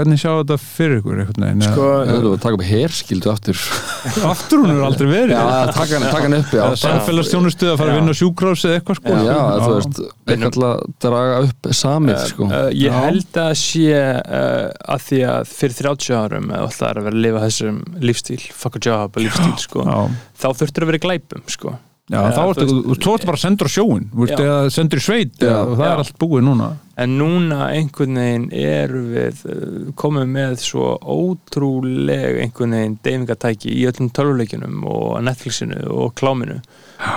hvernig 0.00 0.20
sjá 0.20 0.30
þetta 0.32 0.56
fyrir 0.64 0.98
ykkur 1.00 1.20
veginn 1.20 1.64
sko, 1.64 1.86
það 2.00 2.12
er 2.16 2.28
að 2.30 2.36
taka 2.42 2.58
upp 2.58 2.66
herskildu 2.70 3.30
aftur. 3.32 3.62
Aftur 4.30 4.62
hún 4.64 4.72
er 4.72 4.82
aldrei 4.86 5.08
verið? 5.10 5.34
Já, 5.36 5.72
taka 5.76 5.98
hann, 5.98 6.06
taka 6.08 6.22
hann 6.26 6.36
upp, 6.38 6.54
já. 6.56 6.62
Eða 6.64 6.80
samfélagsstjónustu 6.80 7.68
að 7.70 7.76
fara 7.80 7.90
Já. 7.90 7.94
að 7.94 8.00
vinna 8.00 8.14
á 8.16 8.20
sjúkrás 8.20 8.64
eða 8.66 8.78
eitthvað 8.80 9.00
sko? 9.00 9.16
Já, 9.28 9.38
þú 9.60 9.74
veist, 9.76 10.00
eitthvað 10.34 10.66
að 10.70 10.86
draga 11.04 11.42
upp 11.46 11.70
samið, 11.80 12.22
sko. 12.32 12.48
Uh, 12.48 12.70
ég 12.72 12.88
Já. 12.88 12.96
held 13.04 13.40
að 13.44 13.52
sé 13.60 14.00
uh, 14.00 14.64
að 14.96 15.04
því 15.10 15.20
að 15.34 15.52
fyrir 15.60 15.78
30 15.82 16.18
árum 16.20 16.50
eða 16.50 16.64
alltaf 16.66 16.88
er 16.90 17.00
að 17.00 17.08
vera 17.10 17.18
að 17.18 17.24
lifa 17.26 17.44
þessum 17.46 17.78
lífstíl 18.00 18.40
fuck 18.62 18.80
a 18.80 18.82
job 18.88 19.20
lífstíl 19.20 19.54
sko 19.60 19.84
Já, 19.86 19.98
þá 20.40 20.48
þurftur 20.62 20.86
að 20.86 20.92
vera 20.92 21.04
glæpum 21.06 21.46
sko 21.50 21.76
já 22.10 22.20
þá 22.34 22.40
ertu, 22.42 22.64
þú 22.90 22.94
ertu 23.14 23.28
bara 23.28 23.38
að 23.38 23.42
senda 23.44 23.66
á 23.66 23.70
Já. 23.70 24.36
eða 24.36 24.70
sendur 24.74 25.00
í 25.00 25.04
sveit 25.04 25.36
Já. 25.38 25.46
eða, 25.46 25.60
og 25.62 25.76
það 25.78 25.84
Já. 25.86 25.90
er 25.90 26.02
allt 26.02 26.18
búið 26.22 26.44
núna 26.48 26.68
en 27.00 27.14
núna 27.20 27.58
einhvern 27.70 28.18
veginn 28.20 28.48
eru 28.60 29.02
við 29.12 29.44
uh, 29.46 29.92
komum 30.00 30.34
með 30.34 30.56
svo 30.64 30.88
ótrúleg 30.98 32.40
einhvern 32.44 32.76
veginn 32.76 32.98
deyfingatæki 33.06 33.70
í 33.76 33.86
öllum 33.90 34.10
tölvuleikinum 34.16 34.82
og 34.90 35.20
Netflixinu 35.28 35.84
og 35.94 36.16
kláminu 36.18 36.58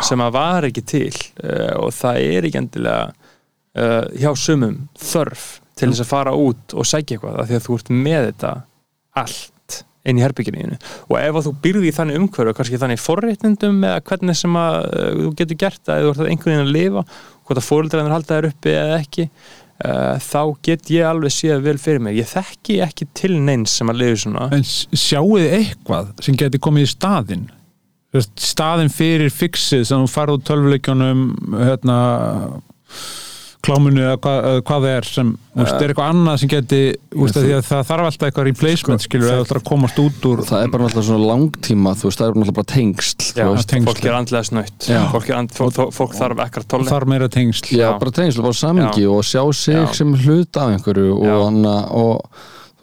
sem 0.05 0.21
að 0.23 0.37
var 0.37 0.69
ekki 0.69 0.85
til 0.93 1.09
uh, 1.43 1.73
og 1.81 1.89
það 1.97 2.21
er 2.29 2.49
ekki 2.49 2.61
endilega 2.61 3.09
uh, 3.09 4.05
hjá 4.13 4.31
sumum 4.37 4.83
þörf 5.01 5.47
til 5.73 5.89
þess 5.89 6.05
að 6.05 6.11
fara 6.11 6.35
út 6.37 6.77
og 6.77 6.85
sækja 6.85 7.17
eitthvað 7.17 7.41
af 7.41 7.49
því 7.49 7.57
að 7.57 7.65
þú 7.65 7.79
ert 7.79 7.91
með 7.97 8.29
þetta 8.29 8.53
allt 9.23 9.52
inn 10.03 10.19
í 10.19 10.23
herbygginu 10.25 10.75
og 10.75 11.17
ef 11.19 11.37
að 11.39 11.45
þú 11.47 11.53
byrði 11.63 11.87
í 11.89 11.95
þannig 11.95 12.17
umhverfu 12.19 12.53
kannski 12.57 12.79
þannig 12.81 12.99
forréttindum 13.03 13.77
eða 13.87 14.01
hvernig 14.09 14.35
sem 14.39 14.57
að 14.59 14.77
uh, 14.89 15.09
þú 15.23 15.33
getur 15.41 15.59
gert 15.63 15.91
eða 15.93 16.03
þú 16.03 16.13
ert 16.13 16.31
einhvern 16.33 16.51
veginn 16.53 16.65
að 16.67 16.73
lifa 16.77 17.03
hvort 17.43 17.59
að 17.61 17.67
fóreldræðin 17.69 18.15
halda 18.17 18.37
þér 18.39 18.49
uppi 18.51 18.73
eða 18.81 18.97
ekki 18.99 19.25
uh, 19.29 20.19
þá 20.27 20.41
get 20.67 20.91
ég 20.93 21.07
alveg 21.07 21.35
séð 21.37 21.63
vel 21.69 21.77
fyrir 21.81 22.03
mig 22.03 22.19
ég 22.19 22.29
þekki 22.33 22.77
ekki 22.87 23.07
til 23.15 23.33
neins 23.47 23.77
sem 23.79 23.91
að 23.93 24.01
lifa 24.03 24.21
svona. 24.25 24.49
En 24.55 24.63
s- 24.67 24.85
sjáuð 24.91 25.39
þið 25.45 25.55
eitthvað 25.61 26.11
sem 26.27 26.39
geti 26.43 26.61
komið 26.67 26.87
í 26.87 26.91
veist, 28.13 28.35
staðinn 28.43 28.91
fyrir 28.93 29.31
fixið 29.33 29.87
sem 29.89 30.03
þú 30.03 30.11
farið 30.13 30.35
úr 30.37 30.43
tölvuleikjunum 30.51 31.23
hérna 31.63 31.97
kláminu 33.63 34.01
eða 34.03 34.17
hvað, 34.23 34.37
eða 34.49 34.61
hvað 34.67 34.85
það 34.85 34.93
er 34.97 35.05
sem, 35.07 35.29
veist, 35.55 35.75
er 35.77 35.91
eitthvað 35.93 36.09
annað 36.13 36.39
sem 36.41 36.49
geti 36.51 36.79
veist, 37.15 37.35
þú- 37.37 37.43
því 37.45 37.53
að 37.57 37.61
það 37.69 37.83
þarf 37.89 38.07
alltaf 38.09 38.25
eitthvað 38.27 38.47
replacement 38.49 39.03
skilur, 39.05 39.29
eða 39.31 39.43
ætlar 39.45 39.59
að 39.61 39.67
komast 39.69 40.01
út 40.03 40.27
úr 40.29 40.41
Það 40.49 40.63
er 40.65 40.73
bara 40.73 40.83
náttúrulega 40.87 41.07
svona 41.07 41.29
langtíma, 41.31 41.93
þú 41.95 42.09
veist, 42.09 42.19
það 42.19 42.27
er 42.27 42.33
náttúrulega 42.33 42.57
bara 42.59 42.69
tengsl 42.73 43.23
Já, 43.23 43.43
þú 43.43 43.53
veist. 43.53 43.69
tengsl. 43.73 43.87
fólk 43.91 44.05
er 44.09 44.17
andlega 44.17 44.49
snöytt 44.49 44.89
fólk, 45.13 45.29
er 45.29 45.37
and, 45.39 45.53
fólk, 45.57 45.79
fólk 45.95 46.17
þarf 46.19 46.43
ekkert 46.47 46.65
og 46.67 46.73
tóli 46.75 46.91
þarf 46.91 47.07
meira 47.13 47.29
tengsl. 47.31 47.71
Já, 47.71 47.85
Já. 47.87 47.99
bara 48.03 48.11
tengsl, 48.19 48.41
bara 48.43 48.59
samingi 48.59 49.07
og 49.07 49.23
sjá 49.23 49.43
sig 49.55 49.79
Já. 49.79 49.93
sem 49.93 50.13
hlut 50.13 50.57
af 50.59 50.73
einhverju 50.75 51.15
og, 51.23 51.45
hana, 51.47 51.75
og 51.87 52.27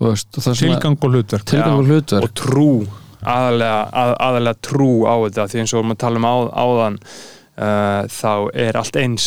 þú 0.00 0.08
veist, 0.08 0.32
það 0.32 0.50
er 0.54 0.58
svona 0.64 0.80
tilgang 0.80 0.96
og 1.04 1.12
hlutverk. 1.12 1.44
Tilgang 1.44 1.78
og 1.78 1.86
hlutverk. 1.92 2.24
Og 2.24 2.34
trú 2.40 2.70
aðalega, 3.20 3.80
að, 3.92 4.14
aðalega 4.16 4.56
trú 4.64 4.90
á 5.04 5.14
þetta 5.28 5.44
því 5.52 5.60
eins 5.60 5.74
og 5.76 5.84
við 5.90 5.98
tala 6.00 6.16
um 6.16 6.24
á, 6.24 6.36
áðan 6.56 6.94
uh, 7.60 8.02
þá 8.08 8.32
er 8.56 8.78
allt 8.80 8.96
eins 8.96 9.26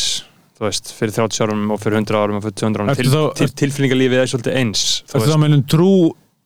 þú 0.64 0.70
veist, 0.72 0.92
fyrir 0.98 1.14
30 1.20 1.44
árum 1.46 1.64
og 1.76 1.80
fyrir 1.84 2.00
100 2.02 2.20
árum 2.24 2.40
og 2.40 2.44
fyrir 2.48 2.58
200 2.64 2.84
árum 2.88 2.96
til, 2.98 3.12
þá- 3.12 3.34
til, 3.42 3.50
tilfinningalífið 3.62 4.24
er 4.24 4.32
svolítið 4.34 4.60
eins 4.64 4.84
þú 5.04 5.20
Þetta 5.20 5.34
þá 5.36 5.42
meðlum 5.44 5.64
trú 5.76 5.92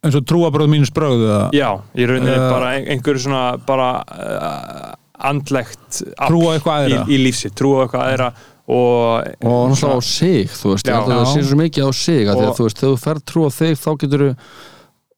eins 0.07 0.15
og 0.19 0.25
trúabröð 0.29 0.69
mínus 0.73 0.91
bröð 0.93 1.23
eða 1.27 1.39
Já, 1.57 1.69
í 1.97 2.05
rauninni 2.09 2.33
Eh, 2.35 2.49
bara 2.51 2.73
ein- 2.77 2.87
einhverju 2.95 3.23
svona 3.27 3.43
bara 3.65 3.87
uh, 4.07 4.91
andlegt 5.31 6.03
afl 6.17 6.29
Trú 6.29 6.43
á 6.45 6.49
eitthvað 6.57 6.87
í, 6.89 6.93
æðra. 6.93 7.07
í 7.09 7.17
lífsi, 7.23 7.49
trú 7.57 7.71
á 7.77 7.85
eitthvað 7.87 8.05
aðra 8.11 8.29
og, 8.67 9.27
og 9.47 9.69
náttúrulega 9.71 9.97
á 9.97 10.01
sig, 10.03 10.49
þú 10.51 10.73
veist, 10.73 10.87
ég 10.87 10.93
Já. 10.93 11.05
það 11.07 11.25
sé 11.33 11.43
svo 11.47 11.57
mikið 11.61 11.87
á 11.87 11.91
sig 11.95 12.27
að 12.27 12.33
því 12.35 12.43
Og- 12.43 12.49
að 12.51 12.57
þú 12.59 12.65
veist, 12.67 12.81
þegar 12.81 12.93
þú 12.93 12.99
fer 13.07 13.21
trú 13.31 13.45
á 13.47 13.49
þig 13.57 13.77
þá 13.79 13.89
getur 14.03 14.25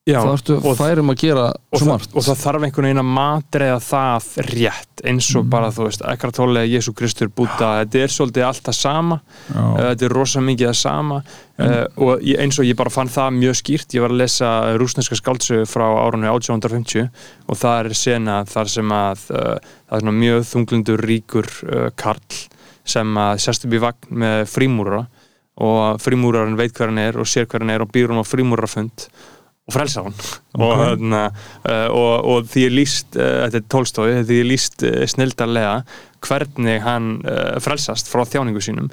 já, 0.10 0.20
þá 0.26 0.32
ertu 0.34 0.56
og, 0.60 0.76
færum 0.80 1.12
að 1.14 1.18
gera 1.22 1.46
og, 1.54 1.80
svo 1.80 1.88
það, 1.90 2.08
og 2.14 2.26
það 2.28 2.40
þarf 2.44 2.66
einhvern 2.68 2.88
veginn 2.90 3.02
að 3.04 3.10
matreiða 3.18 3.80
það 3.86 4.30
rétt 4.50 5.04
eins 5.10 5.30
og 5.36 5.46
Mm. 5.46 5.50
bara 5.54 5.70
þú 5.72 5.86
veist, 5.88 6.02
ekkert 6.12 6.36
tólega 6.36 6.68
Jésu 6.68 6.94
Kristur 6.98 7.30
búta, 7.32 7.70
þetta 7.80 8.02
er 8.04 8.12
svolítið 8.12 8.46
allt 8.50 8.64
það 8.68 8.78
sama 8.80 9.20
Já. 9.48 9.62
Uh, 9.62 9.78
þetta 9.90 10.06
er 10.10 10.16
rosa 10.18 10.42
mikið 10.44 10.68
það 10.68 10.78
sama 10.82 11.22
uh, 11.22 11.86
og 11.96 12.26
eins 12.36 12.60
og 12.60 12.68
ég 12.68 12.76
bara 12.80 12.94
fann 12.94 13.12
það 13.14 13.38
mjög 13.40 13.60
skýrt 13.62 13.96
ég 13.96 14.04
var 14.04 14.14
að 14.16 14.22
lesa 14.24 14.52
rúsneska 14.82 15.16
skáldsögu 15.20 15.70
frá 15.70 15.86
árunni 15.88 16.28
1850 16.28 17.08
og 17.48 17.60
það 17.62 17.80
er 17.86 18.00
sena 18.02 18.42
þar 18.50 18.74
sem 18.76 18.92
að 19.00 19.26
uh, 19.32 19.56
það 19.90 20.04
er 20.04 20.20
mjög 20.20 20.46
þunglundur 20.52 21.06
ríkur 21.08 21.50
uh, 21.70 21.88
karl 21.96 22.44
sem 22.90 23.18
að 23.22 23.42
sest 23.44 23.66
upp 23.68 23.74
í 23.78 23.82
vagn 23.84 24.22
með 24.24 24.46
frímúra 24.50 25.04
og 25.60 26.00
frímúrarinn 26.02 26.56
veit 26.60 26.72
hver 26.76 26.90
hann 26.92 27.02
er 27.02 27.18
og 27.20 27.28
sér 27.28 27.48
hver 27.50 27.66
hann 27.66 27.74
er 27.74 27.84
og 27.84 27.92
býr 27.92 28.12
hann 28.12 28.22
á 28.24 28.26
frímúrarfund 28.28 29.10
og 29.70 29.76
frelsa 29.76 30.04
hann. 30.08 30.20
Og, 30.58 30.76
þarna, 30.82 31.24
uh, 31.62 31.88
og, 31.94 32.14
og 32.34 32.50
því 32.50 32.66
er 32.66 32.74
líst 32.74 33.18
uh, 33.20 33.46
þetta 33.46 33.62
er 33.62 33.68
tólstói, 33.70 34.08
því 34.26 34.40
er 34.42 34.48
líst 34.50 34.86
uh, 34.88 35.02
snildarlega 35.10 35.82
hvernig 36.26 36.82
hann 36.84 37.22
frelsast 37.64 38.10
frá 38.12 38.26
þjáningu 38.28 38.60
sínum. 38.60 38.90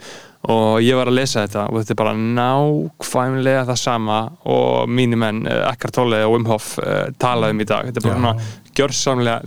Og 0.47 0.77
ég 0.79 0.95
var 0.95 1.09
að 1.11 1.16
lesa 1.16 1.43
þetta 1.43 1.64
og 1.72 1.81
þetta 1.81 1.95
er 1.97 1.99
bara 1.99 2.12
nákvæmlega 2.14 3.64
það 3.66 3.81
sama 3.81 4.18
og 4.47 4.93
mínir 4.95 5.18
menn, 5.18 5.41
Ekkar 5.72 5.91
Tolle 5.97 6.20
og 6.22 6.37
Wim 6.37 6.47
Hof 6.47 6.77
uh, 6.79 7.09
talaði 7.18 7.57
um 7.57 7.64
í 7.64 7.66
dag, 7.66 7.89
þetta 7.89 7.99
er 7.99 8.07
bara 8.07 8.20
svona 8.20 8.37
gjörsamlega 8.77 9.41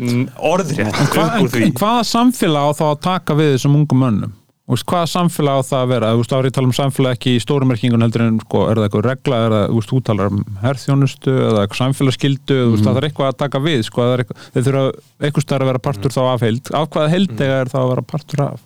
orðrétt 0.50 1.80
hvaða 1.80 2.04
samfélag 2.10 2.68
á 2.68 2.72
þá 2.82 2.86
að 2.90 3.02
taka 3.06 3.40
við 3.40 3.54
þessum 3.56 3.80
ungum 3.80 4.04
mönnum? 4.04 4.36
Veist, 4.70 4.86
hvaða 4.86 5.08
samfélag 5.10 5.60
á 5.60 5.62
það 5.66 5.80
að 5.80 5.92
vera? 5.94 6.10
Þú 6.14 6.22
veist, 6.22 6.34
árið 6.38 6.54
tala 6.54 6.70
um 6.70 6.76
samfélag 6.78 7.16
ekki 7.18 7.32
í 7.34 7.42
stórumerkingun 7.42 8.06
heldur 8.06 8.24
en 8.28 8.40
sko, 8.44 8.64
er 8.70 8.78
það 8.78 8.86
eitthvað 8.86 9.06
regla, 9.08 9.40
er 9.46 9.56
það, 9.56 9.78
þú 9.90 10.02
talar 10.06 10.30
um 10.30 10.44
herþjónustu 10.62 11.34
eða 11.34 11.64
eitthvað 11.64 11.82
samfélagsskildu, 11.82 12.58
þú 12.60 12.74
veist, 12.76 12.86
það 12.86 13.00
er 13.02 13.08
eitthvað 13.10 13.32
að 13.32 13.40
taka 13.42 13.64
við, 13.66 13.82
sko, 13.88 14.06
það 14.06 14.14
er 14.14 14.24
eitthvað, 14.24 14.44
þeir 14.54 14.68
þurfa 14.68 14.84
eitthvað 15.26 15.46
stær 15.48 15.66
að 15.66 15.72
vera 15.72 15.82
partur 15.90 16.14
þá 16.14 16.22
af 16.28 16.46
heild. 16.46 16.70
Af 16.78 16.92
hvaða 16.94 17.14
heildega 17.16 17.58
er 17.64 17.74
það 17.74 17.82
að 17.82 17.94
vera 17.96 18.06
partur 18.14 18.44
af? 18.46 18.62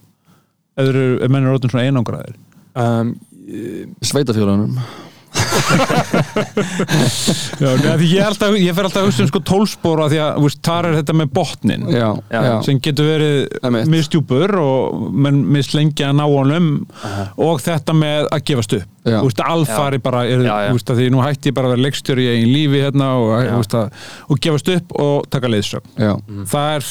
Eða 0.76 0.91
eru, 0.91 1.06
ef 1.24 1.32
menn 1.32 1.47
eru 1.47 1.56
rótin 1.56 1.72
svona 1.72 1.88
einangraðir? 1.88 2.36
um, 2.76 3.16
sveitafjörunum 4.04 4.78
Já, 7.60 7.94
því 7.98 8.08
ég, 8.10 8.20
er 8.20 8.28
alltaf, 8.28 8.56
ég 8.60 8.76
fer 8.76 8.88
alltaf 8.88 9.02
að 9.04 9.08
hugsa 9.10 9.24
um 9.26 9.30
sko 9.32 9.42
tólspóra 9.48 10.08
því 10.12 10.20
að 10.24 10.40
veist, 10.44 10.60
þar 10.66 10.88
er 10.90 10.98
þetta 11.00 11.16
með 11.20 11.32
botnin 11.38 11.86
já, 11.92 12.08
Já. 12.34 12.40
já, 12.48 12.54
sem 12.68 12.80
getur 12.84 13.08
verið 13.10 13.38
Einmitt. 13.64 13.90
misdjúpur 13.94 14.56
og 14.62 15.08
menn 15.26 15.42
mislengi 15.56 16.06
að 16.08 16.16
ná 16.20 16.24
honum 16.28 16.70
og 17.42 17.62
þetta 17.64 17.96
með 17.98 18.30
að 18.34 18.46
gefast 18.52 18.78
upp. 18.80 18.90
Veist, 19.04 19.42
alfari 19.44 20.00
bara 20.04 20.22
er, 20.30 20.46
Já, 20.46 20.54
já. 20.64 20.70
þú 20.72 20.78
Veist, 20.78 20.94
því 21.00 21.10
nú 21.12 21.24
hætti 21.26 21.52
ég 21.52 21.58
bara 21.58 21.68
að 21.70 21.76
vera 21.76 21.86
leikstjóri 21.88 22.24
í 22.24 22.32
eigin 22.38 22.54
lífi 22.54 22.84
hérna 22.86 23.10
og, 23.20 23.34
að, 23.76 24.08
og 24.32 24.40
gefast 24.44 24.72
upp 24.78 24.96
og 25.04 25.28
taka 25.34 25.52
leiðsögn. 25.52 25.90
Já, 26.00 26.14
það, 26.54 26.70
er, 26.78 26.84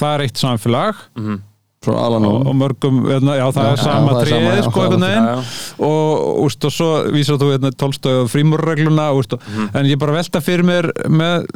það 0.00 0.14
er 0.14 0.26
eitt 0.28 0.42
samfélag 0.44 1.04
svona 1.18 1.28
Alan 1.28 1.44
og, 1.86 1.94
og 1.94 2.46
og 2.48 2.54
mörgum, 2.58 2.96
hérna, 3.06 3.36
já 3.38 3.46
það 3.54 3.64
Já, 3.64 3.72
er 3.72 3.76
sama 3.76 4.12
já, 4.12 4.62
sko 4.62 4.80
er 4.82 4.92
einhvern 4.92 5.00
veginn. 5.00 5.44
Og, 5.78 6.44
úst, 6.44 6.64
og 6.66 6.72
svo 6.74 6.88
vísar 7.14 7.38
þú 7.38 7.52
hérna, 7.54 7.70
tólstöð 7.70 8.24
og 8.24 8.30
frímurregluna 8.32 9.12
úst, 9.14 9.32
Mhm. 9.38 9.70
en 9.74 9.86
ég 9.86 9.98
bara 9.98 10.12
velta 10.12 10.40
fyrir 10.40 10.64
mér 10.64 10.90
með 11.08 11.46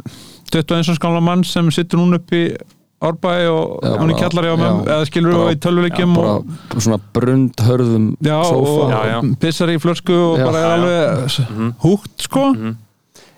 21 0.51 0.95
skála 0.95 1.21
mann 1.21 1.43
sem 1.43 1.69
sittur 1.71 1.99
núna 1.99 2.15
upp 2.15 2.31
í 2.31 2.55
Árbæ 3.03 3.49
og 3.51 3.83
Já, 3.83 3.97
hún 3.99 4.11
í 4.11 4.15
kjallari 4.15 4.47
á 4.47 4.55
með 4.55 4.85
eða 4.87 5.05
skilur 5.09 5.33
þú 5.33 5.51
í 5.51 5.55
tölvuleikjum 5.59 6.15
bara 6.15 6.35
og, 6.37 6.45
svona 6.79 6.99
brund 7.13 7.53
hörðum 7.59 8.15
já, 8.23 8.37
og 8.39 8.91
Já, 8.91 9.01
já. 9.11 9.35
pissar 9.41 9.67
í 9.67 9.77
flösku 9.77 10.13
og 10.15 10.39
Já. 10.39 10.45
bara 10.45 10.57
er 10.57 10.71
alveg 10.77 11.75
húgt 11.83 12.21
sko. 12.23 12.53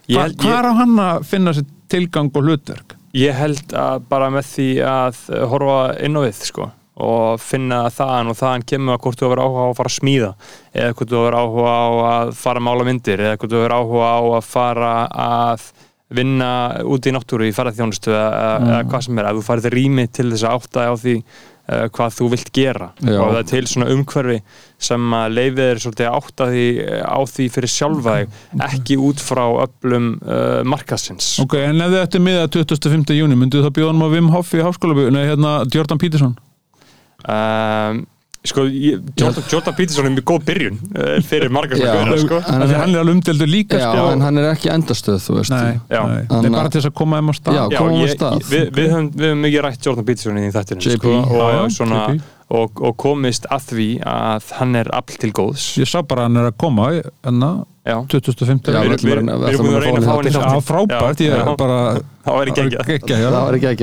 Held- 0.07 0.37
hvað 0.37 0.59
er 0.59 0.65
á 0.69 0.73
hann 0.77 0.95
að 1.01 1.23
finna 1.25 1.51
sér 1.51 1.65
tilgang 1.89 2.29
og 2.35 2.43
hlutverk? 2.43 2.94
Ég 3.15 3.37
held 3.37 3.71
að 3.79 4.07
bara 4.11 4.31
með 4.33 4.49
því 4.49 4.71
að 4.91 5.19
horfa 5.51 5.77
inn 6.03 6.19
á 6.19 6.21
við 6.25 6.41
sko 6.49 6.67
og 6.95 7.41
finna 7.43 7.85
þaðan 7.91 8.31
og 8.31 8.37
þaðan 8.39 8.65
kemur 8.71 8.95
að 8.95 9.01
hvort 9.03 9.19
þú 9.19 9.27
hefur 9.27 9.41
áhuga 9.43 9.63
á 9.63 9.67
að 9.67 9.77
fara 9.77 9.89
að 9.91 9.95
smíða 9.97 10.29
eða 10.71 10.93
hvort 10.95 11.11
þú 11.11 11.17
hefur 11.21 11.37
áhuga 11.39 11.73
á 11.75 11.87
að 12.09 12.31
fara 12.39 12.61
að 12.61 12.65
mála 12.67 12.85
myndir 12.87 13.23
eða 13.23 13.39
hvort 13.39 13.51
þú 13.51 13.59
hefur 13.59 13.75
áhuga 13.75 14.11
á 14.15 14.21
að 14.37 14.47
fara 14.47 14.91
að 15.25 15.65
vinna 16.15 16.51
úti 16.85 17.11
í 17.11 17.15
náttúru 17.15 17.49
í 17.49 17.55
ferðarþjónustu 17.55 18.13
eða, 18.13 18.45
eða 18.61 18.79
hvað 18.91 19.05
sem 19.07 19.19
er, 19.19 19.27
að 19.27 19.39
þú 19.39 19.45
farið 19.49 19.69
rými 19.73 20.07
til 20.07 20.29
þess 20.31 20.47
að 20.47 20.57
átta 20.59 20.87
á 20.87 20.93
því 21.01 21.15
uh, 21.65 21.85
hvað 21.95 22.15
þú 22.19 22.29
vilt 22.33 22.51
gera 22.55 22.89
Já. 22.99 23.17
og 23.19 23.33
það 23.33 23.39
er 23.41 23.49
til 23.51 23.63
svona 23.71 23.89
umhverfi 23.93 24.39
sem 24.87 25.15
að 25.17 25.35
leifið 25.39 25.63
er 25.65 25.83
svolítið 25.83 26.09
að 26.09 26.17
átta 26.19 26.47
því, 26.51 26.65
á 27.05 27.19
því 27.31 27.45
fyrir 27.55 27.73
sjálfa 27.75 28.15
þig 28.17 28.65
ekki 28.69 28.97
út 29.09 29.23
frá 29.23 29.43
öllum 29.65 30.09
uh, 30.21 30.61
markasins 30.67 31.35
Ok, 31.43 31.57
en 31.61 31.85
ef 31.85 31.93
þið 31.93 32.01
ætti 32.01 32.23
miða 32.23 32.49
25. 32.57 33.15
júni, 33.19 33.39
myndu 33.39 33.63
það 33.65 33.77
bjóða 33.79 33.93
hann 33.93 34.05
á 34.05 34.13
Wim 34.15 34.33
Hof 34.35 34.51
í 34.55 34.65
háskóla, 34.65 35.07
nei 35.13 35.23
hérna 35.29 35.55
Jordan 35.73 36.01
Peterson 36.01 36.35
um, 37.25 38.05
sko, 38.51 38.65
ég, 38.69 39.01
Jordan, 39.19 39.43
Jordan 39.51 39.75
Peterson 39.77 40.05
er 40.09 40.13
mjög 40.15 40.25
góð 40.31 40.43
byrjun 40.49 40.77
uh, 40.95 41.15
fyrir 41.25 41.51
margar 41.53 41.79
Já. 41.81 41.87
gauðra 41.95 42.17
sko. 42.23 42.39
En 42.45 42.61
Af 42.65 42.69
því 42.71 42.77
hann 42.81 42.95
er 42.95 43.01
alveg 43.03 43.15
umdeldur 43.17 43.49
líka 43.51 43.79
já, 43.81 43.89
sko. 43.91 44.05
en 44.13 44.21
hann 44.25 44.37
er 44.41 44.47
ekki 44.53 44.71
endastöð 44.75 45.19
þú 45.25 45.37
veist 45.39 45.53
Nei, 45.55 45.73
Já. 45.91 46.01
nei. 46.09 46.21
það 46.29 46.47
er 46.49 46.55
bara 46.57 46.69
til 46.73 46.81
þess 46.81 46.89
að 46.91 46.95
koma 47.01 47.19
þeim 47.21 47.29
á 47.29 47.35
stað 47.39 47.57
Já, 47.59 47.63
Já, 47.75 47.77
komum 47.81 47.97
við 47.99 48.05
ég, 48.07 48.15
stað. 48.17 48.37
ég, 48.39 48.47
við, 48.53 48.65
við, 48.79 48.89
höfum, 48.95 49.09
við 49.15 49.27
höfum 49.31 49.43
mikið 49.47 49.65
rætt 49.67 49.85
Jordan 49.89 50.07
Peterson 50.11 50.39
í 50.41 50.47
JP. 50.49 50.97
sko, 50.97 51.13
og, 51.19 51.35
Já, 51.35 51.45
já, 51.55 51.63
svona, 51.79 52.01
og, 52.55 52.81
og 52.85 52.97
komist 53.01 53.47
að 53.49 53.69
því 53.71 53.87
að 54.05 54.51
hann 54.59 54.75
er 54.81 54.89
all 54.93 55.15
til 55.21 55.31
góðs 55.33 55.69
ég 55.81 55.89
sá 55.89 56.01
bara 56.05 56.25
að 56.25 56.29
hann 56.29 56.41
er 56.43 56.51
að 56.51 56.57
koma 56.61 56.89
hérna 56.93 57.53
Já, 57.85 57.99
2050 58.09 58.73
Já, 58.73 58.81
við, 58.81 58.95
að- 58.97 59.47
erum 59.49 59.65
búin 59.65 59.77
að 59.77 59.83
reyna 59.85 59.99
að 59.99 60.05
fá 60.05 60.13
hann 60.15 60.25
í 60.25 60.33
Já, 60.33 60.39
þáttinn 60.41 60.67
frábært, 60.69 61.19
ég 61.21 61.29
Já, 61.29 61.35
er 61.37 61.45
já. 61.45 61.55
bara 61.57 61.79
Það 62.25 62.35
var 62.39 62.49
ekki 62.51 62.61
ekki 62.65 62.79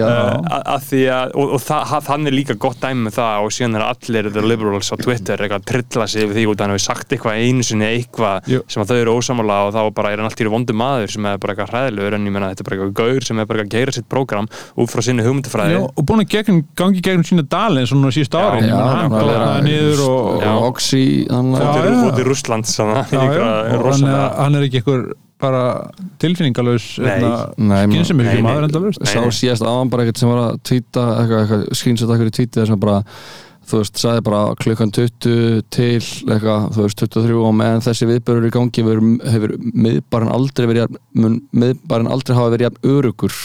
Uh, 0.03 0.13
að 0.13 0.47
að, 0.57 0.63
að 0.75 0.87
því 0.91 1.01
að, 1.17 1.35
og, 1.39 1.53
og 1.57 1.61
það, 1.63 1.83
það- 1.93 2.09
hann 2.13 2.27
er 2.31 2.35
líka 2.37 2.57
gott 2.65 2.81
dæmi 2.83 3.07
með 3.07 3.15
það 3.19 3.47
og 3.47 3.53
síðan 3.57 3.77
er 3.79 3.85
allir 3.87 4.29
the 4.35 4.43
liberals 4.43 4.91
á 4.93 4.97
Twitter 4.99 5.43
eitthvað 5.45 5.61
að 5.63 5.69
trilla 5.73 6.07
sig 6.11 6.25
yfir 6.27 6.37
því 6.39 6.45
út 6.51 6.59
að 6.59 6.65
hann 6.67 6.75
hefur 6.75 6.85
sagt 6.87 7.15
eitthvað 7.17 7.39
einu 7.43 7.67
sinni 7.69 7.89
eitthvað 7.93 8.51
sem 8.73 8.83
að 8.83 8.91
þau 8.93 8.99
eru 9.03 9.15
ósamála 9.21 9.59
og 9.69 9.73
þá 9.77 9.81
bara 9.99 10.13
er 10.13 10.19
hann 10.23 10.29
alltaf 10.31 10.45
í 10.47 10.53
vondu 10.53 10.77
maður 10.77 11.13
sem 11.15 11.29
er 11.31 11.39
bara 11.43 11.55
eitthvað 11.55 11.73
hræðilegur 11.73 12.17
en 12.19 12.27
ég 12.29 12.35
menna 12.37 12.51
þetta 12.53 12.65
er 12.65 12.69
bara 12.71 12.77
eitthvað 12.81 12.99
gaur 13.03 13.29
sem 13.29 13.39
er 13.43 13.49
bara 13.51 13.63
eitthvað 13.63 13.73
að 13.73 13.79
geira 13.79 13.97
sitt 13.97 14.09
prógram 14.13 14.51
út 14.83 14.93
frá 14.93 15.03
sinni 15.07 15.27
hugmyndafræði. 15.27 15.79
Og 15.97 16.07
búin 16.09 16.25
að 16.25 16.31
gegn, 16.35 16.63
gangi 16.83 17.03
gegnum 17.05 17.27
sína 17.29 17.47
dali 17.53 17.83
eins 17.85 17.93
og 17.95 18.01
núna 18.03 18.13
síðust 18.17 18.37
ári 18.39 18.67
já, 18.67 18.77
hann 18.77 19.13
gláðaði 19.15 19.63
niður 19.69 20.05
og, 20.09 20.43
og 20.43 20.69
Oxy 20.73 21.05
hann 21.31 21.53
og 21.55 21.61
er, 21.63 23.37
er 24.59 24.67
ekki 24.69 24.83
einhver 24.83 25.05
bara 25.43 25.63
tilfinningalös 26.23 26.89
Nei. 27.03 27.23
Nei, 27.59 27.85
skynsum 27.91 28.23
ekki 28.25 28.45
maður 28.47 28.69
enda 28.69 28.83
löst 28.87 29.07
sá 29.11 29.21
síðast 29.35 29.67
aðan 29.67 29.91
bara 29.93 30.07
eitthvað 30.07 30.23
sem 30.23 30.33
var 30.33 30.43
að 30.45 30.61
tvíta 30.69 31.07
eitthvað, 31.21 31.41
eitthvað 31.43 31.65
screenshot 31.81 32.13
eitthvað 32.13 32.31
í 32.31 32.37
tvítið 32.39 32.71
sem 32.71 32.83
bara 32.83 33.01
þú 33.73 33.81
veist, 33.81 34.01
sagði 34.03 34.23
bara 34.27 34.41
klukkan 34.59 34.93
20 34.95 35.61
til 35.73 35.89
eitthvað, 35.97 36.65
þú 36.75 36.87
veist, 36.87 37.03
23 37.05 37.37
og 37.39 37.53
meðan 37.59 37.85
þessi 37.85 38.09
viðbörur 38.11 38.49
í 38.49 38.55
gangi 38.55 38.85
hefur, 38.85 39.03
hefur 39.35 39.55
miðbarinn 39.87 40.33
aldrei 40.35 40.67
verið 40.71 40.97
miðbarinn 41.15 42.11
aldrei 42.11 42.35
hafa 42.37 42.55
verið 42.57 42.69
jafn 42.69 42.91
örugur 42.97 43.39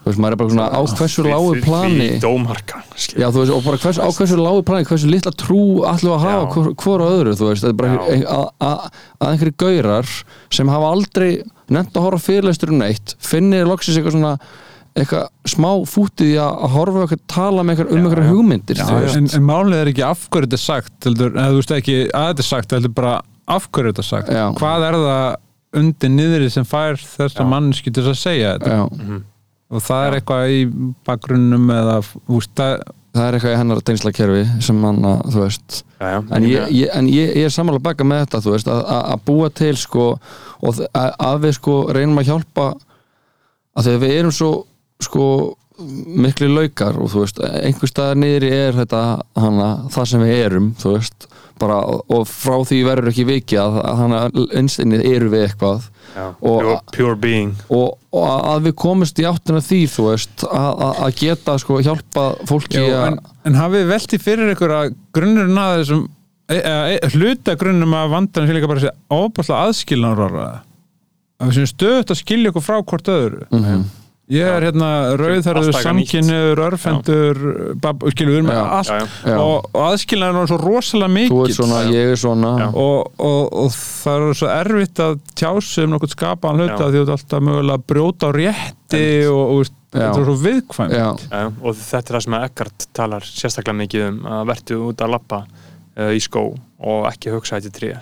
þú 0.00 0.08
veist, 0.08 0.20
maður 0.22 0.32
er 0.32 0.40
bara 0.40 0.52
svona 0.54 0.68
á 0.72 0.80
hversu 0.96 1.24
lágu 1.26 1.50
plani 1.64 2.06
Því 2.14 2.20
dómarka 2.24 2.78
skilur. 2.96 3.20
Já, 3.20 3.26
þú 3.34 3.42
veist, 3.42 3.52
og 3.56 3.64
bara 3.66 3.80
hvers, 3.84 3.98
á 4.00 4.08
hversu 4.16 4.38
lágu 4.40 4.62
plani, 4.70 4.88
hversu 4.88 5.10
litla 5.12 5.32
trú 5.36 5.60
ætlum 5.84 6.10
við 6.10 6.16
að 6.16 6.24
hafa 6.24 6.46
hvor, 6.54 6.70
hvor 6.80 7.04
á 7.04 7.06
öðru, 7.10 7.34
þú 7.36 7.50
veist, 7.50 7.66
þetta 7.66 7.74
er 7.74 7.78
bara 7.82 7.92
Já. 7.92 8.00
ein- 8.14 8.26
að, 8.30 8.46
að, 8.70 8.88
einhverju 9.30 9.56
gaurar 9.64 10.10
sem 10.50 10.72
hafa 10.72 10.90
aldrei 10.94 11.30
nefnt 11.70 11.94
að 12.00 12.06
horfa 12.08 12.24
fyrirleistur 12.30 12.72
um 12.72 12.80
neitt, 12.80 13.14
finnir 13.20 13.68
loksins 13.68 13.98
eitthvað 14.00 14.16
svona 14.16 14.32
eitthvað 14.98 15.28
smá 15.46 15.68
fútið 15.86 16.32
í 16.32 16.38
að 16.42 16.64
horfa 16.74 17.04
eitthvað, 17.04 17.20
tala 17.30 17.62
með 17.62 17.84
um 17.94 18.08
já. 18.10 18.24
hugmyndir, 18.26 18.80
Já, 18.80 18.88
en, 19.14 19.28
en 19.36 19.44
málið 19.46 19.76
er 19.84 19.90
ekki 19.92 20.02
af 20.08 20.24
hverju 20.32 20.48
þetta 20.48 20.58
er 20.58 20.64
sagt 20.64 21.06
heldur, 21.06 21.30
eða 21.36 21.52
þú 21.52 21.60
veist 21.60 21.76
ekki 21.76 21.98
að 22.10 22.26
þetta 22.32 22.42
er 22.42 22.48
sagt 22.48 22.74
heldur 22.74 22.94
bara 22.96 23.12
af 23.46 23.68
hverju 23.70 23.92
þetta 23.92 24.02
er 24.02 24.08
sagt 24.08 24.32
Já. 24.34 24.46
hvað 24.58 24.88
er 24.88 24.98
það 25.04 25.36
undir 25.80 26.10
niðri 26.10 26.48
sem 26.50 26.66
fær 26.66 26.98
þess 26.98 27.38
að 27.38 27.46
mannski 27.52 27.92
til 27.94 28.02
þess 28.02 28.16
að 28.16 28.24
segja 28.24 28.56
þetta 28.58 28.72
Já, 28.74 28.82
Mhm. 28.90 29.20
Og 29.70 29.84
það 29.86 30.06
er 30.06 30.16
eitthvað 30.18 30.54
í 30.54 30.62
bakgrunnum 31.06 31.70
eða 31.74 31.98
veist 32.02 32.62
það 33.10 33.24
er 33.26 33.36
eitthvað 33.36 33.54
í 33.54 33.58
hennar 33.60 33.80
tegnslakerfi 33.86 34.42
sem 34.62 34.82
hann 34.86 35.00
að, 35.06 35.22
þú 35.34 35.44
veist 35.44 35.78
Já, 36.00 36.06
já. 36.14 36.18
en 36.36 36.46
ég, 36.48 36.68
ég, 36.74 36.92
en 36.96 37.08
ég, 37.10 37.32
ég 37.40 37.48
er 37.48 37.54
samanlega 37.54 37.86
baka 37.90 38.06
með 38.06 38.22
þetta 38.24 38.42
þú 38.46 38.54
veist, 38.54 38.70
að, 38.70 38.82
að 38.96 39.08
að 39.14 39.24
búa 39.30 39.50
til 39.60 39.72
sko, 39.76 40.06
og 40.64 40.82
að 40.94 41.40
við 41.44 41.56
sko 41.58 41.74
reynum 41.96 42.20
að 42.22 42.30
hjálpa 42.30 42.68
að 43.76 43.88
þegar 43.88 44.02
við 44.04 44.14
erum 44.18 44.34
svo 44.34 44.50
sko 45.00 45.26
miklu 45.80 46.48
laukar 46.54 46.96
og 47.00 47.10
þú 47.12 47.22
veist 47.24 47.40
einhver 47.48 47.90
staðar 47.90 48.18
niðri 48.20 48.50
er 48.54 48.76
þetta 48.82 49.00
hana, 49.40 49.68
það 49.94 50.08
sem 50.12 50.24
við 50.26 50.38
erum 50.46 50.68
þú 50.80 50.92
veist 50.96 51.26
bara, 51.60 51.76
og 51.84 52.22
frá 52.28 52.54
því 52.64 52.78
verður 52.86 53.10
ekki 53.12 53.24
vikið 53.28 53.58
að, 53.60 53.74
að 53.84 53.98
hana 54.00 54.20
einstinni 54.56 55.00
eru 55.10 55.28
við 55.32 55.42
eitthvað 55.48 55.88
Já. 56.14 56.22
og- 56.40 56.62
Pure, 56.62 56.78
pure 56.96 57.16
being 57.20 57.50
og, 57.68 57.98
og 58.16 58.24
að 58.54 58.64
við 58.70 58.74
komumst 58.80 59.20
í 59.20 59.26
áttina 59.28 59.60
því 59.64 59.80
þú 59.92 60.06
veist 60.08 60.46
að, 60.48 60.70
að- 60.86 61.02
að 61.06 61.18
geta 61.20 61.58
sko 61.60 61.80
hjálpa 61.84 62.24
fólki 62.48 62.80
Já, 62.80 62.88
að 62.96 63.06
en, 63.10 63.20
en 63.50 63.60
hafið 63.60 63.84
þið 63.84 63.92
velti 63.92 64.18
fyrir 64.24 64.54
ykkur 64.54 64.74
að 64.78 64.94
grunnurinn 65.18 65.60
að 65.66 65.76
þessum 65.82 66.02
e, 66.50 66.56
e, 66.56 66.74
e, 66.96 67.12
hluta 67.14 67.54
grunnum 67.60 67.94
að 68.00 68.10
vandan 68.16 68.48
sé 68.48 68.56
líka 68.56 68.70
bara 68.72 68.80
þessi 68.86 68.96
óbúslega 69.20 69.68
aðskilnaður 69.68 70.40
að 70.40 70.58
við 71.44 71.54
séum 71.60 71.70
stöðut 71.74 72.10
að 72.16 72.18
skilja 72.24 72.50
ykkur 72.54 72.64
frá 72.70 72.80
hvort 72.82 73.12
öðru 73.12 73.46
Mhm. 73.54 73.84
Ég 74.30 74.46
er 74.46 74.66
hérna 74.68 74.90
nýtt. 75.18 75.78
samkynniður, 75.84 76.62
örfendur 76.68 77.40
bab, 77.82 78.04
skilur 78.14 78.50
allt. 78.54 78.92
Já, 78.92 79.08
já. 79.26 79.36
Og, 79.36 79.66
og 79.72 79.80
aðskilnaður 79.88 80.40
er 80.42 80.52
svo 80.52 80.60
rosalega 80.60 81.10
þú 81.10 81.16
mikill 81.16 81.42
ert 81.46 81.58
svona, 81.58 81.80
ég 81.90 82.12
er 82.14 82.20
svona. 82.20 82.52
Og, 82.70 83.10
og, 83.18 83.42
og 83.64 83.74
það 83.74 84.28
er 84.28 84.40
svo 84.40 84.52
erfitt 84.54 85.02
að 85.06 85.18
tjási 85.40 85.84
um 85.86 85.94
nokkuð 85.96 86.14
skapaðan 86.14 86.62
hluta 86.64 86.88
því 86.88 87.00
þú 87.00 87.04
ert 87.04 87.14
alltaf 87.16 87.44
mögulega 87.48 87.80
að 87.80 87.86
brjóta 87.92 88.30
á 88.30 88.36
rétti 88.38 89.04
og, 89.30 89.44
og 89.56 89.74
þetta 89.90 90.08
er 90.08 90.28
svo 90.30 90.38
viðkvæmt. 90.46 90.96
Já. 90.96 91.08
Já, 91.26 91.44
og 91.50 91.78
þetta 91.82 92.00
er 92.00 92.18
það 92.18 92.26
sem 92.28 92.40
Eckart 92.40 92.88
talar 92.96 93.30
sérstaklega 93.34 93.80
mikið 93.82 94.08
um 94.08 94.24
að 94.38 94.48
vertu 94.54 94.82
út 94.86 95.04
að 95.06 95.14
lappa 95.16 95.44
uh, 95.44 96.10
í 96.14 96.22
skó 96.22 96.44
og 96.80 97.06
ekki 97.10 97.34
hugsa 97.34 97.58
þetta 97.58 97.76
tré 97.76 97.94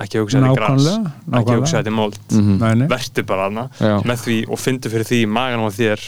ekki 0.00 0.18
hugsa 0.22 0.40
þetta 0.40 0.56
gras 0.56 0.86
Nákvæmlega, 0.88 1.12
ekki 1.42 1.58
hugsa 1.60 1.82
þetta 1.82 1.92
mold 1.92 2.18
Mhm. 2.32 2.58
Nei, 2.58 2.74
nei. 2.74 2.88
vertu 2.88 3.22
bara 3.26 3.50
Já. 3.80 4.00
með 4.02 4.18
því 4.26 4.36
og 4.48 4.58
fyndu 4.58 4.88
fyrir 4.90 5.04
því 5.04 5.26
magan 5.28 5.60
á 5.60 5.68
þér 5.68 6.00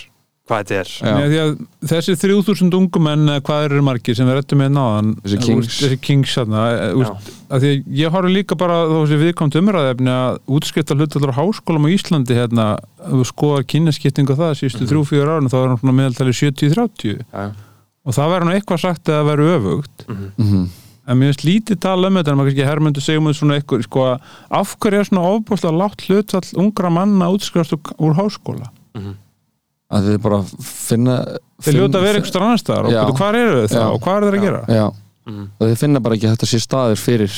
hvað 0.44 0.61
þetta 0.61 0.77
er 0.77 0.89
Já. 1.01 1.12
Nei, 1.15 1.28
því 1.28 1.39
að 1.40 1.52
þessi 1.89 2.15
3000 2.20 2.74
ungumenn 2.77 3.28
eða 3.28 3.40
hvað 3.40 3.65
eru 3.65 3.82
margir 3.82 4.15
sem 4.16 4.27
við 4.28 4.35
rettum 4.40 4.59
með 4.61 4.73
náðan 4.77 5.15
Þessi 5.24 5.36
eh, 5.39 5.44
kings. 5.47 5.78
þessi 5.81 5.98
kings 6.01 6.35
hérna, 6.36 6.65
eh, 6.73 6.93
úst, 7.01 7.31
að 7.48 7.61
því 7.65 7.70
að 7.73 7.85
ég 8.01 8.11
horf 8.12 8.28
líka 8.28 8.56
bara 8.61 8.74
þó 8.89 8.97
þessi 9.06 9.20
viðkomt 9.24 9.56
umræðefni 9.61 10.12
að 10.12 10.39
útskipta 10.48 10.97
hlutallar 10.97 11.32
á 11.32 11.39
háskólum 11.40 11.86
á 11.89 11.94
Íslandi 11.97 12.35
hérna, 12.36 12.66
skoðar 13.24 13.65
kynnaskiptingu 13.65 14.36
það 14.36 14.52
síðustu 14.61 14.85
Mhm. 14.85 14.93
3-4 14.93 15.28
árin 15.32 15.48
þá 15.48 15.56
er 15.65 15.69
hann 15.77 15.97
meðaltali 15.97 16.32
70-30 16.36 17.24
Já, 17.32 17.52
og 18.05 18.12
það 18.12 18.28
verður 18.32 18.44
nú 18.48 18.55
eitthvað 18.61 18.81
sagt 18.85 19.05
að 19.09 19.16
það 19.20 19.28
verður 19.32 19.56
öfugt 19.56 20.09
mhm. 20.09 20.32
Mhm. 20.36 20.69
En 21.06 21.18
mér 21.20 21.32
finnst 21.32 21.44
lítið 21.44 21.81
tala 21.85 22.09
um 22.09 22.16
þetta 22.20 22.32
en 22.32 22.39
maður 22.40 22.51
kannski 22.55 22.68
hermundu 22.68 23.02
segjum 23.05 23.26
við 23.28 23.36
svona 23.39 23.59
eitthvað 23.59 23.82
sko, 23.85 24.05
að 24.09 24.20
af 24.60 24.76
hverju 24.81 25.01
er 25.02 25.09
svona 25.10 25.24
ofbúslega 25.35 25.78
látt 25.82 26.05
hlutall 26.09 26.44
ungra 26.64 26.90
manna 26.90 27.28
útskrifast 27.35 27.74
úr, 27.76 27.93
úr 28.01 28.14
háskóla? 28.18 28.70
Að 29.94 30.06
þið 30.09 30.20
bara 30.24 30.39
finna 30.64 31.16
þeir 31.62 31.76
ljóta 31.78 32.01
að 32.01 32.06
vera 32.09 32.20
eitthvað 32.22 32.47
annar 32.47 32.62
staðar 32.62 32.86
og 32.89 32.94
betur, 32.94 33.18
hvað 33.20 33.36
eru 33.43 33.59
þau 33.60 33.68
Já. 33.68 33.74
það 33.74 33.90
og 33.98 34.01
hvað 34.06 34.16
eru 34.16 34.31
þeir 34.31 34.39
að 34.40 34.47
gera? 34.48 34.62
Já, 34.78 34.86
Mhm. 35.24 35.44
og 35.59 35.68
þið 35.68 35.78
finna 35.81 36.01
bara 36.05 36.14
ekki 36.16 36.26
að 36.28 36.32
þetta 36.36 36.47
sé 36.51 36.59
staður 36.60 36.98
fyrir 37.01 37.36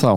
þá. 0.00 0.10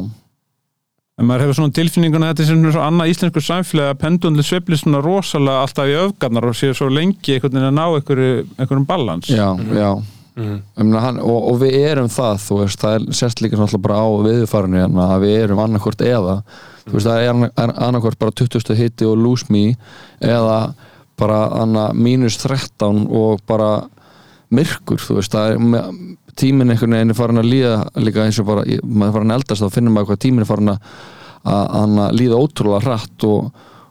En 1.20 1.26
maður 1.28 1.41
hefur 1.44 1.56
svona 1.60 1.74
tilfinninguna 1.76 2.30
þetta 2.34 2.44
er 2.44 2.48
sem 2.48 2.64
svo 2.72 2.82
annað 2.84 3.10
íslensku 3.11 3.41
samfélagi 3.44 3.91
að 3.94 3.99
pendundli 3.99 4.44
sveifli 4.48 4.78
svona 4.80 5.02
rosalega 5.03 5.64
alltaf 5.66 5.88
í 5.91 5.95
öfgarnar 5.99 6.48
og 6.48 6.56
séu 6.56 6.72
svo 6.76 6.88
lengi 6.91 7.36
einhvern 7.36 7.52
veginn 7.57 7.68
að 7.68 7.76
ná 7.76 7.86
einhverju, 7.99 8.48
einhverjum 8.57 8.86
balans. 8.88 9.28
Já, 9.28 9.49
já 9.76 9.91
Ég 10.40 10.84
meina, 10.86 11.02
hann, 11.03 11.18
og, 11.20 11.48
og 11.52 11.57
við 11.64 11.76
erum 11.84 12.10
það 12.11 12.44
veist, 12.61 12.80
það 12.84 12.95
er 12.98 13.07
sérst 13.20 13.41
líka 13.44 13.57
náttúrulega 13.60 13.86
bara 13.88 13.99
á 13.99 14.07
viðfarinu 14.28 14.80
hérna, 14.84 15.07
að 15.16 15.24
við 15.26 15.36
erum 15.44 15.61
annarkvort 15.66 16.03
eða 16.06 16.36
þú 16.86 16.94
veist, 16.95 17.07
það 17.10 17.24
er 17.24 17.32
anna- 17.34 17.76
annarkvort 17.90 18.20
bara 18.22 18.36
20. 18.44 18.76
hitti 18.80 19.07
og 19.10 19.18
lose 19.20 19.49
me 19.53 19.64
eða 20.22 20.60
bara 21.20 21.40
anna, 21.60 21.90
mínus 21.94 22.38
13 22.40 23.07
og 23.11 23.41
bara 23.49 23.72
myrkur, 24.56 24.98
þú 25.03 25.18
veist, 25.20 25.36
það 25.36 25.52
er 25.52 25.91
tíminn 26.40 26.72
einhvern 26.72 26.95
veginn 26.95 27.11
er 27.11 27.18
farin 27.20 27.41
að 27.41 27.49
líða 27.52 27.74
líka 27.99 28.24
eins 28.24 28.40
og 28.40 28.48
bara, 28.48 28.64
maður 28.84 29.10
er 29.10 29.16
farin 29.18 29.34
að 29.34 29.41
eldast 29.41 29.66
þá 29.66 29.74
finnum 29.76 29.98
maður 29.98 30.14
hvað 30.14 30.22
tíminn 30.24 30.45
er 30.45 30.49
farin 30.49 30.72
að, 30.72 30.80
að, 31.44 31.66
að 31.84 32.16
líða 32.22 32.40
ótrúlega 32.40 32.86
hratt 32.86 33.26
og 33.28 33.49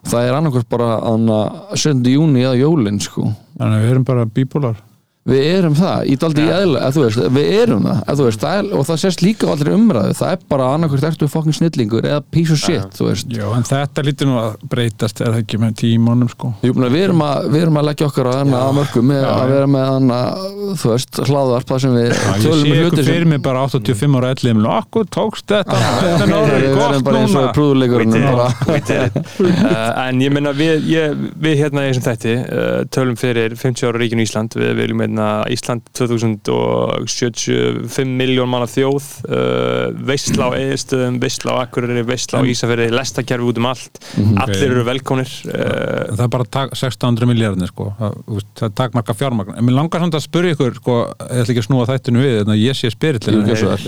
það 0.08 0.24
er 0.30 0.38
annarkvort 0.38 0.68
bara 0.72 0.88
anna, 1.12 1.38
7. 1.76 2.00
júni 2.14 2.46
eða 2.46 2.56
jólin 2.62 3.00
sko 3.04 3.26
þannig 3.58 3.76
að 3.76 3.84
við 3.84 3.92
erum 3.92 4.06
bara 4.08 4.24
bíbólar 4.38 4.80
við 5.28 5.44
erum 5.52 5.76
það, 5.78 6.04
í 6.08 6.16
daldi 6.20 6.44
í 6.44 6.52
eðla 6.52 6.82
að 6.86 6.96
þú 6.96 7.04
veist, 7.04 7.22
við 7.36 7.50
erum 7.58 7.86
það, 7.88 8.00
að 8.08 8.20
þú 8.20 8.26
veist 8.28 8.44
það 8.44 8.58
er, 8.58 8.70
og 8.78 8.86
það 8.88 9.00
sést 9.04 9.24
líka 9.24 9.48
á 9.48 9.52
allri 9.54 9.74
umræðu, 9.76 10.16
það 10.18 10.34
er 10.34 10.44
bara 10.52 10.68
annarkvært 10.74 11.08
ertu 11.10 11.28
fokkin 11.30 11.56
snillingur 11.58 12.08
eða 12.08 12.22
piece 12.32 12.54
of 12.54 12.62
shit 12.62 12.98
þú 12.98 13.10
veist, 13.10 13.34
Já, 13.38 13.44
en 13.54 13.66
þetta 13.68 14.04
lítur 14.06 14.30
nú 14.30 14.38
að 14.40 14.56
breytast 14.72 15.22
er 15.22 15.32
það 15.34 15.42
ekki 15.42 15.60
með 15.62 15.76
tímónum 15.82 16.30
sko. 16.32 16.52
Jú, 16.64 16.74
mena, 16.76 16.90
við, 16.94 17.04
erum 17.08 17.24
að, 17.26 17.48
við 17.52 17.66
erum 17.66 17.80
að 17.80 17.88
leggja 17.90 18.08
okkar 18.08 18.30
á 18.30 18.32
þennan 18.38 18.58
að 18.62 18.72
mörgum 18.78 19.08
með 19.12 19.20
Já, 19.20 19.28
að 19.34 19.52
vera 19.52 19.70
með 19.74 19.86
hana, 19.92 20.20
þú 20.82 20.92
veist, 20.94 21.20
hlaðvarp 21.28 21.72
það 21.72 21.82
sem 21.84 21.96
við 21.98 22.08
Já, 22.08 22.18
ég 22.18 22.46
tölum 22.46 22.58
sé 22.58 22.68
um 22.68 22.72
ykkur 22.72 22.88
hluti 22.88 23.06
fyrir 23.08 23.28
mig 23.28 23.42
bara 23.44 23.66
85 23.68 24.18
ára 24.18 24.32
ellið 24.34 24.62
og 24.64 24.74
okkur 24.78 25.08
tókst 25.18 25.52
þetta. 25.52 25.78
Þetta 25.98 26.24
við 26.24 26.32
náður 26.32 26.66
gott 26.78 27.04
bara 27.06 27.22
eins 27.22 27.36
og 27.38 27.46
núna. 28.08 28.48
uh, 29.44 30.06
en 30.06 30.22
ég 30.22 30.32
menna 30.34 30.52
við, 30.56 30.88
ég, 30.90 31.16
við 31.38 31.62
hérna 31.62 31.84
í 31.86 31.92
þessum 31.92 32.06
þætti 32.08 32.34
uh, 32.42 32.80
tölum 32.94 33.18
fyrir 33.20 33.56
50 33.58 33.88
ára 33.88 34.02
ríkinu 34.02 34.24
Ísland 34.24 34.56
við 34.58 34.74
viljum 34.82 35.04
hérna 35.18 35.44
Ísland 35.50 35.82
2075 35.92 38.16
miljón 38.18 38.48
manna 38.50 38.66
þjóð 38.70 39.04
uh, 39.26 39.88
veistla 40.06 40.44
á 40.50 40.52
eðistöðum 40.58 41.20
veistla 41.22 41.52
á 41.58 41.60
Akureyri, 41.64 42.02
veistla 42.06 42.38
á 42.40 42.42
Ísafirði 42.48 42.90
lestakerfi 42.94 43.44
út 43.48 43.58
um 43.60 43.66
allt, 43.70 43.94
allir 44.44 44.70
eru 44.70 44.82
velkonir 44.86 45.30
uh, 45.50 46.14
það 46.14 46.24
er 46.24 46.30
bara 46.34 46.46
tak, 46.58 46.68
600 46.78 47.26
miljardin 47.30 47.70
sko. 47.70 47.84
það, 47.98 48.12
er 48.68 48.72
takmarka 48.78 49.12
fjármagn. 49.18 49.52
En 49.58 49.64
mér 49.66 49.74
langar 49.78 50.00
samt 50.04 50.16
að 50.18 50.26
spyrja 50.26 50.52
ykkur 50.56 50.72
sko, 50.78 50.94
ég 51.08 51.14
ætla 51.42 51.52
ekki 51.54 51.62
að 51.64 51.68
snúa 51.68 51.88
þættinu 51.88 52.18
við 52.24 52.36
en 52.44 52.50
ég 52.58 52.74
sé 52.78 52.86
vel. 52.92 53.18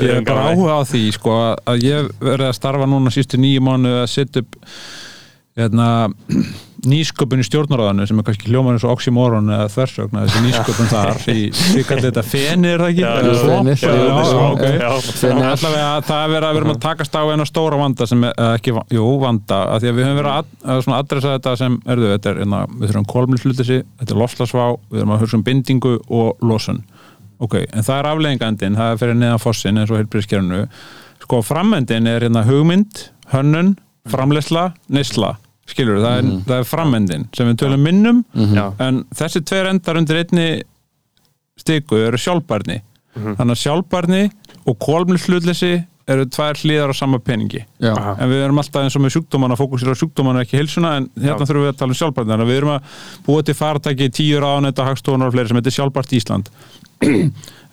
ég 0.06 0.12
er 0.16 0.22
bara 0.26 0.42
áhuga 0.50 0.72
á 0.80 0.82
því 0.88 1.04
sko, 1.16 1.30
að 1.70 1.76
ég 1.86 1.98
verði 2.22 2.46
að 2.48 2.58
starfa 2.58 2.86
núna 2.90 3.10
sístu 3.14 3.34
nýju 3.40 3.60
mánu 3.64 3.90
að 4.02 4.10
setja 4.14 4.38
upp 4.44 4.52
hérna, 5.58 5.88
nýsköpun 6.88 7.42
í 7.42 7.44
stjórnaráðinu 7.44 8.06
sem 8.08 8.20
er 8.20 8.24
kannski 8.26 8.50
hljóman 8.50 8.76
eins 8.76 8.84
og 8.86 8.94
oxymoron 8.94 9.50
eða 9.52 9.66
þversögn 9.74 10.18
þessi 10.20 10.42
nýsköpun 10.44 10.90
þar 10.94 11.20
í, 11.32 11.50
þetta 11.90 12.24
feni 12.26 12.70
er 12.70 12.84
það 12.84 12.90
ekki? 12.92 13.04
Allavega 15.30 15.88
að 15.96 16.06
það 16.08 16.36
er 16.36 16.46
að 16.46 16.54
við 16.54 16.60
erum 16.62 16.72
að 16.74 16.80
takast 16.84 17.18
á 17.18 17.22
einu 17.26 17.46
stóra 17.48 17.80
vanda 17.80 18.08
sem 18.08 18.24
er 18.28 18.32
eh, 18.36 18.54
ekki, 18.58 18.74
jú, 18.96 19.06
vanda, 19.20 19.58
að 19.74 19.84
því 19.84 19.90
að 19.90 19.98
við 19.98 20.08
höfum 20.08 20.20
verið 20.20 20.32
að, 20.38 20.90
adressa 21.00 21.34
þetta 21.36 21.54
sem, 21.60 21.76
erðu, 21.94 22.08
þetta 22.14 22.32
er 22.32 22.40
hérna, 22.44 22.62
við 22.72 22.86
þurfum 22.92 23.10
kolmilslutisi, 23.14 23.82
þetta 24.00 24.16
er 24.16 24.22
lofslagsvá 24.24 24.64
við 24.88 25.02
erum 25.02 25.14
að 25.16 25.22
hugsa 25.24 25.38
um 25.38 25.46
bindingu 25.46 25.94
og 26.20 26.42
losun. 26.44 26.82
Ok, 27.40 27.54
en 27.64 27.86
það 27.86 27.98
er 27.98 28.10
afleðingandinn 28.10 28.76
það 28.76 28.94
er 28.94 28.98
fyrir 29.00 29.16
neðan 29.16 29.40
fossin 29.40 29.80
eins 29.80 29.92
og 29.92 30.00
heilbríðskernu 30.00 30.64
sko, 31.24 31.40
frammendin 31.46 32.08
er 32.10 32.26
hérna 32.26 32.42
hugmynd 32.44 33.06
hönnun, 33.32 33.76
framleysla 34.10 34.70
neysla, 34.92 35.36
skilur 35.70 36.00
það 36.02 36.18
er, 36.20 36.28
það 36.48 36.56
er 36.62 36.68
frammendin 36.68 37.26
sem 37.36 37.48
við 37.50 37.58
tölum 37.62 37.84
minnum 37.86 38.22
Já. 38.34 38.66
en 38.82 39.04
þessi 39.16 39.42
tveir 39.46 39.70
endar 39.70 40.00
undir 40.00 40.20
einni 40.22 40.48
stiku 41.60 41.98
eru 42.06 42.18
sjálfbarni 42.20 42.80
þannig 43.14 43.54
að 43.56 43.62
sjálfbarni 43.64 44.22
og 44.70 44.78
kolmilslutleysi 44.86 45.72
eru 46.10 46.26
tvær 46.26 46.58
hlýðar 46.60 46.92
á 46.92 46.94
sama 46.96 47.20
peningi. 47.22 47.62
Já, 47.82 47.94
en 47.94 48.30
við 48.30 48.44
erum 48.44 48.60
alltaf 48.62 48.84
eins 48.84 48.96
og 48.98 49.04
með 49.04 49.14
sjúkdómana 49.16 49.58
fókusir 49.58 49.92
á 49.92 50.00
sjúkdómana 50.00 50.44
ekki 50.44 50.60
hilsuna 50.60 50.96
en 51.00 51.08
hérna 51.20 51.46
þurfum 51.46 51.66
við 51.66 51.72
að 51.72 51.80
tala 51.82 51.96
um 51.96 52.18
þannig 52.20 52.44
að 52.44 52.50
við 52.50 52.60
erum 52.60 52.74
að 52.74 52.98
búa 53.26 53.46
til 53.46 53.56
faratæki 53.58 54.10
tíu 54.14 54.42
ráðanetta 54.42 54.88
hagstofunar 54.88 55.30
og 55.30 55.36
fleiri 55.36 55.52
sem 55.52 55.60
heitir 55.60 55.76
sjálfbart 55.78 56.14
Ísland. 56.18 56.52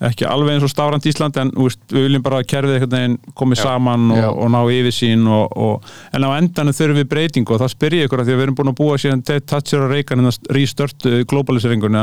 Ekki 0.08 0.28
alveg 0.30 0.54
eins 0.54 0.66
og 0.68 0.70
stafrand 0.70 1.06
Ísland 1.10 1.38
en 1.42 1.50
úst, 1.58 1.80
við 1.90 2.06
viljum 2.06 2.24
bara 2.26 2.44
að 2.44 2.50
kerfið 2.52 2.76
einhvern 2.76 2.94
veginn 2.94 3.16
komið 3.40 3.58
Já. 3.58 3.64
saman 3.66 4.12
og, 4.14 4.20
Já. 4.22 4.28
og 4.30 4.52
ná 4.54 4.60
yfirsýn 4.76 5.26
og, 5.34 5.56
og, 5.58 5.88
en 6.14 6.28
á 6.28 6.30
endanum 6.38 6.78
þurfum 6.78 7.00
við 7.02 7.10
breytingu 7.16 7.56
og 7.56 7.62
það 7.64 7.74
spyr 7.74 7.98
ég 7.98 8.06
ykkur 8.06 8.22
að 8.22 8.30
því 8.30 8.36
að 8.36 8.40
við 8.40 8.46
erum 8.46 8.58
búin 8.60 8.72
að 8.72 8.78
búa 8.78 9.00
síðan 9.02 9.26
Ted 9.26 9.48
Thatcher 9.50 9.88
og 9.88 9.92
Reagan 9.96 10.22
en 10.22 10.30
það 10.30 10.52
rístörtu 10.60 11.24
globaliseringunni 11.34 12.02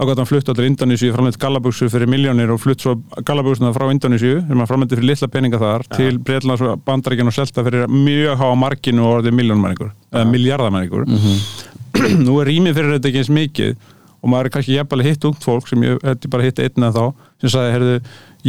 að 0.00 0.06
að 0.06 0.06
að 0.06 0.10
gott 0.10 0.22
hann 0.22 0.30
flutt 0.30 0.50
allir 0.52 0.68
Indonísíu 0.70 1.12
framleitt 1.12 1.38
gallabugsu 1.40 1.90
fyrir 1.92 2.08
miljónir 2.08 2.50
og 2.54 2.60
flutt 2.62 2.80
svo 2.80 2.96
gallabugsuna 3.26 3.74
frá 3.76 3.86
Indonísíu 3.92 4.40
sem 4.46 4.56
hann 4.56 4.70
framleitti 4.70 4.96
fyrir 4.96 5.10
litla 5.12 5.28
peninga 5.28 5.60
þar 5.60 5.86
til 5.92 6.18
Breitlands 6.24 6.64
Bandaríkjan 6.86 7.28
og 7.28 7.36
Selta 7.36 7.64
fyrir 7.66 7.86
mjög 7.92 8.40
háa 8.40 8.54
markinu 8.56 9.04
og 9.04 9.18
orðið 9.18 9.36
miljónmæningur 9.36 9.92
eða 10.10 10.26
miljardamæningur 10.32 11.08
nú 12.26 12.38
er 12.40 12.48
rýmið 12.48 12.78
fyrir 12.78 12.96
þetta 12.96 13.10
ekki 13.10 13.24
eins 13.24 13.34
mikið 13.36 13.88
og 14.20 14.28
maður 14.28 14.48
er 14.48 14.54
kannski 14.56 14.76
jafnvel 14.76 15.04
hitt 15.04 15.26
ungt 15.28 15.44
fólk 15.44 15.68
sem 15.70 15.84
ég 15.84 16.00
hætti 16.04 16.30
bara 16.32 16.46
hitt 16.46 16.60
einn 16.60 16.86
eða 16.86 16.92
þá 16.96 17.26
sem 17.40 17.52
sagði, 17.54 17.74
heyrðu, 17.74 17.98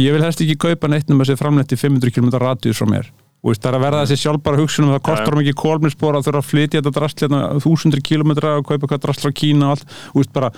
ég 0.02 0.16
vil 0.16 0.24
helst 0.26 0.44
ekki 0.44 0.58
kaupa 0.66 0.90
neitt 0.92 1.10
um 1.12 1.20
þessi 1.22 1.38
framleitt 1.40 1.72
í 1.72 1.80
500 1.80 2.14
km 2.14 2.30
radíus 2.42 2.80
frá 2.80 2.88
mér. 2.90 3.10
Og 3.42 3.56
það 3.56 3.72
er 3.72 3.76
að 3.78 3.84
verða 3.86 4.02
þessi 4.04 4.22
sjálfbara 4.22 4.60
hugsunum 4.60 4.92
það 4.92 5.04
kostar 5.08 5.34
um 5.34 5.40
ekki 5.42 5.56
kólminsbor 5.58 6.18
að 6.18 6.28
þurfa 6.28 6.42
að 6.44 6.50
flytja 6.50 6.82
þetta 6.82 6.92
drastl 6.98 7.24
hérna 7.24 7.40
þúsundur 7.64 8.02
kilometra 8.06 8.52
og 8.60 8.68
kaupa 8.68 8.90
hvað 8.92 9.02
drastl 9.06 9.32
á 9.32 9.38
Kína 9.40 9.70
og 9.70 9.72
allt, 9.72 9.96
og 10.12 10.28
bara, 10.36 10.52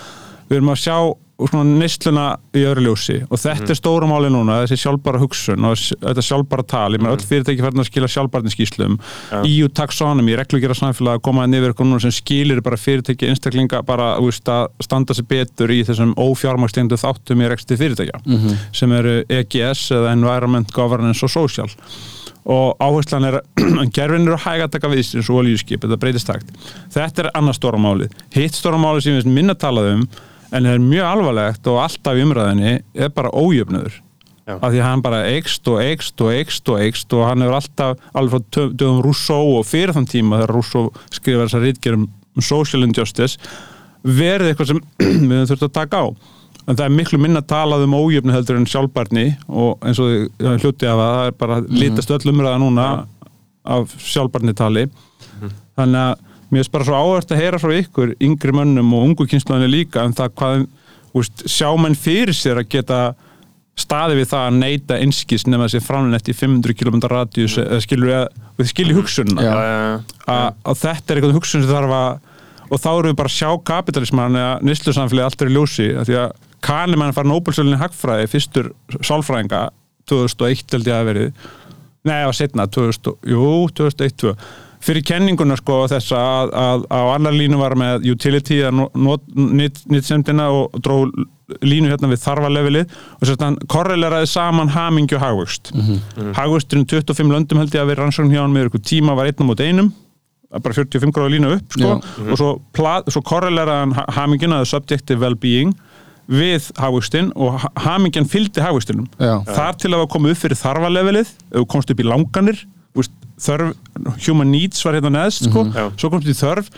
við 0.48 0.58
erum 0.58 0.72
að 0.74 0.82
sjá 0.84 0.96
svona 1.34 1.78
nesluna 1.80 2.24
í 2.54 2.62
öðru 2.62 2.84
ljósi 2.86 3.16
og 3.26 3.40
þetta 3.42 3.72
er 3.72 3.78
stóra 3.78 4.06
máli 4.06 4.28
núna, 4.30 4.60
þessi 4.62 4.84
sjálfbara 4.84 5.18
hugsun 5.18 5.66
og 5.66 5.80
þetta 5.80 6.22
sjálfbara 6.22 6.64
tal, 6.70 6.94
ég 6.94 7.02
meina 7.02 7.14
öll 7.16 7.26
fyrirtæki 7.26 7.64
færðin 7.64 7.82
að 7.82 7.88
skila 7.88 8.10
sjálfbarniskíslum 8.12 8.98
EU 9.40 9.70
taxonomy, 9.74 10.36
reglugjara 10.38 10.76
samfélag 10.78 11.18
að 11.18 11.24
koma 11.26 11.44
að 11.44 11.56
nefnir 11.56 11.74
núna 11.80 12.00
sem 12.04 12.14
skilir 12.14 12.62
bara 12.64 12.78
fyrirtæki 12.78 13.32
einstaklinga 13.32 13.82
bara 13.86 14.12
veist, 14.22 14.46
að 14.46 14.68
standa 14.86 15.16
sig 15.16 15.26
betur 15.30 15.72
í 15.74 15.80
þessum 15.86 16.14
ófjármagstendu 16.22 16.98
þáttum 17.02 17.42
í 17.42 17.48
reksti 17.50 17.78
fyrirtækja 17.80 18.20
sem 18.72 18.94
eru 18.94 19.16
EGS 19.28 19.88
eða 19.96 20.12
Environment, 20.14 20.70
Governance 20.74 21.24
og 21.26 21.32
Social. 21.34 21.70
Og 22.44 22.76
áherslan 22.78 23.24
er 23.24 23.40
að 23.80 23.90
gerfin 23.96 24.28
eru 24.28 24.36
að 24.36 24.44
hæga 24.44 24.68
að 24.68 24.76
taka 24.76 24.92
við 24.92 25.02
eins 25.02 25.30
og 25.32 25.40
olíuskip, 25.40 25.80
þetta 25.82 25.98
breytist 25.98 26.28
takt 26.28 26.52
þetta 26.92 27.24
er 27.24 27.30
annað 27.34 27.58
stóra 27.58 27.80
málið. 27.80 28.14
Hitt 28.36 28.54
stóra 28.54 28.78
málið 28.78 29.06
sem 29.08 29.18
við 29.18 29.32
minna 29.32 29.56
talað 29.56 29.94
um 29.94 30.06
en 30.50 30.64
það 30.66 30.72
er 30.72 30.82
mjög 30.84 31.10
alvarlegt 31.10 31.70
og 31.70 31.82
alltaf 31.84 32.18
í 32.18 32.24
umræðinni 32.24 32.74
er 32.94 33.12
bara 33.14 33.32
ójöfnöður 33.34 34.00
Já. 34.44 34.58
af 34.58 34.66
því 34.68 34.80
að 34.82 34.86
hann 34.90 35.02
bara 35.04 35.22
eikst 35.24 35.68
og 35.72 35.78
eikst 35.80 36.20
og 36.20 36.32
eikst 36.34 36.68
og 36.68 36.80
eikst 36.84 37.14
og 37.16 37.22
hann 37.24 37.44
hefur 37.44 37.56
alltaf 37.56 38.02
alveg 38.12 38.34
frá 38.34 38.66
dögum 38.76 39.00
Rousseau 39.06 39.54
og 39.58 39.64
fyrir 39.64 39.94
þann 39.96 40.08
tíma 40.10 40.42
þegar 40.42 40.52
Rousseau 40.58 40.90
skrifar 41.08 41.48
þessar 41.48 41.64
rítgerum 41.64 42.04
um 42.34 42.44
social 42.44 42.84
injustice 42.84 43.38
verið 44.04 44.50
eitthvað 44.50 44.74
sem 44.74 44.82
við 45.00 45.38
höfum 45.38 45.48
þurft 45.48 45.68
að 45.70 45.76
taka 45.78 46.02
á. 46.04 46.06
En 46.64 46.76
það 46.76 46.84
er 46.84 46.94
miklu 46.96 47.20
minna 47.20 47.40
talað 47.44 47.86
um 47.86 47.96
ójöfni 47.96 48.32
heldur 48.34 48.60
en 48.60 48.68
sjálfbarni 48.68 49.24
og 49.48 49.80
eins 49.84 50.00
og 50.00 50.28
hluti 50.60 50.88
af 50.88 51.00
að 51.00 51.14
það 51.16 51.26
er 51.30 51.34
bara 51.40 51.58
lítast 51.68 52.12
öll 52.12 52.32
umræða 52.32 52.60
núna 52.60 52.86
af 53.64 53.96
sjálfbarni 54.00 54.52
tali 54.56 54.86
þannig 55.76 56.00
að 56.04 56.30
mér 56.55 56.64
er 56.64 56.72
bara 56.72 56.86
svo 56.89 56.97
áhört 56.98 57.35
að 57.35 57.43
heyra 57.43 57.60
frá 57.62 57.74
ykkur 57.76 58.14
yngri 58.22 58.55
mönnum 58.56 58.94
og 58.97 59.10
ungu 59.10 59.28
kynslaðinni 59.31 59.70
líka 59.72 60.05
en 60.05 60.16
það 60.16 60.35
hvað 60.40 60.66
úst, 61.14 61.47
sjá 61.51 61.68
menn 61.78 61.97
fyrir 61.98 62.35
sér 62.36 62.62
að 62.62 62.70
geta 62.74 63.01
staði 63.78 64.20
við 64.20 64.28
það 64.31 64.44
að 64.48 64.59
neyta 64.60 64.98
einskis 65.02 65.47
nema 65.48 65.66
þessi 65.66 65.82
framlunett 65.82 66.31
í 66.31 66.36
500 66.36 66.76
km 66.78 67.01
radíus 67.10 67.56
eða 67.59 67.81
skilur 67.82 68.10
við 68.10 68.18
að 68.20 68.39
við 68.60 68.70
skilur 68.70 68.98
hugsunna 69.01 69.43
Já. 69.43 69.55
að 70.31 70.44
að 70.62 70.81
þetta 70.85 71.10
er 71.10 71.20
eitthvað 71.20 71.36
hugsun 71.40 71.64
sem 71.64 71.72
þarf 71.72 71.97
að 71.98 72.31
og 72.64 72.81
þá 72.81 72.90
erum 72.93 73.10
við 73.10 73.18
bara 73.18 73.31
að 73.31 73.36
sjá 73.36 73.51
kapitalisman 73.70 74.39
eða 74.40 74.52
nýslusamfélagi 74.64 75.26
allt 75.26 75.43
er 75.43 75.51
í 75.51 75.56
ljósi 75.56 75.89
því 76.06 76.20
að 76.22 76.36
Kahneman 76.64 77.12
fær 77.12 77.26
Nobelsvölinni 77.28 77.76
hagfræði 77.76 78.31
fyrstur 78.32 78.70
sálfræðinga 79.05 79.66
2001 80.09 80.76
held 80.76 80.89
ég 80.89 80.97
að 80.97 81.10
verið 81.10 81.51
var 82.05 82.36
setna, 82.36 82.66
2000, 82.68 83.18
jú, 83.32 83.44
2001 83.72 84.16
2. 84.20 84.32
fyrir 84.85 85.05
kenninguna 85.09 85.56
sko 85.56 85.78
þess 85.89 86.12
að, 86.12 86.51
að 86.61 86.82
á 86.93 87.01
annar 87.15 87.32
línu 87.36 87.56
var 87.61 87.74
með 87.81 88.05
utility 88.12 88.59
að 88.69 88.82
nýttsemdina 89.89 90.48
og 90.52 90.77
dró 90.85 90.97
línu 91.65 91.90
hérna 91.93 92.09
við 92.11 92.23
þarfalevelið 92.24 92.93
og 93.19 93.27
sérst 93.28 93.43
hann 93.44 93.56
korreleraði 93.70 94.28
saman 94.31 94.70
hamingju 94.73 95.19
og 95.19 95.24
hagvöxt. 95.27 95.73
Mm 95.77 96.32
hagvöxturinn 96.39 96.86
25 96.89 97.32
löndum 97.35 97.61
held 97.61 97.74
ég 97.77 97.82
að 97.85 97.90
vera 97.93 98.05
rannsókn 98.05 98.32
hjá 98.32 98.40
hann 98.43 98.55
með 98.55 98.70
ykkur 98.70 98.82
tíma 98.89 99.15
var 99.16 99.28
einnum 99.31 99.51
mot 99.52 99.61
einum 99.61 99.90
bara 100.55 100.74
45 100.77 101.11
gráða 101.15 101.32
línu 101.35 101.51
upp 101.56 101.73
sko, 101.74 101.89
Já. 101.90 102.31
og 102.31 102.39
svo, 102.39 102.51
pla- 102.77 103.02
svo 103.11 103.20
korreleraði 103.27 103.81
hann 103.85 103.93
ha- 103.98 104.06
haminguna 104.20 104.61
eða 104.62 104.70
subjective 104.70 105.20
well-being 105.20 105.73
við 106.31 106.69
hagvöxtin 106.81 107.32
og 107.36 107.59
ha- 107.61 107.73
hamingjan 107.89 108.24
fylgdi 108.31 108.62
hagvöxtinum. 108.65 109.09
Já. 109.19 109.43
þar 109.51 109.77
til 109.82 109.90
að 109.93 110.05
það 110.05 110.12
komið 110.15 110.31
upp 110.36 110.43
fyrir 110.44 110.61
þarfalevelið 110.62 111.27
ef 111.35 111.59
þú 111.59 111.66
komst 111.74 111.90
upp 111.90 112.01
í 112.01 112.06
langanir 112.09 112.62
veist, 112.98 113.14
þörf, 113.44 113.72
human 114.26 114.52
needs 114.54 114.84
var 114.86 114.98
hérna 114.98 115.10
neðst 115.20 115.48
sko, 115.48 115.64
Já. 115.74 115.88
svo 115.98 116.10
komst 116.12 116.28
í 116.30 116.36
þörf 116.38 116.68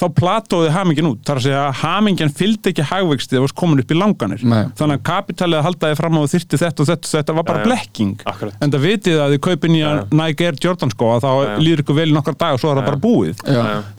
þá 0.00 0.06
platóði 0.16 0.70
hamingjan 0.72 1.08
út. 1.10 1.18
Þar 1.28 1.36
að 1.36 1.44
segja 1.44 1.62
að 1.66 1.74
hamingjan 1.82 2.30
fylgdi 2.32 2.70
ekki 2.70 2.84
hagvöxti 2.88 3.34
þegar 3.34 3.42
þú 3.42 3.44
varst 3.44 3.56
komin 3.60 3.82
upp 3.82 3.90
í 3.92 3.98
langanir. 4.00 4.44
Nei. 4.48 4.62
þannig 4.78 4.96
að 4.96 5.02
kapitalið 5.10 5.58
að 5.58 5.66
halda 5.66 5.90
þið 5.90 5.98
fram 6.00 6.16
á 6.16 6.22
þyrti 6.32 6.60
þetta 6.62 6.80
og 6.84 6.88
þetta, 6.88 7.10
þetta 7.10 7.34
var 7.36 7.46
bara 7.50 7.58
Já, 7.58 7.60
já. 7.60 7.68
blekking. 7.68 8.14
Akkurat. 8.32 8.54
en 8.64 8.72
það 8.72 8.86
vitið 8.86 9.20
að 9.20 9.34
þið 9.34 9.42
kaupin 9.48 9.76
í 9.76 9.82
Já, 9.82 9.88
að 9.90 10.16
Nike 10.22 10.46
Air 10.48 10.56
Jordan 10.64 10.94
skóa 10.94 11.18
þá 11.20 11.30
líður 11.60 11.82
ykkur 11.84 11.98
vel 12.00 12.08
í 12.08 12.16
nokkar 12.16 12.38
dag 12.40 12.56
og 12.56 12.62
svo 12.64 12.72
er 12.72 12.80
það 12.80 12.88
bara 12.88 13.02
búið. 13.04 13.44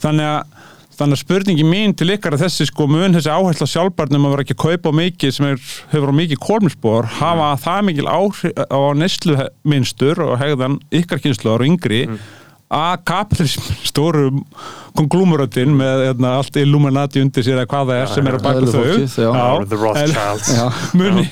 Þannig 0.02 0.26
að 0.32 0.42
Þannig 0.92 1.16
að 1.16 1.22
spurningi 1.22 1.64
mín 1.64 1.94
til 1.96 2.10
ykkar 2.12 2.36
er 2.36 2.42
þessi 2.42 2.66
sko 2.68 2.84
mun 2.90 3.16
þessi 3.16 3.32
áhersla 3.32 3.68
sjálfbarnum 3.70 4.26
að 4.28 4.34
vera 4.34 4.44
ekki 4.44 4.56
að 4.58 4.62
kaupa 4.66 4.92
mikið 4.98 5.32
sem 5.34 5.48
er, 5.48 5.62
hefur 5.94 6.12
á 6.12 6.14
mikið 6.20 6.42
kólminsbor 6.44 7.08
hafa 7.16 7.48
það 7.62 7.80
mikil 7.88 8.06
áhrif 8.12 8.60
á 8.60 8.80
neyslu 9.00 9.38
minnstur 9.72 10.20
og 10.26 10.36
hegðan 10.42 10.76
ykkar 11.00 11.22
kynsluðar 11.24 11.64
og 11.64 11.70
yngri 11.72 12.02
að 12.72 13.02
kapitalism 13.08 13.64
stóru 13.84 14.28
konglúmuröndin 14.96 15.74
með 15.76 16.06
eðna, 16.10 16.36
allt 16.40 16.56
Illuminati 16.60 17.20
undir 17.20 17.44
sér 17.44 17.60
eða 17.60 17.68
hvað 17.68 17.90
það 17.90 18.00
er 18.02 18.12
sem 18.12 18.28
er 18.28 18.38
að 18.38 18.46
baka 18.46 18.62
þau. 18.72 18.84
muni, 21.00 21.26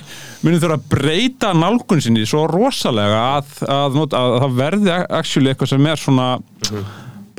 muni 0.45 0.61
þurfa 0.61 0.77
að 0.77 0.89
breyta 0.93 1.53
nálgun 1.57 2.05
sinni 2.05 2.27
svo 2.29 2.45
rosalega 2.51 3.23
að, 3.39 3.55
að, 3.65 4.01
að, 4.05 4.19
að 4.21 4.37
það 4.45 4.59
verði 4.61 4.97
actually 4.99 5.53
eitthvað 5.53 5.73
sem 5.73 5.91
er 5.93 6.05
svona 6.05 6.29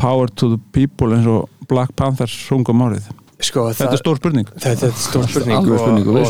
power 0.02 0.34
to 0.34 0.56
the 0.56 0.61
people 0.73 1.14
eins 1.14 1.30
og 1.30 1.61
Black 1.72 1.95
Panthers 1.98 2.35
sungum 2.48 2.84
árið. 2.85 3.10
Sko, 3.41 3.64
þetta 3.73 3.95
er 3.95 4.02
stór 4.02 4.19
spurning. 4.19 4.49
Þetta 4.61 4.89
er 4.91 4.98
stór 5.02 5.23
spurning. 5.26 5.57
og- 5.57 5.80
spurningu, 5.81 6.14
við 6.14 6.19
og 6.22 6.27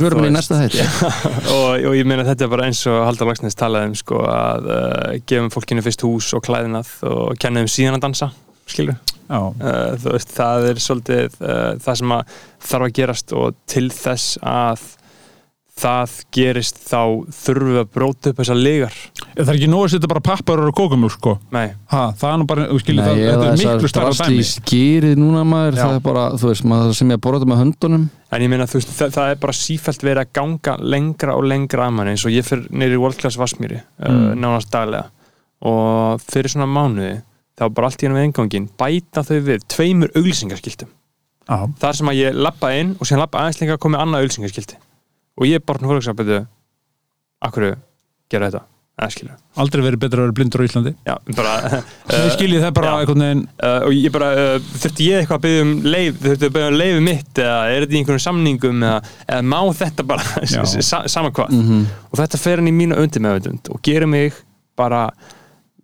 og, 1.58 1.66
og 1.90 1.96
ég 1.98 2.08
meina 2.08 2.24
þetta 2.28 2.46
er 2.48 2.52
bara 2.54 2.70
eins 2.70 2.86
og 2.88 3.02
Haldur 3.04 3.28
Lagsnes 3.28 3.58
talaði 3.60 3.90
um 3.92 3.98
sko 4.00 4.22
að 4.32 4.70
uh, 4.72 5.18
gefum 5.28 5.52
fólkinu 5.52 5.84
fyrst 5.84 6.06
hús 6.08 6.30
og 6.38 6.46
klæðinað 6.48 6.94
og 7.12 7.36
kenna 7.42 7.66
þeim 7.66 7.74
síðan 7.76 8.00
að 8.00 8.06
dansa 8.08 8.30
skilur, 8.72 8.96
já, 9.28 9.40
uh, 9.42 9.98
þú 10.00 10.16
veist 10.16 10.32
það 10.38 10.70
er 10.70 10.82
svolítið 10.86 11.38
uh, 11.44 11.60
það 11.84 12.00
sem 12.00 12.16
að 12.16 12.36
þarf 12.72 12.88
að 12.88 12.96
gerast 13.02 13.36
og 13.42 13.60
til 13.74 13.88
þess 13.92 14.38
að 14.40 14.86
það 15.82 16.12
gerist 16.36 16.78
þá 16.84 17.00
þurfum 17.32 17.70
við 17.72 17.80
að 17.82 17.92
bróta 17.96 18.32
upp 18.34 18.40
þessar 18.42 18.58
legar 18.60 18.96
það 19.38 19.48
er 19.48 19.56
ekki 19.56 19.70
nóg 19.72 19.86
að 19.86 19.94
setja 19.94 20.10
bara 20.12 20.22
pappar 20.26 20.60
og 20.66 20.74
kókumjólk 20.78 21.14
sko? 21.16 21.34
Nei, 21.56 21.70
ha, 21.94 22.02
það 22.20 22.34
er 22.34 22.40
nú 22.42 22.48
bara, 22.50 22.66
þú 22.70 22.80
skiljið 22.84 23.08
það, 23.08 23.22
þetta 23.22 23.48
er 23.48 23.62
miklu 23.62 23.92
starra 23.94 24.12
dæmi. 24.28 24.44
skýrið 24.52 25.16
núna 25.22 25.46
maður, 25.48 25.78
Já. 25.80 25.84
það 25.86 25.96
er 25.96 26.04
bara, 26.10 26.26
þú 26.42 26.50
veist, 26.52 26.66
maður 26.68 26.94
sem 27.00 27.14
ég 27.16 27.18
að 27.22 27.24
borða 27.26 27.48
með 27.50 27.62
höndunum. 27.64 28.04
En 28.36 28.46
ég 28.46 28.52
meina 28.52 28.68
þú 28.68 28.78
veist 28.82 28.92
það, 29.00 29.16
það 29.16 29.32
er 29.32 29.40
bara 29.48 29.56
sífælt 29.62 30.06
verið 30.06 30.22
að 30.26 30.34
ganga 30.38 30.76
lengra 30.94 31.38
og 31.40 31.48
lengra 31.48 31.88
að 31.88 31.96
manni 31.98 32.14
eins 32.18 32.28
og 32.28 32.36
ég 32.36 32.46
fyrir 32.48 32.68
neyri 32.84 33.00
World 33.02 33.18
Class 33.24 33.40
Vassmýri 33.40 33.80
uh, 33.82 34.12
Mm. 34.12 34.38
nánast 34.44 34.70
daglega. 34.76 35.08
Og 35.62 36.22
fyrir 36.28 36.52
svona 36.52 36.68
mánuði 36.68 37.22
þá 37.60 37.66
bara 37.72 37.88
allt 37.90 38.02
í 38.04 38.08
hennu 38.08 38.20
við 38.20 38.28
engangin 38.30 38.70
bæta 38.80 39.24
þau 39.28 39.40
við 39.46 39.66
tveimur 39.72 40.12
auglýsingarskiltum 40.18 40.90
Já, 41.48 41.58
þar 41.82 41.98
sem 41.98 42.10
að 42.12 42.18
ég 42.22 42.38
lappa 42.38 42.72
inn 42.78 42.96
og 43.00 43.06
síðan 43.08 43.22
lappa 43.26 43.42
aðeins 43.44 43.60
lengra 43.62 43.76
að 43.78 43.84
koma 43.86 44.00
annað 44.02 44.24
auglýsingarskilti 44.26 44.80
og 45.38 45.48
ég 45.48 45.60
er 45.60 45.64
bara 45.66 45.80
fólk 45.92 46.12
að 46.12 46.20
byrja 46.24 46.42
akkur 47.48 47.72
gera 48.32 48.50
þetta? 48.52 48.66
Eða 49.02 49.14
skilur 49.16 49.38
aldrei 49.64 49.82
verið 49.82 50.00
betra 50.04 50.20
að 50.22 50.26
vera 50.28 50.36
blindur 50.38 50.62
á 50.62 50.66
Íslandi. 50.68 50.92
Já, 51.08 51.14
bara 51.38 51.54
Þið 52.12 52.26
skiljið 52.36 52.66
það 52.66 52.74
bara 52.78 52.92
já. 52.92 53.08
uh, 53.64 53.86
og 53.88 53.96
ég 53.96 54.12
bara, 54.14 54.28
uh, 54.38 54.68
þurfti 54.84 55.08
ég 55.08 55.22
eitthvað 55.24 55.40
að 55.40 55.46
byggja 55.48 55.64
um 55.66 55.72
leif, 55.96 56.20
þurfti 56.22 56.48
að 56.50 56.54
byggja 56.58 56.68
um 56.74 56.78
leifi 56.78 57.02
mitt 57.08 57.42
eða 57.42 57.56
er 57.72 57.86
þetta 57.86 57.96
í 57.96 58.02
einhvern 58.02 58.22
samningum 58.28 58.84
eða, 58.86 59.00
eða 59.26 59.48
má 59.56 59.60
þetta 59.80 60.06
bara, 60.12 60.28
Já. 60.54 60.62
sa, 60.86 61.02
sama 61.10 61.32
hvað. 61.34 61.56
Mhm. 61.58 61.82
og 62.12 62.22
þetta 62.22 62.42
fer 62.44 62.62
hann 62.62 62.70
í 62.70 62.76
mína 62.78 63.00
undir 63.02 63.26
meðvöndund 63.26 63.72
og 63.74 63.82
gerir 63.88 64.12
mig 64.12 64.38
bara 64.78 65.02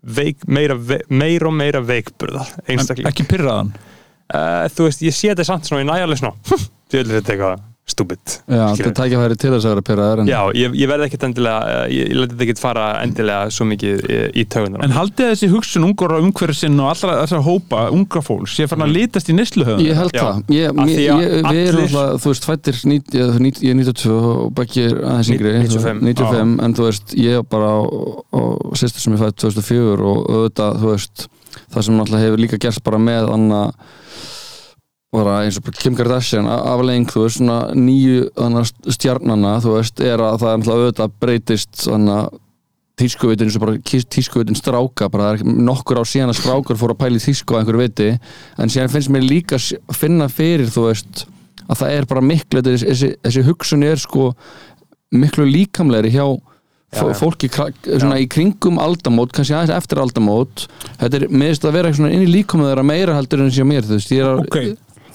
veik, 0.04 0.46
meira, 0.48 0.78
ve- 0.78 1.02
meira 1.10 1.50
og 1.50 1.56
meira 1.58 1.82
veikburða 1.84 2.46
en 2.68 2.76
einstakling 2.76 3.10
ekki 3.10 3.26
pyrraðan 3.32 3.74
uh, 3.74 4.68
þú 4.78 4.92
veist, 4.92 5.02
ég 5.08 5.16
sé 5.18 5.32
þetta 5.34 5.48
samt 5.48 5.66
svona 5.72 5.82
í 5.84 5.90
næjarlega 5.90 6.22
svona 6.22 6.62
þetta 6.92 7.18
eitthvað 7.34 7.66
stúbid 7.88 8.20
Já, 8.48 8.64
þetta 8.76 8.90
er 8.90 8.96
tækjafæri 9.00 9.38
til 9.40 9.52
þess 9.54 9.68
að 9.68 9.74
vera 9.74 9.84
pyrraðar 9.88 10.22
en 10.24 10.30
já, 10.30 10.40
ég, 10.60 10.74
ég 10.76 10.90
verði 10.92 11.08
ekkert 11.08 11.26
endilega 11.28 11.60
uh, 11.72 11.84
ég, 11.92 12.10
ég 12.12 12.20
leti 12.20 12.34
þetta 12.34 12.46
ekkert 12.48 12.62
fara 12.62 12.88
endilega 13.04 13.54
svo 13.56 13.68
mikið 13.70 14.04
í, 14.04 14.18
í 14.42 14.46
tögunar 14.52 14.84
En 14.84 14.96
haldið 14.96 15.32
þessi 15.32 15.50
hugsun 15.54 15.88
ungar 15.88 16.16
á 16.16 16.18
umhverju 16.20 16.58
sinn 16.58 16.76
og 16.84 16.92
allra 16.92 17.16
þessar 17.22 17.46
hópa, 17.48 17.86
unga 17.96 18.24
fólks, 18.26 18.58
ég 18.60 18.72
fann 18.72 18.84
að 18.84 18.94
litast 18.98 19.32
í 19.32 19.38
neysluhöfum? 19.38 19.86
Ég 19.88 20.02
held 20.02 20.18
Já. 20.18 20.24
það, 20.26 20.54
ég, 20.58 20.82
við 21.48 21.62
erum 21.64 21.86
alltaf, 21.88 22.26
þú 22.26 22.34
veist, 22.34 22.50
fættir 22.52 22.82
ég 22.84 23.16
ég 23.18 23.72
er 23.72 23.80
92 23.80 24.18
og 24.18 24.52
Beggi 24.58 24.84
er 24.90 25.00
aðeins 25.00 25.32
yngri 25.32 25.54
95. 25.64 26.04
95, 26.12 26.54
en 26.66 26.78
þú 26.78 26.90
veist, 26.90 27.16
ég 27.18 27.40
er 27.40 27.48
bara 27.48 27.72
á, 27.72 27.82
á 28.36 28.42
sýstur 28.80 29.04
sem 29.06 29.16
ég 29.16 29.24
fætt 29.24 29.40
2004 29.46 30.12
og 30.12 30.28
auðvitað, 30.28 30.82
þú 30.84 30.92
veist 30.92 31.28
það 31.72 31.88
sem 31.88 32.04
alltaf 32.04 32.24
hefur 32.24 32.42
líka 32.42 32.60
gerst 32.62 32.84
bara 32.86 33.00
með 33.02 33.32
anna 33.34 33.62
bara 35.18 35.38
eins 35.46 35.58
og 35.60 35.68
Kim 35.78 35.96
Kardashian 35.98 36.48
a- 36.50 36.62
aflegging, 36.74 37.08
þú 37.12 37.24
veist, 37.26 37.40
svona 37.42 37.60
nýju 37.76 38.28
stjarnana, 38.94 39.58
þú 39.64 39.78
veist, 39.78 40.00
er 40.02 40.22
að 40.24 40.40
það 40.42 40.52
er 40.52 40.58
alltaf 40.60 40.76
auðvitað 40.78 41.16
breytist 41.24 41.82
svona 41.86 42.20
tískuvitin 42.98 43.46
eins 43.46 43.56
og 43.60 43.62
bara 43.68 43.78
tískuvitin 43.86 44.58
stráka 44.58 45.06
bara 45.14 45.32
það 45.36 45.42
er 45.44 45.58
nokkur 45.68 46.00
á 46.02 46.04
síðan 46.10 46.32
að 46.34 46.40
strákur 46.40 46.80
fór 46.80 46.96
að 46.96 47.02
pæla 47.04 47.20
í 47.20 47.26
tísku 47.28 47.54
á 47.54 47.60
einhverju 47.62 47.84
viti 47.84 48.08
en 48.58 48.72
síðan 48.74 48.90
finnst 48.90 49.12
mér 49.14 49.28
líka 49.28 49.60
s- 49.62 49.76
finna 49.94 50.26
fyrir 50.34 50.66
þú 50.74 50.88
veist 50.90 51.28
að 51.70 51.78
það 51.84 51.94
er 52.00 52.08
bara 52.10 52.24
miklu 52.26 52.64
þessi, 52.66 52.88
þessi, 52.90 53.10
þessi 53.28 53.44
hugsun 53.52 53.84
er 53.86 54.02
sko 54.02 54.32
miklu 55.14 55.46
líkamlegri 55.46 56.10
hjá 56.16 56.26
Já, 56.96 57.04
já. 57.04 57.18
fólki 57.20 57.50
svona 57.52 58.16
í 58.24 58.30
kringum 58.32 58.78
aldamót, 58.80 59.34
kannski 59.36 59.52
aðeins 59.54 59.74
eftir 59.76 60.00
aldamót. 60.00 60.70
Þetta 61.02 61.18
er 61.20 61.26
meðist 61.36 61.66
að 61.68 61.74
vera 61.76 61.90
svona 61.92 62.14
inn 62.16 62.24
í 62.24 62.30
líkamlega 62.32 62.70
þeirra 62.72 62.86
meira 62.88 63.16
heldur 63.18 63.42
en 63.44 63.52
sé 63.52 63.66
mér 63.68 63.84
þú 63.84 63.98
veist, 63.98 64.14
ég 64.16 64.24
er 64.24 64.30
að 64.32 64.40
Ok, 64.46 64.56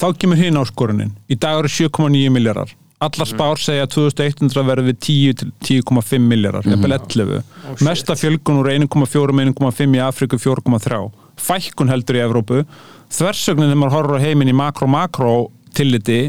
þá 0.03 0.09
kemur 0.19 0.41
hinn 0.41 0.59
áskorunin. 0.59 1.13
Í 1.31 1.39
dag 1.39 1.61
eru 1.63 1.71
7,9 1.71 2.33
miljardar. 2.35 2.73
Allar 3.03 3.27
spár 3.27 3.59
segja 3.59 3.87
að 3.87 3.97
2100 3.97 4.63
verður 4.67 4.89
við 4.91 4.99
10 5.07 5.39
til 5.41 5.49
10,5 5.83 6.23
miljardar, 6.23 6.67
jafnvel 6.71 6.95
11. 6.99 7.41
Mesta 7.83 8.15
fjölgun 8.19 8.61
úr 8.61 8.71
1,4 8.75 9.35
1,5 9.47 9.97
í 9.99 10.03
Afriku 10.03 10.39
4,3. 10.43 11.01
Fækkun 11.43 11.91
heldur 11.91 12.19
í 12.19 12.23
Evrópu. 12.23 12.61
Þversögnin 13.13 13.71
þegar 13.71 13.81
maður 13.81 13.97
horfður 13.97 14.27
heiminn 14.27 14.53
í 14.53 14.59
makro-makro 14.59 15.35
tilliti 15.75 16.21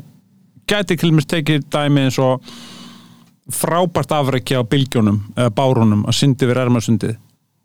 gæti 0.69 0.97
mér 1.11 1.27
tekið 1.27 1.67
dæmi 1.69 2.07
eins 2.07 2.17
og 2.21 2.41
frábært 3.51 4.13
afrækja 4.15 4.63
á 4.63 4.69
bylgjónum 4.69 5.19
eða 5.35 5.51
bárunum 5.53 6.05
að 6.07 6.17
syndi 6.21 6.47
við 6.47 6.61
ermarsundið 6.63 7.17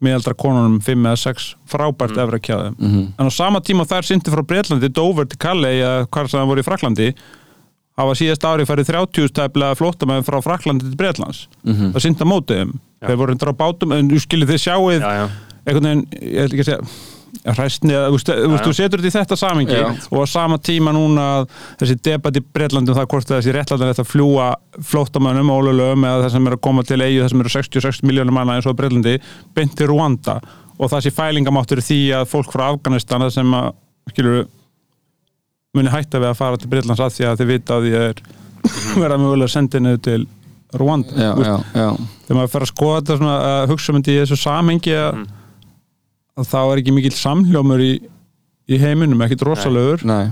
miðaldra 0.04 0.34
konunum 0.38 0.78
5 0.80 1.06
eða 1.08 1.18
6 1.24 1.48
frábært 1.66 2.14
mm. 2.16 2.22
efrakjaðum 2.24 2.74
Mhm. 2.78 3.02
en 3.18 3.26
á 3.26 3.32
sama 3.34 3.60
tíma 3.60 3.84
þær 3.88 4.06
syndi 4.06 4.30
frá 4.30 4.42
Breitlandi 4.46 4.88
Dover 4.94 5.26
til 5.26 5.38
Calais 5.38 5.82
eða 5.82 6.06
hvað 6.06 6.28
sem 6.30 6.40
það 6.40 6.46
voru 6.52 6.60
í 6.62 6.68
Fraklandi 6.68 7.08
hafa 7.98 8.14
síðast 8.14 8.44
ári 8.46 8.64
farið 8.68 8.86
30 8.92 9.28
stæflega 9.32 9.74
flóttamenn 9.74 10.22
frá 10.22 10.38
Fraklandi 10.42 10.84
til 10.86 10.96
Breitlands 10.96 11.48
Mhm. 11.64 11.92
það 11.94 12.00
synda 12.06 12.24
mótið 12.24 12.56
þeim 12.62 12.72
Já. 13.02 13.06
þeir 13.08 13.16
voru 13.16 13.32
hundra 13.34 13.52
á 13.52 13.58
bátum 13.58 13.92
en 13.98 14.08
þú 14.10 14.20
skilir 14.22 14.46
þið 14.46 14.62
sjáið 14.66 15.00
já, 15.02 15.10
já. 15.18 15.28
einhvern 15.66 15.84
veginn, 15.88 16.06
ég 16.22 16.44
ætla 16.46 16.54
ekki 16.54 16.64
að 16.64 16.70
segja 16.70 17.17
hræstni, 17.44 17.94
þú 17.94 18.14
veist, 18.16 18.30
þú 18.64 18.74
setur 18.76 19.02
þetta 19.02 19.08
í 19.08 19.16
þetta 19.16 19.38
samingi 19.38 19.76
Já. 19.78 19.88
og 20.10 20.22
á 20.22 20.26
sama 20.28 20.58
tíma 20.58 20.94
núna 20.96 21.26
þessi 21.80 21.98
debatt 22.08 22.38
í 22.38 22.42
Breitlandi 22.44 22.92
um 22.92 22.98
það 22.98 23.10
hvort 23.12 23.32
þessi 23.32 23.54
réttlandin 23.56 23.92
þetta 23.92 24.06
fljúa 24.08 24.48
flóttamönnum 24.90 25.52
ólögum 25.52 26.06
eða 26.08 26.24
það 26.24 26.32
sem 26.36 26.48
er 26.48 26.56
að 26.56 26.64
koma 26.68 26.86
til 26.88 27.00
eigu 27.02 27.22
það 27.22 27.32
sem 27.34 27.44
eru 27.44 27.54
66 27.56 28.06
miljónum 28.08 28.38
manna 28.38 28.58
eins 28.58 28.68
og 28.68 28.78
Breitlandi 28.78 29.18
beint 29.56 29.76
til 29.78 29.90
Rwanda 29.92 30.38
og 30.78 30.94
sé 31.02 31.12
fælingamáttur 31.14 31.82
því 31.82 32.00
að 32.20 32.28
fólk 32.30 32.52
frá 32.54 32.68
Afganistan 32.70 33.24
það 33.26 33.34
sem 33.34 33.54
að, 33.58 33.70
skilur 34.12 34.46
muni 35.76 35.92
hætta 35.92 36.20
við 36.22 36.30
að 36.32 36.38
fara 36.38 36.58
til 36.60 36.70
Breitlands 36.72 37.02
að 37.02 37.14
því 37.16 37.28
að 37.28 37.40
þið 37.40 37.50
vita 37.52 37.76
að 37.78 37.86
því 37.86 37.94
er 38.02 38.22
verða 39.02 39.18
mögulega 39.20 39.52
sendinu 39.52 39.96
til 40.02 40.20
Rwanda 40.78 41.16
já, 41.16 41.32
já, 41.72 41.88
þegar 42.26 42.38
maður 42.38 42.52
fer 42.52 42.64
að 42.64 42.70
skoða 42.72 43.00
þetta 43.00 43.18
svona, 43.20 43.36
að 43.48 43.70
hugsa 43.72 43.94
myndi 43.96 44.14
í 44.14 44.22
þessu 44.22 44.40
samhengi 44.42 44.96
að, 44.98 45.18
Mm. 45.18 45.34
Að 46.38 46.50
þá 46.52 46.58
er 46.60 46.82
ekki 46.82 46.94
mikill 46.94 47.16
samhljómur 47.16 47.82
í, 47.82 47.92
í 48.68 48.78
heiminum, 48.82 49.24
ekkit 49.26 49.44
rosalegur. 49.48 50.04
Nei. 50.08 50.30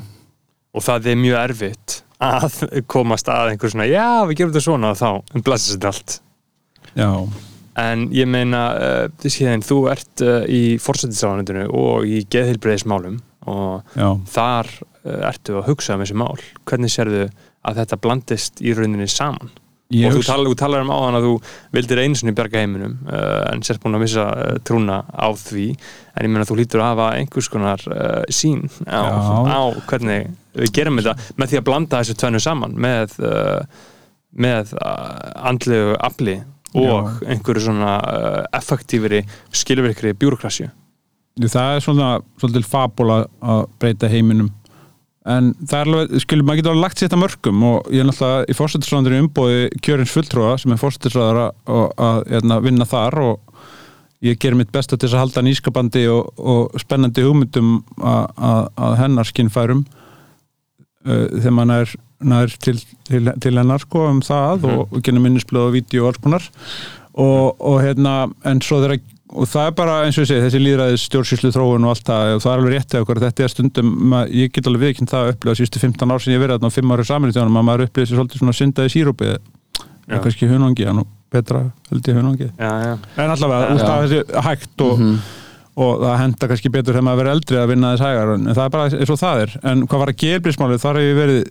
Og 0.76 0.84
það 0.84 1.10
er 1.12 1.20
mjög 1.20 1.40
erfitt 1.42 1.98
að 2.22 2.62
komast 2.88 3.28
að 3.32 3.52
einhver 3.52 3.72
svona 3.72 3.88
já, 3.88 4.24
við 4.28 4.38
gerum 4.38 4.54
þetta 4.54 4.64
svona 4.64 4.92
og 4.94 5.00
þá 5.00 5.42
blæsir 5.44 5.76
þetta 5.76 5.92
allt. 5.92 6.16
Já, 6.96 7.10
en 7.82 8.06
ég 8.16 8.28
meina, 8.30 8.62
uh, 8.76 9.26
skeiðin, 9.26 9.64
þú 9.66 9.80
ert 9.92 10.24
uh, 10.24 10.38
í 10.48 10.76
forsættisáðanundinu 10.80 11.66
og 11.76 12.06
í 12.08 12.22
geðheilbreyðismálum 12.32 13.18
og 13.52 13.96
já, 13.96 14.08
þar 14.32 14.72
uh, 14.80 15.18
ertu 15.28 15.58
að 15.60 15.68
hugsa 15.70 15.96
um 15.96 16.04
þessi 16.04 16.16
mál. 16.22 16.36
Hvernig 16.68 16.92
sérðu 16.92 17.26
að 17.66 17.82
þetta 17.82 18.00
blandist 18.00 18.62
í 18.64 18.72
rauninni 18.76 19.08
saman 19.10 19.52
ég 19.94 20.08
og 20.08 20.16
þú, 20.16 20.20
hugsa 20.20 20.34
tal, 20.34 20.46
þú 20.48 20.56
talar 20.58 20.84
um 20.84 20.92
áðan 20.94 21.18
að 21.18 21.26
þú 21.26 21.34
vildir 21.76 22.00
einu 22.02 22.18
sinni 22.18 22.34
bjarga 22.36 22.62
heiminum 22.62 22.96
uh, 23.06 23.42
en 23.52 23.62
sért 23.66 23.82
búin 23.82 23.98
að 23.98 24.04
missa 24.06 24.24
uh, 24.30 24.54
trúna 24.66 25.02
á 25.10 25.28
því. 25.38 25.66
En 26.16 26.26
ég 26.26 26.32
meina 26.32 26.48
þú 26.48 26.58
lítur 26.60 26.82
að 26.82 26.90
hafa 26.94 27.10
einhvers 27.20 27.50
konar 27.52 27.84
uh, 27.92 28.22
sín 28.32 28.64
á, 28.88 29.02
Já. 29.04 29.52
á 29.52 29.60
hvernig 29.90 30.32
við 30.56 30.72
gerum 30.78 30.98
þetta 31.02 31.36
með 31.36 31.52
því 31.52 31.60
að 31.60 31.68
blanda 31.68 32.00
þessu 32.00 32.16
tvennu 32.16 32.40
saman 32.40 32.78
með, 32.80 33.12
með 34.32 34.70
andlegu 34.80 35.98
afli 36.00 36.38
og 36.76 37.20
einhverju 37.28 37.66
svona 37.66 37.92
effektífri, 38.56 39.20
skilvirkri 39.52 40.14
bjúrokrasju 40.16 40.70
það 41.44 41.74
er 41.74 41.84
svona 41.84 42.08
svolítið 42.40 42.68
fabula 42.70 43.18
að 43.44 43.66
breyta 43.80 44.08
heiminum 44.08 44.48
en 45.26 45.50
það 45.66 45.78
er 45.78 45.90
alveg, 45.90 46.14
skilur, 46.22 46.46
maður 46.46 46.60
getur 46.60 46.72
alveg 46.72 46.84
lagt 46.84 47.00
sér 47.00 47.08
þetta 47.08 47.20
mörgum 47.22 47.64
og 47.66 47.90
ég 47.90 48.02
er 48.02 48.08
náttúrulega 48.08 48.46
í 48.46 48.56
fórstættisræðandur 48.56 49.16
umbóði 49.18 49.64
kjörins 49.82 50.14
fulltrúa 50.14 50.54
sem 50.62 50.74
er 50.74 50.80
fórstættisræðara 50.82 51.46
að, 51.50 51.86
að, 52.06 52.50
að 52.56 52.66
vinna 52.68 52.86
þar 52.88 53.18
og 53.24 53.64
ég 54.26 54.38
ger 54.42 54.56
mitt 54.58 54.72
besta 54.74 54.96
til 54.96 55.08
þess 55.08 55.18
að 55.18 55.24
halda 55.24 55.44
nýskapandi 55.46 56.04
og, 56.12 56.30
og 56.38 56.78
spennandi 56.80 57.26
hugmyndum 57.26 57.80
að, 57.98 58.70
að 58.86 58.98
hennar 59.02 59.28
skinnfærum 59.28 59.82
uh, 61.06 61.26
þegar 61.34 61.56
maður 61.58 61.82
er, 61.82 61.96
er 62.38 62.56
til, 62.62 62.78
til, 63.08 63.32
til 63.42 63.54
hennar 63.58 63.82
sko 63.82 64.06
um 64.12 64.22
það 64.24 64.62
mm 64.62 64.70
-hmm. 64.70 64.78
og, 64.78 64.94
og 64.94 65.02
genið 65.02 65.26
minnisblöð 65.26 65.68
og 65.68 65.76
vídeo 65.76 66.06
og 66.06 66.14
alls 66.14 66.22
konar 66.22 66.48
og, 67.16 67.60
og 67.60 67.82
hérna, 67.82 68.30
en 68.44 68.60
svo 68.62 68.80
þegar 68.82 69.00
og 69.34 69.48
það 69.50 69.68
er 69.68 69.74
bara 69.78 69.94
eins 70.06 70.16
og 70.18 70.22
ég 70.22 70.28
segi, 70.30 70.42
þessi 70.44 70.60
líðræðis 70.62 71.04
stjórnsýslu 71.08 71.50
þróun 71.54 71.86
og 71.86 71.90
allt 71.92 72.06
það, 72.06 72.20
og 72.36 72.40
það 72.44 72.52
er 72.52 72.58
alveg 72.60 72.72
réttið 72.76 73.00
okkur. 73.02 73.20
Þetta 73.24 73.40
er 73.42 73.50
stundum, 73.52 73.88
ég 74.30 74.52
get 74.54 74.68
alveg 74.70 74.82
viðkynnt 74.86 75.12
það 75.12 75.22
að 75.24 75.30
upplifa 75.34 75.58
sístu 75.60 75.82
15 75.82 76.12
ár 76.14 76.20
sem 76.22 76.32
ég 76.34 76.42
verið 76.42 76.54
þarna 76.56 76.70
og 76.70 76.76
5 76.76 76.94
árið 76.94 77.06
saminlítjónum 77.10 77.58
að 77.58 77.66
maður 77.66 77.84
upplifir 77.88 78.08
sér 78.10 78.18
svolítið 78.20 78.38
svona 78.42 78.56
syndaði 78.60 78.88
sírópi. 78.94 79.26
Eða 80.06 80.22
kannski 80.22 80.44
hunangi, 80.46 80.84
en 80.86 81.02
betra 81.34 81.60
held 81.90 82.04
ég 82.06 82.14
hunangi. 82.20 82.48
En 82.62 83.30
allavega, 83.34 83.74
út 83.74 83.82
af 83.82 83.88
þessi 84.04 84.20
hægt 84.46 84.78
og, 84.86 84.94
mm 84.94 85.02
-hmm. 85.10 85.18
og 85.82 85.92
það 86.04 86.20
henda 86.22 86.44
kannski 86.52 86.70
betur 86.70 86.92
þegar 86.94 87.06
maður 87.08 87.20
verið 87.22 87.34
eldri 87.34 87.56
að 87.58 87.70
vinna 87.72 87.92
þess 87.92 88.06
hægar 88.06 88.28
en 88.34 88.44
það 88.54 88.64
er 88.64 88.70
bara 88.70 88.84
eins 88.86 89.10
og 89.10 89.18
það 89.18 89.36
er, 89.42 89.50
en 89.62 89.78
hvað 89.86 90.00
var 90.02 90.10
að 90.12 90.20
gelbrísmálið 90.22 90.82
þar 90.84 90.96
hefur 90.96 91.10
ég 91.10 91.20
verið 91.22 91.42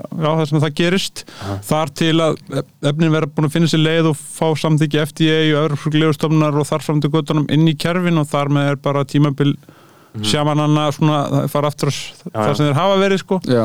já, 0.00 0.28
það 0.28 0.44
sem 0.50 0.62
það 0.64 0.74
gerist 0.80 1.24
Aha. 1.34 1.56
þar 1.68 1.94
til 2.02 2.14
að 2.24 2.42
efnin 2.90 3.14
verða 3.14 3.30
búin 3.34 3.48
að 3.48 3.54
finna 3.56 3.70
sér 3.70 3.84
leið 3.84 4.10
og 4.10 4.18
fá 4.18 4.46
samþyggi 4.64 5.04
FDA 5.04 5.38
og 5.54 5.62
öðrufluglegustofnar 5.62 6.60
og 6.60 6.68
þar 6.68 6.86
fram 6.86 7.00
til 7.04 7.12
göttunum 7.14 7.48
inn 7.54 7.70
í 7.70 7.78
kerfin 7.78 8.20
og 8.20 8.28
þar 8.30 8.52
með 8.54 8.72
er 8.72 8.84
bara 8.84 9.06
tímabil 9.08 9.54
mm. 10.14 10.24
sjamananna 10.28 10.86
fara 11.50 11.70
aftur 11.70 11.92
þar 11.92 12.56
sem 12.56 12.68
þeir 12.68 12.78
hafa 12.78 12.98
verið 13.00 13.22
sko 13.22 13.38
já. 13.48 13.62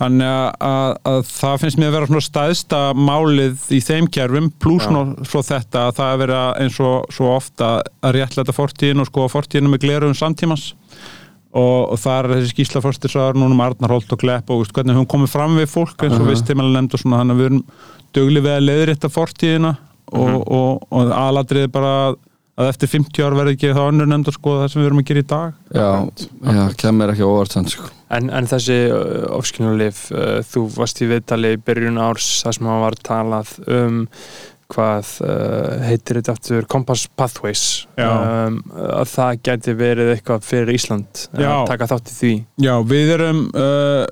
þannig 0.00 0.28
að, 0.28 0.48
að, 0.68 0.94
að 1.10 1.20
það 1.30 1.58
finnst 1.62 1.80
mér 1.80 1.90
að 1.90 1.96
vera 1.98 2.10
svona 2.10 2.26
staðista 2.28 2.82
málið 2.98 3.68
í 3.74 3.80
þeim 3.84 4.08
kerfum 4.14 4.50
pluss 4.62 4.88
svo 5.30 5.44
þetta 5.46 5.88
að 5.88 5.98
það 6.00 6.14
er 6.14 6.22
verið 6.24 6.62
eins 6.64 6.80
og 6.84 7.14
svo 7.14 7.34
ofta 7.34 7.74
að 8.04 8.16
réttlega 8.18 8.56
fortíðin 8.56 9.04
og 9.04 9.10
sko 9.10 9.28
fortíðinu 9.32 9.74
með 9.74 9.86
gleruðum 9.86 10.18
samtímas 10.18 10.72
og, 11.54 11.94
og 11.94 12.00
það 12.02 12.18
er 12.18 12.30
þessi 12.34 12.52
skýrslaförstisar 12.52 13.38
núna 13.38 13.54
með 13.54 13.72
Arnar 13.72 13.94
Holt 13.94 14.12
og 14.14 14.20
Klepp 14.20 14.50
og 14.50 14.62
veist, 14.62 14.74
hvernig 14.74 14.98
hún 14.98 15.10
komið 15.10 15.34
fram 15.36 15.56
við 15.60 15.70
fólk 15.70 15.96
eins 16.02 16.16
og 16.16 16.20
uh 16.20 16.26
-huh. 16.26 16.34
vist 16.34 16.46
tímalega 16.48 16.80
nefnd 16.80 16.94
og 16.94 17.00
svona 17.00 17.20
þannig 17.22 17.34
að 17.34 17.40
við 17.40 17.50
erum 17.50 17.64
dögli 18.14 18.40
við 18.40 18.54
að 18.54 18.66
leiðrætta 18.68 19.08
fortíðina 19.08 19.76
og, 20.12 20.20
uh 20.20 20.34
-huh. 20.34 20.42
og, 20.46 20.86
og 20.90 21.12
aðladrið 21.12 21.68
bara 21.72 22.14
að 22.54 22.68
eftir 22.70 22.90
50 22.92 23.26
ár 23.26 23.34
verði 23.34 23.56
ekki 23.56 23.74
þá 23.74 23.82
önnur 23.88 24.06
nefnd 24.06 24.30
að 24.30 24.36
skoða 24.36 24.62
það 24.62 24.72
sem 24.72 24.80
við 24.80 24.86
erum 24.86 24.98
að 25.02 25.08
gera 25.08 25.22
í 25.22 25.28
dag 25.32 25.54
Já, 25.74 25.90
já 26.54 26.64
kemur 26.78 27.10
ekki 27.10 27.26
óvart 27.26 27.56
sko. 27.72 27.88
en, 28.14 28.30
en 28.30 28.46
þessi 28.46 28.78
uh, 28.94 29.26
ofskynulif 29.34 30.04
uh, 30.14 30.38
þú 30.46 30.62
varst 30.76 31.02
í 31.02 31.08
viðtali 31.10 31.54
í 31.56 31.62
byrjun 31.66 31.98
árs 31.98 32.28
þar 32.44 32.58
sem 32.58 32.70
hann 32.70 32.84
var 32.84 32.98
talað 33.02 33.56
um 33.66 34.06
hvað 34.74 35.10
uh, 35.24 35.84
heitir 35.86 36.18
þetta 36.20 36.34
aftur 36.34 36.66
Compass 36.70 37.06
Pathways 37.18 37.64
um, 37.96 38.58
að 38.74 39.06
það 39.12 39.40
geti 39.48 39.76
verið 39.78 40.12
eitthvað 40.14 40.48
fyrir 40.48 40.74
Ísland 40.74 41.26
að 41.34 41.46
uh, 41.46 41.60
taka 41.70 41.88
þátt 41.92 42.10
í 42.10 42.16
því 42.18 42.32
Já, 42.66 42.74
við 42.90 43.14
erum 43.18 43.40
uh, 43.54 44.04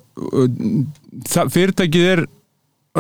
fyrirtækið 1.53 2.09
er 2.15 2.25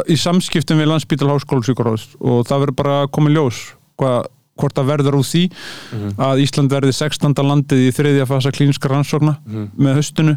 í 0.08 0.16
samskiptum 0.16 0.80
við 0.80 0.88
landsbítal 0.88 1.30
háskólusíkuráðs 1.34 2.12
og 2.20 2.46
það 2.48 2.64
verður 2.64 2.78
bara 2.80 2.98
komið 3.12 3.36
ljós 3.36 3.62
hvað, 4.00 4.30
hvort 4.60 4.76
það 4.78 4.90
verður 4.92 5.18
úr 5.20 5.28
því 5.28 5.44
mm 5.48 5.98
-hmm. 5.98 6.12
að 6.28 6.44
Ísland 6.46 6.72
verði 6.72 6.92
16. 6.96 7.34
landið 7.36 7.86
í 7.86 7.94
þriðja 7.96 8.28
fasa 8.30 8.54
klínska 8.54 8.88
rannsókna 8.88 9.36
mm 9.44 9.54
-hmm. 9.54 9.68
með 9.76 9.98
höstunu 10.00 10.36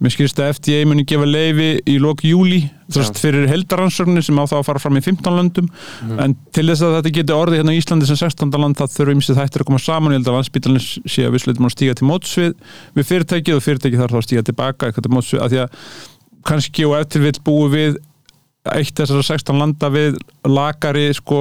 Mér 0.00 0.14
skilst 0.14 0.38
að 0.40 0.54
FDA 0.54 0.84
muni 0.88 1.04
gefa 1.08 1.26
leifi 1.28 1.70
í 1.84 1.98
lók 2.00 2.22
júli 2.24 2.62
þrjast 2.90 3.18
fyrir 3.20 3.48
heldaransörnir 3.50 4.24
sem 4.24 4.38
á 4.40 4.44
það 4.48 4.62
að 4.62 4.68
fara 4.70 4.80
fram 4.82 4.96
í 4.96 5.02
15 5.04 5.36
landum 5.36 5.66
mm. 5.68 6.22
en 6.24 6.36
til 6.56 6.64
þess 6.70 6.84
að 6.86 6.94
þetta 6.96 7.12
geti 7.18 7.36
orðið 7.36 7.60
hérna 7.60 7.74
í 7.76 7.80
Íslandi 7.82 8.08
sem 8.08 8.18
16. 8.18 8.56
land 8.56 8.78
það 8.80 8.94
þurfum 8.96 9.20
ímsið 9.20 9.40
þættir 9.42 9.64
að 9.64 9.68
koma 9.68 9.82
saman 9.84 10.14
ég 10.14 10.20
held 10.22 10.30
að 10.32 10.38
landsbítalinn 10.38 10.86
sé 10.86 11.26
að 11.26 11.36
við 11.36 11.44
slutum 11.44 11.68
að 11.68 11.74
stíga 11.76 11.98
til 12.00 12.08
mótsvið 12.08 12.56
við 12.96 13.08
fyrirtækið 13.10 13.58
og 13.58 13.66
fyrirtækið 13.66 14.02
þarf 14.02 14.16
þá 14.16 14.20
að 14.22 14.26
stíga 14.26 14.46
tilbaka 14.48 14.88
eitthvað 14.88 15.06
til 15.06 15.14
mótsvið 15.18 15.44
að 15.44 15.52
því 15.54 15.62
að 15.66 15.84
kannski 16.50 16.88
og 16.88 16.96
eftir 16.96 17.26
vil 17.26 17.36
búi 17.44 17.70
við 17.76 18.00
eitt 18.68 18.92
þessar 18.92 19.24
16 19.24 19.56
landa 19.56 19.88
við 19.88 20.18
lagari 20.44 21.06
sko 21.16 21.38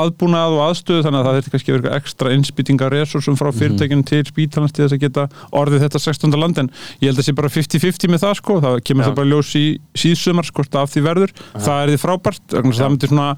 aðbúnað 0.00 0.56
og 0.56 0.62
aðstöðu 0.64 1.04
þannig 1.06 1.20
að 1.20 1.26
það 1.28 1.36
þurfti 1.36 1.52
kannski 1.54 1.74
vera 1.76 1.92
ekstra 2.00 2.32
innspýtinga 2.34 2.88
resursum 2.90 3.38
frá 3.38 3.52
mhm. 3.52 3.58
fyrirtækinu 3.60 4.06
til 4.10 4.22
spítalans 4.26 4.74
til 4.74 4.82
þess 4.82 4.96
að 4.96 5.04
geta 5.04 5.26
orðið 5.54 5.86
þetta 5.86 6.02
16. 6.02 6.38
land 6.42 6.62
en 6.64 6.70
ég 6.98 7.06
held 7.06 7.14
að 7.14 7.22
það 7.22 7.28
sé 7.28 7.36
bara 7.38 7.52
50-50 7.54 8.12
með 8.12 8.24
það 8.26 8.38
sko 8.40 8.58
það 8.64 8.78
kemur 8.82 9.06
ja. 9.06 9.10
það 9.10 9.18
bara 9.20 9.30
ljós 9.30 9.52
í 9.54 9.66
síðsumar 10.02 10.50
sko 10.50 10.66
af 10.76 10.90
því 10.90 11.04
verður, 11.06 11.36
ja. 11.36 11.60
það 11.68 11.82
er 11.84 11.92
því 11.92 12.00
frábært 12.02 12.56
ja. 12.56 12.64
það 12.66 12.90
myndir 12.90 13.14
svona 13.14 13.28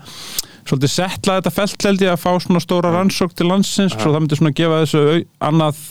svolítið 0.68 0.92
setla 0.92 1.36
þetta 1.38 1.52
feltleldi 1.54 2.08
að 2.08 2.22
fá 2.22 2.30
svona 2.44 2.64
stóra 2.64 2.92
rannsók 2.92 3.36
til 3.36 3.48
landsins 3.48 3.96
og 3.96 4.08
það 4.08 4.18
myndir 4.22 4.40
svona 4.40 4.56
gefa 4.56 4.80
þessu 4.84 5.04
annað 5.48 5.84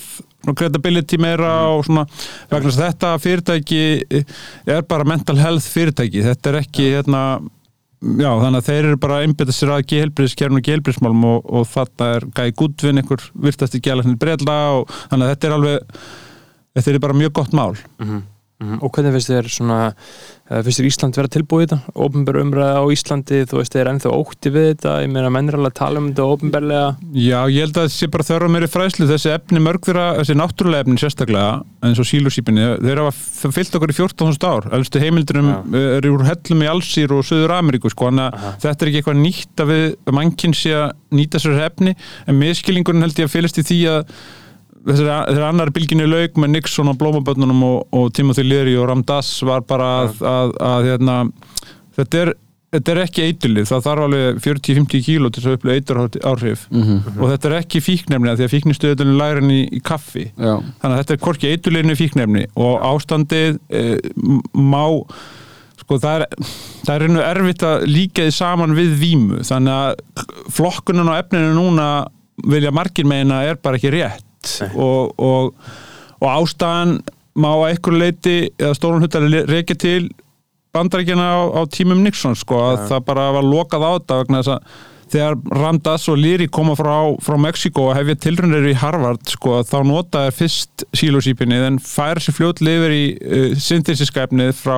credibility 0.58 1.18
meira 1.20 1.52
og 1.74 1.86
svona 1.88 2.06
vegna 2.52 2.72
þetta 2.72 3.14
fyrirtæki 3.20 3.82
er 4.70 4.86
bara 4.88 5.08
mental 5.08 5.38
health 5.42 5.68
fyrirtæki 5.74 6.24
þetta 6.26 6.52
er 6.52 6.60
ekki 6.62 6.88
ja. 6.88 7.00
hérna 7.00 7.24
já 7.98 8.30
þannig 8.30 8.62
að 8.62 8.70
þeir 8.70 8.86
eru 8.86 9.02
bara 9.02 9.18
að 9.18 9.28
einbita 9.28 9.56
sér 9.56 9.74
að 9.74 9.86
gehelbriðskjörn 9.92 10.60
og 10.60 10.66
gehelbriðsmálum 10.68 11.28
og, 11.32 11.52
og 11.60 11.68
þetta 11.72 12.10
er 12.16 12.28
gæði 12.38 12.56
gudvinn 12.62 13.02
einhver 13.02 13.28
virtasti 13.48 13.82
gælagnir 13.84 14.20
breyla 14.22 14.58
og 14.78 14.96
þannig 15.10 15.26
að 15.26 15.32
þetta 15.34 15.48
er 15.48 15.56
alveg 15.58 16.02
þetta 16.78 16.94
er 16.94 17.06
bara 17.08 17.18
mjög 17.24 17.34
gott 17.40 17.56
mál 17.58 17.74
mm 17.74 18.06
-hmm. 18.08 18.26
Mm 18.58 18.70
-hmm. 18.70 18.80
Og 18.82 18.90
hvernig 18.90 19.12
finnst 19.14 19.30
þér 19.30 19.48
svona, 19.54 19.94
uh, 20.50 20.62
finnst 20.66 20.80
þér 20.80 20.88
Ísland 20.90 21.18
vera 21.18 21.30
tilbúið 21.30 21.68
þetta? 21.68 21.78
Ópenbæra 21.94 22.42
umræða 22.42 22.80
á 22.82 22.86
Íslandi, 22.90 23.42
þú 23.46 23.60
veist, 23.60 23.76
er 23.76 23.90
ennþá 23.92 24.10
ótti 24.10 24.50
við 24.50 24.66
þetta, 24.72 24.94
ég 25.04 25.12
meina 25.14 25.30
mennir 25.30 25.54
alveg 25.54 25.72
að 25.72 25.78
tala 25.78 26.00
um 26.02 26.08
þetta 26.10 26.26
ópenbærlega. 26.26 26.88
Já, 27.14 27.40
ég 27.54 27.62
held 27.62 27.78
að 27.78 27.92
sé 27.94 28.08
bara 28.10 28.26
þörfa 28.26 28.50
meiri 28.50 28.68
fræslu, 28.68 29.06
þessi 29.06 29.30
efni 29.30 29.62
mörgðura, 29.62 30.08
þessi 30.18 30.38
náttúrulega 30.42 30.82
efni 30.82 30.98
sérstaklega, 30.98 31.62
eins 31.86 32.00
og 32.02 32.10
sílusípinni, 32.10 32.66
þeir 32.82 33.04
hafa 33.04 33.52
fyllt 33.54 33.78
okkur 33.78 33.94
í 33.94 33.98
14.000 34.00 34.50
ár, 34.50 34.70
elstu 34.74 35.00
heimildurum 35.06 35.50
ja. 35.54 35.62
eru 36.00 36.16
úr 36.18 36.26
hellum 36.26 36.66
í 36.66 36.72
Allsýr 36.74 37.14
og 37.14 37.22
Suður 37.30 37.54
Ameríku, 37.60 37.94
sko, 37.94 38.10
þannig 38.10 38.34
að 38.34 38.58
þetta 38.66 38.82
er 38.82 38.90
ekki 38.90 38.98
eitthvað 39.04 39.22
nýtt 39.22 39.62
að 39.62 39.70
við, 39.70 39.86
mannkinn 40.18 40.58
sé 40.58 40.74
að 40.74 40.90
nýta 41.14 41.38
sér 41.38 41.62
efni, 41.62 41.94
en 42.26 42.42
miskilingurinn 42.42 43.06
held 43.06 43.22
ég 43.22 43.30
að 43.30 43.36
fylgst 43.38 43.62
í 43.62 43.68
því 43.70 43.82
að 43.94 44.04
þessari 44.88 45.46
annar 45.48 45.72
bylginni 45.76 46.08
laug 46.08 46.40
með 46.42 46.54
Nixon 46.56 46.92
og 46.92 46.98
Blómaböndunum 47.02 47.64
og, 47.68 47.78
og 47.96 48.12
Timothy 48.16 48.46
Leary 48.48 48.76
og 48.80 48.90
Ramdas 48.92 49.32
var 49.48 49.66
bara 49.68 49.94
að, 50.04 50.20
að, 50.34 50.58
að 50.72 50.92
hérna, 50.92 51.22
þetta 51.98 52.26
er 52.26 52.38
Þetta 52.68 52.92
er 52.92 53.00
ekki 53.00 53.24
eitulið, 53.24 53.66
það 53.70 53.84
þarf 53.86 54.04
alveg 54.04 54.40
40-50 54.44 55.04
kíló 55.06 55.30
til 55.32 55.42
að 55.46 55.54
upplega 55.56 55.80
eitur 55.80 56.00
áhrif. 56.28 56.66
Mm 56.68 56.82
-hmm. 56.84 57.22
og 57.22 57.30
þetta 57.32 57.48
er 57.48 57.56
ekki 57.62 57.80
fíknefni 57.80 58.34
því 58.36 58.44
að 58.44 58.52
fíknistöðunum 58.54 59.20
læra 59.22 59.40
henni 59.40 59.62
í 59.72 59.80
kaffi. 59.80 60.26
Já. 60.36 60.60
þannig 60.82 60.98
að 60.98 61.00
þetta 61.00 61.16
er 61.16 61.22
hvorki 61.24 61.52
eitulegni 61.54 61.96
fíknefni. 61.96 62.44
Og 62.60 62.84
ástandið 62.84 63.60
e, 63.72 63.84
má 64.52 64.84
sko 65.80 65.98
það 66.04 66.20
er 66.20 66.28
það 66.84 66.94
er 66.96 67.06
einu 67.08 67.24
erfitt 67.24 67.64
að 67.64 67.88
líka 67.88 68.28
þið 68.28 68.36
saman 68.36 68.76
við 68.76 68.96
výmu 69.00 69.44
þannig 69.48 69.74
að 69.74 70.54
flokkunum 70.58 71.12
á 71.16 71.20
efninu 71.22 71.54
núna 71.56 71.88
vilja 72.44 72.74
margir 72.76 73.08
meina 73.08 73.46
er 73.48 73.56
bara 73.56 73.80
ekki 73.80 73.94
rétt 73.96 74.27
og, 74.74 75.14
og, 75.18 75.54
og 76.20 76.28
ástæðan 76.34 76.98
má 77.38 77.52
að 77.54 77.68
einhverju 77.72 78.02
leiti 78.02 78.38
eða 78.58 78.76
stórun 78.78 79.06
huttar 79.06 79.28
reykja 79.50 79.78
til 79.78 80.04
bandarækjana 80.76 81.26
á, 81.26 81.40
á 81.58 81.62
tímum 81.70 82.04
Nixon 82.06 82.38
sko 82.38 82.60
að 82.60 82.78
ja. 82.78 82.86
það 82.92 83.10
bara 83.10 83.32
var 83.38 83.46
lokað 83.48 83.88
á 83.88 83.92
þetta 83.98 84.22
vegna 84.22 84.44
þess 84.44 84.56
að 84.58 84.86
þegar 85.08 85.38
Ramdas 85.56 86.08
og 86.12 86.20
Liri 86.20 86.48
koma 86.52 86.76
frá, 86.76 87.16
frá 87.24 87.38
Mexiko 87.40 87.88
og 87.88 87.96
hefja 87.98 88.18
tilrunir 88.28 88.68
í 88.68 88.76
Harvard 88.78 89.24
sko 89.32 89.62
þá 89.68 89.78
notaði 89.88 90.34
fyrst 90.36 90.86
sílósýpinni 90.98 91.60
en 91.70 91.80
fær 91.84 92.22
sér 92.24 92.36
fljóðlega 92.36 92.82
yfir 92.82 92.96
í 92.96 93.04
uh, 93.16 93.50
synthesiskæfnið 93.68 94.54
frá 94.60 94.76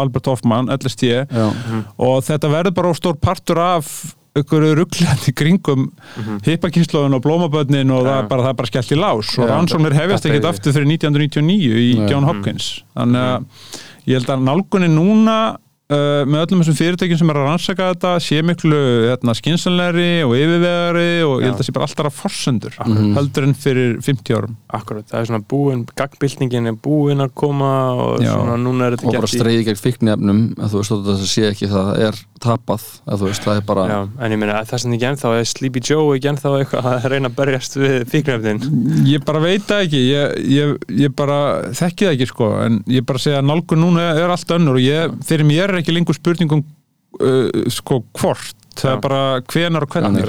Albert 0.00 0.30
Hoffman, 0.30 0.70
LST 0.74 1.06
mm. 1.30 1.84
og 2.08 2.22
þetta 2.26 2.52
verður 2.52 2.78
bara 2.80 2.96
stór 2.98 3.18
partur 3.22 3.62
af 3.62 3.92
ykkur 4.36 4.66
ruggljandi 4.78 5.32
kringum 5.32 5.78
mm 5.78 6.24
-hmm. 6.24 7.14
og 7.14 7.22
blómaböndin 7.22 7.90
og 7.90 8.04
það, 8.06 8.18
er 8.18 8.28
bara, 8.28 8.42
það 8.42 8.56
bara 8.56 8.66
skellt 8.66 8.92
í 8.92 8.96
lás. 8.96 9.38
Og 9.38 9.48
Já, 9.48 9.54
rannsóknir 9.54 9.92
hefjast 9.92 10.26
ekkert 10.26 10.44
er- 10.44 10.50
aftur 10.50 10.72
fyrir 10.72 10.86
1999 10.86 11.78
í 11.78 11.98
Nei. 11.98 12.10
John 12.10 12.24
Hopkins. 12.24 12.84
Þannig 12.96 13.20
að 13.20 13.44
ég 14.06 14.14
held 14.14 14.28
að 14.28 14.42
nálgunin 14.42 14.94
núna 14.94 15.56
uh, 15.92 16.22
með 16.28 16.44
öllum 16.44 16.62
þessum 16.62 16.78
fyrirtækjum 16.78 17.20
sem 17.22 17.32
er 17.32 17.40
að 17.40 17.46
rannsaka 17.48 17.88
þetta 17.92 18.12
sé 18.24 18.40
miklu 18.46 18.80
hérna, 19.08 19.34
skinsanlegri 19.38 20.08
og 20.26 20.34
yfirvegari 20.36 21.08
og 21.26 21.34
ég 21.42 21.50
held 21.50 21.62
að 21.62 21.68
sé 21.68 21.74
bara 21.76 21.88
alltaf 21.88 22.10
að 22.10 22.18
forsendur 22.18 22.78
heldur 23.16 23.48
en 23.48 23.54
fyrir 23.58 23.98
50 24.04 24.38
árum. 24.38 24.56
Akkurat, 24.78 25.06
það 25.08 25.20
er 25.20 25.30
svona 25.30 25.44
búin, 25.52 25.84
gagnbyltingin 25.98 26.72
er 26.72 26.78
búin 26.84 27.24
að 27.24 27.34
koma 27.38 27.72
og 27.96 28.24
Já. 28.24 28.32
svona 28.34 28.58
núna 28.60 28.88
er 28.88 28.98
þetta 28.98 29.10
og 29.10 29.18
bara 29.20 29.32
streyði 29.32 29.68
gegn 29.68 29.82
fíknefnum 29.82 30.42
að 30.58 30.74
þú 30.74 30.82
veist 30.82 30.96
að 30.96 31.06
það 31.08 31.24
sé 31.32 31.46
ekki 31.52 31.70
það 31.72 31.92
er 32.08 32.22
tapað 32.38 32.84
að 33.08 33.22
þú 33.22 33.28
veist 33.30 33.46
það 33.46 33.58
er 33.58 33.64
bara 33.66 33.86
Já, 33.88 33.98
en 34.24 34.34
ég 34.34 34.40
meina 34.40 34.58
að 34.60 34.68
það 34.70 34.82
sem 34.82 34.94
ekki 34.94 35.08
ennþá 35.08 35.32
er 35.38 35.48
Sleepy 35.48 35.82
Joe 35.82 36.16
ekki 36.16 36.30
ennþá 36.30 36.52
eitthvað 36.60 36.88
að 36.92 37.06
reyna 37.12 37.30
að 37.30 37.38
berjast 37.38 37.78
við 37.78 37.96
fíknefnin 38.12 38.60
Ég 39.08 39.24
bara 39.26 39.42
veit 39.42 39.64
það 39.66 39.84
ekki, 39.86 40.02
ég, 40.06 40.36
ég, 40.52 40.74
ég 41.02 41.14
bara 41.18 41.38
þekki 41.74 42.06
það 42.06 42.14
ekki 42.14 42.28
sko, 42.30 42.50
en 42.62 42.78
ég 42.92 43.06
bara 43.08 43.22
segja 43.22 43.40
að 43.42 43.48
nálgun 43.50 43.82
núna 43.82 44.06
er 44.14 44.34
allt 44.34 44.54
önnur 44.54 44.78
og 44.78 44.84
ég, 44.84 45.16
fyrir 45.26 45.48
mér 45.48 45.77
er 45.78 45.84
ekki 45.84 45.94
lengur 45.94 46.16
spurningum 46.16 46.64
uh, 47.22 47.48
sko 47.72 48.02
hvort, 48.18 48.54
það 48.82 48.92
er 48.94 49.02
bara 49.04 49.20
hvenar 49.52 49.86
og 49.86 49.94
hvernig, 49.94 50.24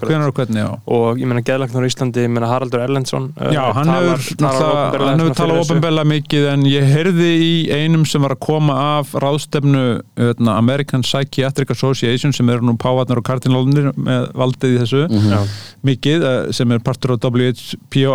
hvenar 0.00 0.32
og 0.32 0.40
hvernig, 0.40 0.62
já. 0.64 0.70
og 0.96 1.20
ég 1.20 1.30
meina 1.30 1.42
geðlagnar 1.46 1.86
í 1.86 1.90
Íslandi, 1.92 2.24
ég 2.26 2.32
meina 2.32 2.50
Haraldur 2.50 2.84
Erlendsson 2.84 3.28
uh, 3.36 3.50
Já, 3.54 3.62
hann 3.76 3.92
hefur, 3.92 4.24
opinberlega 4.40 5.10
hann 5.10 5.24
hefur 5.24 5.38
talað 5.40 5.62
ofinbella 5.64 6.06
mikið 6.08 6.48
en 6.54 6.66
ég 6.70 6.88
heyrði 6.94 7.30
í 7.44 7.52
einum 7.74 8.06
sem 8.08 8.24
var 8.24 8.36
að 8.36 8.42
koma 8.46 8.78
af 8.98 9.14
ráðstefnu 9.20 9.84
öðna, 10.30 10.56
American 10.56 11.04
Psychiatric 11.06 11.70
Association 11.76 12.32
sem 12.36 12.48
eru 12.52 12.66
nú 12.70 12.76
pávarnar 12.80 13.20
og 13.20 13.26
kardinálunir 13.28 13.92
með 13.96 14.30
valdið 14.38 14.76
í 14.76 14.82
þessu 14.84 15.06
Mhm. 15.10 15.30
Já, 15.32 15.40
mikið 15.86 16.24
eh, 16.28 16.52
sem 16.54 16.72
er 16.72 16.82
partur 16.84 17.14
á 17.14 17.16
WHPO 17.20 18.12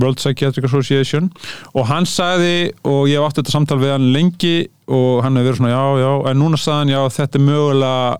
World 0.00 0.18
Psychiatric 0.20 0.64
Association. 0.68 1.30
Og 1.74 1.86
hann 1.88 2.06
sagði 2.08 2.72
og 2.84 3.06
ég 3.08 3.18
hef 3.18 3.28
átt 3.28 3.40
þetta 3.42 3.54
samtal 3.54 3.78
við 3.82 3.94
hann 3.94 4.10
lengi 4.14 4.56
og 4.88 5.22
hann 5.24 5.36
hefur 5.36 5.50
verið 5.50 5.60
svona 5.60 5.74
já 5.74 5.84
já 6.02 6.30
en 6.30 6.40
núna 6.40 6.60
sagði 6.60 6.78
hann 6.78 6.92
já 6.94 7.02
þetta 7.18 7.38
er 7.38 7.44
mögulega 7.44 8.16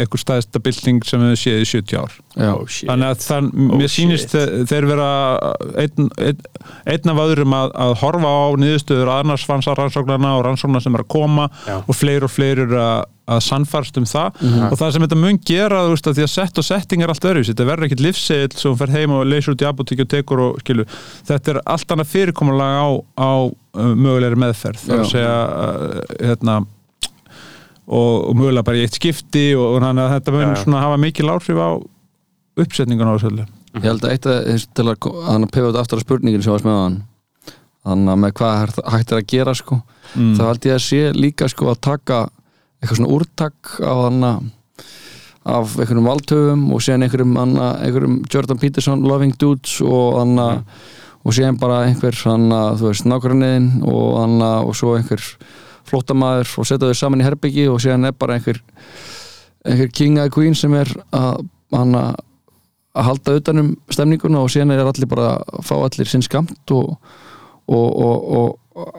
eitthvað 0.00 0.22
stæðsta 0.24 0.60
bylting 0.64 1.04
sem 1.06 1.22
við 1.26 1.38
séð 1.42 1.62
í 1.62 1.68
70 1.72 2.00
ár. 2.00 2.16
Já. 2.32 2.50
oh, 2.54 2.64
þannig 2.88 3.08
að 3.12 3.24
þann, 3.26 3.48
Oh, 3.52 3.76
mér 3.76 3.90
sýnist 3.92 4.32
þeir 4.70 4.86
vera 4.88 5.08
einn, 5.82 6.06
einn, 6.16 6.38
einn 6.88 7.12
af 7.12 7.22
öðrum 7.26 7.52
að, 7.56 7.72
að 7.84 7.94
horfa 8.00 8.30
á 8.32 8.44
niðurstöður 8.62 9.10
annars 9.18 9.44
fansar 9.48 9.76
rannsóknarna 9.78 10.36
og 10.38 10.44
rannsóknar 10.46 10.84
sem 10.84 10.96
er 10.96 11.04
að 11.04 11.10
koma 11.12 11.48
Já. 11.66 11.78
og 11.84 11.96
fleiri 11.98 12.24
og 12.24 12.32
fleiri 12.32 12.64
eru 12.64 12.78
að, 12.80 13.04
að 13.36 13.40
sannfærast 13.46 14.00
um 14.00 14.06
það. 14.08 14.40
Og 14.70 14.76
það 14.80 14.92
sem 14.96 15.04
þetta 15.06 15.20
mun 15.22 15.40
gera 15.52 15.84
þú 15.86 15.94
veist 15.94 16.08
að 16.10 16.18
því 16.18 16.24
að 16.26 16.32
sett 16.32 16.60
og 16.62 16.66
setting 16.70 17.04
er 17.04 17.12
allt 17.12 17.28
öðru 17.30 17.44
þetta 17.50 17.68
verður 17.68 17.88
ekkit 17.90 18.04
livsegil 18.08 18.58
sem 18.64 18.76
fer 18.80 18.94
heim 18.96 19.14
og 19.18 19.24
leysur 19.28 19.54
út 19.54 19.64
í 19.64 19.68
apotíki 19.68 20.06
og 20.06 20.12
tekur 20.16 20.44
og 20.48 20.60
skilu 20.64 20.86
þetta 21.28 21.54
er 21.54 21.60
allt 21.76 21.94
annað 21.94 22.12
fyrirkomulag 22.16 22.78
á, 22.80 22.88
á 23.20 23.30
uh, 23.46 23.92
mögulegri 23.94 24.40
meðferð. 24.42 24.86
Það 24.86 24.96
er 24.96 25.04
að 25.04 25.12
segja 25.12 25.36
uh, 25.48 25.98
hérna 26.32 26.62
og, 27.86 28.28
og 28.28 28.36
mögulega 28.38 28.64
bara 28.64 28.76
í 28.78 28.84
eitt 28.86 28.94
skipti 29.00 29.46
og, 29.56 29.64
og 29.76 29.82
þannig 29.82 30.04
að 30.06 30.14
þetta 30.16 30.34
mun 30.36 30.54
svona 30.62 30.82
hafa 30.84 31.00
mikil 31.02 31.30
áhrif 31.32 31.58
á 31.58 31.70
uppsetningun 32.62 33.08
á 33.08 33.14
þessu 33.16 33.30
öllu. 33.32 33.46
Ég 33.72 33.86
held 33.88 34.04
að 34.04 34.12
eitt 34.12 34.26
að 34.28 34.38
þess- 34.50 34.68
til 34.76 34.84
að 34.92 35.08
hann 35.26 35.46
að 35.46 35.52
pefa 35.54 35.70
þetta 35.72 35.80
aftur 35.86 35.98
að 35.98 36.04
spurningin 36.06 36.42
sem 36.44 36.52
var 36.52 36.66
með 36.66 36.80
hann 36.82 36.98
þannig 37.82 38.12
að 38.12 38.20
með 38.22 38.32
hvað 38.38 38.58
hægt- 38.92 39.12
er 39.12 39.18
að 39.22 39.26
gera 39.32 39.54
sko 39.58 39.82
Mm. 40.12 40.34
þá 40.36 40.42
held 40.44 40.64
ég 40.68 40.74
að 40.76 40.82
sé 40.84 40.98
líka 41.16 41.46
sko 41.48 41.70
að 41.72 41.78
taka 41.80 42.16
eitthvað 42.82 42.98
svona 42.98 43.14
úrtak 43.16 43.70
á 43.80 43.92
hann 44.04 44.24
af 45.46 45.72
einhverjum 45.80 46.04
valdhöfum 46.06 46.66
og 46.74 46.82
síðan 46.84 47.06
einhverjum, 47.06 47.32
anna, 47.40 47.70
einhverjum 47.80 48.18
Jordan 48.28 48.58
Peterson 48.60 49.02
Loving 49.08 49.32
Dudes 49.40 49.80
og 49.80 50.18
hann 50.20 50.38
og 50.38 51.32
síðan 51.32 51.58
bara 51.58 51.86
einhver 51.88 52.12
hann 52.28 52.50
þú 52.78 52.90
veist 52.90 53.06
nákvæmniðin 53.08 53.70
og 53.88 54.20
hann 54.20 54.36
og 54.42 54.74
svo 54.76 54.92
einhver 54.98 55.22
flóttamaður 55.88 56.52
og 56.58 56.68
setja 56.68 56.90
þau 56.90 56.98
saman 56.98 57.22
í 57.22 57.26
herbyggi 57.26 57.68
og 57.72 57.80
síðan 57.82 58.10
er 58.10 58.16
bara 58.18 58.38
einhver 58.38 58.60
einhver 59.66 59.90
king 59.94 60.18
eða 60.18 60.34
queen 60.34 60.56
sem 60.58 60.74
er 60.74 60.90
að 61.14 61.44
hann 61.72 61.96
að 61.96 63.06
halda 63.06 63.38
utanum 63.40 63.72
stemninguna 63.92 64.42
og 64.42 64.52
síðan 64.52 64.74
er 64.74 64.84
allir 64.84 65.08
bara 65.08 65.36
að 65.40 65.64
fá 65.68 65.76
allir 65.78 66.08
sinn 66.08 66.24
skamt 66.24 66.74
og, 66.74 66.96
og, 67.72 67.88
og, 67.96 68.98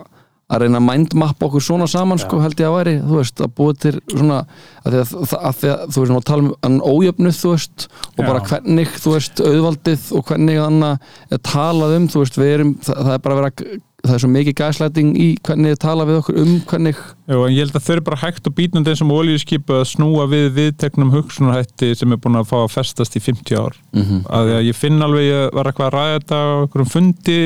að 0.54 0.66
reyna 0.66 0.80
að 0.82 0.88
mindmappa 0.88 1.48
okkur 1.48 1.64
svona 1.64 1.88
saman 1.90 2.20
sko, 2.22 2.40
held 2.44 2.60
ég 2.60 2.68
að 2.68 2.76
væri, 2.76 2.94
þú 3.02 3.20
veist, 3.20 3.42
að 3.42 3.54
búa 3.58 3.76
til 3.80 3.94
svona, 4.02 4.42
að 4.84 4.96
því 4.96 5.00
að, 5.00 5.14
að, 5.20 5.34
að, 5.40 5.56
því 5.62 5.72
að 5.72 5.86
þú 5.86 6.04
veist, 6.04 6.14
að 6.18 6.28
tala 6.30 6.52
um 6.70 6.76
ójöfnuð, 6.84 7.40
þú 7.40 7.54
veist 7.54 7.88
og 7.88 8.20
Já. 8.20 8.28
bara 8.28 8.44
hvernig, 8.50 8.94
þú 9.06 9.16
veist, 9.16 9.42
auðvaldið 9.48 10.06
og 10.18 10.28
hvernig 10.30 10.62
hann 10.62 10.86
er 10.90 11.42
talað 11.48 11.98
um 11.98 12.12
þú 12.12 12.24
veist, 12.24 12.40
við 12.42 12.54
erum, 12.58 12.76
það, 12.84 13.02
það 13.08 13.16
er 13.16 13.26
bara 13.26 13.38
að 13.38 13.42
vera 13.42 13.82
það 14.04 14.16
er 14.18 14.22
svo 14.24 14.30
mikið 14.34 14.56
gæslæting 14.60 15.12
í 15.16 15.28
hvernig 15.48 15.74
þið 15.74 15.82
tala 15.84 16.06
við 16.10 16.20
okkur 16.20 16.40
um 16.42 16.54
hvernig 16.68 16.98
Jú, 17.00 17.40
en 17.40 17.54
ég 17.56 17.64
held 17.64 17.78
að 17.80 17.86
þau 17.86 17.94
eru 17.96 18.06
bara 18.10 18.20
hægt 18.20 18.50
og 18.50 18.56
bítnandi 18.58 18.92
eins 18.92 19.04
og 19.06 19.14
olíuskipu 19.16 19.78
að 19.80 19.86
snúa 19.94 20.26
við 20.32 20.48
viðteknum 20.58 21.14
hugsunarhætti 21.14 21.94
sem 21.96 22.12
er 22.12 22.20
búin 22.24 22.40
að 22.40 22.50
fá 22.52 22.58
að 22.60 22.74
festast 22.76 23.16
í 23.16 23.24
50 23.24 23.60
ár 23.60 23.78
mm 23.96 24.04
-hmm. 24.04 24.24
að 24.28 24.56
að 24.58 24.64
ég 24.68 24.76
finn 24.76 25.02
alveg, 25.02 25.28
ég 25.30 25.54
var 25.56 25.70
eitthvað 25.70 25.88
að 25.88 25.96
ræða 25.96 26.18
þetta 26.18 26.36
á 26.36 26.48
einhverjum 26.64 26.94
fundi 26.96 27.42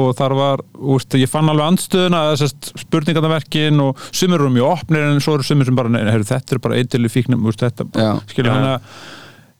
og 0.00 0.12
þar 0.14 0.34
var, 0.38 0.60
úst, 0.78 1.14
ég 1.18 1.30
fann 1.30 1.50
alveg 1.50 1.66
andstöðuna 1.66 2.20
þessast 2.30 2.72
spurningarnaverkin 2.78 3.80
og 3.82 3.98
sumir 4.12 4.38
eru 4.38 4.50
mjög 4.54 4.68
opnir 4.76 5.02
en 5.02 5.20
svo 5.20 5.34
eru 5.34 5.42
sumir 5.42 5.66
sem 5.66 5.74
bara 5.74 5.90
nei, 5.90 6.04
heru, 6.06 6.22
þetta 6.22 6.54
er 6.54 6.62
bara 6.62 6.76
eitthvað 6.78 7.10
fíknum 7.10 7.48
úst, 7.50 7.58
þetta, 7.58 7.88
Já. 7.98 8.20
hann 8.46 8.68
að 8.76 8.80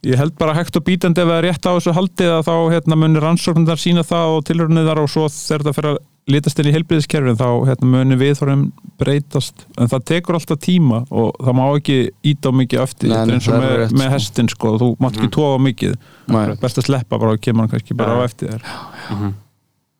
ég 0.06 0.16
held 0.16 0.36
bara 0.38 0.54
hægt 0.54 0.78
og 0.78 0.84
bítandi 0.86 1.20
ef 1.20 1.28
það 1.28 1.38
er 1.38 1.46
rétt 1.48 1.66
á 1.66 1.76
þessu 1.76 1.92
haldið 1.92 2.30
að 2.38 2.46
þá 2.46 2.54
hérna, 2.72 2.96
munir 2.96 3.24
rannsóknir 3.24 3.80
sína 3.80 4.04
það 4.06 4.36
og 4.36 4.46
tilhörnir 4.48 4.86
þar 4.86 5.02
og 5.02 5.10
svo 5.12 5.26
þegar 5.28 5.66
það 5.66 5.76
fyrir 5.76 5.90
að 5.90 5.98
litast 6.32 6.58
inn 6.62 6.68
í 6.70 6.72
heilbriðiskerfin 6.74 7.36
þá 7.40 7.46
hérna, 7.68 7.88
munir 7.92 8.18
viðþórum 8.20 8.64
breytast 9.00 9.64
en 9.80 9.90
það 9.92 10.04
tekur 10.10 10.38
alltaf 10.38 10.58
tíma 10.64 11.02
og 11.10 11.36
það 11.40 11.56
má 11.58 11.62
ekki 11.78 11.96
íta 12.32 12.50
á 12.50 12.52
mikið 12.60 12.82
eftir 12.84 13.12
Nei, 13.12 13.18
er 13.22 13.32
eins 13.36 13.48
og 13.50 13.56
er 13.56 13.64
með, 13.64 13.94
með 13.96 14.06
sko. 14.06 14.14
hestin 14.16 14.50
sko, 14.52 14.72
þú 14.82 14.88
mátt 15.02 15.18
ekki 15.20 15.30
tóa 15.36 15.54
mikið 15.62 15.94
Nei. 16.30 16.42
best 16.62 16.80
að 16.82 16.88
sleppa 16.90 17.18
bara 17.20 17.36
og 17.36 17.40
kemur 17.44 17.66
hann 17.66 17.72
kannski 17.74 17.96
bara 17.98 18.16
Já. 18.16 18.20
á 18.20 18.26
eftir 18.28 18.52
þér 18.54 18.68
Mhm. 19.10 19.32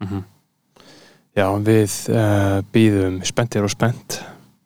Mhm. 0.04 0.20
Já, 1.36 1.46
við 1.62 1.92
uh, 2.10 2.60
býðum 2.74 3.20
spenntir 3.24 3.62
og 3.64 3.70
spennt 3.70 4.20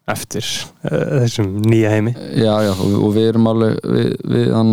eftir 0.09 0.45
uh, 0.85 1.21
þessum 1.25 1.51
nýja 1.65 1.91
heimi 1.93 2.15
Já, 2.41 2.55
já, 2.67 2.73
og, 2.73 2.95
og 3.05 3.13
við 3.17 3.29
erum 3.33 3.47
alveg 3.51 3.79
við, 3.85 4.15
við 4.33 4.53
hann 4.57 4.73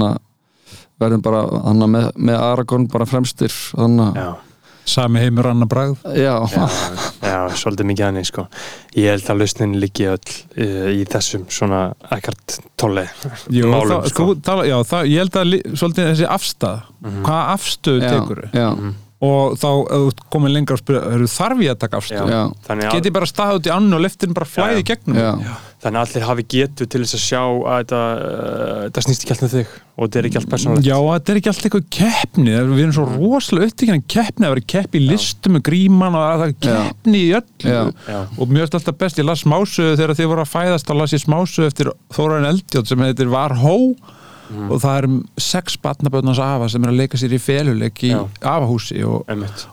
verðum 1.02 1.24
bara 1.26 1.42
hann 1.66 1.84
með, 1.92 2.08
með 2.16 2.38
Aragorn 2.46 2.88
bara 2.92 3.08
fremstir 3.10 3.52
hann 3.80 3.98
Já, 4.16 4.30
sami 4.92 5.22
heimur 5.24 5.48
annar 5.52 5.70
bragð. 5.72 5.98
Já, 6.18 6.36
já, 6.52 6.66
já 7.24 7.38
svolítið 7.62 7.88
mikið 7.92 8.06
hannig 8.10 8.28
sko. 8.30 8.46
Ég 8.98 9.08
held 9.14 9.30
að 9.32 9.40
lausnin 9.42 9.76
liggi 9.82 10.08
öll 10.12 10.18
uh, 10.20 10.90
í 10.92 11.06
þessum 11.10 11.46
svona 11.52 11.82
ekkert 12.12 12.58
tolli 12.82 13.06
Jú, 13.56 13.70
málum 13.72 13.94
það, 14.02 14.10
sko. 14.12 14.26
tala, 14.44 14.66
já, 14.68 14.76
það, 14.92 15.08
ég 15.14 15.24
held 15.24 15.40
að 15.42 15.56
svolítið 15.80 16.12
þessi 16.12 16.28
afstæð 16.38 16.82
Mhm. 17.02 17.24
hvaða 17.26 17.46
afstöðu 17.56 18.02
tekur 18.12 18.42
já, 18.54 18.68
Mhm. 18.76 18.92
og 19.26 19.56
þá 19.58 19.70
komin 20.34 20.54
lengra 20.54 20.74
og 20.78 20.80
spyrja 20.84 21.02
"Heyrðu, 21.12 21.30
þarf 21.34 21.60
ég 21.66 21.72
að 21.72 21.80
taka 21.80 21.98
afstöðu? 21.98 22.36
Að 22.70 22.92
get 22.92 23.06
ég 23.06 23.14
bara 23.14 23.26
staðið 23.26 23.56
út 23.60 23.68
í 23.70 23.72
annu 23.76 23.96
og 23.96 24.02
leftin 24.06 24.34
bara 24.34 24.46
flæði 24.46 24.84
gegnum? 24.86 25.16
Já, 25.18 25.56
Þannig 25.82 25.98
að 25.98 26.04
allir 26.12 26.26
hafi 26.28 26.44
getu 26.54 26.86
til 26.86 27.00
þess 27.02 27.16
að 27.18 27.22
sjá 27.26 27.40
að 27.42 27.78
þetta, 27.82 28.00
uh, 28.22 28.82
þetta 28.86 29.02
snýst 29.06 29.24
ekki 29.26 29.34
allt 29.34 29.42
með 29.48 29.54
þig 29.56 29.72
og 29.98 30.04
þetta 30.06 30.20
er 30.22 30.28
ekki 30.30 30.38
allt 30.40 30.50
persónulegt. 30.52 30.86
Já, 30.86 30.98
þetta 31.08 31.32
er 31.34 31.40
ekki 31.40 31.50
allt 31.52 31.66
eitthvað 31.68 31.88
keppni. 31.98 32.52
Við 32.54 32.82
erum 32.84 32.94
svo 32.98 33.06
Mm. 33.10 33.16
rosalega 33.24 33.70
upptíkina 33.72 34.04
keppni 34.16 34.46
að 34.46 34.54
vera 34.56 34.66
keppni 34.76 35.02
í 35.02 35.08
listum 35.10 35.56
með 35.58 35.64
gríman 35.72 36.18
og 36.20 36.24
að 36.28 36.44
það 36.44 36.48
er 36.48 36.56
keppni 36.68 37.22
í 37.26 37.34
öllu. 37.40 37.76
Já. 38.06 38.22
Og 38.38 38.48
mjög 38.54 38.62
er 38.68 38.78
alltaf 38.80 38.98
best, 39.02 39.18
ég 39.18 39.26
las 39.26 39.42
smásögu 39.44 39.98
þegar 39.98 40.16
þið 40.22 40.30
voru 40.36 40.46
að 40.46 40.54
fæðast 40.54 40.86
þá 40.90 40.94
las 41.02 41.14
ég 41.18 41.24
smásögu 41.26 41.68
eftir 41.72 41.92
Þórarin 42.14 42.50
Eldjátt 42.54 42.88
sem 42.94 43.00
heitir 43.08 43.30
Var 43.34 43.58
Hó. 43.62 43.76
Mm. 44.52 44.68
og 44.70 44.82
það 44.84 44.98
er 45.00 45.06
um 45.08 45.14
sex 45.40 45.78
batnabötnars 45.80 46.40
afa 46.44 46.66
sem 46.68 46.84
er 46.84 46.90
að 46.92 46.98
leika 47.00 47.16
sér 47.16 47.32
í 47.32 47.40
feluleik 47.40 48.02
í 48.04 48.10
afahúsi 48.44 49.00
og, 49.08 49.24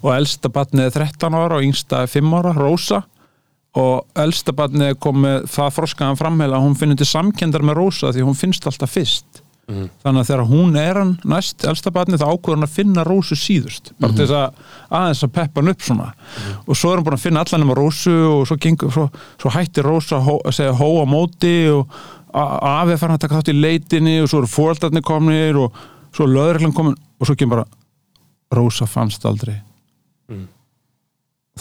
og 0.04 0.10
elsta 0.14 0.46
batnið 0.54 0.84
er 0.86 0.92
13 0.94 1.34
ára 1.34 1.56
og 1.58 1.64
yngsta 1.66 2.04
er 2.04 2.12
5 2.12 2.36
ára, 2.38 2.52
Rósa 2.54 3.00
og 3.78 4.06
elsta 4.18 4.52
batnið 4.56 4.90
er 4.92 4.96
komið 5.04 5.44
það 5.54 5.74
froskaðan 5.76 6.18
framheila 6.18 6.58
hún 6.64 6.74
finnur 6.78 6.98
til 6.98 7.06
samkendar 7.08 7.62
með 7.66 7.78
Rósa 7.78 8.10
því 8.14 8.24
hún 8.26 8.38
finnst 8.38 8.66
alltaf 8.70 8.90
fyrst. 8.98 9.44
Mhm. 9.68 9.88
þannig 10.00 10.22
að 10.22 10.28
þegar 10.30 10.46
hún 10.48 10.76
er 10.80 10.96
hann 10.96 11.10
næst 11.28 11.64
elsta 11.68 11.90
batnið 11.92 12.22
þá 12.22 12.28
ákveður 12.32 12.56
hann 12.56 12.64
að 12.64 12.70
finna 12.72 13.02
Rósu 13.04 13.36
síðust. 13.36 13.90
Bara 14.00 14.14
til 14.16 14.24
þess 14.24 14.32
að 14.32 14.54
aðeins 14.96 15.20
að 15.26 15.32
peppa 15.36 15.60
hann 15.60 15.68
upp 15.74 15.82
svona. 15.84 16.06
Og 16.64 16.72
svo 16.80 16.88
er 16.88 16.96
hann 16.96 17.04
búin 17.04 17.16
að 17.18 17.24
finna 17.26 17.42
allan 17.44 17.66
um 17.66 17.74
Rósu 17.76 18.14
og 18.30 18.46
svo, 18.48 18.56
gengur, 18.56 18.88
svo, 18.94 19.04
svo 19.36 19.50
hættir 19.52 19.84
Rósa 19.84 20.22
hó, 20.24 20.38
að 20.40 20.56
segja 20.56 20.72
hó 20.72 20.88
á 20.88 21.04
móti 21.04 21.52
og 21.68 21.84
a- 22.32 22.80
afi 22.80 22.92
er 22.96 22.96
farin 23.02 23.18
að 23.18 23.20
taka 23.26 23.42
þátt 23.42 23.52
í 23.52 23.60
leitinni 23.60 24.16
og 24.22 24.30
svo 24.32 24.40
eru 24.40 24.48
fóreldarnir 24.54 25.04
komnir 25.04 25.60
og 25.60 25.76
svo 26.16 26.24
er 26.24 26.32
löðurleglan 26.32 26.72
komin 26.74 26.96
og 27.20 27.26
svo 27.28 27.36
kemur 27.36 27.60
bara 27.60 27.68
Rósa 28.56 28.88
fannst 28.88 29.28
aldrei. 29.28 29.60
Mm. 30.32 30.48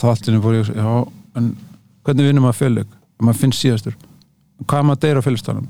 þá 0.00 0.04
allt 0.14 0.28
inni 0.32 0.40
fór 0.40 0.56
ég 0.62 0.72
að 0.80 1.52
hvernig 2.08 2.30
vinnum 2.32 2.48
maður 2.48 2.62
fjöleik? 2.62 2.94
maður 3.18 3.40
finnst 3.42 3.64
síðastur. 3.64 3.94
Hvað 4.64 4.80
er 4.80 4.88
maður 4.88 4.98
að 4.98 5.04
deyra 5.04 5.22
á 5.22 5.26
fjöleistanum? 5.26 5.68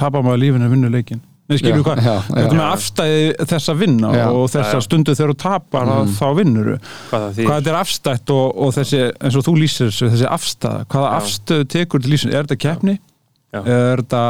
tapar 0.00 0.24
maður 0.24 0.42
lífinu 0.44 0.68
að 0.68 0.76
vinna 0.76 0.92
leikin 0.92 1.22
Nei, 1.46 1.60
skilur 1.60 1.78
Já, 1.78 1.84
hvað, 1.86 2.06
þetta 2.26 2.56
með 2.58 2.64
afstæði 2.66 3.26
þess 3.52 3.70
að 3.70 3.82
vinna 3.84 4.08
Já. 4.16 4.24
og 4.34 4.48
þess 4.50 4.72
að 4.74 4.80
stundu 4.82 5.12
þegar 5.14 5.30
þú 5.30 5.36
tapar 5.44 5.84
mm. 5.86 6.08
þá 6.16 6.24
vinnur 6.40 6.70
hvað 6.72 7.12
það 7.12 7.28
þýðir. 7.36 7.46
Hvað 7.46 7.60
þetta 7.60 7.70
er 7.72 7.78
afstætt 7.78 8.32
og, 8.34 8.46
og 8.66 8.72
þessi 8.74 9.02
eins 9.14 9.36
og 9.38 9.44
þú 9.46 9.54
lýsir 9.60 9.92
þessu, 9.92 10.08
þessi 10.16 10.26
afstæða 10.36 10.88
hvaða 10.90 11.12
afstöðu 11.20 11.68
tekur 11.76 12.02
til 12.02 12.12
lýsin, 12.16 12.34
er 12.34 12.48
þetta 12.48 12.58
keppni? 12.64 12.96
Já. 13.54 13.60
er 13.62 14.02
þetta 14.02 14.24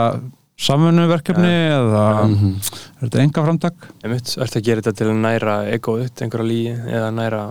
samfunnuverkefni 0.67 1.55
eða 1.73 2.05
Mhm. 2.27 2.53
er 2.61 3.09
þetta 3.09 3.25
enga 3.25 3.47
framtak 3.49 3.89
Einmitt, 4.05 4.37
ertu 4.37 4.61
að 4.61 4.69
gera 4.69 4.85
þetta 4.85 4.97
til 5.01 5.09
að 5.09 5.21
næra 5.25 5.57
egoðut, 5.73 6.21
einhverja 6.21 6.51
líi 6.53 6.77
eða 7.01 7.11
næra 7.17 7.43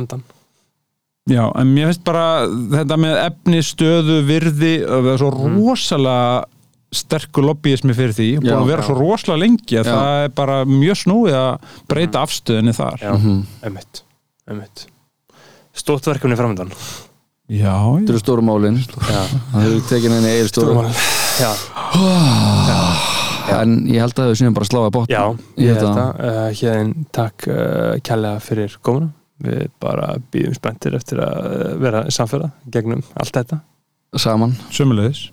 andan 0.00 0.24
Já, 1.30 1.44
en 1.60 1.68
mér 1.74 1.90
finnst 1.90 2.02
bara 2.04 2.24
þetta 2.48 2.96
með 2.98 3.18
efni, 3.24 3.60
stöðu, 3.62 4.16
virði 4.26 4.72
það 4.82 5.10
er 5.14 5.20
svo 5.22 5.30
rosalega 5.34 6.44
sterkur 6.90 7.44
lobbyismi 7.46 7.94
fyrir 7.94 8.14
því. 8.16 8.28
Búin 8.40 8.50
Já, 8.50 8.56
að 8.58 8.66
vera 8.72 8.82
já. 8.82 8.86
svo 8.88 8.96
rosalega 8.98 9.42
lengi 9.44 9.76
að 9.78 9.86
Já. 9.86 9.92
það 9.94 10.24
er 10.24 10.32
bara 10.40 10.56
mjög 10.66 10.96
snúið 11.04 11.36
að 11.38 11.76
breyta 11.92 12.22
afstöðinni 12.26 12.74
þar. 12.74 12.98
Já, 13.04 13.12
Mhm. 13.14 13.36
einmitt, 13.62 14.02
einmitt. 14.50 14.86
Stótt 15.72 16.04
verkefni 16.10 16.34
framöndan. 16.36 16.72
Já, 17.50 17.76
Þetta 17.98 18.10
eru 18.10 18.18
stóru 18.18 18.42
málin. 18.42 18.76
Já, 18.78 19.22
Það 19.52 19.66
eru 19.66 19.80
tekin 19.86 20.10
henni 20.18 20.28
eil 20.34 20.48
stóru. 20.50 20.74
Stórmál 20.74 20.90
Já, 21.40 21.50
En 23.60 23.72
ég 23.90 23.98
held 23.98 24.14
að 24.14 24.28
þau 24.30 24.36
séum 24.38 24.54
bara 24.54 24.66
að 24.66 24.70
sláða 24.70 24.90
bótt 24.94 25.10
já, 25.10 25.22
Ég 25.58 25.64
ég 25.66 25.74
held 25.74 25.86
að- 25.88 25.96
að 25.98 26.20
uh, 26.20 26.50
Hérðin, 26.54 26.92
takk 27.12 27.46
uh, 27.48 27.96
kærlega 28.06 28.40
fyrir 28.44 28.76
komuna 28.82 29.08
Við 29.40 29.68
bara 29.80 30.14
býðum 30.32 30.56
spenntir 30.56 30.96
eftir 30.98 31.22
að 31.24 31.36
uh, 31.48 31.74
vera 31.80 32.04
samfélag 32.12 32.50
gegnum 32.72 33.04
allt 33.16 33.36
þetta. 33.36 33.60
Saman. 34.18 34.56
Sömulegis 34.74 35.30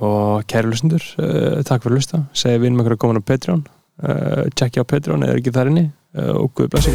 og 0.00 0.46
kæru 0.48 0.70
lustendur, 0.70 1.04
uh, 1.20 1.60
takk 1.66 1.84
fyrir 1.84 1.92
að 1.92 1.98
lusta 1.98 2.22
segi 2.32 2.62
við 2.62 2.72
um 2.72 2.82
að 2.86 2.96
koma 3.02 3.20
á 3.20 3.28
Patreon. 3.28 3.64
Uh, 4.00 4.46
tjekkja 4.56 4.86
á 4.86 4.90
Patreon 4.94 5.26
eða 5.26 5.40
ekki 5.40 5.52
þar 5.52 5.72
inni. 5.72 5.90
Uh, 6.16 6.32
og 6.40 6.54
guð 6.56 6.72
blessi 6.72 6.90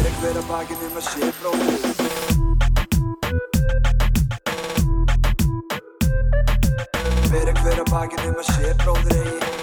Fyrir 7.26 7.54
hver 7.62 7.80
að 7.80 7.90
bakið 7.92 8.28
um 8.28 8.40
að 8.42 8.50
sé 8.50 8.74
bróðir 8.82 9.22
eigi 9.22 9.55